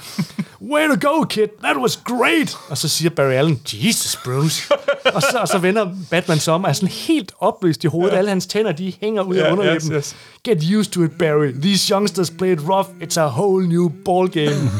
Way 0.61 0.87
to 0.87 1.09
go, 1.09 1.23
kid! 1.25 1.47
That 1.63 1.77
was 1.77 1.97
great! 2.05 2.57
Og 2.69 2.77
så 2.77 2.87
siger 2.89 3.09
Barry 3.09 3.31
Allen, 3.31 3.61
Jesus, 3.73 4.19
Bruce. 4.25 4.73
og, 5.13 5.21
så, 5.21 5.37
og 5.41 5.47
så 5.47 5.57
vender 5.57 5.95
Batman 6.09 6.39
sig 6.39 6.53
om, 6.53 6.63
og 6.63 6.69
er 6.69 6.73
sådan 6.73 6.89
helt 6.89 7.31
opløst 7.39 7.83
i 7.83 7.87
hovedet. 7.87 8.17
Alle 8.17 8.29
hans 8.29 8.45
tænder, 8.45 8.71
de 8.71 8.93
hænger 9.01 9.21
ud 9.21 9.35
af 9.35 9.45
Ja, 9.45 9.51
underlæben. 9.51 9.75
yes, 9.91 10.05
yes. 10.09 10.15
Get 10.43 10.63
used 10.77 10.91
to 10.91 11.01
it, 11.03 11.11
Barry. 11.17 11.51
These 11.61 11.93
youngsters 11.93 12.29
play 12.29 12.51
it 12.51 12.59
rough. 12.69 12.89
It's 13.01 13.19
a 13.19 13.27
whole 13.27 13.67
new 13.69 13.89
ball 14.05 14.29
game. 14.29 14.55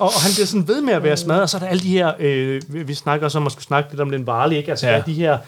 og, 0.00 0.06
og 0.06 0.20
han 0.22 0.32
bliver 0.34 0.46
sådan 0.46 0.68
ved 0.68 0.80
med 0.80 0.94
at 0.94 1.02
være 1.02 1.16
smadret, 1.16 1.42
og 1.42 1.48
så 1.48 1.56
er 1.56 1.60
der 1.60 1.66
alle 1.68 1.82
de 1.82 1.88
her, 1.88 2.12
øh, 2.18 2.62
vi, 2.88 2.94
snakker 2.94 3.26
også 3.26 3.38
om 3.38 3.46
at 3.46 3.52
skulle 3.52 3.64
snakke 3.64 3.90
lidt 3.90 4.00
om 4.00 4.10
den 4.10 4.26
varlige, 4.26 4.58
ikke? 4.58 4.70
Altså 4.70 4.88
ja. 4.88 5.02
de 5.06 5.12
her 5.14 5.38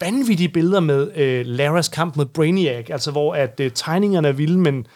vanvittige 0.00 0.48
billeder 0.48 0.80
med 0.80 1.10
øh, 1.16 1.46
Laras 1.46 1.88
kamp 1.88 2.16
mod 2.16 2.24
Brainiac, 2.24 2.90
altså 2.90 3.10
hvor 3.10 3.34
at 3.34 3.60
øh, 3.60 3.70
tegningerne 3.74 4.28
er 4.28 4.32
vilde, 4.32 4.58
men 4.58 4.86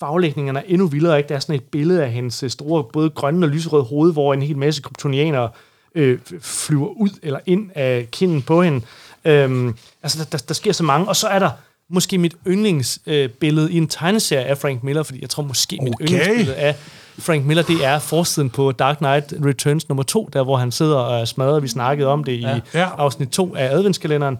faglægningerne 0.00 0.58
er 0.58 0.62
endnu 0.66 0.86
vildere, 0.86 1.18
ikke? 1.18 1.28
Der 1.28 1.34
er 1.34 1.40
sådan 1.40 1.54
et 1.54 1.64
billede 1.64 2.04
af 2.04 2.12
hendes 2.12 2.42
øh, 2.42 2.50
store, 2.50 2.84
både 2.92 3.10
grønne 3.10 3.46
og 3.46 3.50
lyserøde 3.50 3.84
hoved, 3.84 4.12
hvor 4.12 4.34
en 4.34 4.42
hel 4.42 4.56
masse 4.56 4.82
kryptonianere 4.82 5.50
øh, 5.94 6.18
flyver 6.40 6.88
ud 6.88 7.10
eller 7.22 7.40
ind 7.46 7.70
af 7.74 8.08
kinden 8.10 8.42
på 8.42 8.62
hende. 8.62 8.80
Øhm, 9.24 9.74
altså, 10.02 10.18
der, 10.18 10.24
der, 10.24 10.44
der 10.48 10.54
sker 10.54 10.72
så 10.72 10.84
mange, 10.84 11.08
og 11.08 11.16
så 11.16 11.28
er 11.28 11.38
der 11.38 11.50
måske 11.88 12.18
mit 12.18 12.36
yndlingsbillede 12.46 13.68
øh, 13.68 13.74
i 13.74 13.76
en 13.76 13.88
tegneserie 13.88 14.44
af 14.44 14.58
Frank 14.58 14.82
Miller, 14.82 15.02
fordi 15.02 15.20
jeg 15.20 15.30
tror 15.30 15.42
måske 15.42 15.78
mit 15.82 15.94
Okay. 15.94 16.04
yndlingsbillede 16.04 16.54
af 16.56 16.76
Frank 17.18 17.44
Miller, 17.44 17.62
det 17.62 17.84
er 17.84 17.98
forsiden 17.98 18.50
på 18.50 18.72
Dark 18.72 18.96
Knight 18.96 19.34
Returns 19.44 19.88
nummer 19.88 20.02
2, 20.02 20.28
der 20.32 20.42
hvor 20.42 20.56
han 20.56 20.72
sidder 20.72 20.96
og 20.96 21.20
er 21.20 21.24
smadret. 21.24 21.62
Vi 21.62 21.68
snakkede 21.68 22.08
om 22.08 22.24
det 22.24 22.32
i 22.32 22.40
ja. 22.40 22.60
Ja. 22.74 22.88
afsnit 22.98 23.28
2 23.28 23.54
af 23.54 23.74
adventskalenderen. 23.74 24.38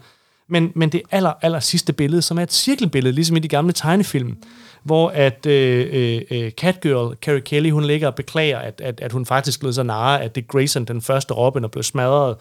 Men, 0.49 0.73
men 0.75 0.89
det 0.89 1.03
aller, 1.11 1.33
aller 1.43 1.61
sidste 1.61 1.93
billede, 1.93 2.23
som 2.23 2.39
er 2.39 2.43
et 2.43 2.53
cirkelbillede, 2.53 3.14
ligesom 3.14 3.37
i 3.37 3.41
de 3.41 3.49
gamle 3.49 3.73
tegnefilm, 3.73 4.37
hvor 4.83 5.09
at 5.09 5.47
øh, 5.47 5.89
øh, 5.93 6.23
øh, 6.31 6.51
Catgirl, 6.51 7.16
Carrie 7.23 7.41
Kelly, 7.41 7.70
hun 7.70 7.85
ligger 7.85 8.07
og 8.09 8.14
beklager, 8.14 8.59
at, 8.59 8.81
at, 8.81 9.01
at 9.01 9.12
hun 9.12 9.27
faktisk 9.27 9.62
lød 9.62 9.73
så 9.73 9.83
narre, 9.83 10.23
at 10.23 10.35
det 10.35 10.49
Grayson, 10.49 10.85
den 10.85 11.03
første 11.03 11.35
Robin, 11.35 11.64
og 11.64 11.70
blev 11.70 11.83
smadret. 11.83 12.37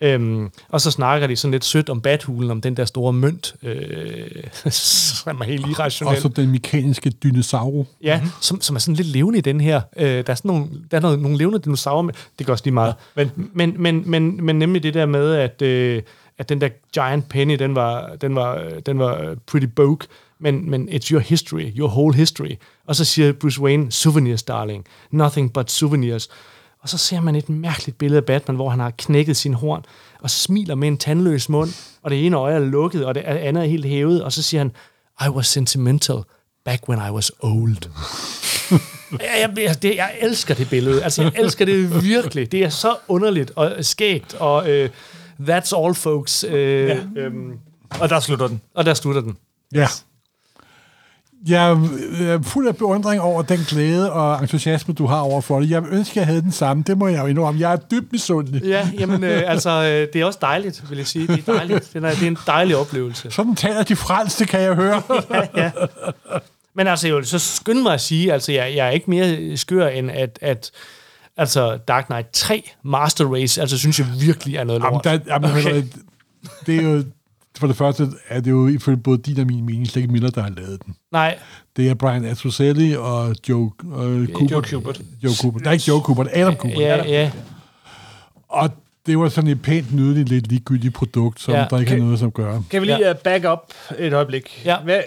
Øhm, 0.00 0.50
og 0.68 0.80
så 0.80 0.90
snakker 0.90 1.26
de 1.26 1.36
sådan 1.36 1.52
lidt 1.52 1.64
sødt 1.64 1.90
om 1.90 2.00
bathulen, 2.00 2.50
om 2.50 2.60
den 2.60 2.76
der 2.76 2.84
store 2.84 3.12
mønt, 3.12 3.54
øh, 3.62 4.70
som 4.70 5.40
er 5.40 5.44
helt 5.44 5.66
irrationel. 5.66 6.16
Og 6.16 6.22
så 6.22 6.28
den 6.28 6.50
mekaniske 6.50 7.10
dinosauro. 7.10 7.86
Ja, 8.02 8.16
mm-hmm. 8.16 8.30
som, 8.40 8.60
som 8.60 8.76
er 8.76 8.80
sådan 8.80 8.94
lidt 8.94 9.08
levende 9.08 9.38
i 9.38 9.42
den 9.42 9.60
her. 9.60 9.80
Øh, 9.96 10.06
der 10.06 10.30
er 10.30 10.34
sådan 10.34 10.48
nogle, 10.48 10.66
der 10.90 10.96
er 10.96 11.00
noget, 11.00 11.20
nogle 11.20 11.38
levende 11.38 11.58
dinosaurer 11.58 12.02
med. 12.02 12.14
Det 12.38 12.46
gør 12.46 12.52
også 12.52 12.64
lige 12.64 12.74
meget. 12.74 12.94
Ja, 13.16 13.24
men, 13.34 13.50
men, 13.54 13.82
men, 13.82 14.10
men, 14.10 14.44
men 14.44 14.58
nemlig 14.58 14.82
det 14.82 14.94
der 14.94 15.06
med, 15.06 15.34
at, 15.34 15.62
øh, 15.62 16.02
at 16.38 16.48
den 16.48 16.60
der 16.60 16.68
giant 16.92 17.28
penny, 17.28 17.58
den 17.58 17.74
var, 17.74 18.16
den 18.20 18.34
var, 18.34 18.62
den 18.86 18.98
var 18.98 19.36
pretty 19.46 19.66
bogue, 19.66 19.98
men, 20.38 20.70
men 20.70 20.88
it's 20.88 21.12
your 21.12 21.20
history, 21.20 21.72
your 21.76 21.88
whole 21.88 22.14
history. 22.14 22.54
Og 22.86 22.96
så 22.96 23.04
siger 23.04 23.32
Bruce 23.32 23.60
Wayne, 23.60 23.92
souvenirs, 23.92 24.42
darling. 24.42 24.84
Nothing 25.10 25.52
but 25.52 25.70
souvenirs. 25.70 26.28
Og 26.86 26.90
så 26.90 26.98
ser 26.98 27.20
man 27.20 27.36
et 27.36 27.48
mærkeligt 27.48 27.98
billede 27.98 28.18
af 28.18 28.24
Batman, 28.24 28.56
hvor 28.56 28.70
han 28.70 28.80
har 28.80 28.92
knækket 28.98 29.36
sin 29.36 29.54
horn, 29.54 29.84
og 30.20 30.30
smiler 30.30 30.74
med 30.74 30.88
en 30.88 30.98
tandløs 30.98 31.48
mund, 31.48 31.70
og 32.02 32.10
det 32.10 32.26
ene 32.26 32.36
øje 32.36 32.54
er 32.54 32.58
lukket, 32.58 33.06
og 33.06 33.14
det 33.14 33.20
andet 33.20 33.62
er 33.62 33.66
helt 33.68 33.84
hævet, 33.86 34.24
og 34.24 34.32
så 34.32 34.42
siger 34.42 34.60
han, 34.60 34.72
I 35.26 35.28
was 35.28 35.46
sentimental 35.46 36.16
back 36.64 36.88
when 36.88 36.98
I 37.08 37.10
was 37.10 37.32
old. 37.40 37.76
jeg, 39.20 39.52
jeg, 39.56 39.82
det, 39.82 39.96
jeg 39.96 40.10
elsker 40.20 40.54
det 40.54 40.70
billede. 40.70 41.02
Altså, 41.04 41.22
jeg 41.22 41.32
elsker 41.36 41.64
det 41.64 42.04
virkelig. 42.04 42.52
Det 42.52 42.64
er 42.64 42.68
så 42.68 42.96
underligt 43.08 43.52
og 43.56 43.72
skægt, 43.80 44.34
og 44.34 44.70
øh, 44.70 44.90
that's 45.40 45.76
all, 45.84 45.94
folks. 45.94 46.44
Øh, 46.44 46.88
ja. 46.88 46.98
øhm, 47.16 47.52
Og 48.00 48.08
der 48.08 48.20
slutter 48.20 48.46
den. 48.48 48.60
og 48.74 48.86
der 48.86 48.94
slutter 48.94 49.20
den. 49.20 49.36
Ja. 49.74 49.88
Jeg 51.48 51.70
er 51.70 52.42
fuld 52.42 52.68
af 52.68 52.76
beundring 52.76 53.20
over 53.20 53.42
den 53.42 53.58
glæde 53.58 54.12
og 54.12 54.42
entusiasme, 54.42 54.94
du 54.94 55.06
har 55.06 55.20
over 55.20 55.40
for 55.40 55.60
det. 55.60 55.70
Jeg 55.70 55.82
ønsker, 55.90 56.12
at 56.12 56.16
jeg 56.16 56.26
havde 56.26 56.42
den 56.42 56.52
samme. 56.52 56.84
Det 56.86 56.98
må 56.98 57.08
jeg 57.08 57.22
jo 57.22 57.26
indrømme. 57.26 57.60
Jeg 57.60 57.72
er 57.72 57.76
dybt 57.76 58.12
misundelig. 58.12 58.62
Ja, 58.62 58.88
jamen, 58.98 59.24
øh, 59.24 59.42
altså, 59.46 59.70
øh, 59.70 60.08
det 60.12 60.20
er 60.20 60.24
også 60.24 60.38
dejligt, 60.42 60.90
vil 60.90 60.98
jeg 60.98 61.06
sige. 61.06 61.26
Det 61.26 61.48
er 61.48 61.52
dejligt. 61.52 61.92
Det 61.92 62.04
er, 62.04 62.10
det 62.10 62.22
er 62.22 62.26
en 62.26 62.38
dejlig 62.46 62.76
oplevelse. 62.76 63.30
Sådan 63.30 63.54
taler 63.54 63.82
de 63.82 63.96
frelste, 63.96 64.46
kan 64.46 64.60
jeg 64.60 64.74
høre. 64.74 65.02
ja, 65.30 65.42
ja. 65.56 65.70
Men 66.74 66.86
altså, 66.86 67.06
jeg 67.08 67.16
vil 67.16 67.26
så 67.26 67.38
skynde 67.38 67.82
mig 67.82 67.94
at 67.94 68.00
sige, 68.00 68.32
altså, 68.32 68.52
jeg, 68.52 68.72
jeg 68.76 68.86
er 68.86 68.90
ikke 68.90 69.10
mere 69.10 69.56
skør 69.56 69.88
end 69.88 70.10
at, 70.10 70.38
at 70.42 70.70
altså 71.36 71.78
Dark 71.88 72.06
Knight 72.06 72.30
3 72.32 72.70
Master 72.84 73.34
Race, 73.34 73.60
altså 73.60 73.78
synes 73.78 73.98
jeg 73.98 74.06
virkelig 74.20 74.56
er 74.56 74.64
noget 74.64 74.80
Jamen, 74.80 74.92
lort. 74.92 75.04
der, 75.04 75.18
jamen, 75.26 75.50
okay. 75.50 75.82
det 76.66 76.76
er 76.76 76.82
jo, 76.82 77.04
for 77.58 77.66
det 77.66 77.76
første 77.76 78.08
er 78.28 78.40
det 78.40 78.50
jo 78.50 78.66
ifølge 78.66 78.96
både 78.96 79.18
din 79.18 79.40
og 79.40 79.46
min 79.46 79.66
mening 79.66 79.86
slet 79.86 80.02
ikke 80.02 80.12
Miller, 80.12 80.30
der 80.30 80.42
har 80.42 80.50
lavet 80.50 80.84
den. 80.86 80.94
Nej, 81.12 81.38
Det 81.76 81.88
er 81.88 81.94
Brian 81.94 82.24
Azzozelli 82.24 82.96
og 82.96 83.34
Joe, 83.48 83.70
øh, 83.84 84.28
Cooper. 84.28 84.46
Joe 84.50 84.62
Kubert. 84.62 85.00
Joe 85.24 85.32
Cooper. 85.42 85.58
Der 85.60 85.68
er 85.68 85.72
ikke 85.72 85.84
Joe 85.88 86.00
Cooper, 86.00 86.22
det 86.22 86.32
er 86.34 86.46
Adam 86.46 86.56
Cooper. 86.58 86.80
ja, 86.80 87.04
ja. 87.04 87.30
Og 88.48 88.70
det 89.06 89.18
var 89.18 89.28
sådan 89.28 89.50
et 89.50 89.62
pænt, 89.62 89.94
nydeligt, 89.94 90.28
lidt 90.28 90.46
ligegyldigt 90.48 90.94
produkt, 90.94 91.40
som 91.40 91.54
Ja. 91.54 91.66
der 91.70 91.78
ikke 91.78 91.90
har 91.90 91.96
Kan- 91.96 92.04
noget 92.04 92.18
som 92.18 92.30
gør. 92.30 92.60
Kan 92.70 92.80
vi 92.80 92.86
lige 92.86 92.98
Ja. 92.98 93.06
ja. 93.08 93.12
back 93.12 93.44
up 93.52 93.58
et 93.98 94.12
øjeblik? 94.12 94.62
Ja. 94.64 94.76
Hvad, 94.78 95.00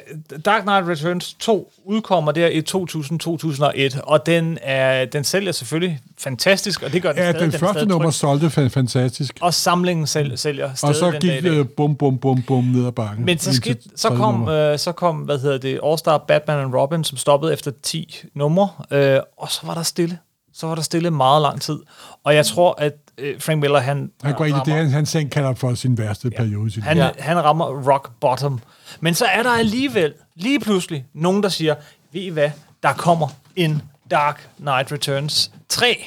Dark 0.46 0.62
Knight 0.64 0.88
Returns 0.88 1.34
2 1.34 1.72
udkommer 1.86 2.32
der 2.32 2.48
i 2.48 2.62
2000-2001, 2.62 4.00
og 4.04 4.26
den, 4.26 4.58
er, 4.62 5.06
den 5.06 5.24
sælger 5.24 5.52
selvfølgelig 5.52 6.00
fantastisk, 6.20 6.84
og 6.84 6.94
det 6.94 7.02
gør 7.02 7.10
den 7.12 7.18
Ja, 7.24 7.32
stadig. 7.32 7.46
den 7.46 7.56
er 7.56 7.60
første 7.60 7.74
stadig 7.74 7.88
nummer 7.88 8.10
solgte 8.10 8.48
fa- 8.48 8.68
fantastisk. 8.68 9.38
Og 9.42 9.54
samlingen 9.54 10.08
sælger, 10.08 10.36
sælger 10.36 10.74
stadig 10.74 10.90
Og 10.90 10.96
så 10.96 11.12
den 11.12 11.20
gik 11.22 11.44
det 11.44 11.70
bum, 11.70 11.96
bum, 11.96 12.18
bum, 12.18 12.42
bum 12.42 12.64
ned 12.64 12.88
ad 12.88 12.92
bakken. 12.92 13.26
Men 13.26 13.38
så, 13.40 13.54
skete, 13.54 13.80
så, 13.96 14.10
kom, 14.10 14.48
øh, 14.48 14.80
så 14.80 14.92
kom, 14.92 15.16
hvad 15.16 15.40
hedder 15.40 15.58
det, 15.58 15.80
All 15.86 15.98
Star 15.98 16.18
Batman 16.28 16.60
and 16.60 16.74
Robin, 16.74 17.04
som 17.04 17.18
stoppede 17.18 17.54
efter 17.54 17.72
10 17.84 18.16
numre, 18.36 18.70
øh, 18.92 19.20
og 19.38 19.52
så 19.52 19.60
var 19.64 19.74
der 19.74 19.84
stille. 19.84 20.18
Så 20.54 20.68
var 20.68 20.76
der 20.76 20.82
stille 20.82 21.12
meget 21.12 21.42
lang 21.42 21.62
tid. 21.62 21.80
Og 22.24 22.36
jeg 22.36 22.46
tror, 22.46 22.76
at 22.78 22.94
øh, 23.20 23.42
Frank 23.42 23.62
Miller, 23.62 23.80
han, 23.80 24.12
Han 24.24 24.34
går 24.34 24.46
ind 24.46 24.58
i 24.58 24.60
det, 24.66 24.74
han, 24.74 24.90
han 24.90 25.06
selv 25.06 25.30
kalder 25.30 25.54
for 25.54 25.74
sin 25.74 25.98
værste 25.98 26.30
ja. 26.32 26.38
periode. 26.38 26.68
i 26.68 26.70
sit 26.70 26.84
han, 26.84 26.98
ja. 26.98 27.10
han 27.20 27.44
rammer 27.44 27.92
rock 27.92 28.12
bottom. 28.22 28.60
Men 29.00 29.14
så 29.14 29.26
er 29.26 29.44
der 29.44 29.50
alligevel, 29.50 30.14
lige 30.36 30.60
pludselig, 30.60 31.06
nogen, 31.14 31.44
der 31.44 31.50
siger, 31.50 31.76
ved 32.14 32.22
I 32.22 32.30
hvad, 32.30 32.50
der 32.84 32.94
kommer 32.94 33.28
en 33.56 33.82
Dark 34.12 34.50
Knight 34.58 34.92
Returns 34.92 35.52
3. 35.70 36.06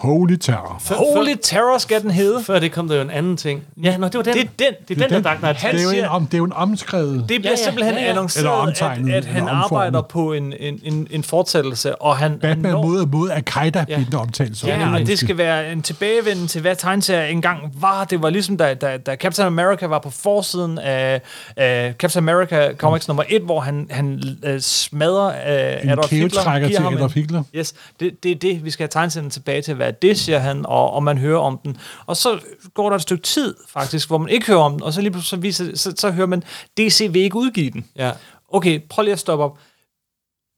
Holy 0.00 0.36
terror. 0.36 0.76
Før- 0.80 0.94
Holy 1.16 1.34
Terror 1.42 1.78
skal 1.78 2.02
den 2.02 2.10
hedde. 2.10 2.42
Før 2.44 2.58
det 2.58 2.72
kom 2.72 2.88
der 2.88 2.96
jo 2.96 3.02
en 3.02 3.10
anden 3.10 3.36
ting. 3.36 3.62
Ja, 3.82 3.96
nå, 3.96 4.06
det 4.06 4.14
var 4.14 4.22
den. 4.22 4.34
Det 4.34 4.40
er 4.42 4.48
den. 4.58 4.74
Det 4.88 5.02
er 5.02 5.08
den, 5.08 5.10
der 5.14 5.20
Dark 5.20 5.38
Knight. 5.38 5.58
Han 5.58 5.74
Det 5.74 5.80
er, 5.80 5.84
jo 5.84 5.90
en, 5.90 6.04
om, 6.04 6.26
det 6.26 6.34
er 6.34 6.38
jo 6.38 6.44
en 6.44 6.52
omskrevet... 6.52 7.14
Det 7.18 7.26
bliver 7.26 7.42
Ja, 7.44 7.50
ja, 7.50 7.56
simpelthen 7.56 7.94
ja, 7.94 8.02
ja. 8.02 8.08
Annonceret, 8.10 8.82
at, 8.82 9.08
at 9.14 9.24
han 9.24 9.48
arbejder 9.48 10.02
på 10.02 10.32
en, 10.32 10.54
en, 10.60 10.80
en, 10.82 11.06
en 11.10 11.22
fortsættelse, 11.22 11.96
og 12.02 12.16
han, 12.16 12.30
han 12.30 12.40
Batman 12.40 12.72
når, 12.72 12.82
mod, 12.82 13.06
mod 13.06 13.30
Al-Qaida 13.30 13.78
Ja. 13.78 13.84
ja. 13.88 13.96
bliver 13.96 14.04
den 14.10 14.14
omtalt 14.18 14.56
som. 14.56 14.68
Ja, 14.68 14.92
og 14.94 15.00
det 15.00 15.18
skal 15.18 15.38
være 15.38 15.72
en 15.72 15.82
tilbagevenden 15.82 16.46
til, 16.46 16.60
hvad 16.60 16.76
tegneserie 16.76 17.30
engang 17.30 17.74
var. 17.80 18.04
Det 18.04 18.22
var 18.22 18.30
ligesom, 18.30 18.56
da, 18.56 18.74
da, 18.74 18.96
da 18.96 19.14
Captain 19.16 19.46
America 19.46 19.86
var 19.86 19.98
på 19.98 20.10
forsiden 20.10 20.78
af, 20.78 21.20
af 21.56 21.94
Captain 21.98 22.28
America 22.28 22.72
Comics 22.76 23.08
nummer 23.08 23.24
1, 23.28 23.42
hvor 23.42 23.60
han, 23.60 23.86
han 23.90 24.22
øh, 24.44 24.60
smadrer 24.60 25.80
En 25.82 25.88
Adolf 25.88 26.10
Hitler. 26.10 26.28
kævetrækker 26.28 26.68
giver 26.68 26.80
til 26.80 26.88
en- 26.88 26.96
Adolf 26.98 27.14
Hitler. 27.14 27.42
Yes, 27.54 27.74
det, 28.00 28.22
det 28.22 28.30
er 28.30 28.36
det, 28.36 28.64
vi 28.64 28.70
skal 28.70 28.82
have 28.84 28.88
tegneserien 28.88 29.30
tilbage 29.30 29.62
til 29.62 29.72
at 29.72 29.78
være 29.90 29.98
det, 30.02 30.18
siger 30.18 30.38
han, 30.38 30.66
og, 30.66 30.90
og 30.92 31.02
man 31.02 31.18
hører 31.18 31.38
om 31.38 31.60
den. 31.64 31.76
Og 32.06 32.16
så 32.16 32.40
går 32.74 32.88
der 32.88 32.96
et 32.96 33.02
stykke 33.02 33.22
tid, 33.22 33.54
faktisk, 33.68 34.08
hvor 34.08 34.18
man 34.18 34.28
ikke 34.28 34.46
hører 34.46 34.60
om 34.60 34.72
den, 34.72 34.82
og 34.82 34.92
så 34.92 35.00
lige 35.00 35.10
pludselig 35.10 35.28
så, 35.28 35.36
viser, 35.36 35.76
så, 35.76 35.92
så 35.96 36.10
hører 36.10 36.26
man, 36.26 36.42
DC 36.78 37.08
vil 37.12 37.22
ikke 37.22 37.36
udgive 37.36 37.70
den. 37.70 37.86
Ja. 37.96 38.12
Okay, 38.48 38.80
prøv 38.88 39.02
lige 39.02 39.12
at 39.12 39.18
stoppe 39.18 39.44
op. 39.44 39.58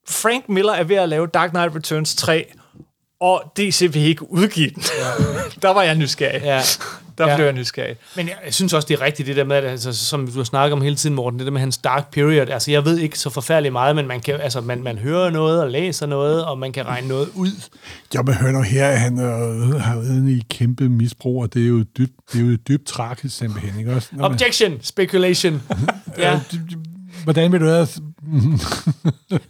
Frank 0.08 0.48
Miller 0.48 0.72
er 0.72 0.84
ved 0.84 0.96
at 0.96 1.08
lave 1.08 1.26
Dark 1.26 1.50
Knight 1.50 1.74
Returns 1.74 2.14
3, 2.14 2.52
og 3.20 3.52
DC 3.56 3.88
vil 3.92 4.02
ikke 4.02 4.32
udgive 4.32 4.70
den. 4.70 4.82
Ja. 4.98 5.24
der 5.62 5.74
var 5.74 5.82
jeg 5.82 5.94
nysgerrig. 5.94 6.42
Ja. 6.42 6.62
Der 7.24 7.30
Ja. 7.30 7.36
blev 7.36 7.46
jeg 7.46 7.54
nysgerrig. 7.54 7.96
Men 8.16 8.28
jeg, 8.28 8.36
jeg 8.44 8.54
synes 8.54 8.72
også, 8.72 8.88
det 8.88 9.00
er 9.00 9.04
rigtigt, 9.04 9.26
det 9.26 9.36
der 9.36 9.44
med, 9.44 9.56
at, 9.56 9.64
altså, 9.64 9.92
som 9.92 10.26
du 10.26 10.36
har 10.36 10.44
snakket 10.44 10.72
om 10.72 10.82
hele 10.82 10.96
tiden, 10.96 11.14
Morten, 11.16 11.38
det 11.38 11.46
der 11.46 11.52
med 11.52 11.60
hans 11.60 11.78
dark 11.78 12.10
period. 12.10 12.48
Altså, 12.48 12.70
jeg 12.70 12.84
ved 12.84 12.98
ikke 12.98 13.18
så 13.18 13.30
forfærdeligt 13.30 13.72
meget, 13.72 13.96
men 13.96 14.06
man, 14.06 14.20
kan, 14.20 14.40
altså, 14.40 14.60
man, 14.60 14.82
man 14.82 14.98
hører 14.98 15.30
noget 15.30 15.60
og 15.62 15.70
læser 15.70 16.06
noget, 16.06 16.44
og 16.44 16.58
man 16.58 16.72
kan 16.72 16.86
regne 16.86 17.08
noget 17.08 17.28
ud. 17.34 17.50
Jeg 18.14 18.26
vil 18.26 18.34
høre 18.34 18.52
nu 18.52 18.62
her, 18.62 18.88
at 18.88 19.00
han 19.00 19.20
øh, 19.20 19.80
har 19.80 19.96
været 19.96 20.28
i 20.28 20.42
kæmpe 20.50 20.88
misbrug, 20.88 21.42
og 21.42 21.54
det 21.54 21.62
er 21.62 21.68
jo 21.68 21.82
dybt, 21.98 22.12
det 22.32 22.40
er 22.40 22.46
jo 22.46 22.56
dybt 22.68 22.86
tragisk 22.86 23.36
simpelthen. 23.38 23.78
Ikke? 23.78 23.92
Også, 23.94 24.08
når 24.12 24.28
man- 24.28 24.32
Objection! 24.34 24.78
Speculation! 24.82 25.62
ja. 26.18 26.34
Øh, 26.34 26.40
Hvordan 27.24 27.52
vil 27.52 27.60
du 27.60 27.64
ellers... 27.64 27.98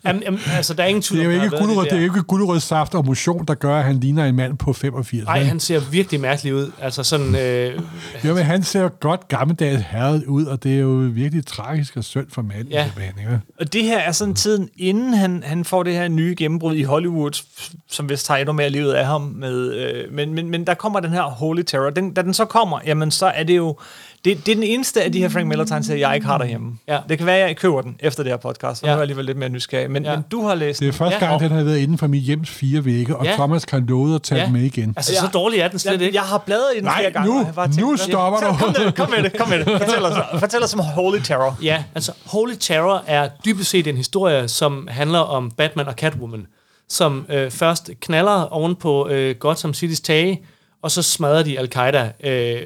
Jamen, 0.07 0.23
jamen, 0.23 0.41
altså, 0.57 0.75
der 0.75 0.83
er 0.83 0.87
ingen 0.87 1.03
tvivl 1.03 1.25
Det 1.25 1.33
er 1.33 1.37
jo 1.37 1.43
ikke, 1.43 1.57
gulerod, 1.57 1.83
det 1.83 1.91
det 1.91 1.99
er 1.99 2.03
jo 2.03 2.13
ikke 2.13 2.23
gulerodsaft 2.23 2.95
og 2.95 3.07
motion, 3.07 3.45
der 3.49 3.55
gør, 3.55 3.79
at 3.79 3.85
han 3.85 4.01
ligner 4.01 4.25
en 4.25 4.37
mand 4.37 4.59
på 4.59 4.73
85. 4.73 5.25
Nej, 5.25 5.43
han 5.43 5.61
ser 5.61 5.81
virkelig 5.91 6.21
mærkelig 6.21 6.55
ud. 6.55 6.71
Altså 6.81 7.03
sådan... 7.03 7.37
Øh, 7.37 7.81
Jo, 8.25 8.35
men 8.35 8.45
han 8.45 8.63
ser 8.63 8.89
godt 8.89 9.29
gammeldags 9.29 9.83
herret 9.91 10.25
ud, 10.25 10.45
og 10.45 10.63
det 10.63 10.75
er 10.75 10.79
jo 10.79 10.89
virkelig 11.13 11.47
tragisk 11.47 11.97
og 11.97 12.05
synd 12.05 12.27
for 12.31 12.43
manden. 12.43 12.69
Ja. 12.69 12.91
ikke? 13.19 13.41
Og 13.61 13.73
det 13.73 13.85
her 13.85 13.99
er 13.99 14.13
sådan 14.13 14.35
tiden, 14.35 14.69
inden 14.77 15.15
han, 15.15 15.43
han 15.47 15.65
får 15.65 15.83
det 15.83 15.95
her 15.95 16.09
nye 16.09 16.35
gennembrud 16.39 16.75
i 16.75 16.83
Hollywood, 16.83 17.43
som 17.89 18.09
vist 18.09 18.27
tager 18.27 18.39
endnu 18.39 18.53
mere 18.53 18.71
livet 18.71 18.93
af 18.93 19.07
ham. 19.07 19.21
Med, 19.21 19.75
øh, 19.75 20.13
men, 20.13 20.35
men, 20.35 20.51
men 20.51 20.67
der 20.67 20.75
kommer 20.75 21.01
den 21.01 21.11
her 21.11 21.23
Holy 21.23 21.63
Terror. 21.63 21.91
Den, 21.91 22.15
da 22.15 22.23
den 22.23 22.35
så 22.35 22.45
kommer, 22.45 22.81
jamen 22.87 23.11
så 23.11 23.27
er 23.27 23.43
det 23.45 23.57
jo... 23.57 23.79
Det, 24.25 24.47
det 24.47 24.53
er 24.53 24.57
den 24.57 24.65
eneste 24.65 25.03
af 25.03 25.13
de 25.13 25.19
her 25.19 25.29
Frank 25.29 25.47
Miller 25.47 25.65
tegneserier, 25.65 26.09
jeg 26.09 26.15
ikke 26.15 26.27
har 26.27 26.39
derhjemme. 26.39 26.79
Ja. 26.89 26.99
Det 27.09 27.19
kan 27.19 27.27
være, 27.27 27.37
at 27.39 27.49
jeg 27.49 27.57
køber 27.57 27.81
den 27.81 27.97
efter 28.01 28.23
det 28.23 28.33
her 28.33 28.37
podcast, 28.37 28.81
så 28.81 28.87
Ja. 28.87 28.91
ja. 28.91 28.93
er 28.93 28.97
jeg 28.97 29.03
alligevel 29.03 29.25
lidt 29.25 29.39
mere 29.39 29.49
nysgerrig. 29.49 29.91
Men, 29.91 30.03
Ja. 30.05 30.11
ja. 30.11 30.17
men 30.17 30.25
du 30.31 30.47
har 30.47 30.55
læst 30.55 30.81
Det 30.81 30.89
er 30.89 30.93
første 30.93 31.15
Ja, 31.15 31.19
gang, 31.19 31.35
og- 31.35 31.41
den 31.41 31.51
har 31.51 31.63
været 31.65 31.79
inden 31.79 31.99
for 31.99 32.07
mit 32.07 32.23
hjems 32.23 32.51
fire 32.51 32.85
vægge, 32.85 33.17
og 33.17 33.25
Ja. 33.25 33.33
Thomas 33.35 33.65
kan 33.65 33.87
love 33.87 34.15
at 34.15 34.23
tage 34.23 34.39
Ja. 34.39 34.45
den 34.45 34.53
med 34.53 34.63
igen. 34.63 34.95
altså, 34.97 35.13
Ja. 35.13 35.21
så 35.21 35.27
dårlig 35.27 35.59
er 35.61 35.69
den 35.69 35.79
slet 35.79 36.01
ikke. 36.01 36.15
jeg 36.17 36.23
har 36.23 36.39
bladret 36.39 36.73
i 36.75 36.77
den 36.77 36.85
Nej, 36.85 36.99
flere 36.99 37.11
gange. 37.11 37.35
nu- 37.35 37.41
og 37.41 37.47
jeg 37.57 37.65
tænkt, 37.65 37.81
nu 37.81 37.91
"Nå, 37.91 37.97
stopper 37.97 38.39
du." 38.41 38.47
Kom 38.57 38.69
med 38.77 38.85
det, 38.87 38.97
kom 38.97 39.11
med 39.11 39.23
det, 39.25 39.39
kom 39.39 39.49
med 39.49 39.59
det. 39.59 39.67
Fortæl 39.83 40.05
os, 40.05 40.15
fortæl 40.41 40.63
os 40.65 40.75
om 40.75 40.81
Holy 40.81 41.19
Terror. 41.19 41.59
Ja, 41.63 41.85
altså 41.95 42.13
Holy 42.27 42.55
Terror 42.61 43.03
er 43.07 43.29
dybest 43.45 43.71
set 43.71 43.87
en 43.87 43.97
historie, 43.97 44.49
som 44.49 44.89
handler 44.91 45.19
om 45.19 45.51
Batman 45.51 45.87
og 45.89 45.95
Catwoman, 45.95 46.47
som 46.89 47.27
øh, 47.29 47.51
først 47.51 47.91
knaller 48.01 48.53
oven 48.53 48.77
på 48.77 49.09
øh, 49.09 49.35
Gotham 49.37 49.71
City's 49.71 50.03
tage, 50.03 50.41
og 50.83 50.91
så 50.91 51.03
smadrer 51.03 51.43
de 51.43 51.59
Al-Qaida 51.59 52.13
øh, 52.25 52.63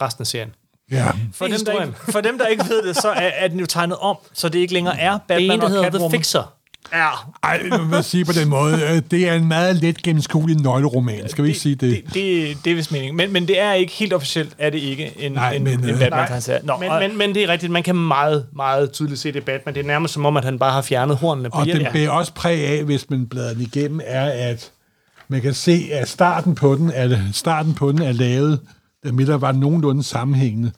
resten 0.00 0.22
af 0.22 0.26
serien. 0.26 0.50
Ja. 0.90 1.06
For 1.34 1.46
dem, 1.46 1.64
der 1.64 1.72
ikke, 1.82 1.94
for 2.12 2.20
dem, 2.20 2.38
der 2.38 2.46
ikke 2.46 2.64
ved 2.68 2.82
det, 2.88 2.96
så 2.96 3.08
er, 3.08 3.30
er 3.38 3.48
den 3.48 3.60
jo 3.60 3.66
tegnet 3.66 3.96
om, 4.00 4.16
så 4.32 4.48
det 4.48 4.58
ikke 4.58 4.74
længere 4.74 5.00
er 5.00 5.10
Det 5.12 5.18
er 5.18 5.20
Batman 5.28 5.50
en, 5.50 5.58
der 5.60 5.64
og 5.64 5.70
hedder 5.70 5.82
The 5.82 5.90
Catwoman. 5.92 6.10
Fixer. 6.10 6.52
Ja, 6.94 7.08
Ej, 7.42 7.62
nu 7.78 7.84
vil 7.84 8.04
sige 8.04 8.24
på 8.24 8.32
den 8.32 8.48
måde, 8.48 8.74
øh, 8.74 9.02
det 9.10 9.28
er 9.28 9.34
en 9.34 9.48
meget 9.48 9.76
let 9.76 10.02
gennemskuelig 10.02 10.56
nøgleroman. 10.56 11.28
Skal 11.28 11.44
vi 11.44 11.48
ikke 11.48 11.60
sige 11.60 11.74
det? 11.74 12.02
Det, 12.06 12.14
det, 12.14 12.56
det 12.64 12.70
er 12.70 12.74
vist 12.74 12.92
meningen. 12.92 13.16
Men, 13.16 13.32
men 13.32 13.48
det 13.48 13.60
er 13.60 13.72
ikke 13.72 13.92
helt 13.92 14.12
officielt, 14.12 14.52
er 14.58 14.70
det 14.70 14.78
ikke 14.78 15.12
en, 15.18 15.32
Nej, 15.32 15.52
en, 15.52 15.64
men, 15.64 15.72
en 15.84 15.90
øh, 15.90 15.98
Batman 15.98 16.28
nej. 16.48 16.60
Nå, 16.62 16.76
Men, 16.76 16.90
og- 16.90 17.00
men, 17.00 17.18
men 17.18 17.34
det 17.34 17.42
er 17.42 17.48
rigtigt, 17.48 17.72
man 17.72 17.82
kan 17.82 17.96
meget, 17.96 18.46
meget 18.56 18.92
tydeligt 18.92 19.20
se 19.20 19.32
det 19.32 19.44
Batman. 19.44 19.74
Det 19.74 19.80
er 19.82 19.86
nærmest 19.86 20.14
som 20.14 20.26
om, 20.26 20.36
at 20.36 20.44
han 20.44 20.58
bare 20.58 20.72
har 20.72 20.82
fjernet 20.82 21.16
hornene 21.16 21.50
på 21.50 21.58
Og 21.58 21.66
den 21.66 21.86
bærer 21.92 22.10
også 22.10 22.32
præg 22.34 22.66
af, 22.66 22.84
hvis 22.84 23.10
man 23.10 23.26
bladrer 23.26 23.52
den 23.52 23.62
igennem, 23.62 24.00
er, 24.04 24.48
at 24.50 24.70
man 25.28 25.40
kan 25.40 25.54
se, 25.54 25.88
at 25.92 26.08
starten 26.08 26.54
på 26.54 26.74
den 26.74 26.90
er, 26.94 27.18
starten 27.32 27.74
på 27.74 27.92
den 27.92 28.02
er 28.02 28.12
lavet, 28.12 28.60
da 29.04 29.12
Miller 29.12 29.36
var 29.36 29.52
nogenlunde 29.52 30.02
sammenhængende, 30.02 30.72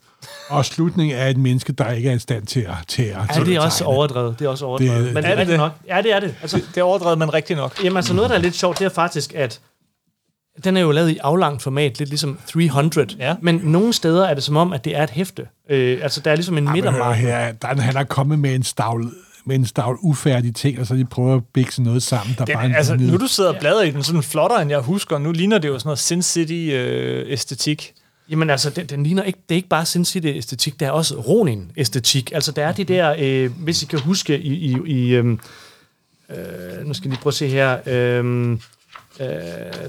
og 0.49 0.65
slutningen 0.65 1.17
er 1.17 1.27
et 1.27 1.37
menneske, 1.37 1.73
der 1.73 1.91
ikke 1.91 2.09
er 2.09 2.13
i 2.15 2.19
stand 2.19 2.45
til 2.45 2.59
at, 2.59 2.75
til 2.87 3.03
at 3.03 3.09
Ja, 3.29 3.33
til 3.33 3.45
det 3.45 3.55
er 3.55 3.59
også 3.61 3.77
tegne. 3.77 3.93
overdrevet. 3.95 4.39
Det 4.39 4.45
er 4.45 4.49
også 4.49 4.65
overdrevet. 4.65 5.05
Det- 5.05 5.13
men 5.13 5.23
det 5.23 5.29
er 5.29 5.33
er 5.33 5.39
det 5.39 5.47
det? 5.47 5.57
nok. 5.57 5.71
Ja, 5.87 6.01
det 6.01 6.13
er 6.13 6.19
det. 6.19 6.35
Altså, 6.41 6.57
det 6.75 6.77
er 6.77 6.83
overdrevet, 6.83 7.17
men 7.17 7.33
rigtigt 7.33 7.57
nok. 7.57 7.83
Jamen 7.83 7.97
altså 7.97 8.13
noget, 8.13 8.29
der 8.29 8.35
er 8.35 8.39
lidt 8.41 8.55
sjovt, 8.55 8.79
det 8.79 8.85
er 8.85 8.89
faktisk, 8.89 9.33
at 9.35 9.59
den 10.63 10.77
er 10.77 10.81
jo 10.81 10.91
lavet 10.91 11.09
i 11.09 11.17
aflangt 11.17 11.61
format, 11.61 11.99
lidt 11.99 12.09
ligesom 12.09 12.39
300. 12.47 13.07
Ja. 13.19 13.35
Men 13.41 13.55
nogle 13.63 13.93
steder 13.93 14.25
er 14.27 14.33
det 14.33 14.43
som 14.43 14.57
om, 14.57 14.73
at 14.73 14.85
det 14.85 14.95
er 14.97 15.03
et 15.03 15.09
hæfte. 15.09 15.47
Øh, 15.69 15.99
altså, 16.03 16.21
der 16.21 16.31
er 16.31 16.35
ligesom 16.35 16.57
en 16.57 16.67
hør 16.67 16.73
midtermark. 16.75 17.17
her, 17.17 17.51
der, 17.51 17.67
han 17.81 17.95
er 17.97 18.03
kommet 18.03 18.39
med 18.39 18.55
en 18.55 18.63
stavl 18.63 19.11
med 19.45 19.55
en 19.55 19.65
stavl 19.65 19.97
ufærdige 20.01 20.51
ting, 20.51 20.79
og 20.79 20.87
så 20.87 20.95
de 20.95 21.05
prøver 21.05 21.35
at 21.35 21.43
bikse 21.53 21.83
noget 21.83 22.03
sammen, 22.03 22.35
der 22.37 22.45
Den, 22.45 22.55
bare 22.55 22.69
er 22.71 22.75
altså, 22.75 22.95
nu 22.95 23.17
du 23.17 23.27
sidder 23.27 23.53
og 23.53 23.59
bladrer 23.59 23.81
i 23.81 23.91
den 23.91 24.03
sådan 24.03 24.23
flottere, 24.23 24.61
end 24.61 24.71
jeg 24.71 24.79
husker. 24.79 25.17
Nu 25.17 25.31
ligner 25.31 25.57
det 25.57 25.67
jo 25.67 25.79
sådan 25.79 25.87
noget 25.87 25.99
Sin 25.99 26.21
City-æstetik. 26.21 27.93
Jamen 28.29 28.49
altså, 28.49 28.69
den, 28.69 28.85
den 28.85 29.03
ligner 29.03 29.23
ikke, 29.23 29.39
det 29.49 29.55
er 29.55 29.57
ikke 29.57 29.67
bare 29.67 29.85
Sin 29.85 30.05
City-æstetik, 30.05 30.79
det 30.79 30.85
er 30.85 30.91
også 30.91 31.15
Ronin-æstetik. 31.15 32.31
Altså, 32.31 32.51
der 32.51 32.67
er 32.67 32.71
det 32.71 32.87
der, 32.87 33.15
øh, 33.19 33.51
hvis 33.63 33.83
I 33.83 33.85
kan 33.85 33.99
huske 33.99 34.39
i, 34.39 34.53
i, 34.53 34.77
i 34.85 35.15
øhm, 35.15 35.39
øh, 36.29 36.85
nu 36.85 36.93
skal 36.93 37.07
jeg 37.07 37.11
lige 37.11 37.21
prøve 37.21 37.31
at 37.31 37.33
se 37.33 37.47
her, 37.47 37.79
øh, 37.85 38.51
øh, 38.51 38.57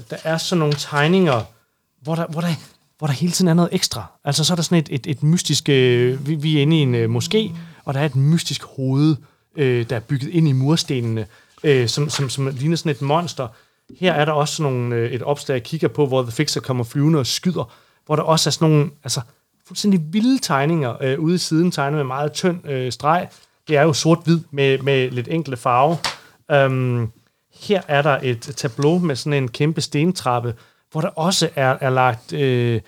der 0.09 0.17
er 0.23 0.37
sådan 0.37 0.59
nogle 0.59 0.73
tegninger, 0.77 1.41
hvor 2.01 2.15
der, 2.15 2.25
hvor 2.27 2.41
der, 2.41 2.47
hvor 2.97 3.07
der 3.07 3.13
hele 3.13 3.31
tiden 3.31 3.47
er 3.47 3.53
noget 3.53 3.69
ekstra. 3.71 4.05
Altså, 4.23 4.43
så 4.43 4.53
er 4.53 4.55
der 4.55 4.63
sådan 4.63 4.77
et, 4.77 4.87
et, 4.91 5.07
et 5.07 5.23
mystisk, 5.23 5.69
øh, 5.69 6.27
vi, 6.27 6.35
vi 6.35 6.57
er 6.57 6.61
inde 6.61 6.77
i 6.77 6.81
en 6.81 6.95
øh, 6.95 7.15
moské, 7.15 7.57
og 7.85 7.93
der 7.93 7.99
er 7.99 8.05
et 8.05 8.15
mystisk 8.15 8.63
hoved, 8.63 9.15
øh, 9.55 9.89
der 9.89 9.95
er 9.95 9.99
bygget 9.99 10.29
ind 10.29 10.47
i 10.47 10.51
murstenene, 10.51 11.25
øh, 11.63 11.87
som, 11.87 12.09
som, 12.09 12.29
som 12.29 12.47
ligner 12.47 12.75
sådan 12.75 12.91
et 12.91 13.01
monster. 13.01 13.47
Her 13.99 14.13
er 14.13 14.25
der 14.25 14.31
også 14.31 14.55
sådan 14.55 14.73
nogle, 14.73 14.95
øh, 14.95 15.11
et 15.11 15.21
opslag, 15.21 15.53
jeg 15.53 15.63
kigger 15.63 15.87
på, 15.87 16.05
hvor 16.05 16.21
The 16.21 16.31
Fixer 16.31 16.61
kommer 16.61 16.83
flyvende 16.83 17.19
og 17.19 17.27
skyder, 17.27 17.73
hvor 18.05 18.15
der 18.15 18.23
også 18.23 18.49
er 18.49 18.51
sådan 18.51 18.69
nogle, 18.69 18.89
altså, 19.03 19.21
fuldstændig 19.67 20.01
vilde 20.13 20.39
tegninger 20.39 21.03
øh, 21.03 21.19
ude 21.19 21.35
i 21.35 21.37
siden, 21.37 21.71
tegnet 21.71 21.97
med 21.97 22.03
meget 22.03 22.31
tynd 22.33 22.67
øh, 22.69 22.91
streg. 22.91 23.27
Det 23.67 23.77
er 23.77 23.81
jo 23.81 23.93
sort-hvid 23.93 24.39
med, 24.51 24.77
med 24.77 25.11
lidt 25.11 25.27
enkle 25.27 25.57
farve. 25.57 25.97
Um, 26.65 27.11
her 27.53 27.81
er 27.87 28.01
der 28.01 28.19
et 28.23 28.39
tableau 28.39 28.99
med 28.99 29.15
sådan 29.15 29.43
en 29.43 29.47
kæmpe 29.47 29.81
stentrappe, 29.81 30.53
hvor 30.91 31.01
der 31.01 31.07
også 31.07 31.49
er, 31.55 31.77
er 31.81 31.89
lagt 31.89 32.33
øh, 32.33 32.81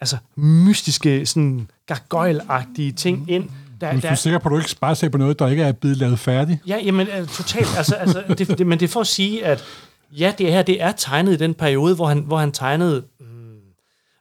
altså 0.00 0.16
mystiske, 0.36 1.26
sådan 1.26 1.68
gargoyle-agtige 1.92 2.92
ting 2.92 3.30
ind. 3.30 3.48
der, 3.80 3.92
Hvis 3.92 4.02
du 4.02 4.06
er 4.06 4.10
der, 4.10 4.14
sikker 4.14 4.38
på, 4.38 4.48
at 4.48 4.52
du 4.52 4.58
ikke 4.58 4.76
bare 4.80 4.96
ser 4.96 5.08
på 5.08 5.18
noget, 5.18 5.38
der 5.38 5.48
ikke 5.48 5.62
er 5.62 5.72
blevet 5.72 5.96
lavet 5.96 6.18
færdigt. 6.18 6.58
Ja, 6.66 6.78
jamen 6.84 7.08
uh, 7.20 7.28
totalt. 7.28 7.76
Altså, 7.76 7.94
altså, 7.94 8.22
det, 8.38 8.58
det, 8.58 8.66
men 8.66 8.80
det 8.80 8.84
er 8.84 8.92
for 8.92 9.00
at 9.00 9.06
sige, 9.06 9.44
at 9.44 9.64
ja, 10.12 10.32
det 10.38 10.52
her 10.52 10.62
det 10.62 10.82
er 10.82 10.92
tegnet 10.92 11.32
i 11.32 11.36
den 11.36 11.54
periode, 11.54 11.94
hvor 11.94 12.06
han, 12.06 12.18
hvor 12.18 12.38
han 12.38 12.52
tegnede 12.52 13.04
mm, 13.20 13.26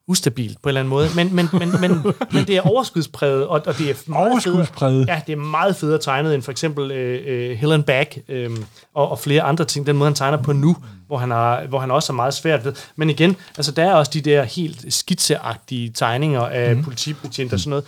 ustabilt 0.08 0.62
på 0.62 0.70
en 0.70 0.70
eller 0.70 0.80
anden 0.80 0.90
måde. 0.90 1.10
Men, 1.16 1.36
men, 1.36 1.50
men, 1.54 1.82
men, 1.82 2.14
men 2.32 2.48
det 2.48 2.58
er 2.58 2.62
overskudspræget, 2.62 3.48
og, 3.48 3.62
og 3.66 3.78
det 3.78 3.90
er 3.90 3.96
meget. 4.06 4.44
Federe, 4.44 5.06
ja, 5.08 5.22
det 5.28 5.34
er 5.34 5.38
meget 5.38 5.76
federe 5.76 6.00
tegnet 6.00 6.36
end 6.36 6.44
for 6.44 6.52
eksempel 6.52 6.84
uh, 6.84 7.52
uh, 7.52 7.58
Hill 7.60 7.72
and 7.72 7.84
Back 7.84 8.18
um, 8.30 8.66
og, 8.94 9.12
og 9.12 9.20
flere 9.20 9.42
andre 9.42 9.66
ting. 9.66 9.88
Den 9.88 9.98
måde, 9.98 10.08
han 10.08 10.16
tegner 10.16 10.38
på 10.38 10.54
nu, 10.54 10.78
hvor 11.08 11.18
han, 11.18 11.32
har, 11.32 11.66
hvor 11.66 11.80
han 11.80 11.92
også 11.92 12.14
er 12.14 12.16
meget 12.16 12.34
svært 12.34 12.66
ved. 12.66 12.74
Men 12.96 13.10
igen, 13.10 13.36
altså, 13.58 13.72
der 13.72 13.84
er 13.84 13.94
også 13.94 14.12
de 14.14 14.22
der 14.22 14.44
helt 14.44 14.94
skitseagtige 14.94 15.90
tegninger 15.90 16.42
af 16.42 16.76
mm. 16.76 16.84
politibetjente 16.84 17.54
og 17.54 17.60
sådan 17.60 17.70
noget. 17.70 17.86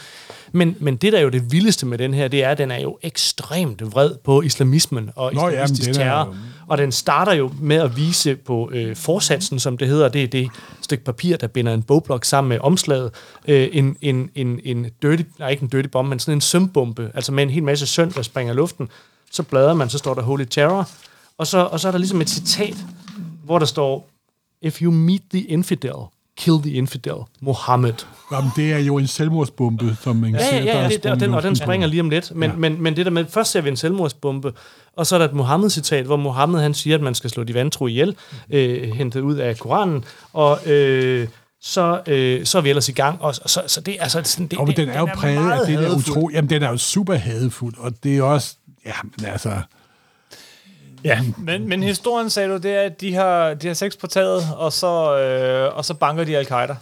Men, 0.55 0.75
men 0.79 0.95
det, 0.95 1.13
der 1.13 1.19
er 1.19 1.23
jo 1.23 1.29
det 1.29 1.51
vildeste 1.51 1.85
med 1.85 1.97
den 1.97 2.13
her, 2.13 2.27
det 2.27 2.43
er, 2.43 2.49
at 2.49 2.57
den 2.57 2.71
er 2.71 2.79
jo 2.81 2.97
ekstremt 3.01 3.91
vred 3.93 4.11
på 4.23 4.41
islamismen 4.41 5.09
og 5.15 5.33
Nå, 5.33 5.41
jamen, 5.41 5.53
islamistisk 5.53 5.89
er 5.89 5.93
terror. 5.93 6.25
jo- 6.25 6.35
Og 6.67 6.77
den 6.77 6.91
starter 6.91 7.33
jo 7.33 7.51
med 7.59 7.75
at 7.75 7.97
vise 7.97 8.35
på 8.35 8.69
øh, 8.73 8.95
forsatsen, 8.95 9.59
som 9.59 9.77
det 9.77 9.87
hedder. 9.87 10.09
Det 10.09 10.23
er 10.23 10.27
det 10.27 10.49
stykke 10.81 11.03
papir, 11.03 11.37
der 11.37 11.47
binder 11.47 11.73
en 11.73 11.83
bogblok 11.83 12.25
sammen 12.25 12.49
med 12.49 12.57
omslaget. 12.61 13.11
Øh, 13.47 13.69
en, 13.71 13.97
en, 14.01 14.29
en, 14.35 14.59
en 14.63 14.85
dirty, 15.01 15.23
nej 15.39 15.49
ikke 15.49 15.63
en 15.63 15.69
dirty 15.69 15.87
bomb, 15.89 16.09
men 16.09 16.19
sådan 16.19 16.37
en 16.37 16.41
sømbombe, 16.41 17.11
altså 17.15 17.31
med 17.31 17.43
en 17.43 17.49
hel 17.49 17.63
masse 17.63 17.85
søm, 17.87 18.11
der 18.11 18.21
springer 18.21 18.53
i 18.53 18.55
luften. 18.55 18.89
Så 19.31 19.43
bladrer 19.43 19.73
man, 19.73 19.89
så 19.89 19.97
står 19.97 20.13
der 20.13 20.21
Holy 20.21 20.45
Terror. 20.45 20.89
Og 21.37 21.47
så, 21.47 21.57
og 21.59 21.79
så 21.79 21.87
er 21.87 21.91
der 21.91 21.99
ligesom 21.99 22.21
et 22.21 22.29
citat, 22.29 22.75
hvor 23.43 23.59
der 23.59 23.65
står, 23.65 24.09
If 24.61 24.81
you 24.81 24.91
meet 24.91 25.21
the 25.33 25.41
infidel, 25.41 25.91
kill 26.37 26.55
the 26.63 26.71
infidel, 26.71 27.15
Mohammed. 27.41 27.93
Jamen, 28.31 28.51
det 28.55 28.73
er 28.73 28.77
jo 28.77 28.97
en 28.97 29.07
selvmordsbombe, 29.07 29.97
som 30.01 30.15
man 30.15 30.31
Ja, 30.35 30.49
ser, 30.49 30.57
ja, 30.63 30.71
er 30.77 30.81
ja, 30.81 30.89
det, 30.89 31.05
og, 31.05 31.19
den, 31.19 31.33
og 31.33 31.43
den 31.43 31.55
springer 31.55 31.87
lige 31.87 32.01
om 32.01 32.09
lidt. 32.09 32.31
Men, 32.35 32.49
Ja. 32.49 32.53
ja. 32.55 32.59
men, 32.59 32.81
men 32.81 32.95
det 32.95 33.05
der 33.05 33.11
med, 33.11 33.25
først 33.29 33.51
ser 33.51 33.61
vi 33.61 33.69
en 33.69 33.77
selvmordsbombe, 33.77 34.53
og 34.97 35.07
så 35.07 35.15
er 35.15 35.19
der 35.19 35.25
et 35.27 35.33
Mohammed-citat, 35.33 36.05
hvor 36.05 36.15
Mohammed 36.17 36.61
han 36.61 36.73
siger, 36.73 36.95
at 36.95 37.01
man 37.01 37.15
skal 37.15 37.29
slå 37.29 37.43
de 37.43 37.53
vantro 37.53 37.87
ihjel, 37.87 38.15
øh, 38.49 38.89
hentet 38.91 39.21
ud 39.21 39.35
af 39.35 39.57
Koranen, 39.57 40.03
og 40.33 40.67
øh, 40.71 41.27
så, 41.61 42.01
øh, 42.07 42.45
så 42.45 42.57
er 42.57 42.61
vi 42.61 42.69
ellers 42.69 42.89
i 42.89 42.91
gang. 42.91 43.21
Og, 43.21 43.35
så, 43.35 43.61
så 43.67 43.81
det, 43.81 43.95
er 43.99 44.03
altså, 44.03 44.21
sådan, 44.25 44.47
det, 44.47 44.59
Og 44.59 44.67
men 44.67 44.77
den 44.77 44.89
er 44.89 44.99
jo 44.99 45.07
præget 45.15 45.51
af 45.51 45.59
det 45.67 45.77
der 45.77 45.81
hadefuld. 45.83 46.09
utro. 46.09 46.29
Jamen, 46.33 46.49
den 46.49 46.63
er 46.63 46.69
jo 46.69 46.77
super 46.77 47.15
hadefuld, 47.15 47.73
og 47.77 47.91
det 48.03 48.17
er 48.17 48.23
også... 48.23 48.55
Ja, 48.85 48.93
men 49.17 49.25
altså... 49.25 49.51
Ja, 51.03 51.19
men, 51.37 51.69
men 51.69 51.83
historien, 51.83 52.29
sagde 52.29 52.49
du, 52.49 52.57
det 52.57 52.71
er, 52.71 52.81
at 52.81 53.01
de 53.01 53.13
har, 53.13 53.53
de 53.53 53.67
har 53.67 53.73
sex 53.73 53.97
på 53.97 54.07
taget, 54.07 54.43
og 54.55 54.73
så, 54.73 55.17
øh, 55.17 55.77
og 55.77 55.85
så 55.85 55.93
banker 55.93 56.23
de 56.23 56.37
al-Qaida. 56.37 56.75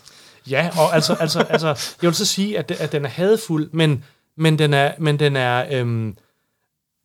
Ja, 0.49 0.69
og 0.77 0.95
altså, 0.95 1.13
altså, 1.19 1.39
altså, 1.49 1.67
jeg 2.01 2.07
vil 2.07 2.15
så 2.15 2.25
sige, 2.25 2.57
at, 2.57 2.71
at 2.71 2.91
den 2.91 3.05
er 3.05 3.09
hadefuld, 3.09 3.69
men, 3.71 4.03
men 4.37 4.59
den 4.59 4.73
er, 4.73 4.91
men 4.97 5.19
den 5.19 5.35
er 5.35 5.65
øhm, 5.71 6.15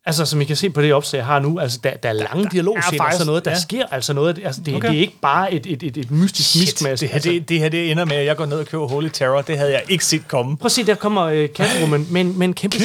altså 0.07 0.25
som 0.25 0.41
I 0.41 0.43
kan 0.45 0.55
se 0.55 0.69
på 0.69 0.81
det 0.81 0.93
opslag, 0.93 1.17
jeg 1.17 1.25
har 1.25 1.39
nu, 1.39 1.59
altså 1.59 1.79
der, 1.83 1.91
der 2.03 2.09
er 2.09 2.13
lange 2.13 2.47
dialogscener 2.51 2.99
og 3.01 3.05
faktisk- 3.05 3.17
sådan 3.17 3.27
noget, 3.27 3.45
der 3.45 3.51
ja. 3.51 3.59
sker 3.59 3.85
altså 3.91 4.13
noget, 4.13 4.39
altså 4.45 4.61
det, 4.61 4.75
Okay. 4.75 4.87
det 4.89 4.97
er 4.97 5.01
ikke 5.01 5.19
bare 5.21 5.53
et, 5.53 5.65
et, 5.65 5.83
et, 5.83 5.97
et 5.97 6.11
mystisk 6.11 6.55
miskmask. 6.59 7.01
det, 7.01 7.09
her, 7.09 7.19
det, 7.19 7.49
det 7.49 7.59
her 7.59 7.69
det 7.69 7.91
ender 7.91 8.05
med, 8.05 8.15
at 8.15 8.25
jeg 8.25 8.35
går 8.37 8.45
ned 8.45 8.59
og 8.59 8.65
køber 8.65 8.87
Holy 8.87 9.09
Terror. 9.13 9.41
Det 9.41 9.57
havde 9.57 9.71
jeg 9.71 9.81
ikke 9.89 10.05
set 10.05 10.27
komme. 10.27 10.57
Prøv 10.57 10.65
at 10.65 10.71
se, 10.71 10.83
der 10.85 10.95
kommer 10.95 11.23
øh, 11.23 11.49
Catwoman 11.49 12.07
med, 12.09 12.23
med 12.23 12.47
en 12.47 12.53
kæmpe, 12.53 12.77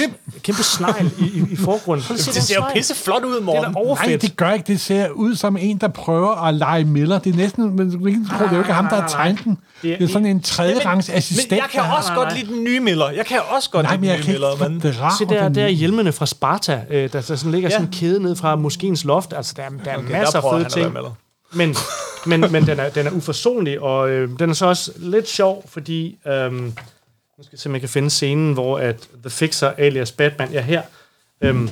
kæmpe 0.42 0.62
snegl 0.62 1.10
i, 1.18 1.22
i, 1.24 1.42
i 1.52 1.56
forgrunden. 1.56 2.04
Prøv 2.06 2.14
at 2.14 2.20
se, 2.20 2.32
Det 2.34 2.42
ser 2.42 2.54
jo 2.54 2.62
pisse 2.74 2.94
flot 2.94 3.24
ud, 3.24 3.34
Det 3.34 3.48
er 3.48 4.06
Nej, 4.06 4.16
det 4.16 4.36
gør 4.36 4.50
ikke. 4.52 4.64
Det 4.66 4.80
ser 4.80 5.08
ud 5.10 5.34
som 5.36 5.56
en, 5.60 5.78
der 5.78 5.88
prøver 5.88 6.46
at 6.46 6.54
lege 6.54 6.84
Miller. 6.84 7.18
Det 7.18 7.32
er 7.32 7.36
næsten... 7.36 7.76
Men 7.76 7.90
det 7.90 7.94
er 8.40 8.52
jo 8.52 8.58
ikke 8.58 8.72
ham, 8.72 8.88
der 8.88 9.00
har 9.00 9.08
tegnet 9.08 9.44
den. 9.44 9.58
Det 9.82 9.92
er- 9.92 9.96
Det 9.98 10.04
er 10.08 10.12
sådan 10.12 10.26
en 10.26 10.40
tredje 10.42 10.78
rangs 10.86 11.08
assistent. 11.10 11.50
Men 11.50 11.58
jeg 11.58 11.66
kan 11.72 11.82
der- 11.82 11.90
også 11.96 12.12
godt 12.14 12.36
lide 12.36 12.52
den 12.54 12.64
nye 12.64 12.80
Miller. 12.80 13.10
Jeg 13.10 13.26
kan 13.26 13.38
også 13.56 13.70
godt 13.70 13.86
lide 14.00 14.12
den 14.12 14.20
nye 14.20 14.32
Miller, 14.32 14.68
men... 14.68 14.80
Se 14.82 15.24
der, 15.28 15.48
der 15.48 15.64
er 15.64 15.68
hjelmene 15.68 16.12
fra 16.12 16.26
Sparta, 16.26 16.80
øh, 16.90 17.11
der, 17.12 17.20
der 17.20 17.36
sådan 17.36 17.52
ligger 17.52 17.68
Ja. 17.68 17.72
sådan 17.74 17.86
en 17.86 17.92
kæde 17.92 18.22
ned 18.22 18.36
fra 18.36 18.56
moskéens 18.56 19.06
loft. 19.06 19.32
Altså, 19.32 19.54
der, 19.56 19.62
er- 19.62 19.68
der 19.84 19.90
er 19.90 19.98
Okay, 19.98 20.10
masser 20.12 20.40
af 20.40 20.58
fede 20.58 20.68
ting. 20.68 20.96
Men, 21.54 21.74
men, 22.26 22.52
men 22.52 22.66
den, 22.66 22.80
er, 22.80 22.90
den 22.90 23.06
er 23.06 23.10
uforsonlig, 23.10 23.80
og 23.80 24.10
øh, 24.10 24.38
den 24.38 24.50
er 24.50 24.54
så 24.54 24.66
også 24.66 24.92
lidt 24.96 25.28
sjov, 25.28 25.64
fordi... 25.68 26.18
Øh, 26.26 26.52
nu 26.52 26.72
skal 27.40 27.48
jeg 27.52 27.58
se, 27.60 27.68
om 27.68 27.72
jeg 27.72 27.80
kan 27.80 27.88
finde 27.88 28.10
scenen, 28.10 28.52
hvor 28.52 28.78
at 28.78 29.08
The 29.20 29.30
Fixer 29.30 29.70
alias 29.78 30.12
Batman 30.12 30.54
er 30.54 30.60
her. 30.60 30.82
Øhm, 31.40 31.68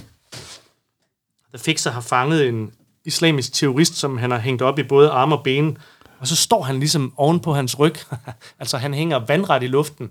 The 1.54 1.58
Fixer 1.58 1.90
har 1.90 2.00
fanget 2.00 2.48
en 2.48 2.72
islamisk 3.04 3.52
terrorist, 3.52 3.94
som 3.96 4.18
han 4.18 4.30
har 4.30 4.38
hængt 4.38 4.62
op 4.62 4.78
i 4.78 4.82
både 4.82 5.10
arme 5.10 5.36
og 5.36 5.42
ben, 5.44 5.78
og 6.18 6.26
så 6.26 6.36
står 6.36 6.62
han 6.62 6.78
ligesom 6.78 7.12
oven 7.16 7.40
på 7.40 7.52
hans 7.54 7.78
ryg. 7.78 7.94
altså 8.60 8.76
han 8.78 8.94
hænger 8.94 9.18
vandret 9.26 9.62
i 9.62 9.66
luften, 9.66 10.10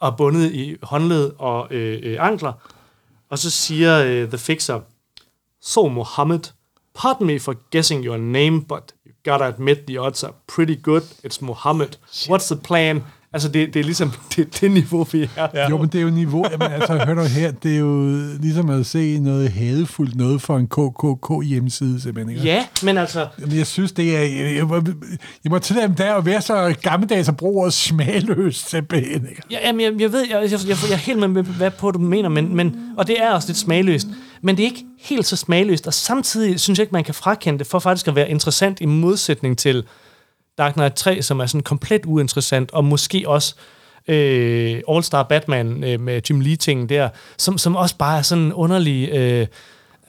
og 0.00 0.16
bundet 0.16 0.52
i 0.52 0.76
håndled 0.82 1.32
og 1.38 1.66
øh, 1.70 1.98
øh, 2.02 2.16
ankler. 2.20 2.52
Og 3.30 3.38
så 3.38 3.50
siger 3.50 3.98
øh, 3.98 4.28
The 4.28 4.38
Fixer, 4.38 4.80
So 5.60 5.88
Mohammed, 5.88 6.40
pardon 6.94 7.26
me 7.26 7.40
for 7.40 7.54
guessing 7.70 8.04
your 8.04 8.16
name, 8.16 8.64
but 8.64 8.94
you 9.06 9.12
gotta 9.32 9.44
admit 9.48 9.78
the 9.86 9.98
odds 10.00 10.22
are 10.24 10.34
pretty 10.46 10.74
good. 10.82 11.02
It's 11.24 11.40
Mohammed. 11.44 11.88
What's 12.28 12.54
the 12.54 12.56
plan? 12.56 13.04
Altså, 13.32 13.48
det, 13.48 13.74
det 13.74 13.80
er 13.80 13.84
ligesom 13.84 14.12
det, 14.36 14.60
det 14.60 14.70
niveau, 14.70 15.06
vi 15.12 15.22
er. 15.36 15.48
Ja. 15.54 15.68
Jo, 15.70 15.78
men 15.78 15.88
det 15.88 15.98
er 15.98 16.02
jo 16.02 16.10
niveau. 16.10 16.46
Jamen, 16.50 16.72
altså, 16.72 17.04
hør 17.06 17.14
du 17.14 17.22
her, 17.22 17.50
det 17.50 17.74
er 17.74 17.78
jo 17.78 18.12
ligesom 18.40 18.70
at 18.70 18.86
se 18.86 19.18
noget 19.18 19.50
hadefuldt 19.50 20.16
noget 20.16 20.42
for 20.42 20.56
en 20.56 20.66
KKK-hjemmeside, 20.66 22.00
simpelthen. 22.00 22.36
Ikke? 22.36 22.44
ja, 22.44 22.66
men 22.82 22.98
altså, 22.98 23.26
Jamen, 23.40 23.56
jeg 23.56 23.66
synes, 23.66 23.92
det 23.92 24.16
er... 24.16 24.20
Jeg, 24.20 24.56
jeg, 24.56 24.66
må, 24.66 24.74
jeg 25.44 25.50
må 25.50 25.58
tillade 25.58 25.88
mig 25.88 25.98
der 25.98 26.14
at 26.14 26.26
være 26.26 26.42
så 26.42 26.74
gammeldags 26.82 27.28
og 27.28 27.36
bruge 27.36 27.60
ordet 27.60 27.72
smagløst, 27.72 28.70
simpelthen. 28.70 29.26
Ikke? 29.28 29.42
Ja, 29.50 29.58
jamen, 29.64 29.80
jeg, 29.80 30.00
jeg 30.00 30.12
ved, 30.12 30.26
jeg, 30.30 30.42
jeg, 30.42 30.50
jeg, 30.68 30.76
jeg 30.88 30.92
er 30.92 30.96
helt 30.96 31.18
med, 31.18 31.28
med, 31.28 31.42
hvad 31.42 31.70
på, 31.70 31.90
du 31.90 31.98
mener, 31.98 32.28
men, 32.28 32.56
men, 32.56 32.76
og 32.96 33.06
det 33.06 33.22
er 33.22 33.30
også 33.30 33.48
lidt 33.48 33.58
smagløst. 33.58 34.06
Men 34.42 34.56
det 34.56 34.62
er 34.62 34.66
ikke 34.66 34.84
helt 35.00 35.26
så 35.26 35.36
smagløst, 35.36 35.86
og 35.86 35.94
samtidig 35.94 36.60
synes 36.60 36.78
jeg 36.78 36.82
ikke, 36.82 36.92
man 36.92 37.04
kan 37.04 37.14
frakende 37.14 37.58
det, 37.58 37.66
for 37.66 37.78
faktisk 37.78 38.08
at 38.08 38.14
være 38.14 38.30
interessant 38.30 38.80
i 38.80 38.86
modsætning 38.86 39.58
til 39.58 39.84
Dark 40.58 40.72
Knight 40.72 40.94
3, 40.94 41.22
som 41.22 41.40
er 41.40 41.46
sådan 41.46 41.62
komplet 41.62 42.06
uinteressant, 42.06 42.70
og 42.72 42.84
måske 42.84 43.24
også 43.26 43.54
øh, 44.08 44.80
All-Star 44.88 45.22
Batman 45.22 45.84
øh, 45.84 46.00
med 46.00 46.20
Jim 46.30 46.40
Lee-tingen 46.40 46.88
der, 46.88 47.08
som, 47.36 47.58
som 47.58 47.76
også 47.76 47.96
bare 47.96 48.18
er 48.18 48.22
sådan 48.22 48.44
en 48.44 48.52
underlig... 48.52 49.08
Øh, 49.08 49.46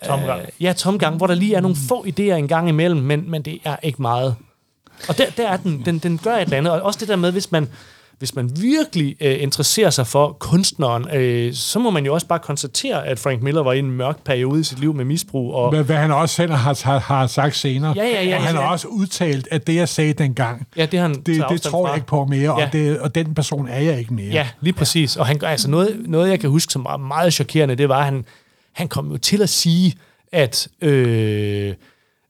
Tomgang. 0.05 0.41
Øh, 0.41 0.47
ja, 0.59 0.73
tomgang, 0.73 1.17
hvor 1.17 1.27
der 1.27 1.33
lige 1.35 1.55
er 1.55 1.61
nogle 1.61 1.77
få 1.87 2.05
idéer 2.05 2.21
en 2.21 2.47
gang 2.47 2.69
imellem, 2.69 3.01
men, 3.01 3.31
men 3.31 3.41
det 3.41 3.59
er 3.63 3.75
ikke 3.83 4.01
meget. 4.01 4.35
Og 5.09 5.17
der, 5.17 5.25
der 5.37 5.47
er 5.47 5.57
den, 5.57 5.81
den, 5.85 5.99
den 5.99 6.17
gør 6.17 6.35
et 6.35 6.41
eller 6.41 6.57
andet. 6.57 6.73
Og 6.73 6.81
også 6.81 6.99
det 6.99 7.07
der 7.07 7.15
med, 7.15 7.31
hvis 7.31 7.51
man, 7.51 7.69
hvis 8.19 8.35
man 8.35 8.49
virkelig 8.61 9.15
øh, 9.21 9.43
interesserer 9.43 9.89
sig 9.89 10.07
for 10.07 10.37
kunstneren, 10.39 11.07
øh, 11.15 11.53
så 11.53 11.79
må 11.79 11.89
man 11.89 12.05
jo 12.05 12.13
også 12.13 12.27
bare 12.27 12.39
konstatere, 12.39 13.07
at 13.07 13.19
Frank 13.19 13.41
Miller 13.41 13.63
var 13.63 13.73
i 13.73 13.79
en 13.79 13.91
mørk 13.91 14.23
periode 14.23 14.59
i 14.59 14.63
sit 14.63 14.79
liv 14.79 14.93
med 14.93 15.05
misbrug. 15.05 15.53
Og, 15.53 15.69
Hvad, 15.69 15.83
hvad 15.83 15.95
han 15.95 16.11
også 16.11 16.35
selv 16.35 16.51
har, 16.51 16.81
har, 16.83 16.99
har 16.99 17.27
sagt 17.27 17.55
senere. 17.55 17.93
Ja, 17.95 18.03
ja, 18.03 18.23
ja, 18.23 18.35
og 18.37 18.43
han 18.43 18.55
ja. 18.55 18.61
har 18.61 18.71
også 18.71 18.87
udtalt, 18.87 19.47
at 19.51 19.67
det, 19.67 19.75
jeg 19.75 19.89
sagde 19.89 20.13
dengang, 20.13 20.67
ja, 20.77 20.85
det, 20.85 20.99
han 20.99 21.13
det, 21.13 21.45
det 21.49 21.61
tror 21.61 21.83
fra. 21.85 21.89
jeg 21.89 21.97
ikke 21.97 22.07
på 22.07 22.25
mere, 22.25 22.59
Ja. 22.59 22.65
og, 22.65 22.73
det, 22.73 22.99
og 22.99 23.15
den 23.15 23.33
person 23.33 23.67
er 23.67 23.79
jeg 23.79 23.99
ikke 23.99 24.13
mere. 24.13 24.31
Ja, 24.31 24.47
lige 24.61 24.73
præcis. 24.73 25.15
Og 25.17 25.25
han 25.27 25.43
altså 25.43 25.69
noget, 25.69 26.01
noget, 26.05 26.29
jeg 26.29 26.39
kan 26.39 26.49
huske, 26.49 26.73
som 26.73 26.83
var 26.83 26.97
meget 26.97 27.33
chokerende, 27.33 27.75
det 27.75 27.89
var, 27.89 27.97
at 27.99 28.05
han, 28.05 28.25
han 28.73 28.87
kom 28.87 29.11
jo 29.11 29.17
til 29.17 29.41
at 29.41 29.49
sige, 29.49 29.93
at... 30.31 30.67
Øh, 30.81 31.73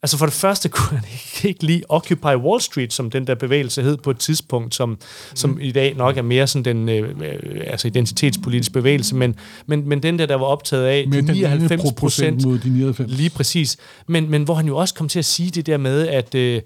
altså 0.04 0.18
for 0.18 0.26
det 0.26 0.34
første 0.34 0.70
kunne 0.70 0.98
han 0.98 1.08
ikke, 1.12 1.48
ikke 1.50 1.66
lide 1.66 1.84
Occupy 1.90 2.26
Wall 2.26 2.62
Street, 2.62 2.94
som 2.94 3.10
den 3.10 3.28
der 3.28 3.36
bevægelse 3.36 3.82
hed 3.82 3.98
på 3.98 4.12
et 4.12 4.20
tidspunkt, 4.20 4.76
som, 4.76 4.90
mm. 4.90 4.98
som 5.36 5.60
i 5.62 5.72
dag 5.72 5.96
nok 5.96 6.18
er 6.18 6.22
mere 6.22 6.48
sådan 6.48 6.66
den 6.66 6.90
øh, 6.90 7.10
øh, 7.10 7.62
altså 7.68 7.88
identitetspolitiske 7.88 8.74
bevægelse, 8.74 9.16
men, 9.16 9.36
men, 9.66 9.90
men 9.90 10.04
den 10.04 10.20
der, 10.20 10.26
der 10.26 10.36
var 10.36 10.46
optaget 10.46 10.86
af 10.86 11.08
Med 11.08 11.22
de 11.22 11.28
den 11.28 11.36
99 11.36 11.82
procent 11.82 11.98
procent 11.98 12.46
mod 12.46 12.60
de 12.60 12.70
99. 12.70 13.18
Lige 13.18 13.30
præcis. 13.30 13.78
Men, 14.08 14.30
men 14.30 14.44
hvor 14.44 14.54
han 14.56 14.68
jo 14.68 14.78
også 14.78 14.94
kom 14.94 15.10
til 15.10 15.20
at 15.20 15.26
sige 15.26 15.52
det 15.52 15.66
der 15.66 15.78
med, 15.78 16.08
at, 16.08 16.36
øh, 16.36 16.62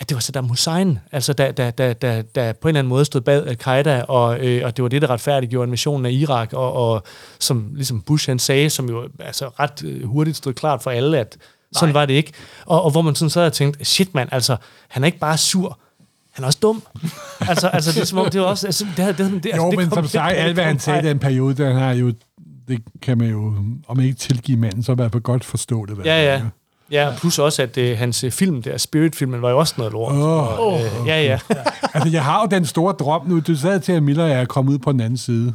at 0.00 0.08
det 0.08 0.14
var 0.14 0.20
Saddam 0.20 0.48
Hussein, 0.48 0.98
altså 1.12 1.32
der, 1.32 1.52
der, 1.52 1.70
der, 1.70 1.92
der, 1.92 2.22
der 2.22 2.52
på 2.52 2.68
en 2.68 2.70
eller 2.70 2.78
anden 2.78 2.88
måde 2.88 3.04
stod 3.04 3.20
bag 3.20 3.46
al-Qaida, 3.46 4.02
og, 4.02 4.46
øh, 4.46 4.64
og 4.64 4.76
det 4.76 4.82
var 4.82 4.88
det, 4.88 5.02
der 5.02 5.10
retfærdiggjorde 5.10 5.68
invasionen 5.68 6.06
af 6.06 6.10
Irak, 6.10 6.52
og, 6.52 6.72
og 6.72 7.02
som 7.40 7.70
ligesom 7.74 8.00
Bush 8.00 8.30
han 8.30 8.38
sagde, 8.38 8.70
som 8.70 8.88
jo 8.88 9.08
altså 9.18 9.48
ret 9.48 9.84
øh, 9.84 10.04
hurtigt 10.04 10.36
stod 10.36 10.52
klart 10.52 10.82
for 10.82 10.90
alle, 10.90 11.18
at 11.18 11.36
sådan 11.74 11.88
Nej. 11.94 12.00
var 12.00 12.06
det 12.06 12.14
ikke. 12.14 12.32
Og, 12.66 12.82
og 12.82 12.90
hvor 12.90 13.02
man 13.02 13.14
sådan 13.14 13.30
sad 13.30 13.46
og 13.46 13.52
tænkte, 13.52 13.84
shit 13.84 14.14
mand, 14.14 14.28
altså, 14.32 14.56
han 14.88 15.02
er 15.02 15.06
ikke 15.06 15.18
bare 15.18 15.38
sur, 15.38 15.78
han 16.32 16.42
er 16.44 16.46
også 16.46 16.58
dum. 16.62 16.82
altså, 17.50 17.68
altså, 17.68 17.92
det 17.92 18.00
er 18.00 18.04
som 18.04 18.18
om, 18.18 18.30
det 18.30 18.40
var 18.40 18.46
også... 18.46 18.66
Altså, 18.66 18.86
det, 18.96 19.18
det, 19.18 19.18
det, 19.18 19.42
det, 19.44 19.50
Jo, 19.50 19.52
altså, 19.52 19.70
det 19.70 19.78
men 19.78 19.88
kom 19.88 19.96
som 20.04 20.08
sagt, 20.08 20.34
alt 20.36 20.54
hvad 20.54 20.64
han 20.64 20.78
sagde 20.78 21.00
i 21.00 21.08
den 21.08 21.18
periode, 21.18 21.54
der 21.54 21.74
har 21.74 21.92
jo, 21.92 22.12
det 22.68 22.82
kan 23.02 23.18
man 23.18 23.30
jo, 23.30 23.54
om 23.88 24.00
ikke 24.00 24.14
tilgive 24.14 24.56
manden, 24.58 24.82
så 24.82 24.92
i 24.92 24.94
hvert 24.94 25.12
fald 25.12 25.22
godt 25.22 25.44
forstå 25.44 25.86
det. 25.86 25.94
hvad 25.94 26.04
Ja, 26.04 26.22
ja. 26.24 26.38
er. 26.38 26.42
Ja, 26.90 27.12
plus 27.16 27.38
også, 27.38 27.62
at 27.62 27.78
øh, 27.78 27.98
hans 27.98 28.24
øh, 28.24 28.30
film 28.30 28.62
der, 28.62 28.78
Spirit-filmen, 28.78 29.42
var 29.42 29.50
jo 29.50 29.58
også 29.58 29.74
noget 29.78 29.92
lort. 29.92 30.12
Åh. 30.12 30.58
Og, 30.58 30.80
øh, 30.80 30.90
ja, 31.06 31.22
ja. 31.22 31.38
Altså, 31.94 32.08
jeg 32.08 32.24
har 32.24 32.40
jo 32.40 32.46
den 32.56 32.64
store 32.66 32.92
drøm 32.92 33.26
nu. 33.26 33.40
Du 33.40 33.56
sad 33.56 33.80
til, 33.80 33.92
at 33.92 34.02
Miller 34.02 34.24
er 34.26 34.44
kommet 34.44 34.72
ud 34.72 34.78
på 34.78 34.92
den 34.92 35.00
anden 35.00 35.16
side. 35.16 35.54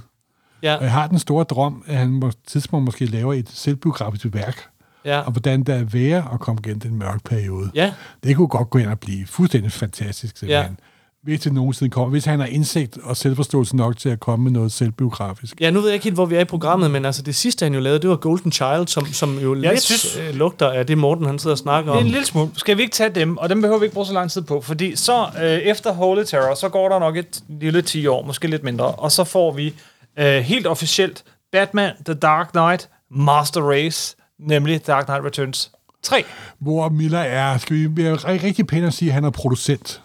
ja, 0.63 0.75
Og 0.75 0.83
jeg 0.83 0.91
har 0.91 1.07
den 1.07 1.19
store 1.19 1.43
drøm, 1.43 1.83
at 1.87 1.95
han 1.97 2.19
på 2.19 2.27
et 2.27 2.35
tidspunkt 2.47 2.85
måske 2.85 3.05
laver 3.05 3.33
et 3.33 3.49
selvbiografisk 3.53 4.25
værk, 4.33 4.63
ja. 5.05 5.19
og 5.19 5.31
hvordan 5.31 5.63
det 5.63 5.75
er 5.75 5.83
være 5.83 6.27
at 6.33 6.39
komme 6.39 6.61
gennem 6.63 6.79
den 6.79 6.95
mørke 6.95 7.19
periode. 7.25 7.71
Ja, 7.75 7.93
Det 8.23 8.35
kunne 8.35 8.47
godt 8.47 8.69
gå 8.69 8.79
ind 8.79 8.89
og 8.89 8.99
blive 8.99 9.27
fuldstændig 9.27 9.71
fantastisk, 9.71 10.37
simpelthen. 10.37 10.79
hvis 11.23 11.39
det 11.39 11.53
nogensinde 11.53 11.91
kommer. 11.91 12.09
Hvis 12.09 12.25
han 12.25 12.39
har 12.39 12.47
indsigt 12.47 12.97
og 13.03 13.17
selvforståelse 13.17 13.75
nok 13.75 13.97
til 13.97 14.09
at 14.09 14.19
komme 14.19 14.43
med 14.43 14.51
noget 14.51 14.71
selvbiografisk. 14.71 15.61
Ja, 15.61 15.69
nu 15.71 15.79
ved 15.79 15.87
jeg 15.87 15.93
ikke 15.93 16.03
helt, 16.03 16.15
hvor 16.15 16.25
vi 16.25 16.35
er 16.35 16.39
i 16.39 16.45
programmet, 16.45 16.91
men 16.91 17.05
altså 17.05 17.21
det 17.21 17.35
sidste, 17.35 17.65
han 17.65 17.73
jo 17.73 17.79
lavede, 17.79 17.99
det 17.99 18.09
var 18.09 18.15
Golden 18.15 18.51
Child, 18.51 18.87
som, 18.87 19.05
som 19.05 19.39
jo 19.39 19.55
Jeg 19.55 19.71
lidt 19.71 19.81
synes- 19.81 20.17
øh, 20.17 20.35
lugter 20.35 20.69
af 20.69 20.87
det, 20.87 20.97
Morten 20.97 21.25
han 21.25 21.39
sidder 21.39 21.53
og 21.53 21.57
snakker 21.57 21.91
Det 21.91 21.97
er 21.97 22.01
om. 22.01 22.05
en 22.05 22.11
lille 22.11 22.25
smule. 22.25 22.49
Skal 22.55 22.77
vi 22.77 22.81
ikke 22.81 22.93
tage 22.93 23.09
dem? 23.09 23.37
Og 23.37 23.49
dem 23.49 23.61
behøver 23.61 23.79
vi 23.79 23.85
ikke 23.85 23.93
bruge 23.93 24.05
så 24.05 24.13
lang 24.13 24.31
tid 24.31 24.41
på. 24.41 24.61
Fordi 24.61 24.95
så 24.95 25.25
øh, 25.41 25.43
efter 25.43 25.93
Holy 25.93 26.23
Terror, 26.23 26.55
så 26.55 26.69
går 26.69 26.89
der 26.89 26.99
nok 26.99 27.17
et 27.17 27.41
lille 27.49 27.81
10 27.81 28.07
år, 28.07 28.25
måske 28.25 28.47
lidt 28.47 28.63
mindre. 28.63 28.85
Og 28.85 29.11
så 29.11 29.23
får 29.23 29.51
vi 29.51 29.73
øh, 30.19 30.25
helt 30.39 30.67
officielt 30.67 31.23
Batman, 31.51 31.91
The 32.05 32.13
Dark 32.13 32.49
Knight, 32.51 32.89
Master 33.11 33.61
Race, 33.61 34.15
nemlig 34.39 34.87
Dark 34.87 35.05
Knight 35.05 35.23
Returns 35.25 35.71
3. 36.03 36.23
Hvor 36.59 36.89
Miller 36.89 37.19
er, 37.19 37.57
skal 37.57 37.75
vi 37.75 38.03
være 38.03 38.15
ri- 38.15 38.43
rigtig 38.43 38.67
pæne 38.67 38.87
at 38.87 38.93
sige, 38.93 39.09
at 39.09 39.13
han 39.13 39.23
er 39.23 39.29
producent. 39.29 40.01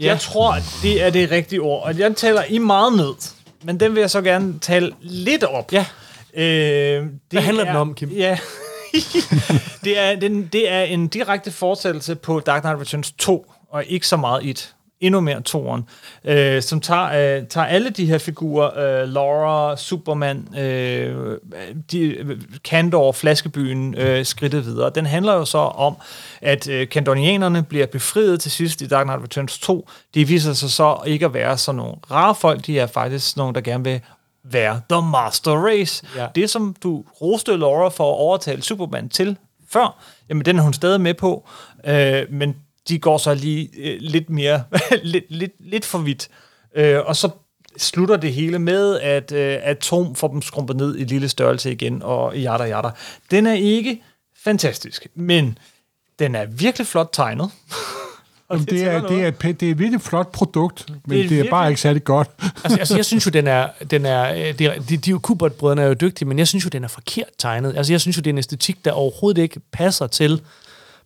Ja. 0.00 0.06
Jeg 0.06 0.20
tror, 0.20 0.56
det 0.82 1.02
er 1.02 1.10
det 1.10 1.30
rigtige 1.30 1.60
ord. 1.60 1.84
Og 1.84 1.98
jeg 1.98 2.16
taler 2.16 2.44
i 2.44 2.58
meget 2.58 2.92
ned. 2.96 3.14
Men 3.64 3.80
den 3.80 3.94
vil 3.94 4.00
jeg 4.00 4.10
så 4.10 4.22
gerne 4.22 4.58
tale 4.58 4.92
lidt 5.00 5.44
op. 5.44 5.72
Ja. 5.72 5.86
Øh, 6.34 6.44
det 6.44 7.10
Hvad 7.30 7.42
handler 7.42 7.64
den 7.64 7.76
om, 7.76 7.94
Kim? 7.94 8.08
Ja. 8.08 8.38
det, 9.84 9.98
er, 9.98 10.14
den, 10.20 10.46
det 10.52 10.70
er 10.72 10.82
en 10.82 11.08
direkte 11.08 11.50
fortsættelse 11.52 12.14
på 12.14 12.40
Dark 12.40 12.62
Knight 12.62 12.80
Returns 12.80 13.12
2, 13.12 13.52
og 13.70 13.84
ikke 13.84 14.06
så 14.06 14.16
meget 14.16 14.50
et. 14.50 14.74
Endnu 15.02 15.20
mere 15.20 15.40
toeren, 15.40 15.84
øh, 16.24 16.62
som 16.62 16.80
tager, 16.80 17.38
øh, 17.38 17.46
tager 17.46 17.66
alle 17.66 17.90
de 17.90 18.06
her 18.06 18.18
figurer, 18.18 19.02
øh, 19.02 19.08
Laura, 19.08 19.76
Superman, 19.76 20.58
øh, 20.58 21.38
de, 21.92 22.38
Kandor, 22.64 23.12
Flaskebyen, 23.12 23.94
øh, 23.98 24.24
skridtet 24.24 24.66
videre. 24.66 24.90
Den 24.94 25.06
handler 25.06 25.34
jo 25.34 25.44
så 25.44 25.58
om, 25.58 25.96
at 26.40 26.68
øh, 26.68 26.88
kandonianerne 26.88 27.62
bliver 27.62 27.86
befriet 27.86 28.40
til 28.40 28.50
sidst 28.50 28.82
i 28.82 28.86
Dark 28.86 29.06
Knight 29.06 29.22
Returns 29.22 29.58
2. 29.58 29.88
De 30.14 30.24
viser 30.24 30.52
sig 30.52 30.70
så 30.70 30.96
ikke 31.06 31.26
at 31.26 31.34
være 31.34 31.58
sådan 31.58 31.76
nogle 31.76 31.94
rare 32.10 32.34
folk, 32.34 32.66
de 32.66 32.78
er 32.78 32.86
faktisk 32.86 33.36
nogle, 33.36 33.54
der 33.54 33.60
gerne 33.60 33.84
vil 33.84 34.00
være 34.44 34.80
The 34.90 35.02
Master 35.02 35.66
Race. 35.66 36.06
Ja. 36.16 36.26
Det, 36.34 36.50
som 36.50 36.76
du 36.82 37.04
roste 37.22 37.56
Laura 37.56 37.88
for 37.88 38.12
at 38.12 38.18
overtale 38.18 38.62
Superman 38.62 39.08
til 39.08 39.36
før, 39.70 40.02
jamen 40.28 40.44
den 40.44 40.58
er 40.58 40.62
hun 40.62 40.72
stadig 40.72 41.00
med 41.00 41.14
på, 41.14 41.48
øh, 41.84 42.22
men 42.30 42.56
de 42.88 42.98
går 42.98 43.18
så 43.18 43.34
lige 43.34 43.68
øh, 43.78 43.96
lidt 44.00 44.30
mere, 44.30 44.62
lidt, 45.02 45.24
lidt, 45.28 45.52
lidt 45.60 45.84
for 45.84 45.98
vidt. 45.98 46.28
Øh, 46.76 46.98
og 47.06 47.16
så 47.16 47.30
slutter 47.76 48.16
det 48.16 48.32
hele 48.32 48.58
med, 48.58 49.00
at 49.00 49.32
øh, 49.32 49.58
Atom 49.62 50.14
får 50.14 50.28
dem 50.28 50.42
skrumpet 50.42 50.76
ned 50.76 50.98
i 50.98 51.04
lille 51.04 51.28
størrelse 51.28 51.72
igen, 51.72 52.02
og 52.02 52.38
jada 52.38 52.64
jada. 52.64 52.88
Den 53.30 53.46
er 53.46 53.54
ikke 53.54 54.02
fantastisk, 54.44 55.06
men 55.14 55.58
den 56.18 56.34
er 56.34 56.46
virkelig 56.46 56.86
flot 56.86 57.08
tegnet. 57.12 57.50
Og 58.48 58.58
det, 58.58 58.68
er, 58.68 58.74
det, 58.74 58.86
er 58.86 59.00
noget. 59.02 59.28
et, 59.28 59.34
pæ- 59.44 59.52
det 59.52 59.62
er 59.62 59.70
et 59.70 59.78
virkelig 59.78 60.00
flot 60.00 60.32
produkt, 60.32 60.86
men 60.88 60.98
Det 60.98 61.08
det 61.08 61.20
er 61.20 61.24
er, 61.24 61.28
det 61.28 61.46
er 61.46 61.50
bare 61.50 61.68
ikke 61.68 61.80
særlig 61.80 62.04
godt. 62.04 62.28
Altså, 62.64 62.78
altså, 62.78 62.96
jeg 62.96 63.04
synes 63.04 63.26
jo, 63.26 63.30
den 63.30 63.46
er... 63.46 63.68
Den 63.90 64.06
er 64.06 64.32
øh, 64.32 64.58
det 64.58 64.60
er 64.60 64.80
de, 64.80 64.96
de 64.96 65.18
Kubert-brødrene 65.18 65.82
er 65.82 65.86
jo 65.86 65.94
dygtige, 65.94 66.28
men 66.28 66.38
jeg 66.38 66.48
synes 66.48 66.64
jo, 66.64 66.68
den 66.68 66.84
er 66.84 66.88
forkert 66.88 67.28
tegnet. 67.38 67.76
Altså, 67.76 67.92
jeg 67.92 68.00
synes 68.00 68.16
jo, 68.16 68.20
det 68.20 68.26
er 68.26 68.32
en 68.32 68.38
æstetik, 68.38 68.84
der 68.84 68.92
overhovedet 68.92 69.42
ikke 69.42 69.60
passer 69.72 70.06
til 70.06 70.40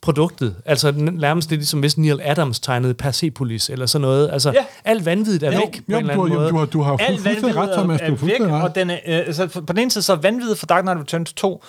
produktet. 0.07 0.57
Altså, 0.65 0.91
nærmest 0.93 1.51
det, 1.51 1.59
ligesom 1.59 1.81
hvis 1.81 1.99
Neil 1.99 2.21
Adams 2.23 2.61
tegnede 2.61 2.95
Persepolis, 2.95 3.71
eller 3.71 3.87
sådan 3.87 4.01
noget. 4.03 4.31
Altså, 4.33 4.51
Ja. 4.53 4.65
alt 4.85 5.05
vanvittigt 5.07 5.43
er 5.43 5.53
Jo, 5.53 5.59
væk 5.59 5.73
på 5.73 5.83
Jo, 5.89 5.99
en 5.99 6.01
eller 6.03 6.15
anden 6.15 6.33
har- 6.33 6.39
måde. 6.39 6.51
du, 6.51 6.57
har, 6.59 6.67
du 6.67 6.83
har 6.83 6.97
Alt 6.97 7.21
fuldstændig 7.21 7.57
ret, 7.57 7.71
Thomas. 7.73 8.01
Du 8.01 8.13
er 8.13 8.17
fuldstændig 8.17 8.53
ret. 8.57 8.63
og 8.63 8.75
den 8.75 8.91
er, 8.91 8.95
øh, 9.07 9.17
altså, 9.19 9.47
på 9.47 9.73
den 9.73 9.79
ene 9.79 9.91
side 9.91 10.03
så 10.03 10.13
er 10.13 10.17
vanvittigt 10.17 10.59
for 10.59 10.67
Dark 10.67 10.83
Knight 10.85 11.01
Returns 11.01 11.33
2, 11.33 11.65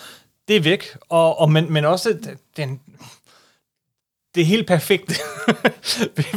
det 0.47 0.55
er 0.55 0.61
væk, 0.61 0.83
og, 1.09 1.39
og 1.39 1.51
men, 1.51 1.73
men 1.73 1.85
også 1.85 2.17
den, 2.57 2.79
det 4.35 4.41
er 4.41 4.45
helt 4.45 4.67
perfekt 4.67 5.07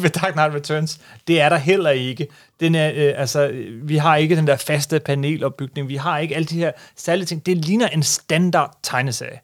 ved- 0.02 0.10
Dark 0.10 0.32
Knight 0.32 0.54
Returns. 0.54 1.00
Det 1.28 1.40
er 1.40 1.48
der 1.48 1.56
heller 1.56 1.90
ikke. 1.90 2.26
Den 2.60 2.74
er, 2.74 2.88
øh, 2.94 3.12
altså, 3.16 3.50
vi 3.82 3.96
har 3.96 4.16
ikke 4.16 4.36
den 4.36 4.46
der 4.46 4.56
faste 4.56 5.00
panelopbygning, 5.00 5.88
vi 5.88 5.96
har 5.96 6.18
ikke 6.18 6.34
alle 6.36 6.46
de 6.46 6.54
her 6.58 6.72
særlige 6.96 7.26
ting. 7.26 7.46
Det 7.46 7.56
ligner 7.56 7.88
en 7.88 8.02
standard 8.02 8.78
tegneserie. 8.82 9.38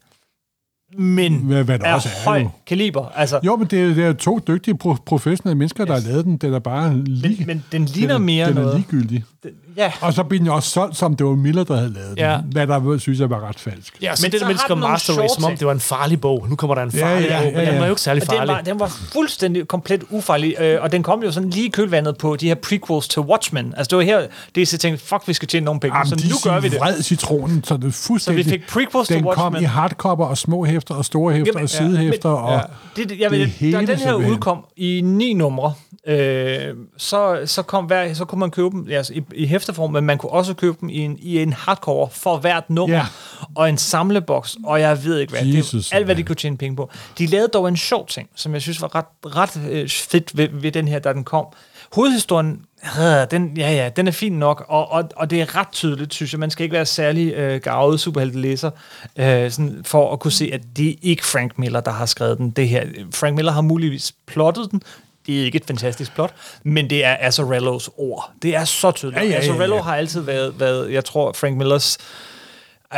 Men 0.97 1.35
Hvad- 1.35 1.63
hvad 1.63 1.79
er 1.85 1.93
også 1.93 2.09
er, 2.09 2.29
høj 2.29 2.39
jo. 2.41 2.49
kaliber. 2.67 3.05
Altså, 3.15 3.39
Jo, 3.45 3.55
men 3.55 3.67
det 3.67 3.81
er, 3.81 3.87
det 3.93 4.03
er 4.05 4.13
to 4.13 4.39
dygtige 4.47 4.77
pro- 4.83 5.03
professionelle 5.05 5.57
mennesker, 5.57 5.85
der 5.85 5.93
har 5.93 6.01
lavet 6.09 6.25
den. 6.25 6.37
Den 6.37 6.53
er 6.53 6.59
bare 6.59 6.97
lige, 7.03 7.37
men, 7.37 7.47
men 7.47 7.63
den 7.71 7.85
ligner 7.85 8.13
den, 8.13 8.21
er- 8.21 8.25
mere 8.25 8.49
den 8.49 8.57
er 8.57 8.61
noget. 8.61 8.75
ligegyldig. 8.75 9.23
Den, 9.43 9.51
ja, 9.77 9.91
Og 10.01 10.13
så 10.13 10.23
bliver 10.23 10.43
den 10.43 10.49
også 10.51 10.69
solgt, 10.69 10.97
som 10.97 11.15
det 11.15 11.25
var 11.25 11.35
Miller, 11.35 11.63
der 11.63 11.75
havde 11.75 11.93
lavet 11.93 12.09
den. 12.09 12.17
Ja. 12.17 12.37
Hvad 12.51 12.67
der 12.67 12.97
synes 12.97 13.19
jeg 13.19 13.29
var 13.29 13.47
ret 13.49 13.59
falsk. 13.59 13.97
Ja, 14.01 14.11
Men 14.11 14.17
men 14.21 14.31
det 14.31 14.41
der 14.41 14.47
den 14.47 14.57
nogle 14.69 14.87
Master 14.87 15.13
Race, 15.13 15.35
som 15.35 15.43
om 15.43 15.57
det 15.57 15.67
var 15.67 15.73
en 15.73 15.79
farlig 15.79 16.21
bog. 16.21 16.45
Nu 16.49 16.55
kommer 16.55 16.75
der 16.75 16.81
en 16.83 16.91
Ja, 16.93 17.05
farlig 17.05 17.27
ja, 17.29 17.37
bog, 17.43 17.45
men 17.51 17.53
ja, 17.55 17.65
den 17.65 17.73
ja. 17.73 17.79
var 17.79 17.85
jo 17.85 17.91
ikke 17.91 18.01
særlig 18.01 18.23
Og 18.23 18.29
den 18.29 18.37
farlig. 18.37 18.53
var, 18.55 18.61
den 18.61 18.79
var 18.79 18.87
fuldstændig 19.13 19.67
komplet 19.67 20.03
ufarlig, 20.09 20.55
øh, 20.59 20.81
og 20.81 20.91
den 20.91 21.03
kom 21.03 21.23
jo 21.23 21.31
sådan 21.31 21.49
lige 21.49 21.65
i 21.65 21.69
kølvandet 21.69 22.17
på 22.17 22.35
de 22.35 22.47
her 22.47 22.55
prequels 22.55 23.07
til 23.07 23.21
Watchmen. 23.21 23.73
Altså 23.77 23.89
det 23.89 23.97
var 23.97 24.03
her, 24.03 24.27
det 24.55 24.61
er 24.61 24.77
tænkte, 24.77 25.05
fuck, 25.05 25.27
vi 25.27 25.33
skal 25.33 25.47
tjene 25.47 25.65
nogle 25.65 25.79
penge, 25.79 25.97
Jamen, 25.97 26.09
så 26.09 26.15
de 26.15 26.29
nu 26.29 26.35
gør 26.43 26.59
vi 26.59 26.69
det. 26.69 26.79
vred 26.79 27.01
citronen, 27.01 27.63
så 27.63 27.77
det 27.77 27.93
fuldstændig... 27.93 28.43
Så 28.45 28.49
vi 28.51 28.57
fik 28.57 28.67
prequels 28.69 29.07
til 29.07 29.15
Den 29.15 29.23
kom 29.23 29.43
Watchmen. 29.43 29.61
i 29.61 29.65
hardcover 29.65 30.25
og 30.25 30.37
små 30.37 30.65
hæfter 30.65 30.95
og 30.95 31.05
store 31.05 31.33
hæfter 31.33 31.51
Jamen, 31.53 31.63
og 31.63 31.69
sidehæfter. 31.69 32.29
ja, 32.29 32.35
og 32.35 32.51
Ja. 32.53 32.59
Det, 33.01 33.09
det, 33.09 33.19
jeg 33.19 33.29
det 33.31 33.39
ved, 33.39 33.45
hele 33.47 33.77
da 33.77 33.85
den 33.85 33.99
her 33.99 34.13
udkom 34.13 34.65
i 34.77 35.01
ni 35.05 35.33
numre, 35.33 35.73
øh, 36.07 36.59
så, 36.97 37.39
så, 37.45 37.61
kom 37.61 37.85
hver, 37.85 38.13
så 38.13 38.25
kunne 38.25 38.39
man 38.39 38.51
købe 38.51 38.69
dem 38.71 38.87
altså, 38.91 39.13
i, 39.13 39.23
i 39.35 39.45
hæfteform, 39.67 39.91
men 39.91 40.03
man 40.05 40.17
kunne 40.17 40.31
også 40.31 40.53
købe 40.53 40.77
dem 40.81 40.89
i 40.89 40.97
en, 40.97 41.17
i 41.19 41.41
en 41.41 41.53
hardcover 41.53 42.07
for 42.09 42.37
hvert 42.37 42.69
nummer, 42.69 42.95
Ja. 42.95 43.05
og 43.55 43.69
en 43.69 43.77
samleboks, 43.77 44.57
og 44.65 44.79
jeg 44.81 45.03
ved 45.03 45.19
ikke 45.19 45.31
hvad. 45.33 45.41
det, 45.45 45.55
Jesus, 45.57 45.91
er 45.91 45.95
alt, 45.95 46.05
hvad 46.05 46.15
de 46.15 46.23
kunne 46.23 46.35
tjene 46.35 46.57
penge 46.57 46.75
på. 46.75 46.89
De 47.17 47.25
lavede 47.25 47.47
dog 47.47 47.67
en 47.67 47.77
sjov 47.77 48.07
ting, 48.07 48.29
som 48.35 48.53
jeg 48.53 48.61
synes 48.61 48.81
var 48.81 48.95
ret, 48.95 49.05
ret 49.25 49.61
øh, 49.71 49.89
fedt 49.89 50.37
ved, 50.37 50.47
ved 50.51 50.71
den 50.71 50.87
her, 50.87 50.99
da 50.99 51.13
den 51.13 51.23
kom. 51.23 51.45
Hovedhistorien, 51.93 52.61
øh, 52.99 53.31
den, 53.31 53.57
ja, 53.57 53.71
ja, 53.71 53.89
den 53.89 54.07
er 54.07 54.11
fin 54.11 54.33
nok, 54.33 54.65
og, 54.67 54.91
og, 54.91 55.09
og 55.15 55.29
det 55.29 55.41
er 55.41 55.55
ret 55.55 55.67
tydeligt, 55.71 56.13
synes 56.13 56.31
jeg. 56.33 56.39
Man 56.39 56.49
skal 56.49 56.63
ikke 56.63 56.73
være 56.73 56.85
særlig 56.85 57.33
øh, 57.33 57.61
gavet 57.61 57.99
superheltelæser 57.99 58.69
øh, 59.17 59.51
sådan, 59.51 59.81
for 59.85 60.13
at 60.13 60.19
kunne 60.19 60.31
se, 60.31 60.49
at 60.53 60.61
det 60.77 60.89
er 60.89 60.93
ikke 61.01 61.25
Frank 61.25 61.57
Miller, 61.59 61.79
der 61.79 61.91
har 61.91 62.05
skrevet 62.05 62.37
den. 62.37 62.49
Det 62.49 62.69
her. 62.69 62.85
Frank 63.13 63.35
Miller 63.35 63.51
har 63.51 63.61
muligvis 63.61 64.13
plottet 64.27 64.71
den. 64.71 64.81
Det 65.27 65.41
er 65.41 65.45
ikke 65.45 65.55
et 65.55 65.65
fantastisk 65.65 66.13
plot, 66.13 66.33
men 66.63 66.89
det 66.89 67.05
er 67.05 67.17
Azzarellos 67.19 67.89
ord. 67.97 68.31
Det 68.41 68.55
er 68.55 68.65
så 68.65 68.91
tydeligt. 68.91 69.17
Ja, 69.17 69.23
ja, 69.23 69.29
ja, 69.29 69.35
ja. 69.35 69.41
Azzarello 69.41 69.81
har 69.81 69.95
altid 69.95 70.21
været, 70.21 70.59
været, 70.59 70.91
jeg 70.93 71.05
tror, 71.05 71.33
Frank 71.33 71.57
Millers 71.57 71.97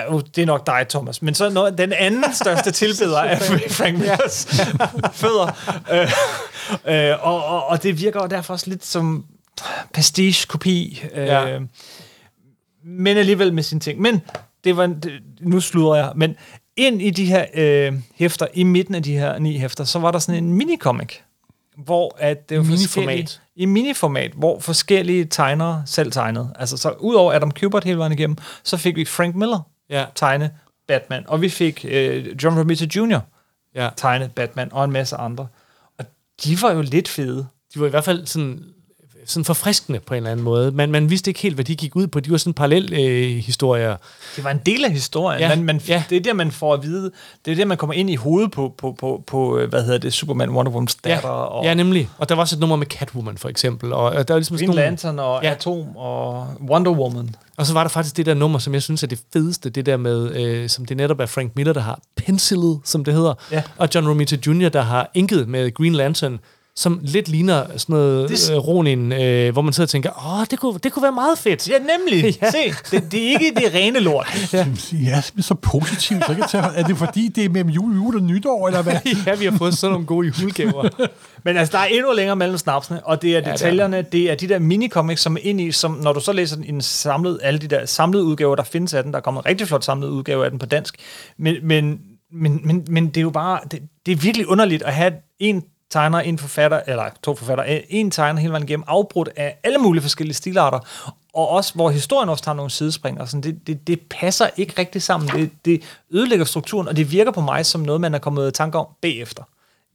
uh, 0.09 0.21
det 0.36 0.41
er 0.41 0.45
nok 0.45 0.67
dig, 0.67 0.86
Thomas. 0.89 1.21
Men 1.21 1.34
så 1.34 1.49
noget, 1.49 1.77
den 1.77 1.93
anden 1.93 2.34
største 2.43 2.71
tilbeder 2.71 3.19
af 3.19 3.41
Frank 3.69 3.97
Millers 3.97 4.47
fødder. 5.21 5.77
Øh, 5.91 7.11
øh, 7.11 7.27
og, 7.27 7.45
og, 7.45 7.67
og 7.67 7.84
det 7.84 8.01
virker 8.01 8.27
derfor 8.27 8.53
også 8.53 8.69
lidt 8.69 8.86
som 8.86 9.25
pastiche-kopi. 9.93 11.03
Øh, 11.13 11.27
Ja. 11.27 11.59
Men 12.84 13.17
alligevel 13.17 13.53
med 13.53 13.63
sine 13.63 13.80
ting. 13.80 14.01
Men 14.01 14.21
det 14.63 14.77
var, 14.77 14.88
det, 14.88 15.11
nu 15.41 15.59
slutter 15.61 15.95
jeg. 15.95 16.11
Men 16.15 16.36
ind 16.77 17.01
i 17.01 17.09
de 17.09 17.25
her 17.25 17.45
øh, 17.53 17.93
hæfter, 18.15 18.47
i 18.53 18.64
midten 18.64 18.95
af 18.95 19.03
de 19.03 19.18
her 19.18 19.39
ni 19.39 19.57
hæfter, 19.57 19.84
så 19.84 19.99
var 19.99 20.11
der 20.11 20.19
sådan 20.19 20.43
en 20.43 20.53
minicomic, 20.53 21.14
hvor 21.85 22.15
at 22.19 22.49
det 22.49 22.57
var 22.57 22.64
Miniformat. 22.64 23.41
I 23.56 23.65
miniformat, 23.65 24.31
hvor 24.31 24.60
forskellige 24.60 25.26
tegnere 25.26 25.84
selv 25.85 26.11
tegnede. 26.11 26.53
Altså 26.60 26.77
så 26.77 26.89
udover 26.89 27.34
Adam 27.34 27.51
Kubert 27.51 27.84
hele 27.84 27.97
vejen 27.97 28.11
igennem, 28.11 28.38
så 28.64 28.77
fik 28.77 28.95
vi 28.95 29.06
Frank 29.06 29.35
Miller 29.35 29.60
Ja, 29.89 30.06
tegne 30.15 30.51
Batman, 30.88 31.23
og 31.27 31.41
vi 31.41 31.49
fik 31.49 31.85
øh, 31.89 32.43
John 32.43 32.60
Romita 32.60 32.85
Jr. 32.95 33.19
ja. 33.76 33.89
tegne 33.95 34.30
Batman, 34.35 34.69
og 34.72 34.85
en 34.85 34.91
masse 34.91 35.15
andre. 35.15 35.47
Og 35.97 36.06
de 36.43 36.61
var 36.61 36.72
jo 36.72 36.81
lidt 36.81 37.07
fede. 37.07 37.47
De 37.73 37.80
var 37.80 37.88
i 37.88 37.89
hvert 37.89 38.03
fald 38.03 38.26
sådan, 38.26 38.64
sådan 39.30 39.45
forfriskende 39.45 39.99
på 39.99 40.14
en 40.14 40.18
eller 40.18 40.31
anden 40.31 40.43
måde. 40.43 40.72
Man, 40.72 40.91
man 40.91 41.10
vidste 41.10 41.30
ikke 41.30 41.39
helt, 41.39 41.56
hvad 41.56 41.65
de 41.65 41.76
gik 41.76 41.95
ud 41.95 42.07
på. 42.07 42.19
De 42.19 42.31
var 42.31 42.38
sådan 42.38 42.53
parallel 42.53 42.93
øh, 42.93 43.38
historier. 43.38 43.95
Det 44.35 44.43
var 44.43 44.51
en 44.51 44.61
del 44.65 44.85
af 44.85 44.91
historien. 44.91 45.39
Ja, 45.41 45.49
Ja, 45.49 45.56
man, 45.56 45.65
man, 45.65 45.81
ja. 45.88 46.03
Det 46.10 46.15
er 46.15 46.22
der, 46.22 46.34
man 46.34 46.51
får 46.51 46.73
at 46.73 46.84
vide. 46.84 47.11
Det 47.45 47.51
er 47.51 47.56
der, 47.56 47.65
man 47.65 47.77
kommer 47.77 47.93
ind 47.93 48.10
i 48.10 48.15
hovedet 48.15 48.51
på, 48.51 48.73
på, 48.77 48.95
på, 48.99 49.23
på 49.27 49.57
øh, 49.57 49.69
hvad 49.69 49.84
hedder 49.84 49.97
det, 49.97 50.14
Superman, 50.14 50.49
Wonder 50.49 50.72
Woman's 50.72 50.99
datter, 51.03 51.30
og 51.30 51.64
ja, 51.65 51.73
nemlig. 51.73 52.10
Og 52.18 52.30
der 52.30 52.35
var 52.35 52.41
også 52.41 52.56
et 52.56 52.60
nummer 52.60 52.76
med 52.76 52.85
Catwoman, 52.88 53.38
for 53.38 53.49
eksempel. 53.49 53.93
Og, 53.93 54.03
og 54.03 54.27
der 54.27 54.34
var 54.34 54.39
ligesom 54.39 54.57
sådan 54.57 54.68
Green 54.68 54.76
nogle, 54.76 54.81
Lantern, 54.85 55.19
og 55.19 55.39
Ja. 55.43 55.47
ja. 55.47 55.53
Atom, 55.56 55.95
og 55.95 56.47
Wonder 56.69 56.91
Woman. 56.91 57.35
Og 57.57 57.65
så 57.65 57.73
var 57.73 57.84
der 57.84 57.89
faktisk 57.89 58.18
det 58.18 58.26
der 58.26 58.34
nummer, 58.34 58.60
som 58.60 58.73
jeg 58.73 58.81
synes 58.84 59.03
er 59.03 59.07
det 59.07 59.19
fedeste, 59.34 59.69
det 59.69 59.85
der 59.85 59.97
med, 59.97 60.35
øh, 60.35 60.69
som 60.69 60.85
det 60.85 60.97
netop 60.97 61.19
er 61.19 61.26
Frank 61.26 61.56
Miller, 61.56 61.73
der 61.73 61.81
har 61.81 61.99
pencilet, 62.15 62.80
som 62.85 63.03
det 63.03 63.14
hedder, 63.14 63.34
Ja. 63.51 63.64
og 63.77 63.89
John 63.95 64.07
Romita 64.10 64.38
Jr., 64.47 64.69
der 64.69 64.81
har 64.81 65.11
inket 65.14 65.47
med 65.47 65.73
Green 65.73 65.93
Lantern, 65.93 66.39
som 66.80 66.99
lidt 67.03 67.27
ligner 67.27 67.64
sådan 67.77 67.93
noget 67.93 68.30
Det- 68.30 68.51
øh, 68.51 68.57
Ronin, 68.57 69.11
øh, 69.11 69.51
hvor 69.53 69.61
man 69.61 69.73
sidder 69.73 69.85
og 69.85 69.89
tænker, 69.89 70.39
åh, 70.39 70.45
det 70.51 70.60
kunne, 70.60 70.80
det 70.84 70.91
kunne 70.91 71.03
være 71.03 71.11
meget 71.11 71.38
fedt. 71.38 71.69
Ja, 71.69 71.73
nemlig. 71.80 72.23
Ja. 72.41 72.45
ja. 72.45 72.51
Se, 72.51 72.73
det, 72.91 73.11
det 73.11 73.23
er 73.23 73.30
ikke 73.30 73.51
det 73.56 73.73
rene 73.73 73.99
lort. 73.99 74.27
Ja, 74.53 74.68
ja 74.93 75.22
men 75.35 75.43
så 75.43 75.53
positivt. 75.53 76.26
Så 76.26 76.34
kan 76.34 76.38
jeg 76.39 76.49
tage, 76.49 76.64
er 76.76 76.84
det 76.84 76.97
fordi, 76.97 77.27
det 77.27 77.45
er 77.45 77.49
mellem 77.49 77.69
jul, 77.69 77.95
jul 77.95 78.15
og 78.15 78.23
nytår, 78.23 78.68
eller 78.68 78.81
hvad? 78.84 78.93
ja, 79.27 79.35
vi 79.35 79.45
har 79.45 79.57
fået 79.57 79.77
sådan 79.77 79.91
nogle 79.91 80.06
gode 80.07 80.31
julegaver. 80.41 81.07
Men 81.43 81.57
altså, 81.57 81.72
der 81.72 81.77
er 81.84 81.85
endnu 81.85 82.14
længere 82.15 82.35
mellem 82.35 82.57
snapsene, 82.57 83.06
og 83.06 83.22
det 83.22 83.35
er 83.35 83.39
det 83.39 83.47
er 83.47 83.51
detaljerne, 83.51 84.01
det 84.11 84.31
er 84.31 84.35
de 84.35 84.49
der 84.49 84.60
minicomics, 84.60 85.22
som 85.22 85.35
er 85.35 85.39
ind 85.43 85.61
i, 85.61 85.72
som 85.72 85.91
når 86.03 86.14
du 86.14 86.19
så 86.19 86.31
læser 86.34 86.56
den 86.56 86.65
i 86.65 86.69
en 86.69 86.81
samlet, 86.81 87.39
alle 87.43 87.60
de 87.60 87.68
der 87.68 87.85
samlede 87.85 88.23
udgaver, 88.23 88.56
der 88.56 88.64
findes 88.64 88.93
af 88.93 89.03
den, 89.03 89.11
der 89.11 89.18
er 89.18 89.22
kommet 89.23 89.41
en 89.41 89.45
rigtig 89.45 89.68
flot 89.68 89.84
samlet 89.85 90.07
udgave 90.10 90.45
af 90.45 90.49
den 90.51 90.60
på 90.60 90.65
dansk, 90.65 90.95
men, 91.38 91.56
men, 91.64 91.99
men, 92.34 92.61
men, 92.64 92.85
men 92.89 93.07
det 93.07 93.18
er 93.18 93.22
jo 93.22 93.30
bare, 93.30 93.60
det, 93.72 93.80
det 94.06 94.11
er 94.11 94.15
virkelig 94.15 94.47
underligt 94.49 94.84
at 94.84 94.93
have 94.93 95.14
en 95.39 95.64
tegner, 95.90 96.20
en 96.20 96.38
forfatter, 96.38 96.82
eller 96.88 97.10
to 97.24 97.36
forfatter, 97.36 97.64
en 97.90 98.11
tegner 98.11 98.40
hele 98.40 98.52
vejen 98.52 98.64
igennem, 98.64 98.84
afbrudt 98.88 99.30
af 99.36 99.57
alle 99.64 99.78
mulige 99.78 100.02
forskellige 100.02 100.36
stilarter, 100.36 100.80
og 101.34 101.49
også 101.49 101.74
hvor 101.74 101.90
historien 101.90 102.30
også 102.30 102.44
tager 102.44 102.56
nogle 102.56 102.72
sidespring, 102.72 103.22
og 103.22 103.28
sådan, 103.28 103.44
det, 103.44 103.68
det, 103.68 103.88
det 103.88 104.02
passer 104.10 104.49
ikke 104.57 104.74
rigtig 104.78 105.02
sammen. 105.02 105.30
Det, 105.30 105.52
det 105.66 105.99
ødelægger 106.11 106.45
strukturen, 106.45 106.88
og 106.88 106.95
det 106.95 107.11
virker 107.11 107.32
på 107.32 107.41
mig 107.41 107.66
som 107.66 107.82
noget, 107.82 108.02
man 108.02 108.14
er 108.14 108.20
kommet 108.20 108.48
i 108.48 108.52
tanke 108.52 108.78
om 108.78 108.88
bagefter. 109.02 109.44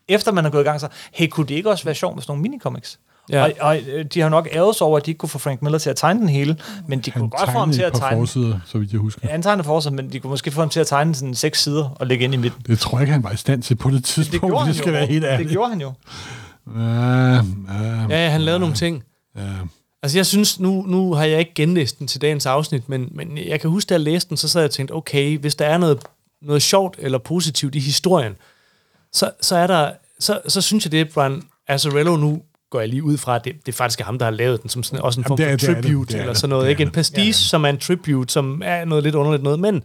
Efter 0.08 0.32
man 0.32 0.46
er 0.46 0.50
gået 0.50 0.62
i 0.62 0.64
gang, 0.64 0.80
så, 0.80 0.88
hey, 1.12 1.28
kunne 1.28 1.46
det 1.46 1.54
ikke 1.54 1.70
også 1.70 1.84
være 1.84 1.94
sjovt 1.94 2.14
med 2.14 2.22
sådan 2.22 2.32
nogle 2.32 2.42
minicomics? 2.42 2.98
Ja. 3.30 3.42
Og, 3.44 3.52
og 3.60 3.78
øh, 3.88 4.04
de 4.04 4.20
har 4.20 4.28
nok 4.28 4.48
ærget 4.52 4.76
sig 4.76 4.86
over, 4.86 4.96
at 4.98 5.06
de 5.06 5.10
ikke 5.10 5.18
kunne 5.18 5.28
få 5.28 5.38
Frank 5.38 5.62
Miller 5.62 5.78
til 5.78 5.90
at 5.90 5.96
tegne 5.96 6.20
den 6.20 6.28
hele, 6.28 6.56
men 6.88 7.00
de 7.00 7.10
kunne 7.10 7.20
Han 7.20 7.28
godt 7.30 7.52
få 7.52 7.58
ham 7.58 7.72
til 7.72 7.82
at 7.82 7.92
par 7.92 7.98
tegne... 7.98 8.20
forsider, 8.20 8.58
så 8.66 8.78
vidt 8.78 8.92
jeg 8.92 9.00
husker. 9.00 9.28
Han 9.28 9.42
tegnede 9.42 9.64
forsiden, 9.64 9.96
men 9.96 10.12
de 10.12 10.20
kunne 10.20 10.30
måske 10.30 10.50
få 10.50 10.60
ham 10.60 10.68
til 10.68 10.80
at 10.80 10.86
tegne 10.86 11.14
sådan 11.14 11.34
seks 11.34 11.62
sider 11.62 11.88
og 11.88 12.06
lægge 12.06 12.24
ind 12.24 12.34
i 12.34 12.36
midten. 12.36 12.62
Det 12.66 12.78
tror 12.78 12.98
jeg 12.98 13.02
ikke, 13.02 13.12
han 13.12 13.22
var 13.24 13.30
i 13.32 13.36
stand 13.36 13.62
til 13.62 13.74
på 13.74 13.88
det 13.90 13.96
Det 13.96 14.04
tidspunkt, 14.04 14.40
gjorde 14.40 14.52
det, 14.52 14.58
han 14.60 14.68
det 14.68 14.76
skal 14.76 14.88
jo. 14.90 14.92
være 14.98 15.06
helt 15.06 15.22
det 15.22 15.28
ærligt. 15.28 15.50
gjorde 15.50 15.70
han 15.70 15.80
jo. 15.80 15.92
Ja, 16.76 16.80
ja, 17.34 17.42
Ja, 18.10 18.24
ja, 18.24 18.28
han 18.28 18.40
lavede 18.40 18.60
nogle 18.60 18.74
ting. 18.74 19.02
ja. 19.36 19.42
Altså 20.02 20.18
jeg 20.18 20.26
synes, 20.26 20.60
nu, 20.60 20.84
nu 20.86 21.14
har 21.14 21.24
jeg 21.24 21.38
ikke 21.38 21.54
genlæst 21.54 21.98
den 21.98 22.06
til 22.06 22.20
dagens 22.20 22.46
afsnit, 22.46 22.88
men, 22.88 23.08
men 23.12 23.38
jeg 23.46 23.60
kan 23.60 23.70
huske, 23.70 23.88
da 23.88 23.94
jeg 23.94 24.00
læste 24.00 24.28
den, 24.28 24.36
så 24.36 24.48
sad 24.48 24.60
jeg 24.60 24.68
og 24.68 24.72
tænkte, 24.72 24.92
okay, 24.92 25.38
hvis 25.38 25.54
der 25.54 25.64
er 25.66 25.78
noget, 25.78 25.98
noget 26.42 26.62
sjovt 26.62 26.96
eller 26.98 27.18
positivt 27.18 27.74
i 27.74 27.78
historien, 27.78 28.32
så, 29.12 29.30
så 29.40 29.56
er 29.56 29.66
der, 29.66 29.90
så, 30.20 30.40
så 30.48 30.60
synes 30.60 30.84
jeg, 30.86 30.92
det 30.92 31.00
er 31.00 31.04
Brian 31.14 31.42
Azzarello 31.68 32.16
nu, 32.16 32.42
går 32.74 32.80
jeg 32.80 32.88
lige 32.88 33.02
ud 33.02 33.16
fra, 33.16 33.36
at 33.36 33.44
det, 33.44 33.66
det 33.66 33.74
faktisk 33.74 34.00
er 34.00 34.04
ham, 34.04 34.18
der 34.18 34.26
har 34.26 34.30
lavet 34.30 34.62
den, 34.62 34.70
som 34.70 34.82
sådan, 34.82 35.00
også 35.00 35.20
en 35.20 35.24
form 35.24 35.36
det 35.36 35.46
er- 35.46 35.50
for 35.50 35.56
det 35.56 35.76
det. 35.76 35.84
tribute, 35.84 36.08
Det 36.08 36.14
er 36.14 36.20
eller 36.20 36.32
det. 36.32 36.40
sådan 36.40 36.48
noget. 36.50 36.62
Det 36.62 36.66
er 36.66 36.70
Ikke? 36.70 36.82
En 36.82 36.86
det. 36.88 36.94
pastiche, 36.94 37.32
som 37.34 37.64
er 37.64 37.68
en 37.68 37.78
tribute, 37.78 38.32
som 38.32 38.62
er 38.64 38.84
noget 38.84 39.04
lidt 39.04 39.14
underligt 39.14 39.42
noget, 39.42 39.60
men 39.60 39.82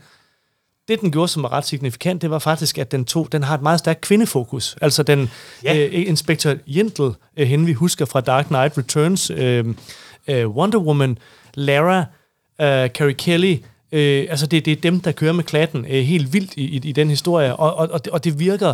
det, 0.87 1.01
den 1.01 1.11
gjorde, 1.11 1.27
som 1.27 1.43
var 1.43 1.51
ret 1.53 1.65
signifikant, 1.65 2.21
det 2.21 2.29
var 2.29 2.39
faktisk, 2.39 2.77
at 2.77 2.91
den 2.91 3.05
tog, 3.05 3.27
den 3.31 3.43
har 3.43 3.55
et 3.55 3.61
meget 3.61 3.79
stærkt 3.79 4.01
kvindefokus. 4.01 4.77
Altså 4.81 5.03
den 5.03 5.29
Ja. 5.63 5.73
ja. 5.73 5.85
øh, 5.85 6.07
Inspector 6.07 6.53
Jentel, 6.67 7.11
øh, 7.37 7.47
hende 7.47 7.65
vi 7.65 7.73
husker 7.73 8.05
fra 8.05 8.21
Dark 8.21 8.45
Knight 8.45 8.77
Returns, 8.77 9.29
øh, 9.35 9.65
øh, 10.27 10.47
Wonder 10.49 10.79
Woman, 10.79 11.17
Lara, 11.53 11.99
øh, 12.61 12.89
Carrie 12.89 13.13
Kelly, 13.13 13.55
øh, 13.91 14.27
altså 14.29 14.45
det, 14.47 14.65
det 14.65 14.71
er 14.71 14.81
dem, 14.81 14.99
der 15.01 15.11
kører 15.11 15.33
med 15.33 15.43
klatten 15.43 15.85
øh, 15.85 16.03
helt 16.03 16.33
vildt 16.33 16.53
i, 16.57 16.61
i, 16.63 16.81
i 16.83 16.91
den 16.91 17.09
historie, 17.09 17.55
og, 17.55 17.75
og, 17.75 17.91
og, 17.91 18.05
det, 18.05 18.13
og 18.13 18.23
det 18.23 18.39
virker 18.39 18.73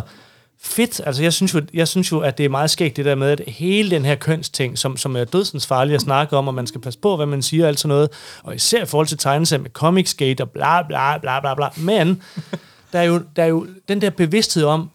fedt. 0.60 1.00
Altså 1.06 1.22
jeg 1.22 1.32
synes, 1.32 1.54
jo, 1.54 1.62
jeg 1.74 1.88
synes 1.88 2.12
jo, 2.12 2.20
at 2.20 2.38
det 2.38 2.44
er 2.44 2.48
meget 2.48 2.70
skægt 2.70 2.96
det 2.96 3.04
der 3.04 3.14
med, 3.14 3.30
at 3.30 3.40
hele 3.46 3.90
den 3.90 4.04
her 4.04 4.14
kønsting, 4.14 4.78
som, 4.78 4.96
som 4.96 5.16
er 5.16 5.24
dødsens 5.24 5.66
farlig 5.66 5.94
at 5.94 6.00
snakke 6.00 6.36
om, 6.36 6.48
og 6.48 6.54
man 6.54 6.66
skal 6.66 6.80
passe 6.80 6.98
på, 6.98 7.16
hvad 7.16 7.26
man 7.26 7.42
siger 7.42 7.64
og 7.64 7.68
alt 7.68 7.80
sådan 7.80 7.88
noget, 7.88 8.10
og 8.42 8.54
især 8.54 8.82
i 8.82 8.86
forhold 8.86 9.06
til 9.06 9.18
tegneserier 9.18 9.62
med 9.62 9.70
Comicsgate 9.70 10.40
og 10.40 10.50
bla 10.50 10.82
bla 10.82 11.18
bla 11.18 11.40
bla 11.40 11.54
bla, 11.54 11.68
men 11.76 12.22
der 12.92 12.98
er 12.98 13.04
jo, 13.04 13.22
der 13.36 13.42
er 13.42 13.46
jo 13.46 13.66
den 13.88 14.00
der 14.00 14.10
bevidsthed 14.10 14.64
om, 14.64 14.90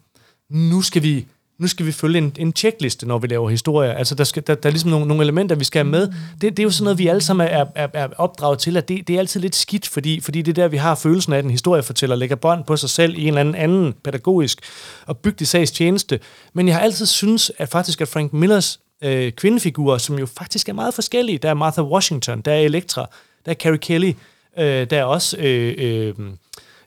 nu 0.50 0.82
skal 0.82 1.04
vi 1.04 1.26
nu 1.62 1.68
skal 1.68 1.86
vi 1.86 1.92
følge 1.92 2.18
en, 2.18 2.36
en 2.40 2.54
checkliste, 2.56 3.08
når 3.08 3.18
vi 3.18 3.28
laver 3.28 3.50
historier. 3.50 3.94
Altså, 3.94 4.16
der, 4.16 4.24
skal, 4.24 4.44
der, 4.48 4.56
der 4.56 4.70
er 4.70 4.72
ligesom 4.72 4.90
nogle, 4.90 5.08
nogle 5.08 5.24
elementer, 5.24 5.56
vi 5.56 5.64
skal 5.64 5.80
have 5.80 5.92
med. 5.92 6.08
Det, 6.08 6.42
det 6.42 6.60
er 6.60 6.64
jo 6.64 6.72
sådan 6.72 6.84
noget, 6.84 6.98
vi 6.98 7.08
alle 7.08 7.22
sammen 7.22 7.48
er, 7.48 7.66
er, 7.76 7.88
er 7.94 8.08
opdraget 8.18 8.60
til, 8.60 8.78
at 8.78 8.88
det, 8.88 9.08
det 9.08 9.16
er 9.16 9.20
altid 9.20 9.40
lidt 9.40 9.56
skidt, 9.56 9.88
fordi, 9.88 10.22
fordi 10.22 10.42
det 10.42 10.58
er 10.58 10.64
der, 10.64 10.68
vi 10.68 10.78
har 10.78 10.96
følelsen 10.96 11.34
af, 11.34 11.38
at 11.38 11.46
en 11.46 11.52
historiefortæller 11.52 12.16
lægger 12.16 12.36
bånd 12.36 12.64
på 12.64 12.78
sig 12.78 12.90
selv 12.90 13.18
i 13.18 13.22
en 13.22 13.28
eller 13.28 13.40
anden 13.40 13.56
anden 13.56 13.94
pædagogisk 14.04 14.60
og 15.06 15.18
bygget 15.18 15.48
sags 15.48 15.72
tjeneste. 15.72 16.20
Men 16.54 16.68
jeg 16.68 16.76
har 16.76 16.82
altid 16.82 17.06
synes, 17.06 17.52
at 17.58 17.70
faktisk, 17.70 18.02
at 18.02 18.08
Frank 18.08 18.34
Millers 18.34 18.80
øh, 19.04 19.32
kvindefigurer, 19.32 19.98
som 19.98 20.20
jo 20.20 20.26
faktisk 20.26 20.70
er 20.70 20.74
meget 20.74 20.94
forskellige, 20.94 21.38
der 21.38 21.50
er 21.50 21.54
Martha 21.54 21.82
Washington, 21.82 22.42
der 22.42 22.52
er 22.52 22.60
Elektra, 22.60 23.10
der 23.46 23.52
er 23.52 23.56
Carrie 23.56 23.78
Kelly, 23.78 24.14
øh, 24.58 24.90
der 24.90 25.00
er 25.00 25.04
også... 25.04 25.38
Øh, 25.38 25.74
øh, 25.78 26.14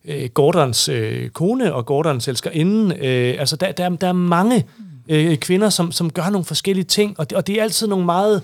øh, 0.08 0.28
Gordons 0.34 0.88
øh, 0.88 1.28
kone 1.28 1.74
og 1.74 1.86
Gordons 1.86 2.28
elskerinde. 2.28 2.96
Øh, 3.06 3.34
altså, 3.38 3.56
der, 3.56 3.72
der, 3.72 3.88
der 3.88 4.08
er 4.08 4.12
mange 4.12 4.64
øh, 5.08 5.36
kvinder, 5.36 5.68
som, 5.68 5.92
som 5.92 6.10
gør 6.10 6.30
nogle 6.30 6.44
forskellige 6.44 6.84
ting, 6.84 7.20
og 7.20 7.30
det, 7.30 7.38
og 7.38 7.46
det 7.46 7.58
er 7.58 7.62
altid 7.62 7.86
nogle 7.86 8.04
meget 8.04 8.42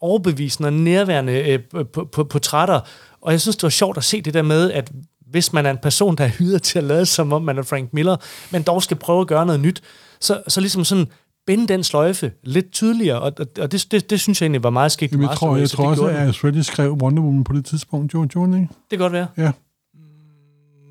overbevisende 0.00 0.66
og 0.66 0.72
nærværende 0.72 1.32
øh, 1.32 1.58
på- 1.92 2.04
på- 2.04 2.24
portrætter. 2.24 2.80
Og 3.20 3.32
jeg 3.32 3.40
synes, 3.40 3.56
det 3.56 3.62
var 3.62 3.68
sjovt 3.68 3.96
at 3.96 4.04
se 4.04 4.20
det 4.22 4.34
der 4.34 4.42
med, 4.42 4.72
at 4.72 4.92
hvis 5.30 5.52
man 5.52 5.66
er 5.66 5.70
en 5.70 5.78
person, 5.82 6.16
der 6.16 6.24
er 6.24 6.28
hyret 6.28 6.62
til 6.62 6.78
at 6.78 6.84
lade 6.84 7.06
som 7.06 7.32
om 7.32 7.42
man 7.42 7.58
er 7.58 7.62
Frank 7.62 7.94
Miller, 7.94 8.16
men 8.50 8.62
dog 8.62 8.82
skal 8.82 8.96
prøve 8.96 9.20
at 9.20 9.26
gøre 9.26 9.46
noget 9.46 9.60
nyt, 9.60 9.82
så, 10.20 10.42
så 10.48 10.60
ligesom 10.60 10.84
sådan 10.84 11.06
binde 11.46 11.68
den 11.68 11.84
sløjfe 11.84 12.32
lidt 12.42 12.72
tydeligere, 12.72 13.20
og, 13.20 13.32
og, 13.40 13.46
og 13.60 13.72
det, 13.72 13.86
det, 13.90 14.10
det 14.10 14.20
synes 14.20 14.40
jeg 14.40 14.46
egentlig 14.46 14.62
var 14.62 14.70
meget. 14.70 15.02
Jamen, 15.02 15.22
jeg 15.28 15.36
tror, 15.36 15.56
jeg 15.56 15.68
så 15.68 15.76
tror 15.76 15.88
også, 15.90 16.06
at 16.06 16.36
Freddy 16.36 16.58
skrev 16.60 16.92
Wonder 16.92 17.22
Woman 17.22 17.44
på 17.44 17.52
det 17.52 17.64
tidspunkt. 17.64 18.14
Jo, 18.14 18.26
jo, 18.36 18.44
ikke? 18.46 18.56
Det 18.58 18.68
kan 18.90 18.98
godt 18.98 19.12
være. 19.12 19.26
Ja. 19.36 19.50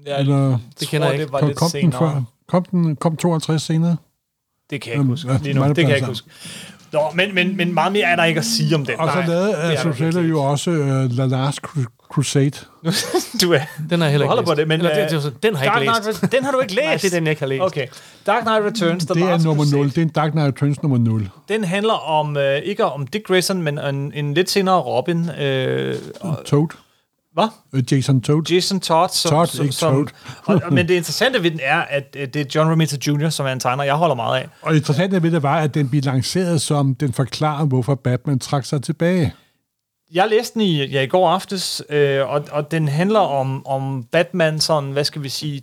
Jeg 0.06 0.20
Eller 0.20 0.60
Det 0.80 0.88
kender 0.88 1.08
jeg 1.08 1.14
det 1.18 1.22
ikke. 1.22 1.34
var 1.34 1.40
kom, 1.40 1.48
lidt 1.48 1.58
kom 1.58 1.70
den 1.72 1.82
senere. 1.82 2.00
før? 2.14 2.22
Kom 2.48 2.66
den 2.66 2.96
kom 2.96 3.18
52 3.18 3.62
senere? 3.62 3.98
Det 4.70 4.82
kan 4.82 4.92
jeg 4.92 5.00
ikke 5.00 5.08
huske 5.10 5.32
ja, 5.32 5.38
lige 5.44 5.54
nu. 5.54 5.64
Det 5.68 5.76
kan 5.76 5.88
jeg 5.88 5.96
ikke 5.96 6.08
huske. 6.08 6.28
Nå, 6.94 7.00
men, 7.16 7.36
men, 7.36 7.58
men 7.58 7.74
meget 7.74 7.92
mere 7.94 8.04
er 8.06 8.16
der 8.16 8.24
ikke 8.24 8.38
at 8.40 8.46
sige 8.46 8.76
om 8.76 8.86
den. 8.86 9.00
Og 9.00 9.10
så 9.14 9.24
lavede 9.28 9.48
det 9.48 9.54
er 9.58 9.62
der 9.62 9.72
Azucena 9.80 10.06
virkelig 10.06 10.30
jo 10.30 10.44
også 10.44 10.72
uh, 10.72 11.10
The 11.10 11.28
Last 11.28 11.60
Cru- 11.68 12.08
Crusade. 12.14 12.52
Du 13.42 13.54
er... 13.54 13.60
Den 13.90 14.00
har 14.00 14.08
jeg 14.08 14.12
heller 14.12 14.26
ikke 14.32 14.44
på 14.46 14.52
læst. 14.52 14.58
det, 14.58 14.68
men, 14.68 14.80
Eller, 14.80 14.94
det, 14.96 15.14
øh, 15.16 15.24
det, 15.24 15.34
det, 15.34 15.44
den 15.44 15.56
har 15.56 15.64
jeg 15.64 15.74
Dark 15.74 15.82
ikke 15.82 15.92
Knight, 15.94 16.06
læst. 16.06 16.24
Re- 16.24 16.28
den 16.38 16.44
har 16.44 16.52
du 16.52 16.60
ikke 16.60 16.74
læst? 16.76 16.86
Nej, 16.88 16.96
det 16.98 17.06
er 17.06 17.10
den, 17.18 17.24
jeg 17.24 17.32
ikke 17.32 17.40
har 17.42 17.48
læst. 17.48 17.62
Okay. 17.62 17.88
Dark 18.26 18.44
Knight 18.44 18.64
Returns, 18.66 19.06
The 19.06 19.14
Det 19.14 19.24
er 19.24 19.38
nummer 19.44 19.64
Crusade. 19.64 19.82
0. 19.82 19.90
Det 19.90 19.98
er 19.98 20.02
en 20.02 20.10
Dark 20.10 20.32
Knight 20.32 20.48
Returns 20.48 20.82
nummer 20.84 20.98
0. 20.98 21.30
Den 21.50 21.64
handler 21.64 21.94
om, 21.94 22.38
øh, 22.38 22.58
ikke 22.60 22.86
om 22.86 23.08
Dick 23.08 23.28
Grayson, 23.28 23.62
men 23.62 23.80
en, 23.80 24.12
en 24.16 24.34
lidt 24.34 24.50
senere 24.50 24.80
Robin. 24.80 25.30
Øh, 25.40 25.96
og, 26.22 26.42
Toad. 26.46 26.68
Hvad? 27.36 27.48
Øh, 27.74 27.84
Jason 27.92 28.22
Toad. 28.22 28.52
Jason 28.52 28.80
Todd. 28.80 29.10
Som, 29.10 29.32
Todd, 29.32 29.48
som, 29.48 29.66
ikke 29.66 29.76
som, 29.76 29.94
Toad. 29.94 30.08
og, 30.64 30.74
men 30.74 30.88
det 30.88 30.94
interessante 30.94 31.44
ved 31.44 31.52
den 31.52 31.60
er, 31.64 31.82
at 31.82 32.14
det 32.14 32.36
er 32.36 32.46
John 32.56 32.72
Romita 32.72 32.98
Jr., 33.08 33.30
som 33.30 33.46
er 33.46 33.52
en 33.52 33.60
tegner, 33.60 33.84
jeg 33.84 33.96
holder 33.96 34.16
meget 34.16 34.40
af. 34.40 34.50
Og 34.62 34.74
det 34.74 34.80
interessante 34.80 35.24
ved 35.24 35.32
det 35.32 35.44
var, 35.44 35.60
at 35.60 35.74
den 35.74 35.90
blev 35.90 36.02
lanceret 36.06 36.62
som, 36.62 36.96
den 36.96 37.14
forklarer, 37.14 37.66
hvorfor 37.66 37.96
Batman 37.96 38.40
trak 38.40 38.66
sig 38.66 38.84
tilbage. 38.84 39.34
Jeg 40.14 40.28
læste 40.30 40.54
den 40.54 40.62
i, 40.62 40.86
ja, 40.86 41.02
i 41.02 41.08
går 41.08 41.30
aftes, 41.30 41.84
øh, 41.90 42.30
og, 42.30 42.46
og 42.52 42.72
den 42.72 42.88
handler 42.88 43.20
om, 43.20 43.68
om 43.68 44.04
Batman, 44.04 44.60
sådan, 44.60 44.92
hvad 44.92 45.04
skal 45.04 45.24
vi 45.24 45.30
sige, 45.30 45.62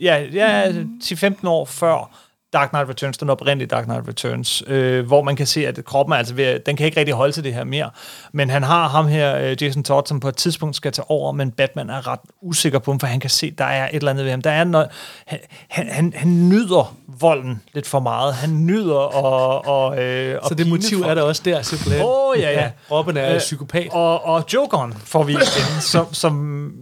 ja, 0.00 0.26
ja 0.32 0.72
10-15 1.02 1.48
år 1.48 1.64
før 1.64 2.25
Dark 2.56 2.70
Knight 2.70 2.88
Returns, 2.88 3.18
den 3.18 3.30
oprindelige 3.30 3.68
Dark 3.68 3.84
Knight 3.84 4.08
Returns, 4.08 4.62
øh, 4.66 5.06
hvor 5.06 5.22
man 5.22 5.36
kan 5.36 5.46
se, 5.46 5.66
at 5.66 5.84
kroppen 5.84 6.12
er 6.12 6.16
altså 6.16 6.34
ved, 6.34 6.60
den 6.66 6.76
kan 6.76 6.86
ikke 6.86 6.98
rigtig 6.98 7.14
holde 7.14 7.32
til 7.32 7.44
det 7.44 7.54
her 7.54 7.64
mere. 7.64 7.90
Men 8.32 8.50
han 8.50 8.62
har 8.62 8.88
ham 8.88 9.06
her, 9.06 9.36
øh, 9.36 9.62
Jason 9.62 9.82
Todd, 9.84 10.06
som 10.06 10.20
på 10.20 10.28
et 10.28 10.36
tidspunkt 10.36 10.76
skal 10.76 10.92
tage 10.92 11.10
over, 11.10 11.32
men 11.32 11.50
Batman 11.50 11.90
er 11.90 12.08
ret 12.08 12.20
usikker 12.42 12.78
på 12.78 12.90
ham, 12.90 13.00
for 13.00 13.06
han 13.06 13.20
kan 13.20 13.30
se, 13.30 13.50
der 13.50 13.64
er 13.64 13.88
et 13.88 13.94
eller 13.94 14.10
andet 14.10 14.24
ved 14.24 14.30
ham. 14.30 14.42
Der 14.42 14.50
er 14.50 14.64
noget, 14.64 14.88
han, 15.26 15.38
han, 15.68 15.88
han, 15.88 16.12
han 16.16 16.48
nyder 16.48 16.96
volden 17.20 17.62
lidt 17.74 17.86
for 17.86 18.00
meget. 18.00 18.34
Han 18.34 18.66
nyder 18.66 18.94
og, 18.94 19.66
og, 19.66 20.02
øh, 20.02 20.40
Så 20.48 20.54
det 20.54 20.68
motiv 20.68 21.00
er 21.02 21.14
der 21.14 21.22
også 21.22 21.42
der, 21.44 21.62
simpelthen. 21.62 22.06
Åh, 22.06 22.40
ja, 22.40 22.50
ja. 22.50 22.70
Robin 22.90 23.16
er 23.16 23.34
øh, 23.34 23.38
psykopat. 23.38 23.88
Og, 23.92 24.24
og 24.24 24.44
Jokeren 24.54 24.92
får 24.92 25.22
vi 25.22 25.32
igen, 25.32 25.80
som, 25.80 26.14
som 26.14 26.72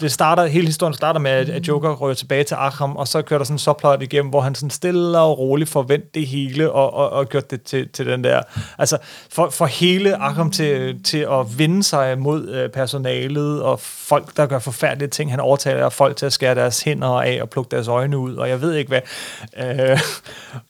det 0.00 0.12
starter, 0.12 0.46
hele 0.46 0.66
historien 0.66 0.94
starter 0.94 1.20
med, 1.20 1.30
at, 1.30 1.68
Joker 1.68 1.90
rører 1.90 2.14
tilbage 2.14 2.44
til 2.44 2.54
Arkham, 2.54 2.96
og 2.96 3.08
så 3.08 3.22
kører 3.22 3.38
der 3.38 3.44
sådan 3.44 3.54
en 3.54 3.58
subplot 3.58 4.02
igennem, 4.02 4.30
hvor 4.30 4.40
han 4.40 4.54
sådan 4.54 4.70
stille 4.70 5.18
og 5.18 5.38
roligt 5.38 5.70
får 5.70 5.82
vendt 5.82 6.14
det 6.14 6.26
hele, 6.26 6.72
og, 6.72 6.94
og, 6.94 7.10
og 7.10 7.28
gjort 7.28 7.50
det 7.50 7.62
til, 7.62 7.88
til 7.88 8.06
den 8.06 8.24
der, 8.24 8.42
altså 8.78 8.98
for, 9.32 9.50
for 9.50 9.66
hele 9.66 10.16
Arkham 10.16 10.50
til, 10.50 11.02
til 11.04 11.18
at 11.18 11.58
vinde 11.58 11.82
sig 11.82 12.18
mod 12.18 12.48
øh, 12.48 12.68
personalet, 12.70 13.62
og 13.62 13.80
folk, 13.80 14.36
der 14.36 14.46
gør 14.46 14.58
forfærdelige 14.58 15.08
ting. 15.08 15.30
Han 15.30 15.40
overtaler 15.40 15.88
folk 15.88 16.16
til 16.16 16.26
at 16.26 16.32
skære 16.32 16.54
deres 16.54 16.80
hænder 16.82 17.08
af 17.08 17.38
og 17.42 17.50
plukke 17.50 17.70
deres 17.70 17.88
øjne 17.88 18.18
ud, 18.18 18.34
og 18.36 18.48
jeg 18.48 18.60
ved 18.60 18.74
ikke 18.74 18.88
hvad. 18.88 19.00
Øh, 19.90 19.98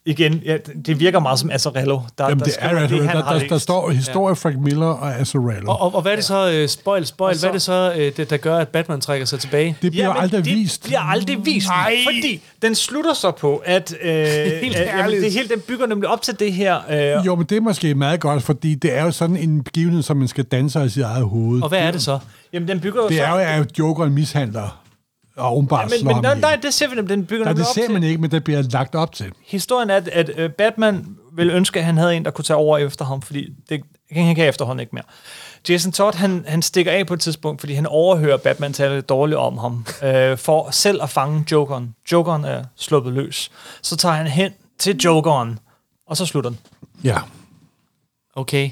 igen, 0.05 0.33
ja, 0.45 0.57
det 0.85 0.99
virker 0.99 1.19
meget 1.19 1.39
som 1.39 1.49
Azzarello. 1.51 1.99
Der, 2.17 2.23
Jamen, 2.23 2.39
der 2.39 2.45
det 2.45 2.55
er, 2.59 2.79
det, 2.79 2.89
der, 2.89 2.95
han 3.07 3.15
der, 3.17 3.23
har 3.23 3.39
der, 3.39 3.47
der 3.47 3.57
står 3.57 3.89
historie 3.89 4.35
Frank 4.35 4.57
Miller 4.59 4.87
og 4.87 5.15
Azzarello. 5.19 5.71
Og, 5.71 5.81
og, 5.81 5.95
og 5.95 6.01
hvad 6.01 6.11
er 6.11 6.15
det 6.15 6.25
så, 6.25 6.59
uh, 6.63 6.69
spoil, 6.69 7.05
spoil, 7.05 7.35
så- 7.35 7.41
hvad 7.41 7.49
er 7.49 7.53
det 7.53 7.61
så, 7.61 7.91
uh, 7.95 8.17
det, 8.17 8.29
der 8.29 8.37
gør, 8.37 8.57
at 8.57 8.67
Batman 8.67 9.01
trækker 9.01 9.18
sig 9.27 9.39
tilbage? 9.39 9.77
det 9.81 9.91
bliver 9.91 10.13
men 10.13 10.21
aldrig 10.23 10.45
det 10.45 10.55
vist. 10.55 10.83
bliver 10.83 10.99
aldrig 10.99 11.45
vist, 11.45 11.67
Nej. 11.67 11.97
fordi 12.05 12.41
den 12.61 12.75
slutter 12.75 13.13
så 13.13 13.31
på, 13.31 13.61
at 13.65 13.93
øh, 14.01 14.09
Helt 14.11 14.75
at, 14.75 14.87
jamen, 14.87 15.03
ærligt. 15.03 15.23
det 15.23 15.33
hele 15.33 15.49
den 15.49 15.59
bygger 15.59 15.85
nemlig 15.87 16.09
op 16.09 16.21
til 16.21 16.39
det 16.39 16.53
her. 16.53 16.79
Øh, 17.19 17.25
Jo, 17.25 17.35
men 17.35 17.45
det 17.45 17.57
er 17.57 17.61
måske 17.61 17.95
meget 17.95 18.19
godt, 18.19 18.43
fordi 18.43 18.75
det 18.75 18.97
er 18.97 19.03
jo 19.03 19.11
sådan 19.11 19.37
en 19.37 19.63
begivenhed, 19.63 20.01
som 20.03 20.17
man 20.17 20.27
skal 20.27 20.43
danse 20.43 20.85
i 20.85 20.89
sit 20.89 21.03
eget 21.03 21.25
hoved. 21.25 21.61
Og 21.61 21.69
hvad 21.69 21.79
er 21.79 21.91
det 21.91 22.01
så? 22.01 22.19
jamen, 22.53 22.67
den 22.67 22.79
bygger 22.79 23.01
jo 23.01 23.09
Det 23.09 23.19
er 23.21 23.29
jo, 23.29 23.61
at 23.61 23.79
Jokeren 23.79 24.13
mishandler 24.13 24.81
og 25.35 25.57
åbenbart 25.57 25.89
men, 25.89 25.99
slår 25.99 26.07
men 26.15 26.15
ham 26.15 26.23
nej, 26.23 26.39
nej, 26.39 26.59
det 26.61 26.73
ser 26.73 26.87
vi 26.89 26.95
nemlig. 26.95 27.15
Den 27.17 27.25
bygger 27.25 27.45
Nej, 27.45 27.53
det 27.53 27.61
op 27.67 27.73
ser 27.75 27.81
til. 27.85 27.91
man 27.93 28.03
ikke, 28.03 28.21
men 28.21 28.31
det 28.31 28.43
bliver 28.43 28.61
lagt 28.71 28.95
op 28.95 29.13
til. 29.13 29.25
Historien 29.47 29.89
er, 29.89 29.95
at, 29.95 30.07
at 30.07 30.29
øh, 30.37 30.49
Batman 30.49 31.05
ville 31.33 31.53
ønske, 31.53 31.79
at 31.79 31.85
han 31.85 31.97
havde 31.97 32.15
en, 32.15 32.25
der 32.25 32.31
kunne 32.31 32.45
tage 32.45 32.57
over 32.57 32.77
efter 32.77 33.05
ham, 33.05 33.21
fordi 33.21 33.49
det, 33.69 33.81
han 34.11 34.35
kan 34.35 34.45
efterhånden 34.49 34.79
ikke 34.79 34.89
mere. 34.95 35.03
Jason 35.69 35.91
Todd, 35.91 36.15
han, 36.15 36.45
han 36.47 36.61
stikker 36.61 36.91
af 36.91 37.07
på 37.07 37.13
et 37.13 37.19
tidspunkt, 37.19 37.59
fordi 37.61 37.73
han 37.73 37.85
overhører 37.85 38.37
Batman 38.37 38.73
tale 38.73 39.01
dårligt 39.01 39.37
om 39.37 39.57
ham, 39.57 39.85
øh, 40.03 40.37
for 40.37 40.71
selv 40.71 41.03
at 41.03 41.09
fange 41.09 41.45
Jokeren. 41.51 41.95
Jokeren 42.11 42.43
er 42.45 42.63
sluppet 42.75 43.13
løs. 43.13 43.51
Så 43.81 43.97
tager 43.97 44.15
han 44.15 44.27
hen 44.27 44.51
til 44.77 44.97
Jokeren, 44.97 45.59
og 46.07 46.17
så 46.17 46.25
slutter 46.25 46.49
den. 46.49 46.59
Ja. 47.03 47.17
Okay. 48.35 48.69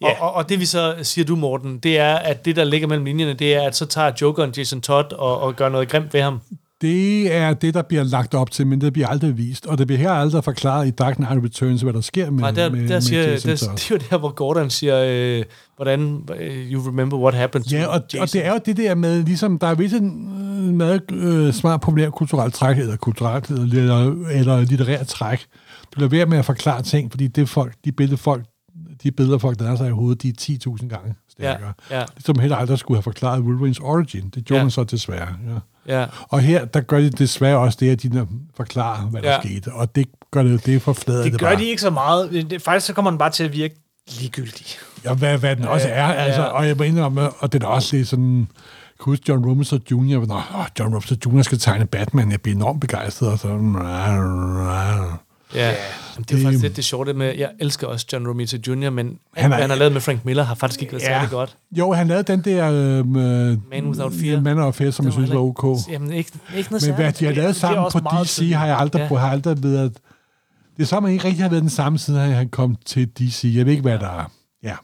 Ja. 0.00 0.20
Og, 0.20 0.28
og, 0.28 0.32
og 0.32 0.48
det 0.48 0.60
vi 0.60 0.66
så 0.66 0.96
siger 1.02 1.24
du, 1.24 1.36
Morten, 1.36 1.78
det 1.78 1.98
er, 1.98 2.14
at 2.14 2.44
det, 2.44 2.56
der 2.56 2.64
ligger 2.64 2.88
mellem 2.88 3.04
linjerne, 3.04 3.34
det 3.34 3.54
er, 3.54 3.62
at 3.62 3.76
så 3.76 3.86
tager 3.86 4.12
Jokeren 4.20 4.50
Jason 4.56 4.80
Todd 4.80 5.12
og, 5.12 5.40
og 5.40 5.56
gør 5.56 5.68
noget 5.68 5.88
grimt 5.88 6.14
ved 6.14 6.22
ham. 6.22 6.40
Det 6.80 7.32
er 7.34 7.54
det, 7.54 7.74
der 7.74 7.82
bliver 7.82 8.02
lagt 8.04 8.34
op 8.34 8.50
til, 8.50 8.66
men 8.66 8.80
det 8.80 8.92
bliver 8.92 9.08
aldrig 9.08 9.38
vist. 9.38 9.66
Og 9.66 9.78
det 9.78 9.86
bliver 9.86 9.98
her 10.00 10.10
aldrig 10.10 10.44
forklaret 10.44 10.86
i 10.88 10.90
Dark 10.90 11.14
Knight 11.16 11.44
Returns, 11.44 11.82
hvad 11.82 11.92
der 11.92 12.00
sker 12.00 12.30
med, 12.30 12.40
Nej, 12.40 12.50
der, 12.50 12.70
med, 12.70 12.88
der 12.88 13.00
siger, 13.00 13.22
med 13.26 13.38
der, 13.40 13.50
Jason 13.50 13.74
det 13.74 13.80
Todd. 13.80 13.98
er 14.00 14.04
jo 14.04 14.08
der, 14.10 14.18
hvor 14.18 14.34
Gordon 14.34 14.70
siger, 14.70 15.04
øh, 15.08 15.44
hvordan, 15.76 16.22
øh, 16.40 16.72
you 16.72 16.82
remember 16.88 17.16
what 17.18 17.34
happened 17.34 17.64
to 17.64 17.76
Ja, 17.76 17.86
og, 17.86 18.02
Jason. 18.12 18.22
og 18.22 18.32
det 18.32 18.46
er 18.46 18.52
jo 18.52 18.58
det 18.66 18.76
der 18.76 18.94
med, 18.94 19.22
ligesom, 19.24 19.58
der 19.58 19.66
er 19.66 19.74
visse 19.74 19.96
øh, 19.96 20.74
meget 20.74 21.02
øh, 21.12 21.52
smart 21.52 21.80
populær 21.80 22.10
kulturelt 22.10 22.54
træk, 22.54 22.78
eller 22.78 22.96
kulturelt, 22.96 23.50
eller, 23.50 24.14
eller 24.30 24.60
litterært 24.60 25.06
træk. 25.06 25.46
Du 25.94 26.00
lader 26.00 26.10
være 26.10 26.26
med 26.26 26.38
at 26.38 26.44
forklare 26.44 26.82
ting, 26.82 27.10
fordi 27.10 27.26
det 27.26 27.48
folk, 27.48 27.74
de 27.84 27.92
billeder 27.92 28.16
folk, 28.16 28.44
de 29.02 29.10
billeder 29.10 29.38
folk, 29.38 29.58
der 29.58 29.70
er 29.70 29.76
sig 29.76 29.88
i 29.88 29.90
hovedet, 29.90 30.22
de 30.22 30.28
er 30.28 30.32
10.000 30.76 30.88
gange 30.88 31.14
stærkere. 31.40 31.72
ja, 31.90 32.04
Som 32.24 32.38
heller 32.38 32.56
aldrig 32.56 32.78
skulle 32.78 32.96
have 32.98 33.02
forklaret 33.02 33.40
Wolverines 33.42 33.78
origin. 33.80 34.30
Det 34.34 34.44
gjorde 34.44 34.54
Ja. 34.54 34.58
ja. 34.58 34.64
man 34.64 34.70
så 34.70 34.84
desværre. 34.84 35.28
Ja. 35.86 36.00
ja. 36.00 36.06
Og 36.28 36.40
her, 36.40 36.64
der 36.64 36.80
gør 36.80 36.98
de 36.98 37.10
desværre 37.10 37.58
også 37.58 37.78
det, 37.80 37.90
at 37.90 38.02
de 38.02 38.26
forklarer, 38.56 39.02
hvad 39.02 39.22
der 39.22 39.30
Ja. 39.32 39.40
skete. 39.40 39.72
Og 39.72 39.94
det 39.96 40.06
gør 40.30 40.42
det, 40.42 40.66
det 40.66 40.82
forflader 40.82 41.22
det, 41.22 41.32
Det 41.32 41.40
gør 41.40 41.46
bare. 41.50 41.58
de 41.58 41.64
ikke 41.64 41.82
så 41.82 41.90
meget. 41.90 42.32
Det, 42.50 42.62
faktisk 42.62 42.86
så 42.86 42.92
kommer 42.92 43.10
den 43.10 43.18
bare 43.18 43.30
til 43.30 43.44
at 43.44 43.52
virke 43.52 43.74
ligegyldig. 44.20 44.66
Ja, 45.04 45.14
hvad, 45.14 45.38
hvad 45.38 45.56
den 45.56 45.64
også 45.64 45.88
er, 45.90 46.04
altså, 46.06 46.40
ja. 46.42 46.46
og 46.48 46.68
jeg 46.68 46.76
må 46.76 46.82
indrømme, 46.82 47.30
og 47.30 47.52
den 47.52 47.62
er 47.62 47.66
også 47.66 47.96
lidt 47.96 48.08
sådan, 48.08 48.48
du 48.98 49.04
huske 49.04 49.24
John 49.28 49.44
Romita 49.46 49.76
Jr., 49.90 50.26
Nå, 50.26 50.40
John 50.78 50.94
Romita 50.94 51.14
Jr. 51.26 51.42
skal 51.42 51.58
tegne 51.58 51.86
Batman, 51.86 52.30
jeg 52.30 52.40
bliver 52.40 52.56
enormt 52.56 52.80
begejstret, 52.80 53.28
og 53.32 53.38
så, 53.38 53.48
Ja, 55.54 55.66
Jamen, 55.68 56.24
det 56.28 56.38
er 56.38 56.42
faktisk 56.42 56.62
lidt 56.62 56.76
det 56.76 56.84
sjove 56.84 57.12
med, 57.14 57.34
jeg 57.38 57.50
elsker 57.60 57.86
også 57.86 58.06
John 58.12 58.28
Romita 58.28 58.56
Jr., 58.68 58.90
men 58.90 59.18
Han 59.36 59.52
er- 59.52 59.56
han 59.56 59.70
har 59.70 59.76
lavet 59.76 59.92
med 59.92 60.00
Frank 60.00 60.24
Miller 60.24 60.42
har 60.42 60.54
faktisk 60.54 60.82
ikke 60.82 60.92
været 60.92 61.02
Ja. 61.02 61.06
særlig 61.06 61.30
godt. 61.30 61.56
jo, 61.78 61.92
han 61.92 62.08
lavede 62.08 62.22
den 62.32 62.40
der 62.44 62.66
øh, 62.70 63.06
Man 63.06 63.86
Without 63.88 64.12
Fear. 64.12 64.40
Man 64.40 64.56
Without 64.56 64.74
Fear, 64.74 64.90
som 64.90 65.04
jeg 65.04 65.12
Det 65.12 65.18
var 65.20 65.26
synes 65.26 65.34
var 65.34 65.40
ok. 65.64 65.78
Jamen, 65.90 66.12
ikke, 66.12 66.30
ikke 66.56 66.70
noget 66.70 66.86
Men 66.86 66.94
hvad 66.94 67.12
de 67.12 67.24
har 67.24 67.32
lavet 67.32 67.48
det 67.48 67.56
sammen 67.56 67.90
på 67.92 67.98
DC, 68.24 68.28
tydeligt. 68.34 68.56
har 68.56 68.66
jeg 68.66 68.76
aldrig, 68.78 69.08
Ja. 69.10 69.16
har 69.16 69.30
aldrig 69.30 69.62
været... 69.62 69.92
Det 70.76 70.82
er 70.82 70.86
som, 70.86 71.02
man 71.02 71.12
ikke 71.12 71.24
rigtig 71.24 71.42
har 71.42 71.50
været 71.50 71.62
den 71.62 71.70
samme 71.70 71.98
siden, 71.98 72.20
han 72.20 72.48
kom 72.48 72.76
til 72.86 73.08
DC. 73.08 73.52
Jeg 73.56 73.64
ved 73.66 73.72
ikke, 73.72 73.82
hvad 73.82 73.98
der 73.98 74.08
er. 74.20 74.30
Ja. 74.62 74.74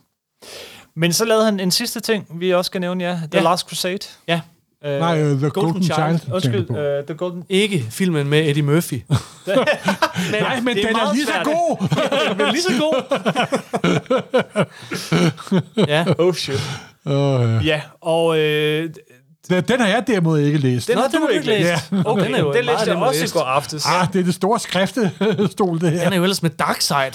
Men 0.97 1.13
så 1.13 1.25
lavede 1.25 1.45
han 1.45 1.61
en 1.61 1.71
sidste 1.71 2.01
ting, 2.01 2.27
vi 2.41 2.51
også 2.55 2.69
skal 2.69 2.81
nævne, 2.81 3.05
ja. 3.05 3.13
The 3.15 3.29
Ja. 3.35 3.41
Last 3.41 3.69
Crusade. 3.69 3.99
Ja, 4.29 4.41
Uh, 4.85 4.90
Nej, 4.90 5.23
uh, 5.32 5.39
The 5.39 5.51
Golden, 5.51 5.82
Child. 5.82 6.19
tænker 6.19 6.35
Undskyld, 6.35 6.70
uh, 6.70 6.77
The 7.07 7.15
Golden... 7.16 7.44
ikke 7.48 7.86
filmen 7.90 8.28
med 8.28 8.48
Eddie 8.48 8.62
Murphy. 8.62 8.93
men, 8.93 9.05
Nej, 10.40 10.61
men 10.61 10.77
det 10.77 10.85
den 10.89 10.97
er 10.97 11.15
lige 11.15 11.27
så 11.27 11.32
god! 11.44 11.89
Den 12.35 12.40
er 12.40 12.53
lige 12.53 12.62
så 12.62 12.73
god. 12.81 12.94
ja, 15.89 16.05
Oh 16.19 16.35
shit. 16.35 16.61
uh, 17.05 17.66
Ja, 17.66 17.81
og 18.01 18.39
øh, 18.39 18.90
den, 19.48 19.65
den 19.65 19.81
har 19.81 19.86
jeg 19.89 20.05
derimod 20.07 20.39
ikke 20.39 20.59
læst. 20.59 20.89
den 20.89 20.98
har 20.98 21.09
du 21.09 21.19
du 21.19 21.28
ikke 21.28 21.47
læst. 21.47 21.93
læst. 21.93 22.07
Okay, 22.07 22.24
Den 22.24 22.35
er 22.35 22.39
jo 22.40 22.53
den 22.55 22.65
læste 22.65 22.90
jeg 22.90 22.97
også 22.97 23.24
i 23.24 23.28
går 23.32 23.40
aftes. 23.44 23.86
Ah, 23.86 24.07
det 24.12 24.20
er 24.20 24.24
det 24.24 24.35
store 24.35 24.59
skriftestol, 24.61 25.81
det 25.81 25.90
her. 25.90 26.05
den 26.05 26.12
er 26.12 26.16
jo 26.16 26.23
ellers 26.23 26.43
med 26.43 26.51
Darkseid. 26.51 27.12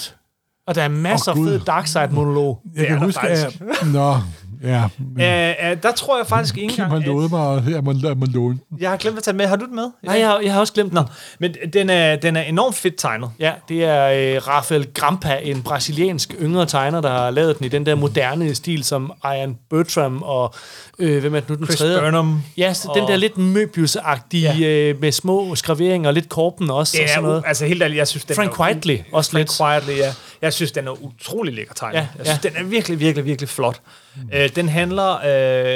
Og 0.66 0.74
der 0.74 0.82
er 0.82 0.88
masser 0.88 1.32
af 1.32 1.36
oh, 1.38 1.44
fede 1.46 1.62
Darkseid-monolog. 1.66 2.58
Jeg 2.76 2.82
er 2.84 2.86
kan 2.88 2.98
huske, 2.98 3.28
at... 3.28 3.60
Nå, 3.92 4.14
ja. 4.62 4.84
Uh, 4.98 5.72
uh, 5.72 5.82
der 5.82 5.92
tror 5.96 6.18
jeg 6.18 6.26
faktisk 6.26 6.58
ikke 6.58 6.74
Kim 6.74 6.84
har 6.84 6.96
engang, 6.96 7.06
lovet 7.06 7.24
at, 7.24 7.30
mig, 7.30 7.40
og 7.46 7.70
jeg 7.70 7.84
må, 7.84 7.94
jeg 8.02 8.16
må 8.16 8.26
låne 8.34 8.58
den. 8.70 8.78
jeg 8.80 8.90
har 8.90 8.96
glemt 8.96 9.16
at 9.18 9.22
tage 9.22 9.32
den 9.32 9.38
med. 9.38 9.46
Har 9.46 9.56
du 9.56 9.66
den 9.66 9.74
med? 9.74 9.90
Nej, 10.02 10.18
jeg 10.18 10.28
har, 10.28 10.40
jeg 10.40 10.52
har 10.52 10.60
også 10.60 10.72
glemt 10.72 10.90
den. 10.90 10.94
Nå, 10.94 11.02
men 11.40 11.54
den 11.72 11.90
er, 11.90 12.16
den 12.16 12.36
er 12.36 12.42
enormt 12.42 12.76
fedt 12.76 12.94
tegnet. 12.98 13.30
Ja, 13.38 13.52
det 13.68 13.84
er 13.84 14.34
øh, 14.36 14.48
Rafael 14.48 14.86
Grampa, 14.94 15.38
en 15.42 15.62
brasiliansk 15.62 16.34
yngre 16.40 16.66
tegner, 16.66 17.00
der 17.00 17.10
har 17.10 17.30
lavet 17.30 17.58
den 17.58 17.66
i 17.66 17.68
den 17.68 17.86
der 17.86 17.94
moderne 17.94 18.54
stil, 18.54 18.84
som 18.84 19.12
Ian 19.24 19.56
Bertram 19.70 20.22
og, 20.22 20.54
øh, 20.98 21.20
hvem 21.20 21.34
er 21.34 21.40
det 21.40 21.48
nu, 21.50 21.54
den 21.54 21.66
Chris 21.66 21.78
tredje? 21.78 22.00
Burnham. 22.00 22.42
Ja, 22.56 22.72
så 22.74 22.90
den 22.94 23.02
og- 23.02 23.08
der 23.08 23.16
lidt 23.16 23.32
Möbius-agtige, 23.32 24.58
ja. 24.60 24.66
øh, 24.90 25.00
med 25.00 25.12
små 25.12 25.54
skraveringer 25.54 26.08
og 26.08 26.14
lidt 26.14 26.28
korpen 26.28 26.70
også. 26.70 26.92
Det 26.92 27.00
og 27.00 27.04
er, 27.04 27.08
sådan 27.08 27.22
noget. 27.22 27.42
altså 27.46 27.66
helt 27.66 27.82
ærligt, 27.82 27.98
jeg 27.98 28.08
synes, 28.08 28.24
den 28.24 28.36
Frank 28.36 28.60
Whiteley, 28.60 28.98
også 29.12 29.30
Frank 29.30 29.40
lidt. 29.40 29.60
Whiteley, 29.60 29.96
ja. 29.98 30.12
Jeg 30.42 30.52
synes, 30.52 30.72
den 30.72 30.86
er 30.88 31.02
utrolig 31.04 31.54
lækker 31.54 31.74
tegnet. 31.74 31.94
Ja, 31.98 32.06
jeg 32.18 32.26
synes, 32.26 32.44
ja. 32.44 32.48
den 32.48 32.56
er 32.58 32.64
virkelig, 32.70 33.00
virkelig, 33.00 33.24
virkelig 33.24 33.48
flot. 33.48 33.80
Mm. 34.16 34.22
Øh, 34.34 34.48
den 34.56 34.68
handler 34.68 35.18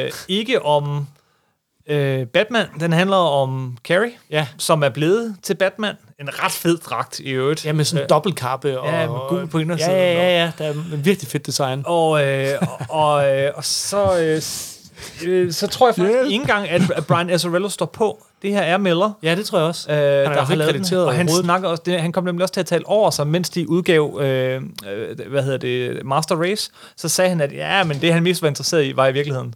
øh, 0.05 0.11
ikke 0.29 0.63
om 0.65 1.07
øh, 1.89 2.27
Batman, 2.27 2.67
den 2.81 2.93
handler 2.93 3.17
om 3.17 3.79
Carrie, 3.85 4.13
Ja. 4.31 4.47
som 4.59 4.83
er 4.83 4.89
blevet 4.89 5.37
til 5.43 5.55
Batman. 5.55 5.95
En 6.21 6.43
ret 6.45 6.53
fed 6.53 6.79
dragt 6.79 7.19
i 7.21 7.31
øvrigt. 7.31 7.65
Ja, 7.65 7.73
med 7.73 7.85
sådan 7.85 8.01
en 8.01 8.03
Øh, 8.05 8.09
dobbeltkappe. 8.11 8.81
Og, 8.81 8.89
Ja, 8.93 9.07
med 9.07 9.29
gul 9.29 9.47
på 9.47 9.59
indersiden. 9.59 9.91
Ja, 9.91 10.13
ja, 10.13 10.29
ja, 10.29 10.45
ja. 10.45 10.53
Der 10.59 10.65
er 10.65 10.73
en 10.73 11.01
virkelig 11.05 11.29
fedt 11.31 11.47
design. 11.47 11.83
Og, 11.87 12.25
øh, 12.27 12.49
og, 12.89 13.29
øh, 13.39 13.51
og 13.55 13.65
så, 13.65 14.19
øh, 14.21 14.43
øh, 15.31 15.53
så 15.53 15.67
tror 15.67 15.87
jeg 15.89 15.95
faktisk 15.95 16.13
Hjælp. 16.15 16.27
ikke 16.27 16.35
engang, 16.43 16.69
at 16.69 17.07
Brian 17.09 17.31
Azzarello 17.31 17.69
står 17.69 17.87
på. 17.87 18.27
Det 18.47 18.55
her 18.55 18.63
er 18.63 18.79
Miller. 18.79 19.13
Ja, 19.23 19.35
det 19.35 19.47
tror 19.47 19.59
jeg 19.59 19.67
også. 19.67 19.91
Øh, 19.91 19.97
i 19.97 20.01
der 20.01 20.29
hvert 20.29 20.49
fald 20.49 20.61
har 20.61 20.69
ikke 20.69 20.73
krediteret 20.73 21.07
Og 21.07 21.15
han 21.15 21.29
snakker 21.29 21.69
også, 21.69 21.83
det, 21.87 22.01
han 22.01 22.13
kom 22.13 22.25
nemlig 22.25 22.43
også 22.43 22.55
til 22.55 22.61
at 22.61 22.67
tale 22.67 22.87
over 22.87 23.11
sig, 23.11 23.27
mens 23.27 23.51
de 23.51 23.69
udgav, 23.69 24.19
øh, 24.21 24.63
øh, 24.89 25.29
hvad 25.29 25.43
hedder 25.43 25.59
det, 25.59 26.07
Master 26.07 26.37
Race, 26.37 26.71
så 26.97 27.09
sagde 27.09 27.29
han, 27.29 27.41
at 27.41 27.53
ja, 27.53 27.85
men 27.85 28.01
det 28.01 28.13
han 28.13 28.23
mest 28.23 28.43
var 28.43 28.49
interesseret 28.49 28.85
i, 28.85 28.97
var 28.97 29.07
i 29.07 29.13
virkeligheden 29.13 29.55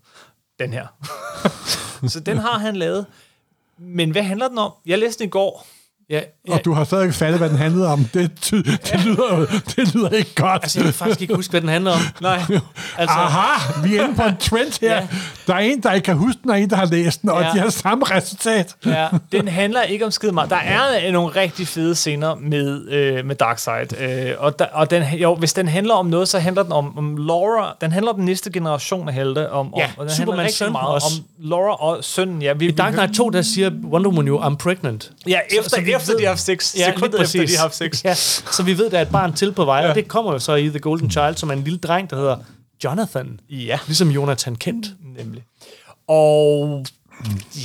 den 0.58 0.72
her. 0.72 0.86
så 2.12 2.20
den 2.20 2.38
har 2.38 2.58
han 2.58 2.76
lavet. 2.76 3.06
Men 3.78 4.10
hvad 4.10 4.22
handler 4.22 4.48
den 4.48 4.58
om? 4.58 4.72
Jeg 4.86 4.98
læste 4.98 5.18
den 5.18 5.28
i 5.28 5.30
går. 5.30 5.66
Ja, 6.10 6.20
ja. 6.48 6.52
Og 6.54 6.64
du 6.64 6.72
har 6.72 6.84
stadig 6.84 7.04
ikke 7.04 7.16
fattet, 7.16 7.38
hvad 7.38 7.48
den 7.48 7.56
handlede 7.58 7.86
om. 7.88 8.04
Det, 8.14 8.30
ty- 8.40 8.54
det, 8.54 9.04
lyder, 9.04 9.46
det 9.76 9.94
lyder 9.94 10.08
ikke 10.08 10.34
godt. 10.34 10.62
Altså, 10.62 10.78
jeg 10.78 10.84
kan 10.84 10.94
faktisk 10.94 11.20
ikke 11.22 11.34
huske, 11.34 11.50
hvad 11.50 11.60
den 11.60 11.68
handler 11.68 11.90
om. 11.92 11.98
Nej. 12.20 12.38
Altså, 12.98 13.16
Aha, 13.16 13.72
vi 13.84 13.96
er 13.96 14.04
inde 14.04 14.14
på 14.16 14.22
en 14.22 14.36
trend 14.40 14.80
her. 14.80 14.88
Ja. 14.94 14.96
Ja. 14.96 15.06
Der 15.46 15.54
er 15.54 15.58
en, 15.58 15.82
der 15.82 15.92
ikke 15.92 16.04
kan 16.04 16.16
huske 16.16 16.38
den, 16.42 16.50
og 16.50 16.60
en, 16.60 16.70
der 16.70 16.76
har 16.76 16.86
læst 16.86 17.22
den, 17.22 17.30
og 17.30 17.40
Ja. 17.40 17.46
ja. 17.46 17.52
de 17.52 17.58
har 17.58 17.70
samme 17.70 18.04
resultat. 18.10 18.74
ja. 18.86 19.08
Den 19.32 19.48
handler 19.48 19.82
ikke 19.82 20.04
om 20.04 20.10
skide 20.10 20.32
meget. 20.32 20.50
Der 20.50 20.56
er 20.56 21.12
nogle 21.12 21.28
rigtig 21.36 21.68
fede 21.68 21.94
scener 21.94 22.34
med, 22.34 22.88
øh, 22.88 23.24
med 23.26 23.34
Darkseid. 23.36 24.00
Øh, 24.00 24.30
og 24.38 24.58
der, 24.58 24.66
og 24.72 24.90
den, 24.90 25.02
jo, 25.12 25.34
hvis 25.34 25.52
den 25.52 25.68
handler 25.68 25.94
om 25.94 26.06
noget, 26.06 26.28
så 26.28 26.38
handler 26.38 26.62
den 26.62 26.72
om, 26.72 26.98
om 26.98 27.16
Laura. 27.16 27.76
Den 27.80 27.92
handler 27.92 28.12
om 28.12 28.16
den 28.16 28.24
næste 28.24 28.50
generation 28.52 29.08
af 29.08 29.14
helte. 29.14 29.50
Om, 29.52 29.74
Ja, 29.76 29.84
om, 29.84 29.90
og 29.96 30.04
den 30.06 30.14
Supermans 30.14 30.58
handler 30.58 30.66
rigtig 30.66 30.72
meget 30.72 30.88
også. 30.94 31.06
om 31.38 31.44
Laura 31.48 31.74
og 31.82 32.04
sønnen. 32.04 32.42
Ja, 32.42 32.52
vi, 32.52 32.66
I 32.66 32.70
Dark 32.70 32.92
Knight 32.92 33.14
2, 33.16 33.30
der 33.30 33.42
siger 33.42 33.70
Wonder 33.84 34.10
Woman 34.10 34.26
jo, 34.26 34.40
I'm 34.42 34.56
pregnant. 34.56 35.10
Ja, 35.28 35.38
efter, 35.58 35.70
så 35.70 35.80
vi 35.80 35.92
efter 36.00 36.16
de 36.16 36.22
har 36.22 36.28
haft 36.30 36.40
sex. 36.40 36.74
Ja, 36.76 36.92
sekundet 36.94 37.12
lige 37.12 37.22
efter 37.22 37.38
de 37.38 37.42
præcis. 37.44 37.56
har 37.56 37.62
haft 37.64 37.74
sex. 37.76 38.04
Ja, 38.04 38.14
så 38.52 38.62
vi 38.62 38.78
ved, 38.78 38.90
der 38.90 38.98
er 38.98 39.02
et 39.02 39.08
barn 39.08 39.32
til 39.32 39.52
på 39.52 39.64
vej, 39.64 39.78
ja. 39.80 39.88
og 39.88 39.94
det 39.94 40.08
kommer 40.08 40.32
jo 40.32 40.38
så 40.38 40.54
i 40.54 40.68
The 40.68 40.78
Golden 40.78 41.10
Child, 41.10 41.36
som 41.36 41.48
er 41.50 41.52
en 41.54 41.64
lille 41.64 41.78
dreng, 41.78 42.10
der 42.10 42.16
hedder 42.16 42.36
Jonathan. 42.84 43.40
Ja, 43.50 43.78
Ligesom 43.86 44.10
Jonathan 44.10 44.56
Kent. 44.56 44.86
nemlig. 45.18 45.44
Og 46.08 46.84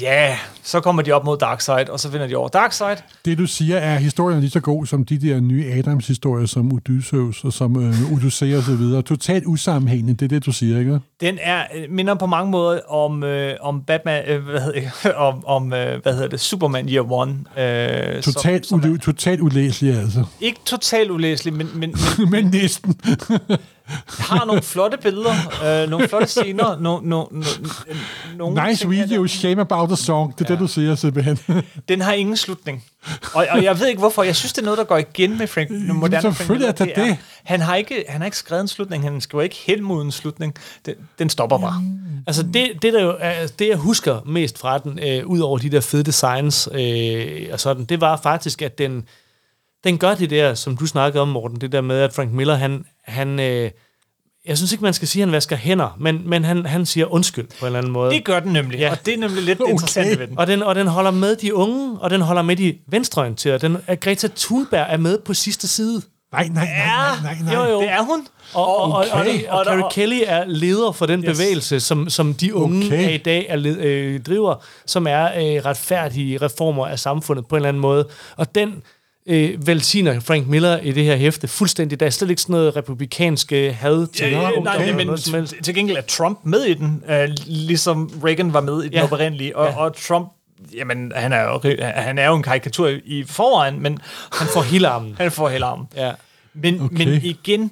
ja, 0.02 0.38
så 0.64 0.80
kommer 0.80 1.02
de 1.02 1.12
op 1.12 1.26
mod 1.26 1.38
Darkseid, 1.38 1.90
og 1.90 2.00
så 2.00 2.10
vinder 2.10 2.28
de 2.28 2.36
over 2.36 2.48
Darkseid. 2.48 2.98
Det, 3.26 3.38
du 3.38 3.46
siger, 3.46 3.78
er 3.78 3.98
historien 3.98 4.40
lige 4.40 4.50
så 4.52 4.60
god 4.60 4.86
som 4.86 5.06
de 5.06 5.18
der 5.22 5.40
nye 5.40 5.66
Adams-historier, 5.72 6.46
som 6.46 6.74
Odysseus 6.74 7.44
og 7.44 7.54
som 7.54 7.84
øh, 7.84 8.14
Odyssey 8.14 8.56
og 8.56 8.64
så 8.64 8.76
videre. 8.76 9.02
Totalt 9.02 9.44
usammenhængende, 9.46 10.14
det 10.14 10.26
er 10.26 10.28
det, 10.30 10.46
du 10.46 10.52
siger, 10.52 10.80
ikke? 10.80 11.00
Den 11.22 11.38
er 11.42 11.64
øh, 11.76 11.84
minder 11.92 12.16
på 12.16 12.26
mange 12.26 12.52
måder 12.52 12.80
om 12.90 13.24
øh, 13.24 13.56
om 13.62 13.82
Batman, 13.82 14.24
øh, 14.28 14.44
hvad 14.44 14.62
hedder 14.62 14.80
det, 15.04 15.14
om, 15.28 15.46
om 15.46 15.74
øh, 15.74 16.02
hvad 16.04 16.14
hedder 16.14 16.28
det, 16.28 16.40
Superman 16.40 16.90
Year 16.90 17.12
One. 17.12 17.32
Øh, 17.58 18.22
Totalt, 18.22 18.66
som, 18.66 18.82
som 18.82 18.92
er, 18.92 18.96
ule- 18.96 19.00
totalt 19.00 19.42
ulæselig, 19.42 19.96
altså. 20.00 20.24
ikke 20.42 20.60
totalt 20.66 21.12
ulæselig, 21.12 21.54
men, 21.54 21.70
men, 21.76 21.96
men 22.18 22.30
Men 22.36 22.46
næsten. 22.46 22.96
Har 24.08 24.46
nogle 24.46 24.62
flotte 24.62 24.98
billeder, 24.98 25.34
øh, 25.84 25.90
nogle 25.90 26.08
flotte 26.08 26.28
scener, 26.28 26.80
no, 26.80 27.00
no, 27.04 27.26
no, 27.32 27.44
nogle 28.38 28.68
Nice 28.68 28.90
video, 28.90 29.28
shame 29.28 29.62
about 29.62 29.90
the 29.90 29.96
song. 29.96 30.40
Det 30.40 30.46
er 30.46 30.46
ja. 30.50 30.54
det, 30.54 30.60
du 30.60 30.68
siger, 30.68 30.96
simpelthen. 30.96 31.40
Den 31.90 32.02
har 32.02 32.14
ingen 32.14 32.38
slutning. 32.38 32.84
Og, 33.34 33.48
og 33.52 33.64
jeg 33.64 33.80
ved 33.80 33.88
ikke 33.88 34.00
hvorfor. 34.00 34.24
Jeg 34.24 34.36
synes, 34.36 34.54
det 34.54 34.62
er 34.62 34.66
noget, 34.66 34.78
der 34.78 34.84
går 34.84 34.98
igen 34.98 35.38
med 35.38 35.48
Frank, 35.48 35.70
moderne 35.72 36.22
Frank 36.22 36.38
selvfølgelig 36.38 36.74
Miller. 36.80 36.94
er 36.94 37.06
det 37.06 37.18
det. 37.18 37.18
Han 37.44 37.62
har, 37.62 37.76
ikke, 37.76 38.06
han 38.10 38.22
har 38.22 38.26
ikke 38.26 38.38
skrevet 38.38 38.62
en 38.62 38.68
slutning. 38.68 39.04
Han 39.04 39.22
skriver 39.22 39.44
ikke 39.44 39.60
hen 39.68 39.84
mod 39.84 40.06
en 40.06 40.12
slutning. 40.12 40.56
Den, 40.86 40.96
den 41.20 41.30
stopper 41.30 41.58
bare. 41.58 41.84
Altså 42.28 42.44
det, 42.44 42.72
det, 42.82 42.94
der 42.94 43.02
jo 43.02 43.16
er, 43.20 43.48
det, 43.60 43.68
jeg 43.68 43.78
husker 43.78 44.20
mest 44.26 44.58
fra 44.58 44.78
den, 44.78 45.00
øh, 45.00 45.26
ud 45.26 45.40
over 45.40 45.58
de 45.58 45.70
der 45.70 45.82
fede 45.82 46.04
designs 46.04 46.70
øh, 46.72 47.50
og 47.52 47.60
sådan, 47.60 47.86
det 47.86 48.02
var 48.02 48.20
faktisk, 48.24 48.62
at 48.62 48.78
den, 48.78 49.06
den 49.86 49.98
gør 49.98 50.16
det 50.16 50.30
der, 50.30 50.54
som 50.54 50.78
du 50.78 50.86
snakkede 50.88 51.22
om, 51.22 51.28
Morten, 51.28 51.62
det 51.62 51.72
der 51.72 51.82
med, 51.82 52.00
at 52.00 52.14
Frank 52.14 52.32
Miller, 52.32 52.56
han, 52.56 52.86
han 53.04 53.40
øh, 53.40 53.72
jeg 54.46 54.58
synes 54.58 54.72
ikke, 54.72 54.84
man 54.84 54.94
skal 54.94 55.08
sige, 55.08 55.24
at 55.24 55.28
han 55.28 55.34
vasker 55.34 55.56
hænder, 55.56 55.96
men, 56.00 56.22
men 56.30 56.44
han, 56.44 56.66
han 56.66 56.86
siger 56.86 57.14
undskyld 57.14 57.48
på 57.60 57.66
en 57.66 57.66
eller 57.66 57.80
anden 57.80 57.92
måde. 57.92 58.12
Det 58.12 58.24
gør 58.24 58.40
den 58.40 58.54
nemlig. 58.54 58.80
Ja. 58.80 58.92
Og 58.92 59.06
det 59.06 59.14
er 59.14 59.18
nemlig 59.18 59.44
lidt 59.44 59.62
okay. 59.62 59.72
Interessant 59.72 60.20
ved 60.20 60.28
den. 60.28 60.40
Og 60.40 60.48
den, 60.48 60.64
og 60.64 60.76
den 60.76 60.88
holder 60.88 61.12
med 61.12 61.36
de 61.36 61.56
unge, 61.56 61.98
og 62.00 62.10
den 62.10 62.22
holder 62.22 62.42
med 62.42 62.56
de 62.56 62.78
venstreorienterede. 62.88 63.60
Den, 63.60 63.78
Greta 64.02 64.28
Thunberg 64.36 64.86
er 64.90 64.98
med 64.98 65.20
på 65.20 65.34
sidste 65.34 65.68
side. 65.68 66.02
Nej, 66.32 66.48
nej, 66.48 66.66
nej, 66.66 67.16
nej, 67.24 67.38
nej. 67.44 67.54
Jo, 67.54 67.72
jo. 67.72 67.82
Det 67.82 67.90
er 67.90 68.02
hun. 68.02 68.28
Og, 68.54 68.78
og, 68.78 69.06
okay. 69.14 69.48
og, 69.48 69.60
og, 69.60 69.60
og, 69.60 69.60
og 69.60 69.66
Carrie 69.66 69.84
Kelly 69.92 70.22
er 70.26 70.44
leder 70.48 70.92
for 70.92 71.06
den 71.06 71.20
Yes. 71.24 71.38
bevægelse, 71.38 71.80
som, 71.80 72.10
som 72.10 72.34
de 72.34 72.56
unge 72.56 72.86
Okay. 72.86 72.96
okay. 72.98 73.06
er 73.06 73.10
i 73.10 73.18
dag 73.18 73.46
er 73.50 73.56
led, 73.56 73.78
øh, 73.80 74.22
driver, 74.22 74.56
som 74.86 75.08
er 75.08 75.24
øh, 75.26 75.66
retfærdige 75.66 76.38
reformer 76.38 76.88
af 76.88 77.00
samfundet 77.00 77.48
på 77.48 77.56
en 77.56 77.58
eller 77.58 77.70
anden 77.70 77.82
måde. 77.82 78.08
Og 78.38 78.56
den 78.56 78.84
øh, 79.30 79.68
velsigner 79.68 80.20
Frank 80.20 80.48
Miller 80.48 80.80
i 80.80 80.92
det 80.92 81.04
her 81.04 81.16
hæfte 81.16 81.48
fuldstændig. 81.48 82.00
Der 82.00 82.06
er 82.06 82.10
slet 82.10 82.30
ikke 82.30 82.42
sådan 82.42 82.54
noget 82.54 82.76
republikanske 82.76 83.74
had 83.74 84.08
til 84.08 84.30
Ja, 84.32 84.40
ja, 84.42 84.52
ungdom 84.52 84.64
nej, 84.82 84.92
men 84.92 85.10
helst. 85.10 85.54
til 85.64 85.76
gengæld 85.76 85.98
er 85.98 86.02
Trump 86.02 86.40
med 86.44 86.62
i 86.64 86.74
den, 86.74 87.04
øh, 87.10 87.28
ligesom 87.46 88.12
Reagan 88.26 88.54
var 88.54 88.62
med 88.62 88.84
i 88.84 88.86
den 88.86 88.94
Ja. 88.94 89.04
oprindelige. 89.04 89.58
Og, 89.58 89.68
Ja. 89.68 89.78
og 89.78 89.96
Trump 90.08 90.28
jamen, 90.76 91.12
han 91.16 91.34
er 91.34 91.42
jo, 91.44 91.62
han 91.84 92.18
er 92.18 92.28
jo 92.28 92.36
en 92.36 92.44
karikatur 92.44 92.88
i- 93.06 93.24
forvejen, 93.28 93.80
men 93.84 94.00
Han 94.32 94.48
får 94.54 94.62
hele 94.62 94.88
armen. 94.88 95.16
han 95.20 95.32
får 95.32 95.50
hele 95.50 95.66
armen. 95.66 95.88
Ja. 95.96 96.12
Men, 96.54 96.82
Okay. 96.82 96.96
men 97.06 97.08
igen, 97.24 97.72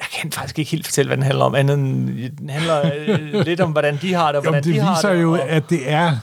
jeg 0.00 0.06
kan 0.20 0.32
faktisk 0.32 0.58
ikke 0.58 0.70
helt 0.70 0.84
fortælle, 0.86 1.08
hvad 1.08 1.16
den 1.16 1.24
handler 1.24 1.44
om, 1.44 1.54
andet 1.54 1.78
end 1.78 2.08
den 2.38 2.48
handler 2.50 2.90
øh, 3.08 3.44
lidt 3.46 3.60
om, 3.60 3.70
hvordan 3.72 3.98
de 4.02 4.14
har 4.14 4.26
det, 4.26 4.36
og 4.38 4.44
Jo, 4.44 4.50
hvordan 4.50 4.64
det 4.64 4.74
de 4.74 4.80
har 4.80 5.02
det. 5.02 5.22
jo, 5.22 5.32
og, 5.32 5.48
at 5.48 5.70
det 5.70 5.90
er 5.90 6.16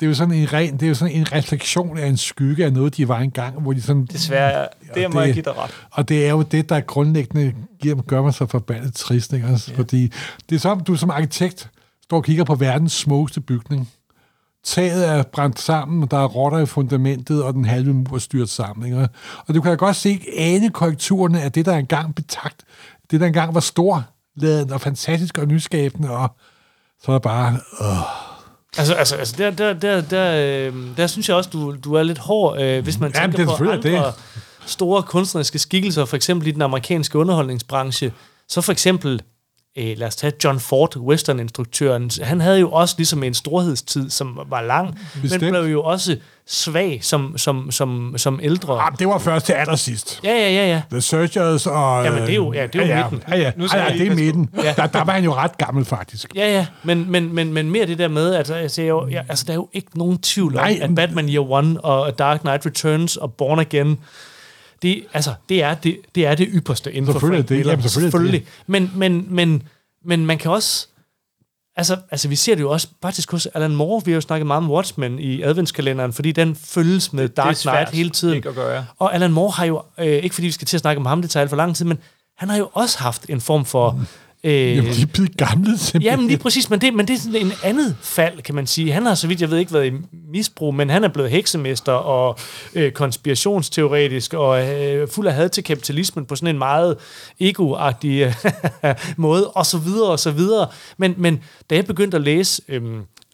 det 0.00 0.06
er 0.06 0.08
jo 0.08 0.14
sådan 0.14 0.34
en 0.34 0.52
ren, 0.52 0.72
det 0.72 0.82
er 0.82 0.88
jo 0.88 0.94
sådan 0.94 1.14
en 1.14 1.32
refleksion 1.32 1.98
af 1.98 2.06
en 2.06 2.16
skygge 2.16 2.64
af 2.64 2.72
noget, 2.72 2.96
de 2.96 3.08
var 3.08 3.18
engang, 3.18 3.60
hvor 3.60 3.72
de 3.72 3.82
sådan... 3.82 4.04
Desværre, 4.06 4.68
det 4.94 5.14
må 5.14 5.20
jeg 5.20 5.26
det- 5.26 5.34
give 5.34 5.42
dig 5.44 5.56
ret. 5.58 5.70
Og 5.90 6.08
det 6.08 6.26
er 6.26 6.30
jo 6.30 6.42
det, 6.42 6.68
der 6.68 6.80
grundlæggende 6.80 7.54
giver, 7.82 8.02
gør 8.02 8.22
mig 8.22 8.34
så 8.34 8.46
forbandet 8.46 8.94
trist, 8.94 9.32
ikke? 9.32 9.46
Altså, 9.46 9.74
fordi 9.74 10.12
det 10.50 10.54
er 10.56 10.60
som, 10.60 10.80
du 10.80 10.96
som 10.96 11.10
arkitekt 11.10 11.70
står 12.02 12.16
og 12.16 12.24
kigger 12.24 12.44
på 12.44 12.54
verdens 12.54 12.92
smukkeste 12.92 13.40
bygning. 13.40 13.88
Taget 14.64 15.08
er 15.08 15.22
brændt 15.22 15.60
sammen, 15.60 16.02
og 16.02 16.10
der 16.10 16.16
er 16.18 16.26
rotter 16.26 16.58
i 16.58 16.66
fundamentet, 16.66 17.42
og 17.42 17.54
den 17.54 17.64
halve 17.64 17.94
mur 17.94 18.14
er 18.14 18.18
styrt 18.18 18.48
sammen. 18.48 18.86
Ikke? 18.86 19.08
Og 19.46 19.54
du 19.54 19.60
kan 19.60 19.76
godt 19.76 19.96
se, 19.96 20.20
ane 20.36 20.70
korrekturerne 20.70 21.42
af 21.42 21.52
det, 21.52 21.66
der 21.66 21.76
engang 21.76 22.14
betagt, 22.14 22.64
det, 23.10 23.20
der 23.20 23.26
engang 23.26 23.54
var 23.54 23.60
storladen 23.60 24.72
og 24.72 24.80
fantastisk 24.80 25.38
og 25.38 25.46
nyskabende, 25.48 26.10
og 26.10 26.36
så 27.02 27.12
er 27.12 27.14
der 27.14 27.18
bare... 27.20 27.52
Øh, 27.80 28.29
Altså, 28.78 28.94
altså, 28.94 29.16
altså 29.16 29.34
der, 29.38 29.50
der, 29.50 29.72
der, 29.72 30.00
der, 30.00 30.66
øh, 30.68 30.74
der 30.96 31.06
synes 31.06 31.28
jeg 31.28 31.36
også, 31.36 31.50
du, 31.50 31.76
du 31.84 31.94
er 31.94 32.02
lidt 32.02 32.18
hård, 32.18 32.60
øh, 32.60 32.82
hvis 32.82 33.00
man 33.00 33.12
Jamen, 33.14 33.32
tænker 33.32 33.52
det 33.52 33.58
på 33.58 33.70
andre 33.70 34.12
store 34.66 35.02
kunstneriske 35.02 35.58
skikkelser, 35.58 36.04
for 36.04 36.16
eksempel 36.16 36.48
i 36.48 36.50
den 36.50 36.62
amerikanske 36.62 37.18
underholdningsbranche. 37.18 38.12
Så 38.48 38.60
for 38.60 38.72
eksempel, 38.72 39.22
øh, 39.78 39.98
lad 39.98 40.06
os 40.06 40.16
tage 40.16 40.32
John 40.44 40.60
Ford, 40.60 40.96
western-instruktøren. 40.96 42.10
Han 42.22 42.40
havde 42.40 42.60
jo 42.60 42.70
også 42.70 42.94
ligesom 42.98 43.22
en 43.22 43.34
storhedstid, 43.34 44.10
som 44.10 44.38
var 44.48 44.60
lang, 44.62 44.98
Bestemt. 45.22 45.42
men 45.42 45.50
blev 45.52 45.62
jo 45.72 45.82
også 45.82 46.16
svag 46.46 46.98
som, 47.02 47.38
som, 47.38 47.70
som, 47.70 48.14
som 48.16 48.40
ældre. 48.42 48.80
ah, 48.80 48.92
det 48.98 49.08
var 49.08 49.18
først 49.18 49.46
til 49.46 49.52
allersidst. 49.52 50.20
Ja, 50.24 50.30
ja, 50.30 50.50
ja, 50.50 50.66
ja. 50.66 50.82
The 50.90 51.00
Searchers 51.00 51.66
og... 51.66 52.04
Jamen, 52.04 52.22
det 52.22 52.30
er 52.30 52.34
jo- 52.34 52.52
ja, 52.52 52.66
det 52.66 52.74
er 52.80 52.86
jo 52.86 52.88
ja, 52.94 53.02
midten. 53.10 53.22
Ja, 53.32 53.38
ja, 53.38 53.52
Nu 53.56 53.64
ja, 53.64 53.68
skal 53.68 53.80
ja, 53.92 53.98
det 54.04 54.06
er 54.06 54.14
midten. 54.14 54.48
Ja. 54.64 54.74
Der, 54.76 54.86
der 54.86 55.04
var 55.04 55.12
han 55.12 55.24
jo 55.24 55.34
ret 55.34 55.58
gammel, 55.58 55.84
faktisk. 55.84 56.34
Ja, 56.34 56.52
ja, 56.52 56.66
men, 56.84 57.10
men, 57.10 57.34
men, 57.34 57.52
men 57.52 57.70
mere 57.70 57.86
det 57.86 57.98
der 57.98 58.08
med, 58.08 58.34
at 58.34 58.50
altså, 58.50 58.82
jeg, 58.82 58.94
ja, 59.10 59.22
altså, 59.28 59.44
der 59.46 59.52
er 59.52 59.56
jo 59.56 59.68
ikke 59.72 59.98
nogen 59.98 60.18
tvivl 60.18 60.56
om, 60.56 60.62
Nej, 60.62 60.78
at 60.82 60.94
Batman 60.94 61.28
Year 61.28 61.50
One 61.50 61.80
og 61.80 62.18
Dark 62.18 62.40
Knight 62.40 62.66
Returns 62.66 63.16
og 63.16 63.32
Born 63.32 63.58
Again, 63.58 63.98
det, 64.82 65.04
altså, 65.12 65.34
det, 65.48 65.62
er, 65.62 65.74
det, 65.74 66.00
det 66.14 66.26
er 66.26 66.34
det 66.34 66.48
ypperste 66.50 66.92
inden 66.92 67.06
for 67.06 67.12
Selvfølgelig 67.12 67.38
Frank 67.38 67.48
det. 67.48 67.56
Miller. 67.56 67.72
Jamen, 67.72 67.88
selvfølgelig 67.88 68.40
det. 68.40 68.48
Men, 68.66 68.92
men, 68.94 69.26
men, 69.28 69.62
men 70.04 70.26
man 70.26 70.38
kan 70.38 70.50
også... 70.50 70.86
Altså, 71.76 71.96
altså, 72.10 72.28
vi 72.28 72.36
ser 72.36 72.54
det 72.54 72.62
jo 72.62 72.70
også 72.70 72.88
faktisk 73.02 73.30
hos 73.30 73.46
Alan 73.46 73.76
Moore. 73.76 74.02
Vi 74.04 74.10
har 74.10 74.14
jo 74.14 74.20
snakket 74.20 74.46
meget 74.46 74.58
om 74.58 74.70
Watchmen 74.70 75.18
i 75.18 75.42
adventskalenderen, 75.42 76.12
fordi 76.12 76.32
den 76.32 76.56
følges 76.56 77.12
med 77.12 77.28
Dark 77.28 77.46
det 77.46 77.50
er 77.50 77.54
svært 77.54 77.74
Knight 77.76 77.96
hele 77.96 78.10
tiden. 78.10 78.36
ikke 78.36 78.48
at 78.48 78.54
gøre. 78.54 78.86
Og 78.98 79.14
Alan 79.14 79.32
Moore 79.32 79.50
har 79.50 79.64
jo, 79.64 79.82
øh, 79.98 80.06
ikke 80.06 80.34
fordi 80.34 80.46
vi 80.46 80.52
skal 80.52 80.66
til 80.66 80.76
at 80.76 80.80
snakke 80.80 81.00
om 81.00 81.06
ham, 81.06 81.22
det 81.22 81.30
tager 81.30 81.42
alt 81.42 81.50
for 81.50 81.56
lang 81.56 81.76
tid, 81.76 81.84
men 81.84 81.98
han 82.38 82.48
har 82.48 82.56
jo 82.56 82.70
også 82.72 82.98
haft 82.98 83.26
en 83.28 83.40
form 83.40 83.64
for... 83.64 84.00
Øh, 84.44 84.76
Jamen, 84.76 84.92
de 84.92 85.02
er 85.02 85.06
blevet 85.06 85.36
gamle, 85.36 85.78
simpelthen. 85.78 86.02
Jamen 86.02 86.26
lige 86.26 86.38
præcis, 86.38 86.70
men 86.70 86.80
det, 86.80 86.94
men 86.94 87.08
det 87.08 87.14
er 87.14 87.18
sådan 87.18 87.46
en 87.46 87.52
andet 87.64 87.96
fald, 88.02 88.42
kan 88.42 88.54
man 88.54 88.66
sige. 88.66 88.92
Han 88.92 89.06
har, 89.06 89.14
så 89.14 89.26
vidt 89.26 89.40
jeg 89.40 89.50
ved, 89.50 89.58
ikke 89.58 89.72
været 89.72 89.86
i 89.86 89.96
misbrug, 90.32 90.74
men 90.74 90.90
han 90.90 91.04
er 91.04 91.08
blevet 91.08 91.30
heksemester 91.30 91.92
og 91.92 92.38
øh, 92.74 92.92
konspirationsteoretisk 92.92 94.34
og 94.34 94.68
øh, 94.68 95.08
fuld 95.08 95.26
af 95.26 95.34
had 95.34 95.48
til 95.48 95.64
kapitalismen 95.64 96.26
på 96.26 96.36
sådan 96.36 96.54
en 96.54 96.58
meget 96.58 96.96
egoagtig 97.40 98.34
øh, 98.84 98.94
måde, 99.16 99.50
og 99.50 99.66
så 99.66 99.78
videre, 99.78 100.10
og 100.10 100.18
så 100.18 100.30
videre. 100.30 100.68
Men, 100.98 101.14
men 101.16 101.40
da 101.70 101.74
jeg 101.74 101.84
begyndte 101.84 102.16
at 102.16 102.22
læse... 102.22 102.62
Øh, 102.68 102.82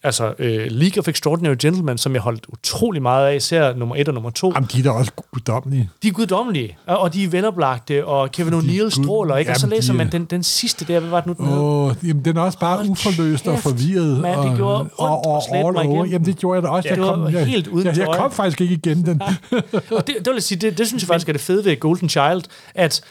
altså 0.03 0.33
øh, 0.39 0.67
League 0.71 0.99
of 0.99 1.07
Extraordinary 1.07 1.55
Gentlemen, 1.59 1.97
som 1.97 2.13
jeg 2.13 2.21
holdt 2.21 2.45
utrolig 2.49 3.01
meget 3.01 3.27
af, 3.27 3.35
især 3.35 3.73
nummer 3.73 3.95
1 3.95 4.07
og 4.07 4.13
nummer 4.13 4.29
2, 4.29 4.51
Jamen, 4.55 4.69
de 4.73 4.79
er 4.79 4.83
da 4.83 4.89
også 4.89 5.11
guddommelige. 5.33 5.89
de 6.03 6.07
er 6.07 6.11
guddommelige, 6.11 6.77
og, 6.87 6.97
og 6.97 7.13
de 7.13 7.23
er 7.23 7.29
veloplagte, 7.29 8.05
og 8.05 8.31
Kevin 8.31 8.53
O'Neill 8.53 8.89
stråler, 8.89 9.37
ikke? 9.37 9.51
og 9.51 9.57
så 9.57 9.67
læser 9.67 9.93
de 9.93 9.97
man 9.97 10.11
den, 10.11 10.25
den 10.25 10.43
sidste 10.43 10.85
der, 10.85 10.99
hvad 10.99 11.09
var 11.09 11.21
det 11.21 11.27
nu, 11.27 11.45
den? 11.45 11.57
Åh, 11.57 11.93
jamen, 12.03 12.25
den 12.25 12.37
er 12.37 12.41
også 12.41 12.59
bare 12.59 12.77
Hold 12.77 12.89
uforløst 12.89 13.47
og 13.47 13.53
kæft, 13.53 13.63
forvirret. 13.63 14.19
mand, 14.19 14.39
det 14.41 14.49
og, 14.49 14.55
gjorde 14.55 14.79
ondt 14.79 14.91
og, 14.97 15.25
og, 15.25 15.55
all 15.55 15.73
mig 15.73 15.85
over. 15.85 16.05
Jamen, 16.05 16.25
det 16.25 16.37
gjorde 16.37 16.55
jeg 16.55 16.63
da 16.63 16.67
også. 16.67 16.89
Ja, 16.89 16.95
jeg 16.95 17.03
kom, 17.03 17.33
jeg, 17.33 17.45
helt 17.45 17.67
uden 17.67 17.87
jeg, 17.87 17.97
jeg 17.97 18.07
kom 18.15 18.31
faktisk 18.31 18.61
ikke 18.61 18.73
igennem 18.73 19.03
den. 19.03 19.21
Og 19.97 20.07
det, 20.07 20.15
det 20.25 20.33
vil 20.33 20.41
sige, 20.41 20.59
det, 20.59 20.77
det 20.77 20.87
synes 20.87 21.03
jeg 21.03 21.07
faktisk 21.07 21.29
er 21.29 21.33
det 21.33 21.41
fede 21.41 21.65
ved 21.65 21.79
Golden 21.79 22.09
Child, 22.09 22.41
at 22.75 23.01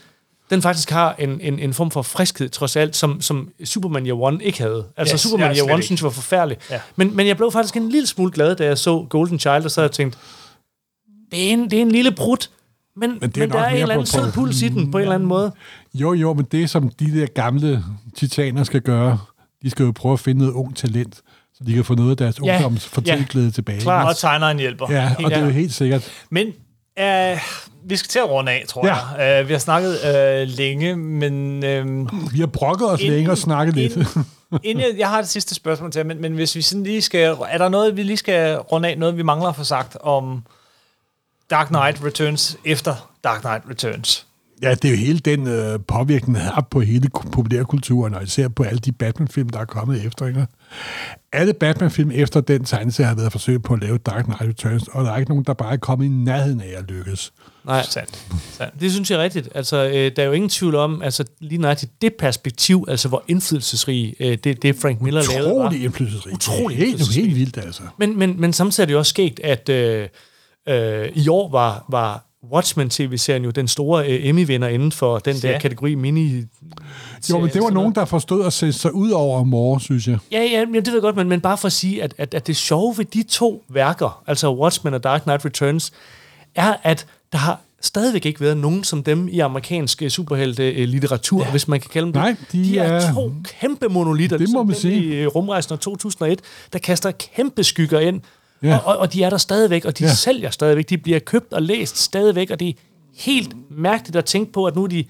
den 0.51 0.62
faktisk 0.62 0.90
har 0.90 1.14
en, 1.18 1.40
en, 1.40 1.59
en 1.59 1.74
form 1.74 1.90
for 1.90 2.02
friskhed, 2.02 2.48
trods 2.48 2.77
alt, 2.77 2.97
som, 2.97 3.20
som 3.20 3.48
Superman 3.64 4.06
Year 4.06 4.16
One 4.23 4.44
ikke 4.44 4.59
havde. 4.62 4.85
Altså, 4.97 5.14
Yes, 5.14 5.20
Superman 5.20 5.51
ja, 5.51 5.56
Year 5.56 5.64
One 5.64 5.74
ikke. 5.74 5.86
synes 5.86 6.01
jeg 6.01 6.05
var 6.05 6.10
forfærdelig. 6.10 6.59
Ja. 6.70 6.81
Men, 6.97 7.16
men 7.16 7.27
jeg 7.27 7.36
blev 7.36 7.52
faktisk 7.52 7.77
en 7.77 7.89
lille 7.89 8.06
smule 8.06 8.32
glad, 8.32 8.56
da 8.56 8.64
jeg 8.64 8.78
så 8.78 9.06
Golden 9.10 9.39
Child, 9.39 9.64
og 9.64 9.70
så 9.70 9.81
havde 9.81 9.89
jeg 9.89 9.93
tænkt, 9.94 10.18
det 11.31 11.48
er 11.48 11.52
en, 11.52 11.70
det 11.70 11.77
er 11.78 11.82
en 11.82 11.93
lille 11.93 12.12
brud, 12.12 12.48
men, 12.97 13.10
men, 13.10 13.31
det 13.31 13.36
er 13.36 13.40
men 13.40 13.51
der 13.51 13.59
er 13.59 13.68
en 13.68 13.82
eller 13.82 13.94
anden 13.94 14.06
på- 14.14 14.24
sød 14.24 14.32
puls 14.32 14.62
i 14.62 14.68
den, 14.68 14.90
på 14.90 14.98
en 14.98 15.02
eller 15.02 15.14
anden 15.14 15.28
måde. 15.28 15.52
Jo, 15.94 16.12
jo, 16.14 16.35
men 16.35 16.47
det 16.52 16.70
som 16.70 16.89
de 16.89 17.20
der 17.20 17.27
gamle 17.27 17.85
titaner 18.16 18.64
skal 18.64 18.81
gøre, 18.81 19.18
de 19.62 19.70
skal 19.70 19.85
jo 19.85 19.93
prøve 19.93 20.12
at 20.12 20.20
finde 20.20 20.39
noget 20.40 20.52
ung 20.52 20.77
talent, 20.77 21.16
så 21.55 21.64
de 21.66 21.73
kan 21.74 21.85
få 21.85 21.94
noget 21.94 22.10
af 22.10 22.16
deres 22.16 22.40
Ja, 22.44 22.55
ungdoms 22.56 22.85
fortælleglæde 22.86 23.51
tilbage. 23.51 23.81
Klart. 23.81 24.09
Og 24.09 24.16
tegneren 24.16 24.59
hjælper. 24.59 24.86
Ja, 24.93 25.14
og 25.18 25.31
det 25.31 25.36
er 25.36 25.40
jo 25.40 25.47
Ja. 25.47 25.52
helt 25.52 25.74
sikkert. 25.74 26.10
Men 26.31 26.47
øh, 26.98 27.39
vi 27.85 27.97
skal 27.97 28.09
til 28.09 28.18
at 28.18 28.31
runde 28.31 28.52
af, 28.52 28.64
tror 28.68 28.86
Ja. 28.86 28.94
jeg. 29.18 29.40
Øh, 29.43 29.48
vi 29.48 29.52
har 29.52 29.59
snakket 29.60 30.05
øh, 30.05 30.48
længe, 30.48 30.97
men... 30.97 31.64
Øh, 31.64 31.86
Vi 32.32 32.39
har 32.40 32.47
brokket 32.47 32.90
os 32.90 33.02
længe 33.02 33.31
og 33.31 33.39
snakket 33.39 33.74
lidt. 33.74 33.97
Inden, 33.97 34.24
inden 34.62 34.85
jeg, 34.85 34.98
jeg 34.98 35.09
har 35.09 35.20
det 35.20 35.28
sidste 35.31 35.55
spørgsmål 35.55 35.93
til 35.93 35.98
jer, 35.98 36.05
men, 36.05 36.20
men 36.20 36.32
hvis 36.32 36.55
vi 36.56 36.62
sådan 36.62 36.82
lige 36.85 37.02
skal... 37.02 37.36
Er 37.48 37.59
der 37.59 37.68
noget, 37.68 37.97
vi 37.97 38.02
lige 38.02 38.16
skal 38.16 38.56
runde 38.59 38.89
af? 38.89 38.98
Noget, 38.98 39.16
vi 39.16 39.23
mangler 39.23 39.48
at 39.48 39.56
få 39.56 39.64
sagt 39.64 39.97
om 40.01 40.44
Dark 41.51 41.66
Knight 41.68 42.05
Returns 42.05 42.56
efter 42.64 43.10
Dark 43.24 43.40
Knight 43.40 43.62
Returns? 43.70 44.27
Ja, 44.62 44.74
det 44.74 44.84
er 44.84 44.90
jo 44.90 44.96
hele 44.96 45.18
den 45.18 45.46
øh, 45.46 45.78
påvirkning, 45.88 46.36
der 46.38 46.42
har 46.42 46.66
på 46.70 46.80
hele 46.80 47.08
ku- 47.08 47.30
populærkulturen, 47.30 48.14
og 48.14 48.22
især 48.22 48.48
på 48.48 48.62
alle 48.62 48.78
de 48.78 48.92
Batman-film, 48.92 49.48
der 49.48 49.58
er 49.58 49.64
kommet 49.64 50.04
efter. 50.04 50.26
Ikke? 50.26 50.46
Alle 51.32 51.52
Batman-film 51.52 52.10
efter 52.14 52.40
den 52.40 52.64
tegneserie 52.64 53.08
har 53.08 53.14
været 53.14 53.32
forsøgt 53.32 53.64
på 53.64 53.74
at 53.74 53.80
lave 53.80 53.98
Dark 53.98 54.24
Knight 54.24 54.42
Returns, 54.42 54.88
og 54.88 55.04
der 55.04 55.12
er 55.12 55.16
ikke 55.18 55.30
nogen, 55.30 55.44
der 55.44 55.52
bare 55.54 55.72
er 55.72 55.76
kommet 55.76 56.06
i 56.06 56.08
nærheden 56.08 56.60
af 56.60 56.74
at 56.78 56.84
lykkes. 56.90 57.32
Nej, 57.64 57.82
Sandt. 57.82 58.24
Sandt. 58.52 58.80
Det 58.80 58.92
synes 58.92 59.10
jeg 59.10 59.18
er 59.18 59.22
rigtigt. 59.22 59.48
Altså, 59.54 59.76
øh, 59.88 60.12
der 60.16 60.22
er 60.22 60.26
jo 60.26 60.32
ingen 60.32 60.48
tvivl 60.50 60.74
om, 60.74 61.02
altså 61.02 61.24
lige 61.40 61.60
nøjagtigt 61.60 62.02
det 62.02 62.14
perspektiv, 62.14 62.84
altså 62.88 63.08
hvor 63.08 63.24
indflydelsesrig 63.28 64.14
øh, 64.20 64.38
det, 64.44 64.62
det 64.62 64.76
Frank 64.76 65.00
Miller 65.02 65.22
lavede 65.32 65.50
var. 65.50 65.54
Utrolig 65.64 65.84
indflydelsesrig. 65.84 66.34
Utrolig 66.34 66.78
Det 66.78 66.84
er 66.84 66.88
helt, 66.88 67.14
helt 67.14 67.36
vildt, 67.36 67.56
altså. 67.58 67.82
Men, 67.98 68.18
men, 68.18 68.40
men 68.40 68.52
samtidig 68.52 68.84
er 68.84 68.86
det 68.86 68.92
jo 68.92 68.98
også 68.98 69.10
sket, 69.10 69.40
at 69.44 69.68
øh, 69.68 70.08
øh, 70.68 71.08
i 71.14 71.28
år 71.28 71.50
var, 71.50 71.84
var 71.88 72.26
Watchmen-tv-serien 72.52 73.44
jo 73.44 73.51
den 73.51 73.68
store 73.68 74.06
øh, 74.10 74.27
Emmy-vinder 74.28 74.68
inden 74.68 74.93
for 74.93 75.18
den 75.18 75.36
der 75.36 75.51
Ja. 75.51 75.59
kategori 75.59 75.94
mini... 75.94 76.43
Jo, 77.31 77.39
men 77.39 77.48
det 77.51 77.62
var 77.62 77.70
nogen, 77.70 77.94
der 77.94 78.05
forstod 78.05 78.47
at 78.47 78.52
sætte 78.52 78.73
sig 78.73 78.94
ud 78.94 79.10
over 79.10 79.44
mor, 79.44 79.78
synes 79.78 80.06
jeg. 80.09 80.18
Ja, 80.32 80.43
ja, 80.43 80.64
men 80.66 80.74
det 80.74 80.86
ved 80.86 80.93
jeg 80.94 81.02
godt, 81.02 81.16
men, 81.16 81.28
men 81.28 81.40
bare 81.40 81.59
for 81.59 81.66
at 81.66 81.73
sige, 81.73 82.02
at, 82.02 82.14
at, 82.18 82.35
at 82.35 82.47
det 82.47 82.56
sjove 82.56 82.94
ved 82.98 83.05
de 83.05 83.23
to 83.23 83.64
værker, 83.68 84.23
altså 84.27 84.52
Watchmen 84.55 84.94
og 84.94 85.05
Dark 85.05 85.23
Knight 85.23 85.44
Returns, 85.44 85.93
er, 86.55 86.74
at 86.82 87.06
der 87.32 87.39
har 87.39 87.60
stadigvæk 87.81 88.27
ikke 88.27 88.40
været 88.40 88.56
nogen 88.56 88.85
som 88.85 89.02
dem 89.02 89.28
i 89.28 89.39
amerikansk 89.40 90.02
øh, 90.02 90.10
superhelte-litteratur, 90.10 91.44
ja. 91.44 91.51
hvis 91.51 91.68
man 91.68 91.81
kan 91.81 91.90
kalde 91.93 92.05
dem 92.06 92.12
det. 92.12 92.23
Nej, 92.23 92.36
de 92.52 92.59
de 92.64 92.78
er, 92.78 92.82
er- 92.93 93.12
to 93.14 93.32
kæmpe 93.60 93.89
monolitter, 93.89 94.39
Det 94.39 94.48
må 94.52 94.64
ligesom 94.64 94.90
man 94.93 95.01
sige. 95.02 95.14
i 95.14 95.16
øh, 95.23 95.27
Rumrejsen 95.27 95.73
af 95.73 95.78
2001, 95.78 96.40
der 96.73 96.78
kaster 96.78 97.10
kæmpe 97.10 97.64
skygger 97.64 98.01
ind, 98.01 98.20
Ja. 98.62 98.78
og, 98.84 98.96
og, 98.96 99.12
de 99.12 99.22
er 99.22 99.30
der 99.30 99.36
stadigvæk, 99.36 99.84
og 99.84 99.98
de 99.98 100.04
Ja. 100.04 100.14
sælger 100.14 100.50
stadigvæk, 100.50 100.88
de 100.88 100.98
bliver 100.98 101.18
købt 101.18 101.52
og 101.52 101.62
læst 101.62 101.96
stadigvæk, 101.98 102.50
og 102.50 102.60
det 102.60 102.68
er 102.68 102.72
helt 103.16 103.54
mærkeligt 103.70 104.16
at 104.16 104.24
tænke 104.24 104.52
på, 104.52 104.64
at 104.64 104.76
nu 104.76 104.82
er 104.82 104.86
de, 104.88 105.04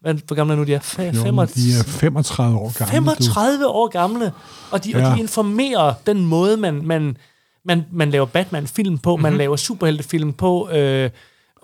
hvad, 0.00 0.14
hvor 0.14 0.36
gamle 0.36 0.52
er 0.52 0.56
nu 0.58 0.64
de 0.64 0.74
er? 0.74 0.80
Fe- 0.80 1.02
Jo, 1.02 1.22
35, 1.22 1.46
de 1.74 1.78
er 1.78 1.82
35 1.84 2.56
år 2.58 2.72
gamle. 2.78 2.92
35 2.92 3.66
år 3.68 3.88
gamle, 3.88 4.32
og 4.70 4.84
de, 4.84 4.90
ja. 4.90 4.98
Ja. 4.98 5.10
og 5.10 5.16
de 5.16 5.20
informerer 5.20 5.94
den 6.06 6.26
måde, 6.26 6.56
man, 6.56 6.86
man, 6.86 7.16
man, 7.64 7.84
man 7.92 8.10
laver 8.10 8.26
Batman-film 8.26 8.98
på, 8.98 9.16
mm-hmm. 9.16 9.22
man 9.22 9.36
laver 9.38 9.56
superheltefilm 9.56 10.32
på, 10.32 10.68
øh, 10.72 11.10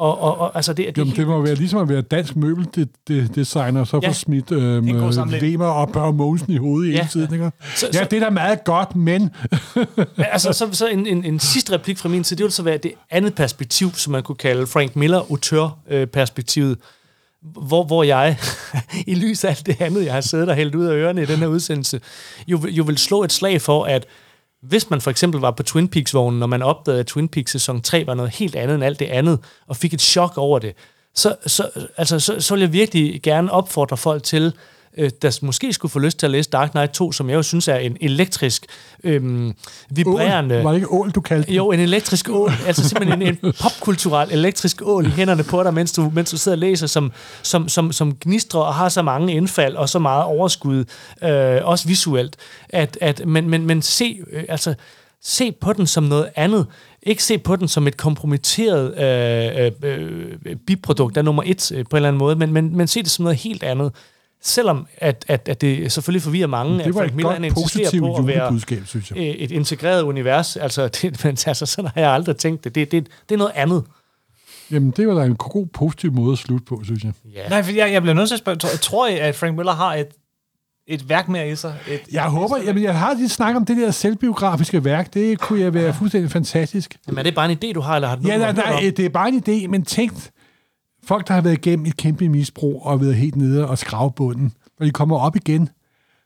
og, 0.01 0.21
og, 0.21 0.39
og 0.39 0.53
altså 0.55 0.73
det, 0.73 0.87
det. 0.87 0.99
Jamen, 0.99 1.17
det 1.17 1.27
må 1.27 1.41
være 1.43 1.55
ligesom 1.55 1.79
at 1.81 1.89
være 1.89 2.01
dansk 2.03 2.37
møbeldesigner, 2.37 3.85
så 3.85 4.01
Ja. 4.03 4.09
får 4.09 4.13
smidt 4.13 4.53
øh, 4.53 4.77
En 4.77 4.97
øh, 4.97 5.13
sammenligning. 5.15 5.53
Weber 5.53 5.67
og 5.67 5.89
Børge 5.93 6.13
Mogensen 6.13 6.53
i 6.53 6.57
hovedet 6.57 6.93
ja. 6.93 6.97
Hele 6.97 7.09
tiden. 7.09 7.33
Ikke? 7.35 7.51
Så- 7.77 7.87
ja, 7.87 7.99
så- 7.99 8.05
det 8.11 8.17
er 8.17 8.21
da 8.25 8.31
meget 8.31 8.65
godt, 8.65 8.97
men... 8.97 9.31
altså, 10.19 10.53
så, 10.53 10.69
så 10.73 10.89
en, 10.89 11.07
en, 11.07 11.25
en 11.25 11.39
sidste 11.41 11.73
replik 11.73 11.99
fra 11.99 12.09
min 12.09 12.25
side, 12.25 12.39
det 12.39 12.45
vil 12.45 12.53
så 12.53 12.63
være 12.63 12.77
det 12.77 12.93
andet 13.11 13.35
perspektiv, 13.35 13.95
som 13.95 14.11
man 14.13 14.23
kunne 14.23 14.37
kalde 14.37 14.67
Frank 14.67 14.97
Miller 14.97 15.19
autør-perspektivet, 15.31 16.79
hvor, 17.43 17.85
hvor 17.85 18.03
jeg, 18.03 18.37
i 19.07 19.15
lys 19.15 19.45
af 19.45 19.49
alt 19.49 19.67
det 19.67 19.81
andet, 19.81 20.05
jeg 20.05 20.13
har 20.15 20.21
siddet 20.21 20.49
og 20.49 20.55
hældt 20.55 20.75
ud 20.75 20.85
af 20.85 20.95
ørerne 20.95 21.23
i 21.23 21.27
den 21.27 21.37
her 21.39 21.47
udsendelse, 21.47 22.01
jo, 22.49 22.61
jo 22.69 22.83
vil 22.85 22.99
slå 22.99 23.25
et 23.25 23.33
slag 23.33 23.61
for, 23.63 23.85
at 23.85 24.07
hvis 24.63 24.91
man 24.91 25.01
for 25.01 25.11
eksempel 25.11 25.41
var 25.41 25.51
på 25.51 25.63
Twin 25.63 25.89
Peaks-vognen, 25.89 26.41
når 26.41 26.47
man 26.47 26.63
opdagede, 26.63 27.01
at 27.01 27.07
Twin 27.07 27.29
Peaks 27.29 27.53
sæson 27.53 27.83
3 27.83 28.07
var 28.07 28.15
noget 28.15 28.31
helt 28.35 28.57
andet 28.57 28.75
end 28.75 28.85
alt 28.85 28.99
det 28.99 29.07
andet, 29.07 29.39
og 29.67 29.77
fik 29.77 29.95
et 29.95 30.01
chok 30.01 30.39
over 30.39 30.59
det, 30.59 30.75
så, 31.15 31.37
så, 31.47 31.71
altså, 31.97 32.21
så, 32.21 32.41
så 32.41 32.55
vil 32.55 32.61
jeg 32.61 32.73
virkelig 32.73 33.23
gerne 33.23 33.53
opfordre 33.53 33.97
folk 33.97 34.23
til, 34.23 34.53
øh, 34.97 35.11
der 35.23 35.39
måske 35.43 35.73
skulle 35.73 35.93
få 35.93 35.99
lyst 35.99 36.19
til 36.19 36.27
at 36.27 36.31
læse 36.31 36.51
Dark 36.51 36.71
Knight 36.71 36.93
2, 36.93 37.13
som 37.13 37.31
jeg 37.31 37.37
jo 37.37 37.43
synes 37.43 37.69
er 37.69 37.77
en 37.77 37.97
elektrisk, 38.01 38.67
øhm, 39.05 39.55
vibrerende... 39.91 40.59
Ål. 40.59 40.63
Var 40.63 40.71
det 40.71 40.77
ikke 40.77 40.93
ål, 40.93 41.11
du 41.11 41.21
kaldte 41.21 41.47
den? 41.47 41.55
Jo, 41.55 41.71
en 41.71 41.81
elektrisk 41.81 42.29
ål. 42.29 42.51
altså 42.67 42.89
simpelthen 42.89 43.23
en, 43.23 43.39
en 43.43 43.53
popkulturel 43.61 44.29
elektrisk 44.33 44.83
ål 44.83 45.07
i 45.07 45.11
hænderne 45.11 45.45
på 45.45 45.63
dig, 45.63 45.75
mens 45.75 45.93
du, 45.93 46.11
mens 46.15 46.31
du 46.31 46.37
sidder 46.37 46.57
og 46.57 46.61
læser, 46.61 46.87
som, 46.87 47.13
som, 47.43 47.69
som, 47.69 47.93
som 47.93 48.17
gnistrer 48.21 48.61
og 48.61 48.75
har 48.75 48.89
så 48.89 49.03
mange 49.03 49.35
indfald 49.35 49.77
og 49.77 49.89
så 49.89 49.99
meget 49.99 50.25
overskud, 50.25 50.85
øh, 51.23 51.61
også 51.63 51.89
visuelt. 51.89 52.37
At, 52.69 52.99
at, 53.01 53.27
men, 53.27 53.49
men, 53.49 53.67
men 53.67 53.83
se, 53.83 54.19
øh, 54.33 54.45
altså, 54.49 54.75
se 55.23 55.53
på 55.53 55.73
den 55.73 55.87
som 55.87 56.05
noget 56.05 56.31
andet. 56.37 56.67
Ikke 57.03 57.25
se 57.25 57.39
på 57.39 57.57
den 57.57 57.69
som 57.69 57.87
et 57.87 57.97
kompromitteret 57.97 58.99
øh, 58.99 59.73
øh, 59.83 60.33
øh, 60.47 60.57
biprodukt 60.57 61.17
af 61.17 61.25
nummer 61.25 61.43
et 61.47 61.73
øh, 61.73 61.85
på 61.91 61.97
en 61.97 61.97
eller 61.97 62.09
anden 62.09 62.19
måde, 62.19 62.37
men, 62.37 62.53
men, 62.53 62.77
men 62.77 62.87
se 62.87 63.03
det 63.03 63.11
som 63.11 63.23
noget 63.23 63.39
helt 63.39 63.63
andet. 63.63 63.93
Selvom 64.43 64.87
at, 64.99 65.25
at, 65.29 65.49
at 65.49 65.61
det 65.61 65.93
selvfølgelig 65.93 66.23
forvirrer 66.23 66.47
mange, 66.47 66.79
Det 66.79 66.87
at 66.87 66.95
Frank 66.95 67.09
et 67.11 67.17
Miller 67.17 67.35
insisterer 67.35 68.01
på 68.01 68.17
at 68.17 68.27
være 68.27 68.61
synes 68.87 69.11
jeg. 69.11 69.35
et 69.39 69.51
integreret 69.51 70.03
univers. 70.03 70.57
Altså, 70.57 70.89
det, 71.03 71.25
men, 71.25 71.37
altså, 71.47 71.67
sådan 71.67 71.91
har 71.95 72.01
jeg 72.01 72.11
aldrig 72.11 72.37
tænkt 72.37 72.65
det. 72.65 72.75
Det, 72.75 72.93
det, 72.93 73.07
det 73.29 73.35
er 73.35 73.39
noget 73.39 73.53
andet. 73.55 73.85
Jamen, 74.71 74.91
det 74.91 75.09
var 75.09 75.15
da 75.15 75.25
en 75.25 75.37
god, 75.37 75.67
positiv 75.67 76.13
måde 76.13 76.33
at 76.33 76.39
slutte 76.39 76.65
på, 76.65 76.81
synes 76.85 77.05
jeg. 77.05 77.13
Ja. 77.35 77.49
Nej, 77.49 77.63
for 77.63 77.73
jeg, 77.73 77.93
jeg 77.93 78.03
bliver 78.03 78.15
nødt 78.15 78.29
til 78.29 78.35
at 78.35 78.39
spørge, 78.39 78.59
tror, 78.59 78.69
tror 78.69 79.07
I, 79.09 79.19
at 79.19 79.37
Frank 79.37 79.57
Miller 79.57 79.73
har 79.73 79.95
et, 79.95 80.09
et 80.87 81.09
værk 81.09 81.29
mere 81.29 81.51
i 81.51 81.57
sig? 81.57 81.75
Et, 81.89 82.01
Jeg 82.13 82.25
håber, 82.25 82.57
jamen, 82.59 82.83
jeg 82.83 82.99
har 82.99 83.15
lige 83.15 83.29
snakket 83.29 83.57
om 83.57 83.67
det 83.67 83.77
der 83.77 83.91
selvbiografiske 83.91 84.85
værk. 84.85 85.15
Det 85.15 85.41
kunne 85.41 85.61
jeg 85.61 85.75
være 85.75 85.95
fuldstændig 85.95 86.31
fantastisk. 86.31 86.97
Jamen, 87.07 87.19
er 87.19 87.23
det 87.23 87.35
bare 87.35 87.53
en 87.53 87.59
idé, 87.65 87.73
du 87.73 87.81
har, 87.81 87.95
eller 87.95 88.09
har 88.09 88.17
du 88.17 88.23
Ja, 88.29 88.39
noget, 88.39 88.57
nej, 88.57 88.71
nej, 88.71 88.93
det 88.97 89.05
er 89.05 89.09
bare 89.09 89.29
en 89.29 89.43
idé, 89.49 89.67
men 89.67 89.85
tænk, 89.85 90.13
folk, 91.05 91.29
der 91.29 91.35
har 91.35 91.41
været 91.41 91.59
igennem 91.59 91.87
et 91.87 91.97
kæmpe 91.97 92.29
misbrug 92.29 92.87
og 92.87 93.01
været 93.01 93.15
helt 93.15 93.37
nede 93.37 93.69
og 93.69 93.79
skrave 93.79 94.13
bunden, 94.13 94.53
når 94.79 94.87
de 94.87 94.93
kommer 94.93 95.19
op 95.19 95.37
igen, 95.37 95.69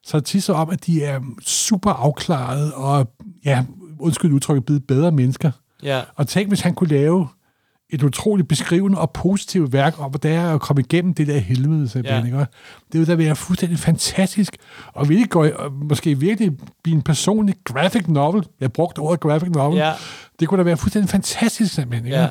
så 0.02 0.16
er 0.16 0.20
det 0.20 0.26
tit 0.26 0.42
så 0.42 0.52
om, 0.52 0.70
at 0.70 0.86
de 0.86 1.04
er 1.04 1.20
super 1.42 1.90
afklaret 1.90 2.72
og, 2.72 3.10
ja, 3.44 3.64
undskyld 3.98 4.32
udtrykket, 4.32 4.64
blevet 4.64 4.86
bedre 4.86 5.12
mennesker. 5.12 5.50
Ja. 5.82 6.00
Og 6.16 6.28
tænk, 6.28 6.48
hvis 6.48 6.60
han 6.60 6.74
kunne 6.74 6.90
lave 6.90 7.28
et 7.90 8.02
utroligt 8.02 8.48
beskrivende 8.48 8.98
og 8.98 9.10
positivt 9.10 9.72
værk 9.72 10.00
om, 10.00 10.10
hvordan 10.10 10.30
det 10.30 10.38
er 10.38 10.54
at 10.54 10.60
komme 10.60 10.82
igennem 10.82 11.14
det 11.14 11.26
der 11.26 11.38
helvede, 11.38 11.88
simpelthen. 11.88 12.26
Ja. 12.26 12.38
Ja. 12.38 12.44
Det 12.92 13.00
ville 13.00 13.06
da 13.06 13.14
være 13.14 13.36
fuldstændig 13.36 13.78
fantastisk, 13.78 14.56
og 14.92 15.08
virkelig 15.08 15.30
gå, 15.30 15.44
og 15.44 15.72
måske 15.72 16.18
virkelig 16.18 16.52
blive 16.82 16.96
en 16.96 17.02
personlig 17.02 17.54
graphic 17.64 18.08
novel. 18.08 18.46
Jeg 18.60 18.72
brugte 18.72 18.98
ordet 18.98 19.20
graphic 19.20 19.48
novel. 19.48 19.78
Ja. 19.78 19.92
Det 20.40 20.48
kunne 20.48 20.58
da 20.58 20.62
være 20.62 20.76
fuldstændig 20.76 21.10
fantastisk, 21.10 21.74
simpelthen. 21.74 22.06
Ikke? 22.06 22.18
Ja. 22.18 22.28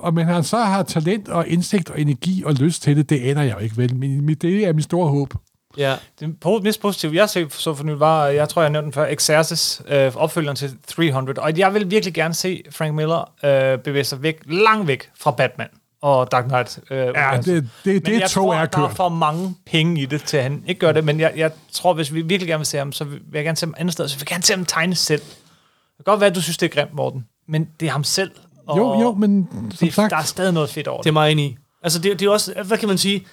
Og 0.00 0.14
men 0.14 0.26
han 0.26 0.44
så 0.44 0.56
har 0.56 0.82
talent 0.82 1.28
og 1.28 1.48
indsigt 1.48 1.90
og 1.90 2.00
energi 2.00 2.42
og 2.46 2.54
lyst 2.54 2.82
til 2.82 2.96
det, 2.96 3.10
det 3.10 3.20
aner 3.20 3.42
jeg 3.42 3.54
jo 3.54 3.58
ikke 3.58 3.76
vel. 3.76 3.96
Men 3.96 4.34
det 4.34 4.64
er 4.64 4.72
mit 4.72 4.84
store 4.84 5.08
håb. 5.08 5.34
Ja. 5.76 5.94
Det 6.20 6.62
mest 6.62 6.80
positive, 6.80 7.14
jeg 7.16 7.28
så, 7.28 7.46
så 7.50 7.74
for 7.74 7.84
nylig, 7.84 8.00
var, 8.00 8.26
jeg 8.26 8.48
tror, 8.48 8.62
jeg 8.62 8.70
nævnte 8.70 8.84
den 8.84 8.92
før, 8.92 9.06
Exercis, 9.06 9.82
øh, 9.88 10.12
opfølgeren 10.16 10.56
til 10.56 10.76
300. 10.86 11.40
Og 11.40 11.58
jeg 11.58 11.74
vil 11.74 11.90
virkelig 11.90 12.14
gerne 12.14 12.34
se 12.34 12.62
Frank 12.70 12.94
Miller 12.94 13.30
øh, 13.44 13.78
bevæge 13.78 14.04
sig 14.04 14.22
væk, 14.22 14.38
langt 14.46 14.86
væk 14.88 15.10
fra 15.20 15.30
Batman 15.30 15.68
og 16.02 16.32
Dark 16.32 16.44
Knight. 16.44 16.78
Øh, 16.90 16.98
Ja, 16.98 17.30
det, 17.36 17.46
det, 17.46 17.68
Men 17.84 18.04
det 18.04 18.20
jeg 18.20 18.30
tog 18.30 18.44
tror, 18.44 18.54
er 18.54 18.58
at 18.58 18.72
der 18.72 18.78
er 18.78 18.86
kørt. 18.88 18.96
for 18.96 19.08
mange 19.08 19.54
penge 19.66 20.02
i 20.02 20.06
det, 20.06 20.22
til 20.22 20.36
at 20.36 20.42
han 20.42 20.62
ikke 20.66 20.78
gør 20.78 20.92
det. 20.92 21.04
Men 21.04 21.20
jeg, 21.20 21.32
jeg 21.36 21.50
tror, 21.72 21.94
hvis 21.94 22.14
vi 22.14 22.22
virkelig 22.22 22.48
gerne 22.48 22.58
vil 22.58 22.66
se 22.66 22.78
ham, 22.78 22.92
så 22.92 23.04
vil 23.04 23.20
jeg 23.32 23.44
gerne 23.44 23.56
se 23.56 23.66
ham 23.66 23.74
andet 23.78 23.92
sted. 23.92 24.08
Så 24.08 24.16
vil 24.16 24.20
jeg 24.20 24.26
gerne 24.26 24.42
se 24.42 24.54
ham 24.54 24.64
tegne 24.64 24.94
selv. 24.94 25.20
Det 25.22 26.04
kan 26.04 26.12
godt 26.12 26.20
være, 26.20 26.30
at 26.30 26.36
du 26.36 26.42
synes, 26.42 26.56
det 26.58 26.66
er 26.66 26.74
grimt, 26.74 26.94
Morten. 26.94 27.26
Men 27.48 27.68
det 27.80 27.86
er 27.86 27.92
ham 27.92 28.04
selv. 28.04 28.30
Og 28.66 28.78
Jo, 28.78 29.00
jo, 29.00 29.14
men 29.14 29.48
som 29.74 29.88
det, 29.88 29.94
sagt, 29.94 30.10
der 30.10 30.16
er 30.16 30.22
stadig 30.22 30.52
noget 30.52 30.70
fedt 30.70 30.88
over 30.88 30.98
Det 30.98 31.06
er 31.06 31.10
det. 31.10 31.14
meget 31.14 31.32
enig 31.32 31.44
i. 31.44 31.56
Altså, 31.82 31.98
det, 31.98 32.20
det 32.20 32.26
er 32.26 32.30
også, 32.30 32.54
hvad 32.66 32.78
kan 32.78 32.88
man 32.88 32.98
sige, 32.98 33.26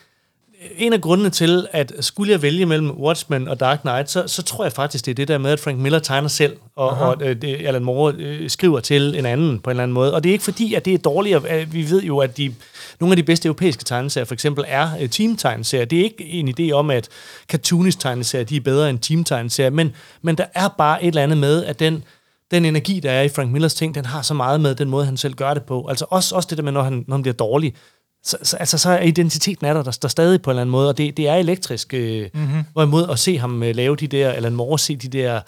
en 0.77 0.93
af 0.93 1.01
grundene 1.01 1.29
til, 1.29 1.67
at 1.71 1.93
skulle 1.99 2.31
jeg 2.31 2.41
vælge 2.41 2.65
mellem 2.65 2.91
Watchmen 2.91 3.47
og 3.47 3.59
Dark 3.59 3.79
Knight, 3.81 4.09
så, 4.09 4.23
så 4.27 4.43
tror 4.43 4.63
jeg 4.65 4.73
faktisk, 4.73 5.05
det 5.05 5.11
er 5.11 5.15
det 5.15 5.27
der 5.27 5.37
med, 5.37 5.51
at 5.51 5.59
Frank 5.59 5.77
Miller 5.79 5.99
tegner 5.99 6.27
selv, 6.27 6.57
og, 6.75 6.89
og 6.89 7.17
øh, 7.21 7.41
det, 7.41 7.55
Alan 7.67 7.83
Moore 7.83 8.13
øh, 8.17 8.49
skriver 8.49 8.79
til 8.79 9.15
en 9.19 9.25
anden 9.25 9.59
på 9.59 9.69
en 9.69 9.71
eller 9.71 9.83
anden 9.83 9.93
måde. 9.93 10.13
Og 10.13 10.23
det 10.23 10.29
er 10.29 10.33
ikke 10.33 10.43
fordi, 10.43 10.73
at 10.73 10.85
det 10.85 10.93
er 10.93 10.97
dårligere. 10.97 11.65
Vi 11.67 11.89
ved 11.89 12.03
jo, 12.03 12.17
at 12.17 12.37
de, 12.37 12.53
nogle 12.99 13.11
af 13.11 13.17
de 13.17 13.23
bedste 13.23 13.47
europæiske 13.47 13.83
tegneserier 13.83 14.25
for 14.25 14.33
eksempel 14.33 14.63
er 14.67 14.89
øh, 15.01 15.09
team-tegneserier. 15.09 15.85
Det 15.85 15.99
er 15.99 16.03
ikke 16.03 16.25
en 16.25 16.53
idé 16.59 16.71
om, 16.71 16.89
at 16.89 17.09
cartoonisk 17.49 17.99
tegneserier 17.99 18.45
de 18.45 18.55
er 18.55 18.61
bedre 18.61 18.89
end 18.89 18.99
team-tegneserier, 18.99 19.69
men, 19.69 19.93
men 20.21 20.35
der 20.37 20.45
er 20.53 20.67
bare 20.77 21.03
et 21.03 21.07
eller 21.07 21.23
andet 21.23 21.37
med, 21.37 21.63
at 21.65 21.79
den, 21.79 22.03
den 22.51 22.65
energi, 22.65 22.99
der 22.99 23.11
er 23.11 23.21
i 23.21 23.29
Frank 23.29 23.51
Millers 23.51 23.73
ting, 23.73 23.95
den 23.95 24.05
har 24.05 24.21
så 24.21 24.33
meget 24.33 24.61
med 24.61 24.75
den 24.75 24.89
måde, 24.89 25.05
han 25.05 25.17
selv 25.17 25.33
gør 25.33 25.53
det 25.53 25.63
på. 25.63 25.87
Altså 25.87 26.05
også, 26.09 26.35
også 26.35 26.47
det 26.49 26.57
der 26.57 26.63
med, 26.63 26.71
når 26.71 26.83
han, 26.83 27.05
når 27.07 27.15
han 27.15 27.21
bliver 27.21 27.35
dårlig, 27.35 27.75
så, 28.23 28.37
så, 28.43 28.57
altså, 28.57 28.77
så 28.77 28.89
er 28.89 29.01
identiteten 29.01 29.65
er 29.65 29.73
der, 29.73 29.83
der 29.83 29.91
står 29.91 30.09
stadig 30.09 30.41
på 30.41 30.49
en 30.49 30.51
eller 30.51 30.61
anden 30.61 30.71
måde, 30.71 30.89
og 30.89 30.97
det, 30.97 31.17
det 31.17 31.27
er 31.27 31.35
elektrisk. 31.35 31.93
Øh, 31.93 32.29
mm-hmm. 32.33 32.63
Hvorimod 32.73 33.09
at 33.09 33.19
se 33.19 33.37
ham 33.37 33.63
øh, 33.63 33.75
lave 33.75 33.95
de 33.95 34.07
der, 34.07 34.31
eller 34.31 34.49
Moore 34.49 34.79
se 34.79 34.95
de 34.95 35.07
der, 35.07 35.41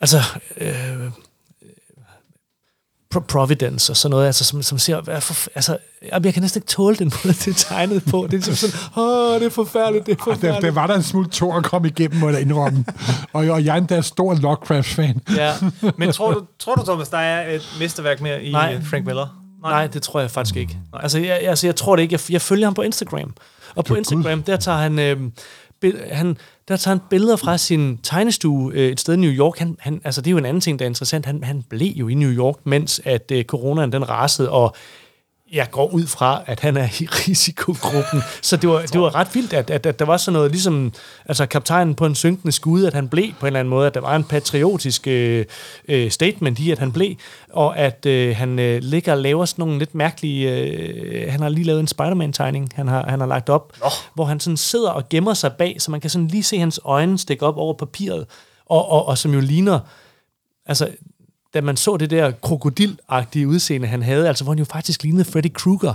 altså, 0.00 0.22
øh, 0.56 1.10
Providence 3.10 3.92
og 3.92 3.96
sådan 3.96 4.10
noget, 4.10 4.26
altså, 4.26 4.44
som, 4.44 4.62
som 4.62 4.78
ser, 4.78 5.00
hvad 5.00 5.20
for, 5.20 5.48
altså, 5.54 5.78
jeg 6.24 6.34
kan 6.34 6.42
næsten 6.42 6.58
ikke 6.58 6.66
tåle 6.66 6.96
den 6.96 7.12
måde, 7.24 7.34
det 7.44 7.48
er 7.48 7.54
tegnet 7.54 8.02
på. 8.10 8.16
Det 8.16 8.24
er 8.24 8.46
ligesom 8.46 8.54
sådan, 8.54 9.02
åh, 9.04 9.40
det 9.40 9.46
er 9.46 9.50
forfærdeligt, 9.50 10.06
det 10.06 10.12
er 10.18 10.24
forfærdeligt. 10.24 10.62
der 10.62 10.70
var 10.70 10.86
der 10.86 10.94
en 10.94 11.02
smule 11.02 11.28
tår 11.28 11.56
at 11.56 11.64
komme 11.64 11.88
igennem, 11.88 12.20
må 12.20 12.28
jeg 12.28 12.40
indrømme. 12.40 12.84
og, 13.32 13.44
og 13.44 13.64
jeg 13.64 13.72
er 13.72 13.78
endda 13.78 14.00
stor 14.00 14.34
Lovecraft-fan. 14.34 15.20
Ja. 15.36 15.52
Men 15.96 16.12
tror 16.12 16.32
du, 16.32 16.46
tror 16.58 16.74
du, 16.74 16.84
Thomas, 16.84 17.08
der 17.08 17.18
er 17.18 17.54
et 17.54 17.76
mesterværk 17.80 18.20
mere 18.20 18.42
i 18.42 18.52
Nej. 18.52 18.72
Nej. 18.72 18.82
Frank 18.84 19.06
Miller? 19.06 19.42
Nej, 19.62 19.86
det 19.86 20.02
tror 20.02 20.20
jeg 20.20 20.30
faktisk 20.30 20.56
ikke. 20.56 20.78
Altså, 20.92 21.18
jeg, 21.18 21.40
altså, 21.42 21.66
jeg 21.66 21.76
tror 21.76 21.96
det 21.96 22.02
ikke. 22.02 22.12
Jeg, 22.12 22.32
jeg 22.32 22.40
følger 22.42 22.66
ham 22.66 22.74
på 22.74 22.82
Instagram. 22.82 23.34
Og 23.74 23.84
på. 23.84 23.94
Instagram, 23.94 24.42
der 24.42 24.56
tager 24.56 24.78
han, 24.78 24.98
øh, 24.98 25.16
han, 26.12 26.36
der 26.68 26.76
tager 26.76 26.94
han 26.94 27.04
billeder 27.10 27.36
fra 27.36 27.58
sin 27.58 27.98
tegnestue 28.02 28.72
øh, 28.74 28.92
et 28.92 29.00
sted 29.00 29.14
i 29.14 29.16
New 29.16 29.30
York. 29.30 29.58
Han, 29.58 29.76
han, 29.80 30.00
altså, 30.04 30.20
det 30.20 30.26
er 30.26 30.32
jo 30.32 30.38
en 30.38 30.44
anden 30.44 30.60
ting, 30.60 30.78
der 30.78 30.84
er 30.84 30.88
interessant. 30.88 31.26
Han, 31.26 31.44
han 31.44 31.62
blev 31.62 31.92
jo 31.92 32.08
i 32.08 32.14
New 32.14 32.30
York, 32.30 32.56
mens 32.64 33.00
at 33.04 33.30
øh, 33.32 33.44
coronaen 33.44 33.92
den 33.92 34.08
rasede, 34.08 34.50
og 34.50 34.74
jeg 35.52 35.70
går 35.70 35.88
ud 35.90 36.06
fra, 36.06 36.42
at 36.46 36.60
han 36.60 36.76
er 36.76 36.88
i 37.00 37.06
risikogruppen. 37.28 38.22
Så 38.42 38.56
det 38.56 38.70
var, 38.70 38.80
det 38.80 39.00
var 39.00 39.14
ret 39.14 39.34
vildt, 39.34 39.52
at, 39.52 39.70
at, 39.70 39.86
at 39.86 39.98
der 39.98 40.04
var 40.04 40.16
sådan 40.16 40.32
noget, 40.32 40.50
ligesom 40.50 40.92
altså 41.24 41.46
kaptajnen 41.46 41.94
på 41.94 42.06
en 42.06 42.14
synkende 42.14 42.52
skude, 42.52 42.86
at 42.86 42.94
han 42.94 43.08
blev 43.08 43.32
på 43.40 43.40
en 43.40 43.46
eller 43.46 43.60
anden 43.60 43.70
måde, 43.70 43.86
at 43.86 43.94
der 43.94 44.00
var 44.00 44.16
en 44.16 44.24
patriotisk 44.24 45.06
øh, 45.06 45.44
øh, 45.88 46.10
statement 46.10 46.58
i, 46.58 46.70
at 46.70 46.78
han 46.78 46.92
blev, 46.92 47.14
og 47.52 47.78
at 47.78 48.06
øh, 48.06 48.36
han 48.36 48.58
øh, 48.58 48.82
ligger 48.82 49.12
og 49.12 49.18
laver 49.18 49.44
sådan 49.44 49.62
nogle 49.62 49.78
lidt 49.78 49.94
mærkelige... 49.94 50.52
Øh, 50.52 51.32
han 51.32 51.40
har 51.40 51.48
lige 51.48 51.64
lavet 51.64 51.80
en 51.80 51.86
Spider-Man-tegning, 51.86 52.70
han 52.74 52.88
har, 52.88 53.06
han 53.08 53.20
har 53.20 53.26
lagt 53.26 53.48
op, 53.48 53.72
Nå. 53.80 53.88
hvor 54.14 54.24
han 54.24 54.40
sådan 54.40 54.56
sidder 54.56 54.90
og 54.90 55.08
gemmer 55.08 55.34
sig 55.34 55.52
bag, 55.52 55.76
så 55.78 55.90
man 55.90 56.00
kan 56.00 56.10
sådan 56.10 56.28
lige 56.28 56.42
se 56.42 56.58
hans 56.58 56.80
øjne 56.84 57.18
stikke 57.18 57.46
op 57.46 57.56
over 57.56 57.74
papiret, 57.74 58.26
og, 58.66 58.88
og, 58.88 59.06
og 59.06 59.18
som 59.18 59.34
jo 59.34 59.40
ligner... 59.40 59.78
Altså, 60.68 60.88
da 61.54 61.60
man 61.60 61.76
så 61.76 61.96
det 61.96 62.10
der 62.10 62.30
krokodilagtige 62.42 63.48
udseende, 63.48 63.86
han 63.86 64.02
havde, 64.02 64.28
altså 64.28 64.44
hvor 64.44 64.52
han 64.52 64.58
jo 64.58 64.64
faktisk 64.64 65.02
lignede 65.02 65.24
Freddy 65.24 65.52
Krueger. 65.54 65.94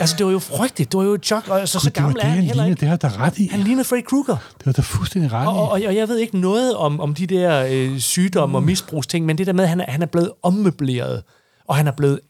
altså, 0.00 0.16
det 0.18 0.26
var 0.26 0.32
jo 0.32 0.38
frygteligt. 0.38 0.92
Det 0.92 0.98
var 0.98 1.04
jo 1.04 1.14
et 1.14 1.24
chok. 1.24 1.48
Og 1.48 1.60
altså, 1.60 1.80
så 1.80 1.90
det 1.90 1.96
var 1.96 2.02
gammel 2.02 2.16
det, 2.16 2.22
er 2.22 2.28
han 2.28 2.36
han 2.36 2.44
heller 2.44 2.64
ikke. 2.64 2.80
Det 2.80 2.88
har 2.88 2.96
der 2.96 3.20
ret 3.20 3.38
i. 3.38 3.46
Han 3.46 3.60
lignede 3.60 3.84
Freddy 3.84 4.04
Krueger. 4.04 4.36
Det 4.58 4.66
var 4.66 4.72
der 4.72 4.82
fuldstændig 4.82 5.32
ret 5.32 5.48
Og, 5.48 5.62
og, 5.62 5.70
og 5.70 5.94
jeg 5.94 6.08
ved 6.08 6.18
ikke 6.18 6.38
noget 6.38 6.76
om, 6.76 7.00
om 7.00 7.14
de 7.14 7.26
der 7.26 7.66
øh, 7.70 7.98
sygdomme 7.98 8.58
og 8.58 8.62
misbrugsting, 8.62 9.26
men 9.26 9.38
det 9.38 9.46
der 9.46 9.52
med, 9.52 9.64
at 9.64 9.70
han 9.70 9.80
han 9.88 10.02
er 10.02 10.06
blevet 10.06 10.32
ommøbleret, 10.42 11.22
og 11.68 11.76
han 11.76 11.86
er 11.86 11.92
blevet 11.92 12.20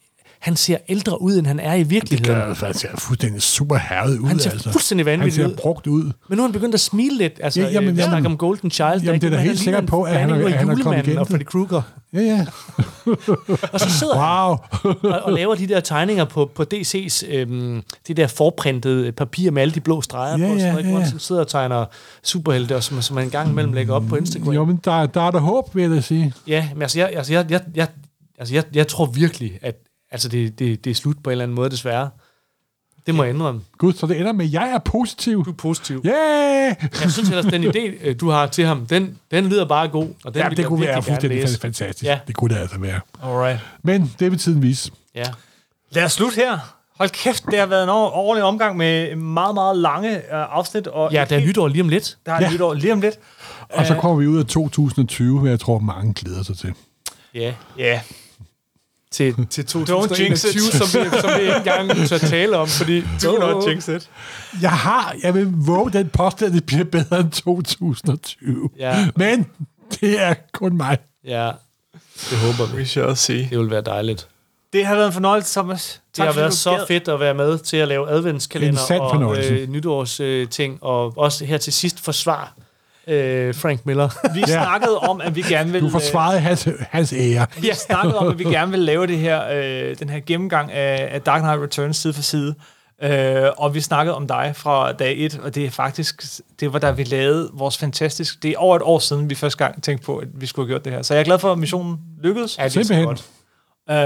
han 0.41 0.57
ser 0.57 0.77
ældre 0.89 1.23
ud, 1.23 1.39
end 1.39 1.47
han 1.47 1.61
er 1.61 1.75
i 1.75 1.79
Det 1.79 1.91
virkeligheden. 1.91 2.35
gør 2.35 2.45
altså, 2.45 2.67
han 2.67 2.75
ser 2.75 2.89
fuldstændig 2.99 3.43
super 3.43 3.77
herret 3.77 4.19
ud. 4.19 4.27
Han 4.29 4.39
ser 4.39 4.51
altså. 4.51 4.71
fuldstændig 4.73 5.07
vanvittig 5.07 5.43
Han 5.43 5.51
ud. 5.51 5.57
ser 5.57 5.63
brugt 5.63 5.87
ud. 5.87 6.03
Men 6.29 6.37
nu 6.37 6.39
er 6.39 6.47
han 6.47 6.53
begyndt 6.53 6.75
at 6.75 6.81
smile 6.81 7.19
lidt. 7.19 7.41
Altså, 7.43 7.61
Ja, 7.61 7.67
ja, 7.67 7.73
jamen, 7.73 7.87
jamen, 7.87 7.99
jamen. 7.99 8.11
snakker 8.11 8.31
om 8.31 8.37
Golden 8.37 8.71
Child. 8.71 9.03
Jamen, 9.05 9.21
det 9.21 9.27
er 9.27 9.31
da 9.31 9.37
helt 9.37 9.49
Han 9.49 9.57
sikker 9.57 9.73
ligner 9.81 9.87
på, 9.91 10.03
at 10.03 10.17
han 10.21 10.31
er- 10.31 10.49
han 10.49 10.69
er 10.71 10.83
kommet 10.83 10.99
igennem 11.03 11.19
og 11.21 11.27
Freddy 11.29 11.39
det. 11.39 11.47
Krueger. 11.47 11.83
Ja, 12.13 12.21
ja. 12.21 12.47
Og 13.73 13.81
så 13.81 13.91
sidder 13.91 14.19
han 14.19 14.49
Wow. 14.49 14.57
og, 15.13 15.21
og 15.23 15.33
laver 15.33 15.55
de 15.55 15.67
der 15.69 15.81
tegninger 15.81 16.25
på, 16.25 16.51
på 16.55 16.65
DC's, 16.75 17.33
øhm, 17.35 17.83
det 18.09 18.17
der 18.17 18.27
forprintede 18.27 19.13
papir 19.13 19.51
med 19.51 19.63
alle 19.63 19.75
de 19.75 19.81
blå 19.81 20.03
streger 20.03 20.39
Ja, 20.39 20.47
på, 20.47 20.53
ja, 20.53 20.59
sådan 20.59 20.73
noget, 20.73 20.85
ja, 20.87 20.91
han 20.93 21.03
ja. 21.13 21.19
sidder 21.19 21.41
og 21.41 21.49
tegner 21.49 21.85
superhelte, 22.23 22.77
og 22.77 22.83
som, 22.83 23.03
som 23.03 23.15
man 23.15 23.25
en 23.25 23.31
gang 23.31 23.51
imellem 23.51 23.73
lægger 23.73 23.95
op 23.95 24.03
på 24.09 24.17
Instagram. 24.17 24.55
Jo, 24.55 24.65
men 24.65 24.81
der, 24.85 25.07
der 25.07 25.21
er 25.27 25.31
der 25.31 25.39
håb, 25.41 25.75
vil 25.75 25.83
jeg 25.83 25.91
da 25.91 26.01
sige. 26.01 26.33
Ja, 26.47 26.69
men 26.75 26.83
altså, 26.83 26.99
jeg, 26.99 27.11
altså, 27.17 27.33
jeg, 27.33 27.51
jeg, 27.51 27.61
jeg, 27.75 27.87
altså 28.39 28.55
jeg, 28.55 28.65
jeg 28.75 28.89
tror 28.89 29.07
virkelig, 29.07 29.59
at 29.63 29.75
altså, 30.11 30.29
det, 30.29 30.59
det, 30.59 30.85
det 30.85 30.91
er 30.91 30.95
slut 30.95 31.17
på 31.25 31.31
en 31.31 31.33
eller 31.33 31.43
anden 31.45 31.55
måde, 31.55 31.71
desværre. 31.71 32.11
Det 33.07 33.15
må 33.15 33.23
jeg 33.25 33.35
indrømme. 33.35 33.61
Gud, 33.79 33.93
så 33.93 34.07
det 34.07 34.21
ender 34.21 34.33
med, 34.33 34.45
at 34.47 34.53
jeg 34.53 34.69
er 34.71 34.79
positiv. 34.79 35.45
Du 35.45 35.51
er 35.51 35.55
positiv. 35.55 36.03
Yeah! 36.07 36.75
Jeg 37.03 37.11
synes 37.11 37.29
ellers, 37.29 37.45
den 37.45 37.65
idé, 37.65 37.79
øh, 38.09 38.21
du 38.21 38.29
har 38.31 38.47
til 38.47 38.67
ham, 38.67 38.87
den, 38.87 39.19
den 39.31 39.47
lyder 39.47 39.65
bare 39.65 39.89
god. 39.89 40.09
Og 40.25 40.35
den 40.35 40.43
Ja, 40.43 40.49
det 40.49 40.67
kunne 40.67 40.81
være 40.81 41.03
fuldstændig 41.03 41.41
læse. 41.41 41.61
fantastisk. 41.61 42.05
Ja. 42.05 42.19
Det 42.27 42.37
kunne 42.37 42.55
det 42.55 42.61
altså 42.61 42.79
være. 42.79 43.01
Alright. 43.23 43.61
Men 43.83 44.15
det 44.19 44.31
vil 44.31 44.39
tiden 44.39 44.63
vise. 44.63 44.91
Ja. 45.15 45.25
Lad 45.91 46.05
os 46.05 46.13
slutte 46.13 46.35
her. 46.37 46.59
Hold 46.99 47.11
kæft, 47.11 47.45
det 47.51 47.59
har 47.59 47.67
været 47.67 47.83
en 47.83 47.89
ordentlig 47.89 48.45
omgang 48.45 48.77
med 48.77 49.17
meget, 49.17 49.55
meget 49.55 49.77
lange 49.77 50.17
øh, 50.17 50.23
afsnit. 50.31 50.87
Og 50.87 51.13
ja, 51.13 51.25
der 51.31 51.37
er 51.37 51.41
nytår 51.41 51.69
lige 51.69 51.83
om 51.83 51.89
lidt. 51.89 52.19
Der 52.27 52.33
er 52.33 52.41
Ja. 52.43 52.51
nytår 52.53 52.75
lige 52.75 52.93
om 52.93 53.01
lidt. 53.01 53.15
Og 53.71 53.87
så 53.87 53.95
kommer 53.95 54.19
vi 54.21 54.27
ud 54.27 54.39
af 54.39 54.47
2020, 54.47 55.41
hvad 55.41 55.51
jeg 55.51 55.61
tror, 55.61 55.79
mange 55.79 56.15
glæder 56.15 56.43
sig 56.43 56.59
til. 56.59 56.73
Ja. 57.35 57.55
Ja. 57.79 58.01
Til, 59.13 59.35
til 59.51 59.65
jinx 59.65 59.77
2021, 59.77 60.51
it. 60.51 60.73
som 60.73 61.01
vi, 61.01 61.21
som 61.21 61.31
vi 61.37 61.41
ikke 61.41 61.57
engang 61.65 62.09
tør 62.09 62.19
tale 62.19 62.57
om, 62.57 62.69
fordi... 62.69 63.03
Do 63.23 63.39
not 63.39 63.69
jinx 63.69 63.89
it. 63.89 64.11
Jeg 64.63 64.71
har, 64.71 65.15
jeg 65.23 65.35
vil 65.35 65.53
våge 65.53 65.91
den 65.91 66.09
påstand, 66.09 66.49
at 66.49 66.55
det 66.55 66.65
bliver 66.65 66.85
bedre 66.85 67.21
end 67.21 67.31
2020. 67.31 68.71
Ja. 68.79 69.09
Men 69.17 69.47
det 70.01 70.21
er 70.21 70.35
kun 70.53 70.77
mig. 70.77 70.99
Ja, 71.25 71.51
det 72.31 72.39
håber 72.39 72.73
vi. 72.73 72.77
We 72.77 72.87
shall 72.87 73.17
see. 73.17 73.49
Det 73.51 73.59
vil 73.59 73.71
være 73.71 73.81
dejligt. 73.81 74.29
Det 74.73 74.87
har 74.87 74.95
været 74.95 75.07
en 75.07 75.13
fornøjelse, 75.13 75.55
Thomas. 75.55 76.01
Det 76.17 76.25
har 76.25 76.33
været 76.33 76.55
så 76.55 76.77
gad. 76.77 76.87
fedt 76.89 77.09
at 77.09 77.21
være 77.21 77.35
med 77.35 77.59
til 77.59 77.77
at 77.77 77.89
lave 77.89 78.11
adventskalender 78.11 79.01
og 79.01 79.39
øh, 79.39 79.69
nytårsting, 79.69 80.29
øh, 80.29 80.49
ting, 80.49 80.79
og 80.83 81.19
også 81.19 81.45
her 81.45 81.59
til 81.59 81.73
sidst 81.73 82.01
forsvar 82.01 82.55
øh, 83.07 83.55
Frank 83.55 83.87
Miller. 83.87 84.09
Vi 84.35 84.43
snakkede 84.47 84.99
om, 84.99 85.21
at 85.21 85.37
vi 85.37 85.43
gerne 85.43 85.73
vil... 85.73 85.81
Du 85.81 85.91
forsvarede 85.91 86.41
hans, 86.41 86.69
hans 86.91 87.13
ære. 87.13 87.47
øh, 87.57 87.63
Vi 87.63 87.71
snakkede 87.87 88.19
om, 88.19 88.29
at 88.29 88.39
vi 88.39 88.45
gerne 88.57 88.71
vil 88.71 88.81
lave 88.81 89.07
det 89.07 89.19
her, 89.19 89.43
øh, 89.53 89.97
den 89.99 90.09
her 90.09 90.21
gennemgang 90.27 90.73
af, 90.73 91.09
af 91.15 91.21
Dark 91.23 91.43
Knight 91.43 91.61
Returns 91.63 91.97
side 91.97 92.13
for 92.15 92.23
side. 92.23 92.55
Øh, 93.03 93.43
og 93.57 93.75
vi 93.75 93.81
snakkede 93.81 94.17
om 94.17 94.27
dig 94.27 94.53
fra 94.57 94.93
dag 94.93 95.15
1, 95.19 95.41
og 95.43 95.55
det 95.55 95.65
er 95.65 95.71
faktisk, 95.71 96.23
det 96.61 96.73
var 96.73 96.79
da 96.79 96.91
vi 96.91 97.05
lavede 97.05 97.51
vores 97.53 97.79
fantastisk, 97.79 98.43
det 98.43 98.51
er 98.51 98.59
over 98.59 98.77
et 98.77 98.83
år 98.83 98.99
siden, 98.99 99.31
vi 99.31 99.35
første 99.35 99.59
gang 99.65 99.83
tænkte 99.83 100.07
på, 100.07 100.17
at 100.17 100.29
vi 100.35 100.47
skulle 100.47 100.67
have 100.69 100.73
gjort 100.75 100.85
det 100.85 100.93
her. 100.93 101.03
Så 101.03 101.15
jeg 101.15 101.21
er 101.21 101.25
glad 101.25 101.39
for, 101.39 101.53
at 101.53 101.59
missionen 101.59 101.99
lykkedes. 102.23 102.59
Ja, 102.59 102.65
det 102.65 102.69
er 102.69 102.71
så 102.71 102.75
Simpelthen. 102.89 103.07
godt. 103.07 103.25
Øh, 103.91 103.97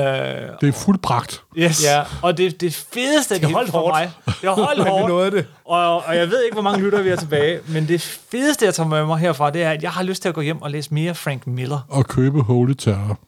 Det 0.61 0.69
er 0.69 0.73
fuldbragt. 0.73 1.43
yes. 1.57 1.85
Ja. 1.85 2.03
Og 2.23 2.37
det, 2.39 2.61
det 2.61 2.75
fedeste, 2.75 3.35
det, 3.35 3.43
det 3.43 3.53
holdt 3.53 3.71
for 3.71 3.79
hårdt. 3.79 3.95
mig, 3.95 4.11
det 4.27 4.35
har 4.49 4.55
holdt 4.65 4.89
hårdt, 4.89 5.09
nåede 5.09 5.31
det. 5.31 5.47
og, 5.65 6.05
og 6.05 6.17
jeg 6.17 6.29
ved 6.31 6.43
ikke, 6.45 6.55
hvor 6.55 6.63
mange 6.63 6.85
lytter 6.85 7.03
vi 7.03 7.09
er 7.09 7.17
tilbage, 7.17 7.61
men 7.69 7.89
det 7.89 8.01
fedeste, 8.31 8.65
jeg 8.65 8.75
tager 8.75 8.89
med 8.89 9.07
mig 9.07 9.19
herfra, 9.19 9.51
det 9.51 9.63
er, 9.63 9.71
at 9.71 9.83
jeg 9.83 9.91
har 9.91 10.03
lyst 10.03 10.23
til 10.23 10.29
at 10.29 10.35
gå 10.35 10.41
hjem 10.41 10.63
og 10.63 10.71
læse 10.71 10.95
mere 10.95 11.15
Frank 11.15 11.47
Miller. 11.47 11.81
Og 11.89 12.07
købe 12.07 12.41
Holy 12.43 12.73
Terror. 12.73 13.19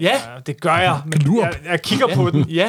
Ja, 0.00 0.12
det 0.46 0.60
gør 0.60 0.76
jeg, 0.76 1.00
men 1.06 1.36
jeg, 1.40 1.52
jeg 1.70 1.82
kigger 1.82 2.14
på 2.14 2.30
den. 2.30 2.44
ja. 2.48 2.66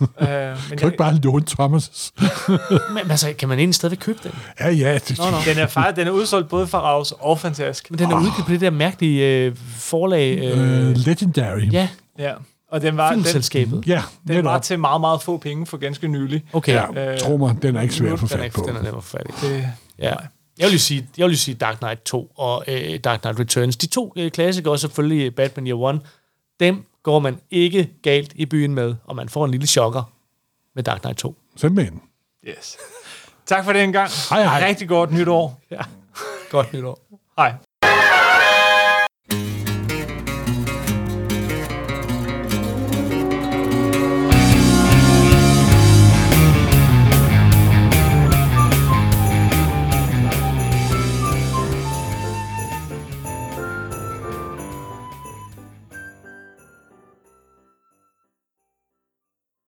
Øh, 0.00 0.08
men 0.20 0.56
Kan 0.68 0.78
du 0.78 0.86
ikke 0.86 0.96
bare 0.98 1.14
låne 1.14 1.44
Thomas'? 1.50 2.10
Men 2.94 3.10
altså, 3.10 3.34
kan 3.38 3.48
man 3.48 3.58
egentlig 3.58 3.74
stadigvæk 3.74 3.98
købe 3.98 4.18
den? 4.22 4.32
Ja, 4.60 4.70
ja. 4.70 4.94
Det, 4.94 5.18
Nå, 5.18 5.24
nå. 5.30 5.36
den 5.46 5.58
er 5.58 5.66
faktisk 5.66 5.96
den 5.96 6.06
er 6.06 6.10
udsolgt 6.10 6.48
både 6.48 6.66
fra 6.66 6.78
Raus 6.80 7.12
og 7.20 7.38
Fantask. 7.40 7.90
Men 7.90 7.98
den 7.98 8.10
er 8.12 8.16
udgivet 8.16 8.44
på 8.46 8.52
det 8.52 8.60
der 8.60 8.70
mærkelige 8.70 9.26
øh, 9.46 9.56
forlag. 9.76 10.38
Øh, 10.38 10.88
øh, 10.90 10.96
legendary. 10.96 11.72
ja, 11.72 11.88
Ja, 12.18 12.32
og 12.70 12.82
den 12.82 12.96
var, 12.96 13.10
den, 13.12 13.24
filmselskabet. 13.24 13.82
Ja, 13.86 14.02
den 14.28 14.44
var 14.44 14.58
til 14.58 14.78
meget, 14.78 15.00
meget 15.00 15.22
få 15.22 15.36
penge 15.38 15.66
for 15.66 15.76
ganske 15.76 16.08
nylig. 16.08 16.44
Okay, 16.52 16.72
Ja, 16.72 17.12
Øh, 17.12 17.18
tro 17.18 17.36
mig, 17.36 17.56
den 17.62 17.76
er 17.76 17.80
ikke 17.82 17.94
svær 17.94 18.12
at 18.12 18.18
få 18.18 18.26
den 18.26 18.32
er 18.34 18.38
fat 18.38 18.44
ikke 18.44 18.54
på. 18.56 18.64
den 18.68 18.76
er 18.76 18.82
nem 18.82 18.96
at 18.96 19.04
få 19.04 19.16
fat 19.18 19.26
i. 19.42 19.46
Det, 19.46 19.66
Ja. 19.98 20.14
Jeg 20.58 20.66
vil 20.66 20.72
jo 20.72 20.78
sige, 20.78 21.06
jeg 21.18 21.24
vil 21.26 21.32
jo 21.32 21.38
sige 21.38 21.54
Dark 21.54 21.78
Knight 21.78 22.02
2 22.04 22.32
og 22.36 22.64
øh, 22.68 22.98
Dark 23.04 23.20
Knight 23.20 23.38
Returns. 23.40 23.76
De 23.76 23.86
to 23.86 24.12
øh, 24.16 24.30
klassikere, 24.30 24.72
og 24.72 24.78
selvfølgelig 24.80 25.34
Batman 25.34 25.66
Year 25.66 25.76
One, 25.78 26.00
dem 26.60 26.84
går 27.02 27.18
man 27.18 27.40
ikke 27.50 27.90
galt 28.02 28.32
i 28.34 28.46
byen 28.46 28.74
med, 28.74 28.94
og 29.04 29.16
man 29.16 29.28
får 29.28 29.44
en 29.44 29.50
lille 29.50 29.66
chokker 29.66 30.12
med 30.74 30.82
Dark 30.82 31.00
Knight 31.00 31.18
2. 31.18 31.34
Simpelthen. 31.56 32.02
yes. 32.48 32.76
Tak 33.46 33.64
for 33.64 33.72
det 33.72 33.82
en 33.84 33.92
gang. 33.92 34.10
Hej, 34.30 34.42
hej. 34.44 34.66
Rigtig 34.68 34.88
godt 34.88 35.12
nytår. 35.12 35.60
Ja. 35.70 35.80
Godt 36.50 36.72
nytår. 36.72 36.98
Hej. 37.38 37.54